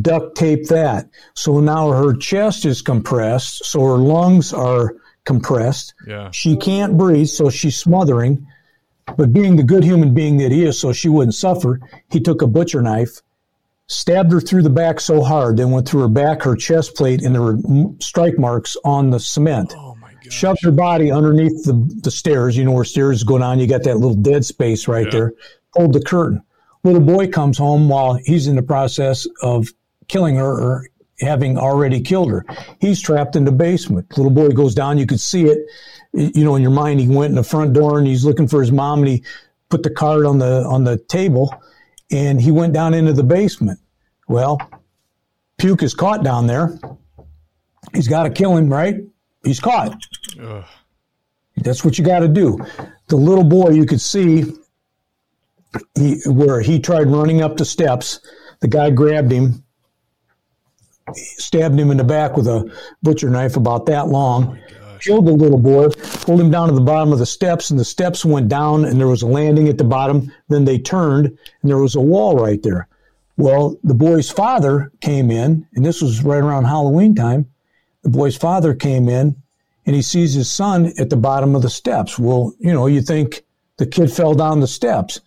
duct 0.01 0.37
taped 0.37 0.69
that. 0.69 1.09
So 1.33 1.59
now 1.59 1.91
her 1.91 2.15
chest 2.15 2.65
is 2.65 2.81
compressed, 2.81 3.65
so 3.65 3.81
her 3.81 3.97
lungs 3.97 4.53
are 4.53 4.95
compressed. 5.25 5.93
Yeah. 6.07 6.31
She 6.31 6.55
can't 6.55 6.97
breathe, 6.97 7.27
so 7.27 7.49
she's 7.49 7.77
smothering. 7.77 8.47
But 9.15 9.33
being 9.33 9.55
the 9.55 9.63
good 9.63 9.83
human 9.83 10.13
being 10.13 10.37
that 10.37 10.51
he 10.51 10.65
is, 10.65 10.79
so 10.79 10.91
she 10.91 11.09
wouldn't 11.09 11.35
suffer, 11.35 11.79
he 12.09 12.19
took 12.19 12.41
a 12.41 12.47
butcher 12.47 12.81
knife, 12.81 13.21
stabbed 13.87 14.31
her 14.31 14.41
through 14.41 14.63
the 14.63 14.69
back 14.69 14.99
so 14.99 15.23
hard, 15.23 15.57
then 15.57 15.71
went 15.71 15.87
through 15.87 16.01
her 16.01 16.07
back, 16.09 16.43
her 16.43 16.55
chest 16.55 16.95
plate, 16.95 17.21
and 17.21 17.33
there 17.33 17.41
were 17.41 17.57
strike 17.99 18.37
marks 18.37 18.75
on 18.83 19.09
the 19.09 19.19
cement. 19.19 19.73
Oh 19.77 19.87
Shoved 20.29 20.63
her 20.63 20.71
body 20.71 21.11
underneath 21.11 21.63
the, 21.63 21.73
the 22.03 22.11
stairs. 22.11 22.57
You 22.57 22.65
know 22.65 22.71
where 22.71 22.83
stairs 22.83 23.23
go 23.23 23.37
down, 23.37 23.59
you 23.59 23.67
got 23.67 23.83
that 23.83 23.97
little 23.97 24.15
dead 24.15 24.45
space 24.45 24.87
right 24.87 25.05
yeah. 25.05 25.11
there. 25.11 25.33
Pulled 25.75 25.93
the 25.93 26.01
curtain. 26.01 26.41
Little 26.83 27.01
boy 27.01 27.27
comes 27.27 27.57
home 27.57 27.89
while 27.89 28.15
he's 28.25 28.47
in 28.47 28.55
the 28.55 28.63
process 28.63 29.27
of 29.41 29.67
killing 30.07 30.35
her 30.35 30.49
or 30.49 30.87
having 31.19 31.57
already 31.57 32.01
killed 32.01 32.31
her. 32.31 32.45
He's 32.79 33.01
trapped 33.01 33.35
in 33.35 33.45
the 33.45 33.51
basement. 33.51 34.17
Little 34.17 34.31
boy 34.31 34.49
goes 34.49 34.75
down. 34.75 34.97
You 34.97 35.05
could 35.05 35.19
see 35.19 35.45
it. 35.45 35.59
You 36.13 36.43
know, 36.43 36.55
in 36.55 36.61
your 36.61 36.71
mind, 36.71 36.99
he 36.99 37.07
went 37.07 37.31
in 37.31 37.35
the 37.35 37.43
front 37.43 37.73
door 37.73 37.97
and 37.97 38.07
he's 38.07 38.25
looking 38.25 38.47
for 38.47 38.61
his 38.61 38.71
mom 38.71 38.99
and 38.99 39.07
he 39.07 39.23
put 39.69 39.83
the 39.83 39.89
card 39.89 40.25
on 40.25 40.39
the 40.39 40.63
on 40.65 40.83
the 40.83 40.97
table 40.97 41.53
and 42.11 42.41
he 42.41 42.51
went 42.51 42.73
down 42.73 42.93
into 42.93 43.13
the 43.13 43.23
basement. 43.23 43.79
Well, 44.27 44.59
Puke 45.57 45.83
is 45.83 45.93
caught 45.93 46.23
down 46.23 46.47
there. 46.47 46.79
He's 47.93 48.07
got 48.07 48.23
to 48.23 48.29
kill 48.29 48.55
him, 48.55 48.69
right? 48.69 48.95
He's 49.43 49.59
caught. 49.59 49.97
Ugh. 50.41 50.65
That's 51.57 51.83
what 51.83 51.97
you 51.97 52.05
got 52.05 52.19
to 52.19 52.27
do. 52.27 52.59
The 53.07 53.15
little 53.15 53.43
boy, 53.43 53.71
you 53.71 53.85
could 53.85 54.01
see 54.01 54.45
he, 55.95 56.19
where 56.25 56.61
he 56.61 56.79
tried 56.79 57.07
running 57.07 57.41
up 57.41 57.57
the 57.57 57.65
steps. 57.65 58.19
The 58.59 58.67
guy 58.67 58.89
grabbed 58.89 59.31
him, 59.31 59.63
stabbed 61.13 61.79
him 61.79 61.91
in 61.91 61.97
the 61.97 62.03
back 62.03 62.37
with 62.37 62.47
a 62.47 62.71
butcher 63.01 63.29
knife 63.29 63.55
about 63.55 63.85
that 63.87 64.07
long, 64.07 64.59
oh 64.59 64.76
killed 64.99 65.27
the 65.27 65.31
little 65.31 65.59
boy, 65.59 65.89
pulled 65.89 66.41
him 66.41 66.51
down 66.51 66.69
to 66.69 66.75
the 66.75 66.81
bottom 66.81 67.11
of 67.11 67.19
the 67.19 67.25
steps, 67.25 67.69
and 67.69 67.79
the 67.79 67.85
steps 67.85 68.25
went 68.25 68.47
down, 68.47 68.85
and 68.85 68.99
there 68.99 69.07
was 69.07 69.21
a 69.21 69.27
landing 69.27 69.67
at 69.67 69.77
the 69.77 69.83
bottom. 69.83 70.31
Then 70.49 70.65
they 70.65 70.79
turned, 70.79 71.25
and 71.27 71.37
there 71.63 71.77
was 71.77 71.95
a 71.95 72.01
wall 72.01 72.35
right 72.35 72.61
there. 72.61 72.87
Well, 73.37 73.77
the 73.83 73.93
boy's 73.93 74.29
father 74.29 74.91
came 74.99 75.29
in, 75.29 75.67
and 75.75 75.85
this 75.85 76.01
was 76.01 76.23
right 76.23 76.43
around 76.43 76.65
Halloween 76.65 77.13
time. 77.15 77.47
The 78.03 78.09
boy's 78.09 78.35
father 78.35 78.73
came 78.73 79.07
in, 79.09 79.35
and 79.85 79.95
he 79.95 80.01
sees 80.01 80.33
his 80.33 80.49
son 80.51 80.91
at 80.97 81.09
the 81.09 81.17
bottom 81.17 81.55
of 81.55 81.61
the 81.61 81.69
steps. 81.69 82.17
Well, 82.17 82.53
you 82.59 82.73
know, 82.73 82.87
you 82.87 83.01
think 83.01 83.43
the 83.77 83.85
kid 83.85 84.11
fell 84.11 84.33
down 84.33 84.59
the 84.59 84.67
steps. 84.67 85.21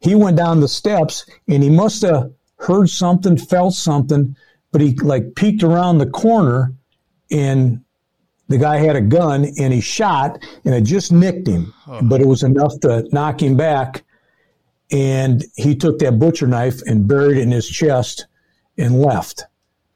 He 0.00 0.14
went 0.14 0.36
down 0.36 0.60
the 0.60 0.68
steps, 0.68 1.26
and 1.48 1.62
he 1.62 1.70
must 1.70 2.02
have 2.02 2.30
heard 2.58 2.88
something, 2.88 3.36
felt 3.36 3.74
something, 3.74 4.36
but 4.70 4.80
he 4.80 4.94
like 4.96 5.34
peeked 5.34 5.62
around 5.62 5.98
the 5.98 6.10
corner 6.10 6.72
and 7.30 7.80
the 8.48 8.58
guy 8.58 8.76
had 8.76 8.96
a 8.96 9.00
gun 9.00 9.46
and 9.58 9.72
he 9.72 9.80
shot 9.80 10.42
and 10.64 10.74
it 10.74 10.82
just 10.82 11.12
nicked 11.12 11.48
him, 11.48 11.72
but 12.02 12.20
it 12.20 12.26
was 12.26 12.42
enough 12.42 12.78
to 12.80 13.08
knock 13.12 13.42
him 13.42 13.56
back. 13.56 14.04
And 14.92 15.44
he 15.56 15.74
took 15.74 15.98
that 15.98 16.18
butcher 16.18 16.46
knife 16.46 16.80
and 16.86 17.08
buried 17.08 17.38
it 17.38 17.42
in 17.42 17.50
his 17.50 17.68
chest 17.68 18.26
and 18.78 19.00
left. 19.00 19.44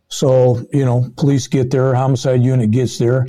So, 0.08 0.66
you 0.72 0.84
know, 0.84 1.08
police 1.16 1.46
get 1.46 1.70
there, 1.70 1.94
homicide 1.94 2.42
unit 2.42 2.72
gets 2.72 2.98
there, 2.98 3.26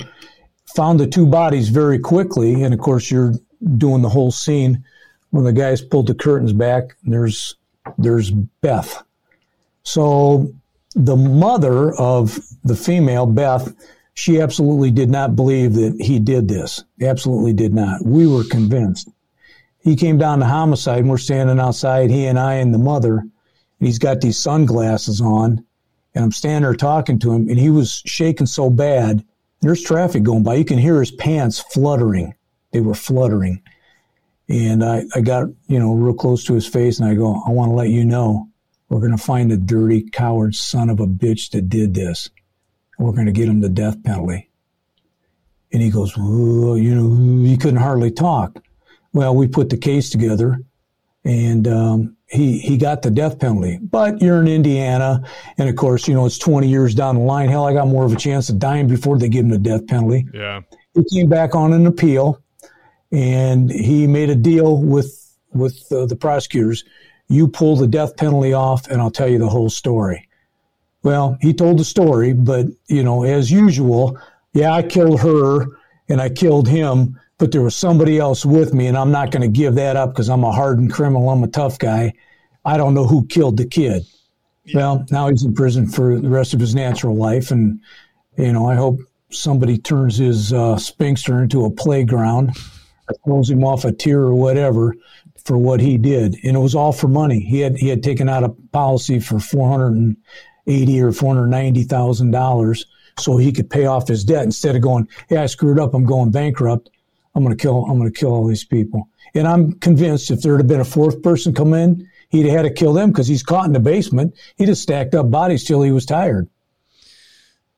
found 0.74 0.98
the 0.98 1.06
two 1.06 1.26
bodies 1.26 1.68
very 1.68 2.00
quickly. 2.00 2.64
And 2.64 2.74
of 2.74 2.80
course, 2.80 3.10
you're 3.10 3.34
doing 3.76 4.02
the 4.02 4.08
whole 4.08 4.32
scene 4.32 4.82
when 5.30 5.44
the 5.44 5.52
guys 5.52 5.80
pulled 5.80 6.08
the 6.08 6.14
curtains 6.14 6.52
back. 6.52 6.96
There's, 7.04 7.54
there's 7.96 8.32
Beth. 8.32 9.04
So 9.84 10.52
the 10.96 11.16
mother 11.16 11.94
of 11.94 12.40
the 12.64 12.76
female, 12.76 13.26
Beth, 13.26 13.72
she 14.14 14.40
absolutely 14.40 14.90
did 14.90 15.10
not 15.10 15.36
believe 15.36 15.74
that 15.74 15.96
he 16.00 16.18
did 16.18 16.48
this. 16.48 16.84
Absolutely 17.00 17.52
did 17.52 17.72
not. 17.72 18.04
We 18.04 18.26
were 18.26 18.44
convinced. 18.44 19.08
He 19.80 19.96
came 19.96 20.18
down 20.18 20.40
to 20.40 20.46
homicide 20.46 21.00
and 21.00 21.10
we're 21.10 21.18
standing 21.18 21.58
outside, 21.58 22.10
he 22.10 22.26
and 22.26 22.38
I 22.38 22.54
and 22.54 22.72
the 22.72 22.78
mother, 22.78 23.18
and 23.18 23.30
he's 23.78 23.98
got 23.98 24.20
these 24.20 24.38
sunglasses 24.38 25.20
on. 25.20 25.64
And 26.14 26.24
I'm 26.24 26.32
standing 26.32 26.62
there 26.62 26.74
talking 26.74 27.18
to 27.20 27.32
him, 27.32 27.48
and 27.48 27.58
he 27.58 27.70
was 27.70 28.02
shaking 28.04 28.46
so 28.46 28.68
bad. 28.68 29.24
There's 29.60 29.82
traffic 29.82 30.22
going 30.22 30.42
by. 30.42 30.54
You 30.54 30.64
can 30.64 30.78
hear 30.78 31.00
his 31.00 31.10
pants 31.10 31.58
fluttering. 31.58 32.34
They 32.72 32.80
were 32.80 32.94
fluttering. 32.94 33.62
And 34.48 34.84
I, 34.84 35.04
I 35.14 35.22
got, 35.22 35.48
you 35.68 35.78
know, 35.78 35.94
real 35.94 36.14
close 36.14 36.44
to 36.44 36.54
his 36.54 36.66
face 36.66 37.00
and 37.00 37.08
I 37.08 37.14
go, 37.14 37.42
I 37.46 37.50
want 37.50 37.70
to 37.70 37.74
let 37.74 37.88
you 37.88 38.04
know 38.04 38.48
we're 38.88 39.00
going 39.00 39.16
to 39.16 39.22
find 39.22 39.50
the 39.50 39.56
dirty, 39.56 40.02
coward 40.02 40.54
son 40.54 40.90
of 40.90 41.00
a 41.00 41.06
bitch 41.06 41.50
that 41.52 41.70
did 41.70 41.94
this. 41.94 42.28
We're 43.02 43.12
going 43.12 43.26
to 43.26 43.32
get 43.32 43.48
him 43.48 43.60
the 43.60 43.68
death 43.68 44.02
penalty. 44.02 44.48
And 45.72 45.82
he 45.82 45.90
goes, 45.90 46.16
you 46.16 46.94
know, 46.94 47.44
he 47.48 47.56
couldn't 47.56 47.80
hardly 47.80 48.10
talk. 48.10 48.62
Well, 49.12 49.34
we 49.34 49.48
put 49.48 49.70
the 49.70 49.76
case 49.76 50.10
together 50.10 50.60
and 51.24 51.66
um, 51.66 52.16
he, 52.26 52.58
he 52.58 52.76
got 52.76 53.02
the 53.02 53.10
death 53.10 53.38
penalty. 53.38 53.78
But 53.80 54.20
you're 54.20 54.40
in 54.40 54.48
Indiana. 54.48 55.24
And 55.58 55.68
of 55.68 55.76
course, 55.76 56.06
you 56.08 56.14
know, 56.14 56.26
it's 56.26 56.38
20 56.38 56.68
years 56.68 56.94
down 56.94 57.16
the 57.16 57.22
line. 57.22 57.48
Hell, 57.48 57.66
I 57.66 57.72
got 57.72 57.88
more 57.88 58.04
of 58.04 58.12
a 58.12 58.16
chance 58.16 58.48
of 58.48 58.58
dying 58.58 58.86
before 58.86 59.18
they 59.18 59.28
give 59.28 59.44
him 59.44 59.50
the 59.50 59.58
death 59.58 59.86
penalty. 59.86 60.26
Yeah. 60.32 60.60
He 60.94 61.04
came 61.04 61.28
back 61.28 61.54
on 61.54 61.72
an 61.72 61.86
appeal 61.86 62.42
and 63.10 63.70
he 63.70 64.06
made 64.06 64.30
a 64.30 64.34
deal 64.34 64.76
with, 64.76 65.36
with 65.52 65.90
uh, 65.90 66.06
the 66.06 66.16
prosecutors 66.16 66.84
you 67.32 67.48
pull 67.48 67.76
the 67.76 67.86
death 67.86 68.16
penalty 68.16 68.52
off 68.52 68.86
and 68.88 69.00
I'll 69.00 69.10
tell 69.10 69.28
you 69.28 69.38
the 69.38 69.48
whole 69.48 69.70
story. 69.70 70.28
Well, 71.02 71.36
he 71.40 71.52
told 71.52 71.78
the 71.78 71.84
story, 71.84 72.32
but, 72.32 72.66
you 72.86 73.02
know, 73.02 73.24
as 73.24 73.50
usual, 73.50 74.18
yeah, 74.52 74.72
I 74.72 74.82
killed 74.82 75.20
her 75.20 75.66
and 76.08 76.20
I 76.20 76.28
killed 76.28 76.68
him, 76.68 77.18
but 77.38 77.50
there 77.50 77.62
was 77.62 77.74
somebody 77.74 78.18
else 78.18 78.44
with 78.44 78.72
me, 78.72 78.86
and 78.86 78.96
I'm 78.96 79.10
not 79.10 79.30
going 79.30 79.42
to 79.42 79.48
give 79.48 79.74
that 79.74 79.96
up 79.96 80.10
because 80.10 80.28
I'm 80.28 80.44
a 80.44 80.52
hardened 80.52 80.92
criminal. 80.92 81.30
I'm 81.30 81.42
a 81.42 81.48
tough 81.48 81.78
guy. 81.78 82.12
I 82.64 82.76
don't 82.76 82.94
know 82.94 83.06
who 83.06 83.26
killed 83.26 83.56
the 83.56 83.66
kid. 83.66 84.04
Yeah. 84.64 84.76
Well, 84.76 85.06
now 85.10 85.28
he's 85.28 85.42
in 85.42 85.54
prison 85.54 85.88
for 85.88 86.20
the 86.20 86.28
rest 86.28 86.54
of 86.54 86.60
his 86.60 86.74
natural 86.74 87.16
life, 87.16 87.50
and 87.50 87.80
you 88.36 88.52
know, 88.52 88.68
I 88.68 88.76
hope 88.76 89.00
somebody 89.30 89.78
turns 89.78 90.18
his 90.18 90.52
uh, 90.52 90.76
sphincter 90.76 91.42
into 91.42 91.64
a 91.64 91.70
playground, 91.70 92.50
or 93.08 93.16
throws 93.24 93.50
him 93.50 93.64
off 93.64 93.84
a 93.84 93.90
tier 93.90 94.20
or 94.20 94.34
whatever 94.34 94.94
for 95.44 95.58
what 95.58 95.80
he 95.80 95.98
did, 95.98 96.36
and 96.44 96.56
it 96.56 96.60
was 96.60 96.76
all 96.76 96.92
for 96.92 97.08
money. 97.08 97.40
He 97.40 97.58
had 97.58 97.76
he 97.76 97.88
had 97.88 98.04
taken 98.04 98.28
out 98.28 98.44
a 98.44 98.50
policy 98.50 99.18
for 99.18 99.40
four 99.40 99.68
hundred 99.68 99.94
and 99.94 100.16
eighty 100.66 101.00
or 101.00 101.12
four 101.12 101.34
hundred 101.34 101.48
ninety 101.48 101.84
thousand 101.84 102.30
dollars 102.30 102.86
so 103.18 103.36
he 103.36 103.52
could 103.52 103.68
pay 103.68 103.86
off 103.86 104.08
his 104.08 104.24
debt 104.24 104.44
instead 104.44 104.76
of 104.76 104.82
going, 104.82 105.08
"Hey, 105.28 105.36
I 105.36 105.46
screwed 105.46 105.78
up. 105.78 105.94
I'm 105.94 106.06
going 106.06 106.30
bankrupt. 106.30 106.90
I'm 107.34 107.44
going 107.44 107.56
to 107.56 107.62
kill. 107.62 107.84
I'm 107.84 107.98
going 107.98 108.12
to 108.12 108.18
kill 108.18 108.30
all 108.30 108.46
these 108.46 108.64
people." 108.64 109.08
And 109.34 109.46
I'm 109.46 109.72
convinced 109.74 110.30
if 110.30 110.42
there 110.42 110.56
had 110.56 110.66
been 110.66 110.80
a 110.80 110.84
fourth 110.84 111.22
person 111.22 111.54
come 111.54 111.72
in, 111.72 112.08
he'd 112.28 112.46
have 112.46 112.56
had 112.56 112.62
to 112.62 112.70
kill 112.70 112.92
them 112.92 113.10
because 113.10 113.26
he's 113.26 113.42
caught 113.42 113.66
in 113.66 113.72
the 113.72 113.80
basement. 113.80 114.34
He 114.56 114.66
just 114.66 114.82
stacked 114.82 115.14
up 115.14 115.30
bodies 115.30 115.64
till 115.64 115.82
he 115.82 115.90
was 115.90 116.04
tired. 116.04 116.48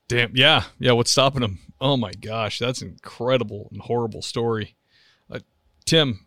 Damn. 0.08 0.34
Yeah. 0.34 0.64
Yeah. 0.78 0.92
What's 0.92 1.10
stopping 1.10 1.42
him? 1.42 1.58
Oh 1.80 1.96
my 1.96 2.12
gosh, 2.12 2.58
that's 2.58 2.82
an 2.82 2.88
incredible 2.88 3.68
and 3.72 3.80
horrible 3.80 4.22
story. 4.22 4.74
Uh, 5.30 5.40
Tim, 5.84 6.26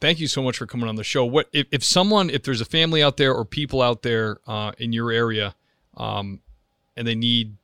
thank 0.00 0.18
you 0.20 0.28
so 0.28 0.42
much 0.42 0.56
for 0.56 0.66
coming 0.66 0.88
on 0.88 0.96
the 0.96 1.04
show. 1.04 1.24
What 1.24 1.48
if, 1.52 1.66
if 1.70 1.84
someone, 1.84 2.30
if 2.30 2.42
there's 2.42 2.60
a 2.60 2.64
family 2.64 3.02
out 3.02 3.16
there 3.16 3.34
or 3.34 3.44
people 3.44 3.82
out 3.82 4.02
there 4.02 4.38
uh, 4.46 4.72
in 4.78 4.92
your 4.92 5.10
area, 5.10 5.54
um, 5.98 6.40
and 6.96 7.06
they 7.06 7.14
need 7.14 7.56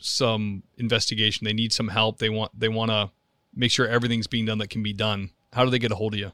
some 0.00 0.62
investigation, 0.78 1.44
they 1.44 1.52
need 1.52 1.72
some 1.72 1.88
help, 1.88 2.18
they 2.18 2.30
want 2.30 2.58
they 2.58 2.68
want 2.68 2.90
to 2.90 3.10
make 3.54 3.70
sure 3.70 3.86
everything's 3.86 4.26
being 4.26 4.46
done 4.46 4.58
that 4.58 4.70
can 4.70 4.82
be 4.82 4.92
done. 4.92 5.30
How 5.52 5.64
do 5.64 5.70
they 5.70 5.78
get 5.78 5.92
a 5.92 5.96
hold 5.96 6.14
of 6.14 6.20
you? 6.20 6.32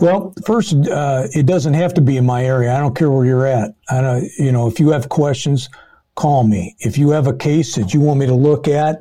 Well, 0.00 0.34
first, 0.44 0.74
uh, 0.88 1.28
it 1.30 1.46
doesn't 1.46 1.74
have 1.74 1.94
to 1.94 2.00
be 2.00 2.16
in 2.16 2.26
my 2.26 2.44
area. 2.44 2.74
I 2.74 2.80
don't 2.80 2.96
care 2.96 3.10
where 3.10 3.24
you're 3.24 3.46
at. 3.46 3.74
I 3.88 4.00
don't, 4.00 4.28
you 4.36 4.50
know, 4.50 4.66
if 4.66 4.80
you 4.80 4.90
have 4.90 5.08
questions, 5.08 5.68
call 6.16 6.42
me. 6.42 6.74
If 6.80 6.98
you 6.98 7.10
have 7.10 7.28
a 7.28 7.32
case 7.32 7.76
that 7.76 7.94
you 7.94 8.00
want 8.00 8.18
me 8.18 8.26
to 8.26 8.34
look 8.34 8.66
at, 8.66 9.00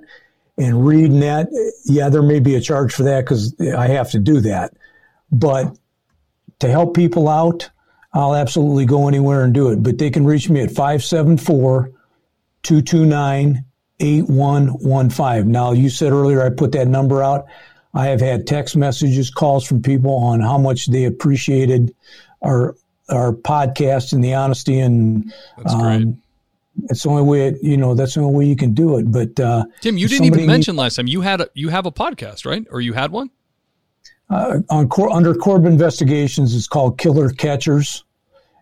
and 0.57 0.85
reading 0.85 1.19
that, 1.19 1.47
yeah, 1.85 2.09
there 2.09 2.23
may 2.23 2.39
be 2.39 2.55
a 2.55 2.61
charge 2.61 2.93
for 2.93 3.03
that 3.03 3.21
because 3.21 3.53
I 3.77 3.87
have 3.87 4.09
to 4.11 4.19
do 4.19 4.39
that. 4.41 4.73
But 5.31 5.77
to 6.59 6.69
help 6.69 6.95
people 6.95 7.27
out, 7.27 7.69
I'll 8.17 8.35
absolutely 8.35 8.85
go 8.85 9.07
anywhere 9.07 9.43
and 9.43 9.53
do 9.53 9.69
it. 9.69 9.83
But 9.83 9.99
they 9.99 10.09
can 10.09 10.25
reach 10.25 10.49
me 10.49 10.61
at 10.61 10.71
574 10.71 11.91
229 12.63 13.63
8115. 13.99 15.51
Now, 15.51 15.71
you 15.71 15.89
said 15.91 16.11
earlier 16.11 16.43
I 16.43 16.49
put 16.49 16.71
that 16.71 16.87
number 16.87 17.21
out. 17.21 17.45
I 17.93 18.07
have 18.07 18.19
had 18.19 18.47
text 18.47 18.75
messages, 18.75 19.29
calls 19.29 19.65
from 19.67 19.83
people 19.83 20.15
on 20.15 20.39
how 20.39 20.57
much 20.57 20.87
they 20.87 21.05
appreciated 21.05 21.93
our 22.41 22.75
our 23.09 23.33
podcast 23.33 24.13
and 24.13 24.23
the 24.23 24.33
honesty 24.33 24.79
and 24.79 25.31
that's 25.57 25.73
um, 25.73 25.79
great. 25.81 26.07
It's 26.89 27.03
the 27.03 27.09
only 27.09 27.23
way, 27.23 27.47
it, 27.47 27.63
you 27.63 27.77
know, 27.77 27.95
that's 27.95 28.15
the 28.15 28.21
only 28.21 28.35
way 28.35 28.45
you 28.45 28.55
can 28.55 28.73
do 28.73 28.97
it. 28.97 29.11
But 29.11 29.39
uh, 29.39 29.65
Tim, 29.81 29.97
you 29.97 30.07
didn't 30.07 30.25
even 30.25 30.45
mention 30.45 30.73
needs, 30.73 30.81
last 30.81 30.95
time 30.97 31.07
you 31.07 31.21
had 31.21 31.41
a, 31.41 31.49
you 31.53 31.69
have 31.69 31.85
a 31.85 31.91
podcast, 31.91 32.45
right? 32.45 32.67
Or 32.69 32.81
you 32.81 32.93
had 32.93 33.11
one? 33.11 33.29
Uh, 34.29 34.59
on 34.69 34.89
under 35.11 35.33
Corb 35.33 35.65
Investigations, 35.65 36.53
it's 36.53 36.67
called 36.67 36.97
Killer 36.97 37.29
Catchers 37.29 38.03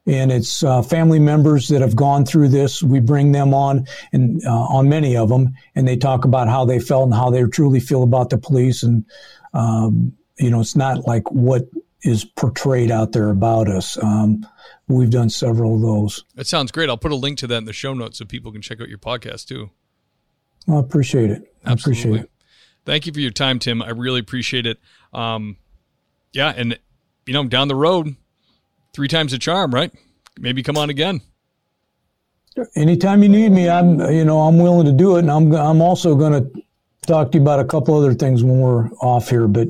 and 0.07 0.31
it's 0.31 0.63
uh, 0.63 0.81
family 0.81 1.19
members 1.19 1.67
that 1.69 1.81
have 1.81 1.95
gone 1.95 2.25
through 2.25 2.49
this. 2.49 2.83
We 2.83 2.99
bring 2.99 3.31
them 3.31 3.53
on 3.53 3.87
and 4.13 4.43
uh, 4.45 4.51
on 4.51 4.87
many 4.89 5.17
of 5.17 5.29
them, 5.29 5.53
and 5.75 5.87
they 5.87 5.97
talk 5.97 6.25
about 6.25 6.47
how 6.47 6.65
they 6.65 6.79
felt 6.79 7.05
and 7.05 7.13
how 7.13 7.29
they 7.29 7.43
truly 7.45 7.79
feel 7.79 8.03
about 8.03 8.29
the 8.29 8.37
police. 8.37 8.83
And 8.83 9.05
um, 9.53 10.13
you 10.37 10.49
know, 10.51 10.59
it's 10.59 10.75
not 10.75 11.07
like 11.07 11.29
what 11.31 11.63
is 12.03 12.23
portrayed 12.23 12.91
out 12.91 13.13
there 13.13 13.29
about 13.29 13.67
us. 13.67 14.01
Um, 14.01 14.45
we've 14.87 15.09
done 15.09 15.29
several 15.29 15.75
of 15.75 15.81
those. 15.81 16.23
That 16.35 16.45
sounds 16.45 16.71
great. 16.71 16.89
I'll 16.89 16.97
put 16.97 17.11
a 17.11 17.15
link 17.15 17.39
to 17.39 17.47
that 17.47 17.57
in 17.57 17.65
the 17.65 17.73
show 17.73 17.93
notes 17.93 18.19
so 18.19 18.25
people 18.25 18.51
can 18.51 18.61
check 18.61 18.79
out 18.79 18.89
your 18.89 18.99
podcast 18.99 19.47
too. 19.47 19.71
I 20.69 20.77
appreciate 20.77 21.31
it. 21.31 21.53
I 21.65 21.71
Absolutely. 21.71 22.01
appreciate 22.01 22.23
it. 22.25 22.31
Thank 22.85 23.07
you 23.07 23.13
for 23.13 23.19
your 23.19 23.31
time, 23.31 23.57
Tim. 23.57 23.81
I 23.81 23.89
really 23.89 24.19
appreciate 24.19 24.67
it. 24.67 24.77
Um, 25.13 25.57
yeah, 26.33 26.53
and 26.55 26.77
you 27.25 27.33
know, 27.33 27.45
down 27.45 27.67
the 27.67 27.75
road, 27.75 28.15
three 28.95 29.07
times 29.09 29.33
a 29.33 29.37
charm, 29.37 29.71
right? 29.71 29.91
Maybe 30.39 30.63
come 30.63 30.77
on 30.77 30.89
again. 30.89 31.21
Anytime 32.75 33.21
you 33.21 33.29
need 33.29 33.51
me, 33.51 33.69
I'm 33.69 33.99
you 34.11 34.23
know 34.23 34.41
I'm 34.41 34.57
willing 34.57 34.85
to 34.85 34.93
do 34.93 35.17
it, 35.17 35.19
and 35.19 35.31
I'm 35.31 35.53
I'm 35.53 35.81
also 35.81 36.15
going 36.15 36.31
to 36.31 36.61
talk 37.05 37.33
to 37.33 37.37
you 37.37 37.41
about 37.41 37.59
a 37.59 37.65
couple 37.65 37.93
other 37.95 38.13
things 38.13 38.43
when 38.43 38.59
we're 38.59 38.89
off 39.01 39.29
here. 39.29 39.47
But 39.47 39.67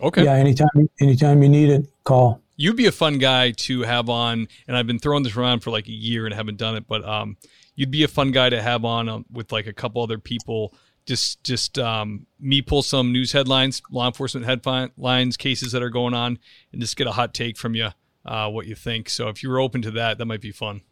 okay, 0.00 0.24
yeah, 0.24 0.34
anytime 0.34 0.68
anytime 1.00 1.42
you 1.42 1.48
need 1.48 1.68
it, 1.68 1.86
call. 2.04 2.40
You'd 2.56 2.76
be 2.76 2.86
a 2.86 2.92
fun 2.92 3.18
guy 3.18 3.50
to 3.52 3.82
have 3.82 4.08
on, 4.08 4.46
and 4.68 4.76
I've 4.76 4.86
been 4.86 5.00
throwing 5.00 5.24
this 5.24 5.36
around 5.36 5.60
for 5.60 5.70
like 5.70 5.88
a 5.88 5.92
year 5.92 6.26
and 6.26 6.34
haven't 6.34 6.58
done 6.58 6.76
it, 6.76 6.86
but 6.86 7.04
um, 7.04 7.36
you'd 7.74 7.90
be 7.90 8.02
a 8.02 8.08
fun 8.08 8.32
guy 8.32 8.50
to 8.50 8.60
have 8.60 8.84
on 8.84 9.08
um, 9.08 9.26
with 9.32 9.50
like 9.50 9.66
a 9.66 9.72
couple 9.72 10.02
other 10.02 10.18
people. 10.18 10.72
Just 11.06 11.42
just 11.42 11.78
um, 11.80 12.26
me 12.38 12.62
pull 12.62 12.82
some 12.82 13.12
news 13.12 13.32
headlines, 13.32 13.82
law 13.90 14.06
enforcement 14.06 14.46
headlines, 14.46 15.36
cases 15.36 15.72
that 15.72 15.82
are 15.82 15.90
going 15.90 16.14
on, 16.14 16.38
and 16.72 16.80
just 16.80 16.96
get 16.96 17.08
a 17.08 17.12
hot 17.12 17.34
take 17.34 17.56
from 17.56 17.74
you 17.74 17.90
uh, 18.28 18.48
what 18.48 18.66
you 18.66 18.74
think. 18.74 19.08
So 19.08 19.28
if 19.28 19.42
you're 19.42 19.58
open 19.58 19.82
to 19.82 19.90
that, 19.92 20.18
that 20.18 20.26
might 20.26 20.42
be 20.42 20.52
fun. 20.52 20.82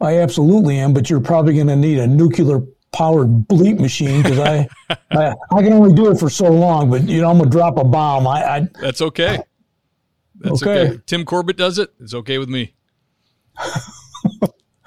I 0.00 0.18
absolutely 0.18 0.78
am, 0.78 0.94
but 0.94 1.10
you're 1.10 1.20
probably 1.20 1.54
going 1.54 1.66
to 1.66 1.76
need 1.76 1.98
a 1.98 2.06
nuclear 2.06 2.62
powered 2.92 3.28
bleep 3.48 3.78
machine 3.78 4.22
because 4.22 4.38
I, 4.38 4.68
I, 5.10 5.34
I 5.52 5.62
can 5.62 5.72
only 5.72 5.94
do 5.94 6.10
it 6.10 6.18
for 6.18 6.30
so 6.30 6.50
long. 6.50 6.90
But 6.90 7.02
you 7.08 7.20
know, 7.20 7.30
I'm 7.30 7.38
gonna 7.38 7.50
drop 7.50 7.76
a 7.76 7.84
bomb. 7.84 8.26
I, 8.26 8.44
I 8.44 8.68
that's 8.80 9.02
okay. 9.02 9.38
That's 10.36 10.62
okay. 10.62 10.88
okay. 10.88 11.00
Tim 11.06 11.24
Corbett 11.24 11.56
does 11.56 11.78
it. 11.78 11.90
It's 12.00 12.14
okay 12.14 12.38
with 12.38 12.48
me. 12.48 12.74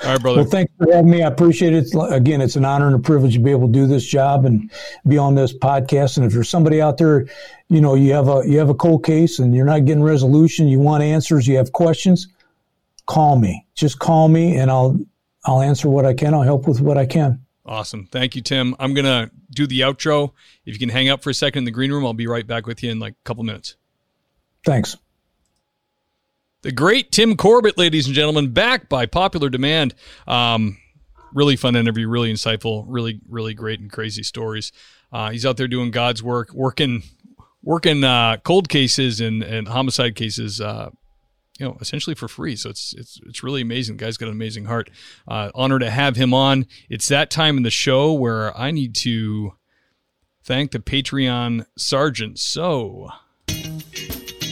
All 0.04 0.10
right, 0.12 0.22
brother. 0.22 0.42
Well, 0.42 0.50
thanks 0.50 0.74
for 0.78 0.92
having 0.92 1.12
me. 1.12 1.24
I 1.24 1.28
appreciate 1.28 1.74
it. 1.74 1.88
Again, 2.10 2.42
it's 2.42 2.58
an 2.58 2.66
honor 2.66 2.88
and 2.88 2.96
a 2.96 3.00
privilege 3.00 3.36
to 3.36 3.40
be 3.40 3.52
able 3.52 3.68
to 3.68 3.74
do 3.74 3.88
this 3.88 4.06
job 4.06 4.46
and 4.46 4.70
be 5.08 5.18
on 5.18 5.36
this 5.36 5.54
podcast. 5.58 6.18
And 6.18 6.26
if 6.26 6.34
there's 6.34 6.50
somebody 6.50 6.82
out 6.82 6.98
there, 6.98 7.28
you 7.74 7.82
know, 7.82 7.96
you 7.96 8.14
have 8.14 8.28
a 8.28 8.44
you 8.46 8.60
have 8.60 8.70
a 8.70 8.76
cold 8.76 9.04
case 9.04 9.40
and 9.40 9.56
you're 9.56 9.66
not 9.66 9.86
getting 9.86 10.04
resolution, 10.04 10.68
you 10.68 10.80
want 10.80 11.02
answers, 11.02 11.48
you 11.48 11.58
have 11.58 11.72
questions, 11.72 12.28
call 13.08 13.36
me. 13.36 13.66
Just 13.74 13.98
call 13.98 14.28
me 14.28 14.58
and 14.58 14.70
I'll 14.70 14.96
I'll 15.46 15.62
answer 15.62 15.90
what 15.90 16.06
I 16.06 16.14
can. 16.14 16.36
I'll 16.36 16.44
help 16.44 16.68
with 16.68 16.82
what 16.82 17.00
I 17.00 17.08
can. 17.08 17.44
Awesome. 17.66 18.06
Thank 18.12 18.36
you, 18.36 18.44
Tim. 18.44 18.76
I'm 18.78 18.94
gonna 18.94 19.32
do 19.50 19.66
the 19.66 19.80
outro. 19.80 20.34
If 20.66 20.74
you 20.74 20.80
can 20.80 20.90
hang 20.90 21.10
up 21.10 21.24
for 21.24 21.32
a 21.32 21.34
second 21.34 21.60
in 21.60 21.66
the 21.66 21.72
green 21.72 21.92
room, 21.92 22.06
I'll 22.06 22.14
be 22.14 22.28
right 22.28 22.46
back 22.46 22.68
with 22.68 22.84
you 22.84 22.92
in 22.92 23.00
like 23.00 23.14
a 23.14 23.24
couple 23.24 23.44
minutes. 23.44 23.76
Thanks. 24.64 24.96
The 26.62 26.72
great 26.72 27.12
Tim 27.12 27.36
Corbett, 27.36 27.78
ladies 27.78 28.06
and 28.06 28.14
gentlemen, 28.14 28.52
back 28.52 28.88
by 28.88 29.08
popular 29.08 29.50
demand. 29.50 29.96
Um, 30.28 30.78
really 31.34 31.56
fun 31.56 31.76
interview, 31.76 32.08
really 32.08 32.32
insightful, 32.32 32.86
really, 32.88 33.20
really 33.28 33.56
great 33.56 33.80
and 33.80 33.92
crazy 33.92 34.22
stories. 34.22 34.72
Uh, 35.12 35.32
he's 35.32 35.46
out 35.46 35.58
there 35.58 35.68
doing 35.68 35.92
God's 35.92 36.24
work, 36.24 36.54
working, 36.54 37.04
working 37.64 38.04
uh, 38.04 38.38
cold 38.44 38.70
cases 38.70 39.20
and, 39.20 39.42
and 39.42 39.68
homicide 39.68 40.16
cases, 40.16 40.62
uh, 40.62 40.90
you 41.60 41.66
know, 41.66 41.78
essentially 41.82 42.16
for 42.16 42.28
free. 42.28 42.56
So 42.56 42.70
it's 42.70 42.94
it's 42.98 43.20
it's 43.26 43.44
really 43.44 43.62
amazing. 43.62 43.98
The 43.98 44.06
guy's 44.06 44.18
got 44.18 44.28
an 44.28 44.34
amazing 44.34 44.66
heart. 44.66 44.90
Uh, 45.28 45.50
honor 45.56 45.80
to 45.80 45.90
have 45.90 46.16
him 46.16 46.34
on. 46.34 46.66
It's 46.90 47.08
that 47.08 47.32
time 47.32 47.58
in 47.58 47.64
the 47.64 47.72
show 47.72 48.14
where 48.14 48.56
I 48.58 48.72
need 48.72 48.94
to 48.96 49.54
thank 50.44 50.72
the 50.72 50.80
Patreon 50.80 51.66
sergeant. 51.78 52.38
So. 52.40 53.10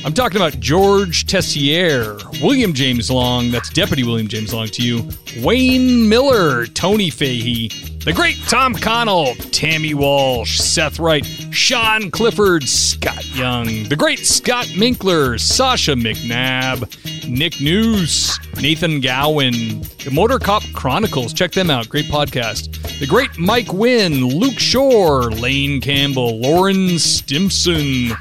I'm 0.04 0.14
talking 0.14 0.38
about 0.38 0.60
George 0.60 1.28
Tessier, 1.28 2.18
William 2.42 2.74
James 2.74 3.12
Long, 3.12 3.52
that's 3.52 3.70
Deputy 3.70 4.04
William 4.04 4.28
James 4.28 4.52
Long 4.52 4.66
to 4.70 4.82
you, 4.82 5.08
Wayne 5.44 6.10
Miller, 6.10 6.66
Tony 6.66 7.12
Fahey, 7.12 7.68
the 8.04 8.12
great 8.12 8.36
Tom 8.48 8.74
Connell, 8.74 9.36
Tammy 9.52 9.94
Walsh, 9.94 10.58
Seth 10.58 10.98
Wright, 10.98 11.24
Sean 11.52 12.10
Clifford, 12.10 12.68
Scott 12.68 13.24
Young, 13.36 13.84
the 13.90 13.96
great 13.96 14.26
Scott 14.26 14.66
Minkler, 14.70 15.40
Sasha 15.40 15.92
McNabb, 15.92 17.30
Nick 17.30 17.62
News, 17.62 18.40
Nathan 18.60 19.02
Gowan, 19.02 19.82
the 20.04 20.10
Motor 20.12 20.40
Cop 20.40 20.64
Chronicles, 20.74 21.32
check 21.32 21.52
them 21.52 21.70
out, 21.70 21.90
great 21.90 22.06
podcast. 22.06 22.72
The 23.00 23.06
great 23.06 23.38
Mike 23.38 23.72
Wynn, 23.72 24.26
Luke 24.26 24.58
Shore, 24.58 25.30
Lane 25.30 25.80
Campbell, 25.80 26.40
Lauren 26.40 26.98
Stimson, 26.98 28.18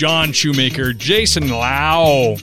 John 0.00 0.32
Shoemaker, 0.32 0.94
Jason 0.94 1.50
Lau, 1.50 2.36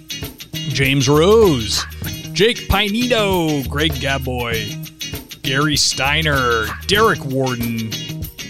James 0.54 1.10
Rose, 1.10 1.84
Jake 2.32 2.68
Pinito, 2.68 3.68
Greg 3.68 3.94
Gaboy, 3.94 5.42
Gary 5.42 5.76
Steiner, 5.76 6.68
Derek 6.86 7.26
Warden, 7.26 7.90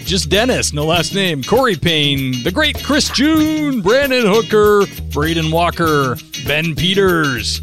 just 0.04 0.28
Dennis, 0.28 0.74
no 0.74 0.84
last 0.84 1.14
name, 1.14 1.42
Corey 1.42 1.74
Payne, 1.74 2.42
the 2.44 2.50
great 2.52 2.84
Chris 2.84 3.08
June, 3.08 3.80
Brandon 3.80 4.26
Hooker, 4.26 4.84
Braden 5.10 5.50
Walker, 5.50 6.16
Ben 6.46 6.74
Peters, 6.74 7.62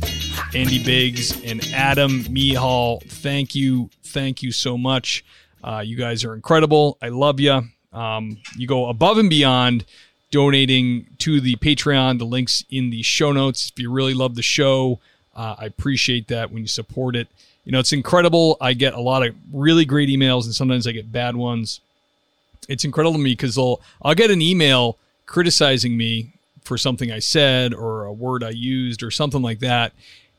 Andy 0.56 0.84
Biggs, 0.84 1.44
and 1.44 1.64
Adam 1.76 2.24
Mihal. 2.24 3.04
Thank 3.04 3.54
you, 3.54 3.92
thank 4.02 4.42
you 4.42 4.52
so 4.52 4.80
much. 4.80 5.24
Uh, 5.64 5.84
you 5.86 5.96
guys 5.96 6.26
are 6.26 6.34
incredible. 6.34 6.98
I 7.04 7.10
love 7.10 7.40
you. 7.40 7.62
Um, 7.94 8.40
you 8.58 8.66
go 8.66 8.88
above 8.88 9.20
and 9.20 9.30
beyond 9.30 9.86
donating 10.36 11.08
to 11.18 11.40
the 11.40 11.56
Patreon. 11.56 12.20
The 12.20 12.26
links 12.26 12.66
in 12.70 12.90
the 12.90 13.02
show 13.04 13.32
notes. 13.32 13.72
If 13.72 13.82
you 13.82 13.90
really 13.90 14.14
love 14.14 14.36
the 14.36 14.42
show, 14.42 15.00
uh, 15.34 15.56
I 15.58 15.66
appreciate 15.66 16.28
that 16.28 16.52
when 16.52 16.62
you 16.62 16.68
support 16.68 17.16
it. 17.16 17.30
You 17.64 17.72
know, 17.72 17.80
it's 17.80 17.94
incredible. 17.94 18.58
I 18.60 18.74
get 18.74 18.94
a 18.94 19.00
lot 19.00 19.26
of 19.26 19.34
really 19.54 19.86
great 19.86 20.10
emails, 20.10 20.44
and 20.44 20.54
sometimes 20.54 20.88
I 20.88 20.92
get 20.92 21.10
bad 21.10 21.38
ones. 21.38 21.80
It's 22.68 22.84
incredible 22.84 23.14
to 23.14 23.24
me 23.24 23.32
because 23.32 23.58
I'll 23.58 23.80
I'll 24.02 24.14
get 24.14 24.30
an 24.30 24.42
email 24.42 24.98
criticizing 25.26 25.96
me 25.96 26.34
for 26.64 26.78
something 26.78 27.14
I 27.14 27.20
said 27.20 27.74
or 27.74 28.04
a 28.04 28.12
word 28.12 28.44
I 28.44 28.50
used 28.50 29.04
or 29.04 29.12
something 29.12 29.42
like 29.42 29.60
that. 29.60 29.94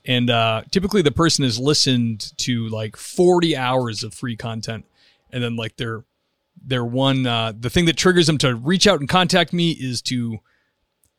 And 0.04 0.28
uh, 0.28 0.64
typically, 0.70 1.00
the 1.00 1.10
person 1.10 1.42
has 1.44 1.58
listened 1.58 2.36
to 2.36 2.68
like 2.68 2.96
40 2.96 3.56
hours 3.56 4.04
of 4.04 4.12
free 4.12 4.36
content, 4.36 4.84
and 5.32 5.42
then 5.42 5.56
like 5.56 5.78
they're 5.78 6.04
their 6.66 6.84
one 6.84 7.26
uh, 7.26 7.52
the 7.58 7.70
thing 7.70 7.86
that 7.86 7.96
triggers 7.96 8.26
them 8.26 8.38
to 8.38 8.54
reach 8.54 8.86
out 8.86 9.00
and 9.00 9.08
contact 9.08 9.52
me 9.52 9.70
is 9.70 10.02
to 10.02 10.38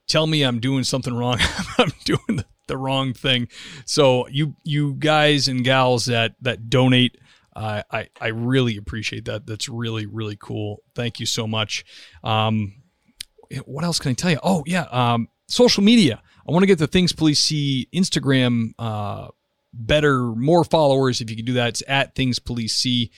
tell 0.07 0.27
me 0.27 0.43
I'm 0.43 0.59
doing 0.59 0.83
something 0.83 1.13
wrong. 1.13 1.39
I'm 1.77 1.91
doing 2.05 2.43
the, 2.67 2.77
wrong 2.77 3.13
thing. 3.13 3.47
So 3.85 4.27
you 4.27 4.55
you 4.63 4.95
guys 4.95 5.47
and 5.47 5.63
gals 5.63 6.05
that 6.05 6.35
that 6.41 6.69
donate, 6.69 7.17
uh, 7.55 7.83
I 7.89 8.09
I 8.19 8.27
really 8.27 8.75
appreciate 8.75 9.25
that. 9.25 9.45
That's 9.47 9.69
really 9.69 10.05
really 10.05 10.37
cool. 10.37 10.83
Thank 10.93 11.21
you 11.21 11.25
so 11.25 11.47
much. 11.47 11.85
Um, 12.25 12.81
what 13.65 13.85
else 13.85 13.99
can 13.99 14.11
I 14.11 14.13
tell 14.15 14.31
you? 14.31 14.39
Oh 14.43 14.63
yeah, 14.65 14.83
um, 14.91 15.29
social 15.47 15.81
media. 15.81 16.21
I 16.47 16.51
want 16.51 16.63
to 16.63 16.67
get 16.67 16.79
the 16.79 16.87
Things 16.87 17.13
Police 17.13 17.39
See 17.39 17.87
Instagram 17.93 18.71
uh, 18.79 19.29
better, 19.73 20.33
more 20.35 20.63
followers. 20.63 21.21
If 21.21 21.29
you 21.29 21.35
can 21.35 21.45
do 21.45 21.53
that, 21.53 21.69
it's 21.69 21.83
at 21.87 22.15
Things 22.15 22.39
Police 22.39 22.75
See. 22.75 23.11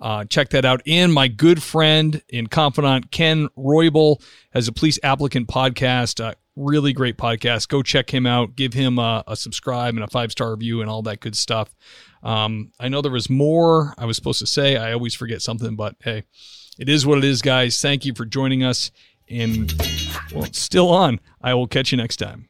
Uh, 0.00 0.24
check 0.24 0.50
that 0.50 0.64
out. 0.64 0.82
And 0.86 1.12
my 1.12 1.28
good 1.28 1.62
friend 1.62 2.20
and 2.32 2.50
confidant, 2.50 3.10
Ken 3.10 3.48
Roybal, 3.56 4.22
has 4.52 4.68
a 4.68 4.72
police 4.72 4.98
applicant 5.02 5.48
podcast. 5.48 6.22
Uh, 6.22 6.34
really 6.56 6.92
great 6.92 7.16
podcast. 7.16 7.68
Go 7.68 7.82
check 7.82 8.12
him 8.12 8.26
out. 8.26 8.56
Give 8.56 8.72
him 8.72 8.98
a, 8.98 9.24
a 9.26 9.36
subscribe 9.36 9.94
and 9.94 10.04
a 10.04 10.08
five 10.08 10.32
star 10.32 10.50
review 10.50 10.80
and 10.80 10.90
all 10.90 11.02
that 11.02 11.20
good 11.20 11.36
stuff. 11.36 11.74
Um, 12.22 12.72
I 12.80 12.88
know 12.88 13.02
there 13.02 13.12
was 13.12 13.30
more 13.30 13.94
I 13.98 14.04
was 14.04 14.16
supposed 14.16 14.40
to 14.40 14.46
say. 14.46 14.76
I 14.76 14.92
always 14.92 15.14
forget 15.14 15.42
something, 15.42 15.76
but 15.76 15.96
hey, 16.02 16.24
it 16.78 16.88
is 16.88 17.06
what 17.06 17.18
it 17.18 17.24
is, 17.24 17.42
guys. 17.42 17.80
Thank 17.80 18.04
you 18.04 18.14
for 18.14 18.24
joining 18.24 18.64
us. 18.64 18.90
And, 19.28 19.72
well, 20.34 20.48
still 20.52 20.90
on. 20.90 21.20
I 21.40 21.54
will 21.54 21.66
catch 21.66 21.92
you 21.92 21.98
next 21.98 22.16
time. 22.16 22.48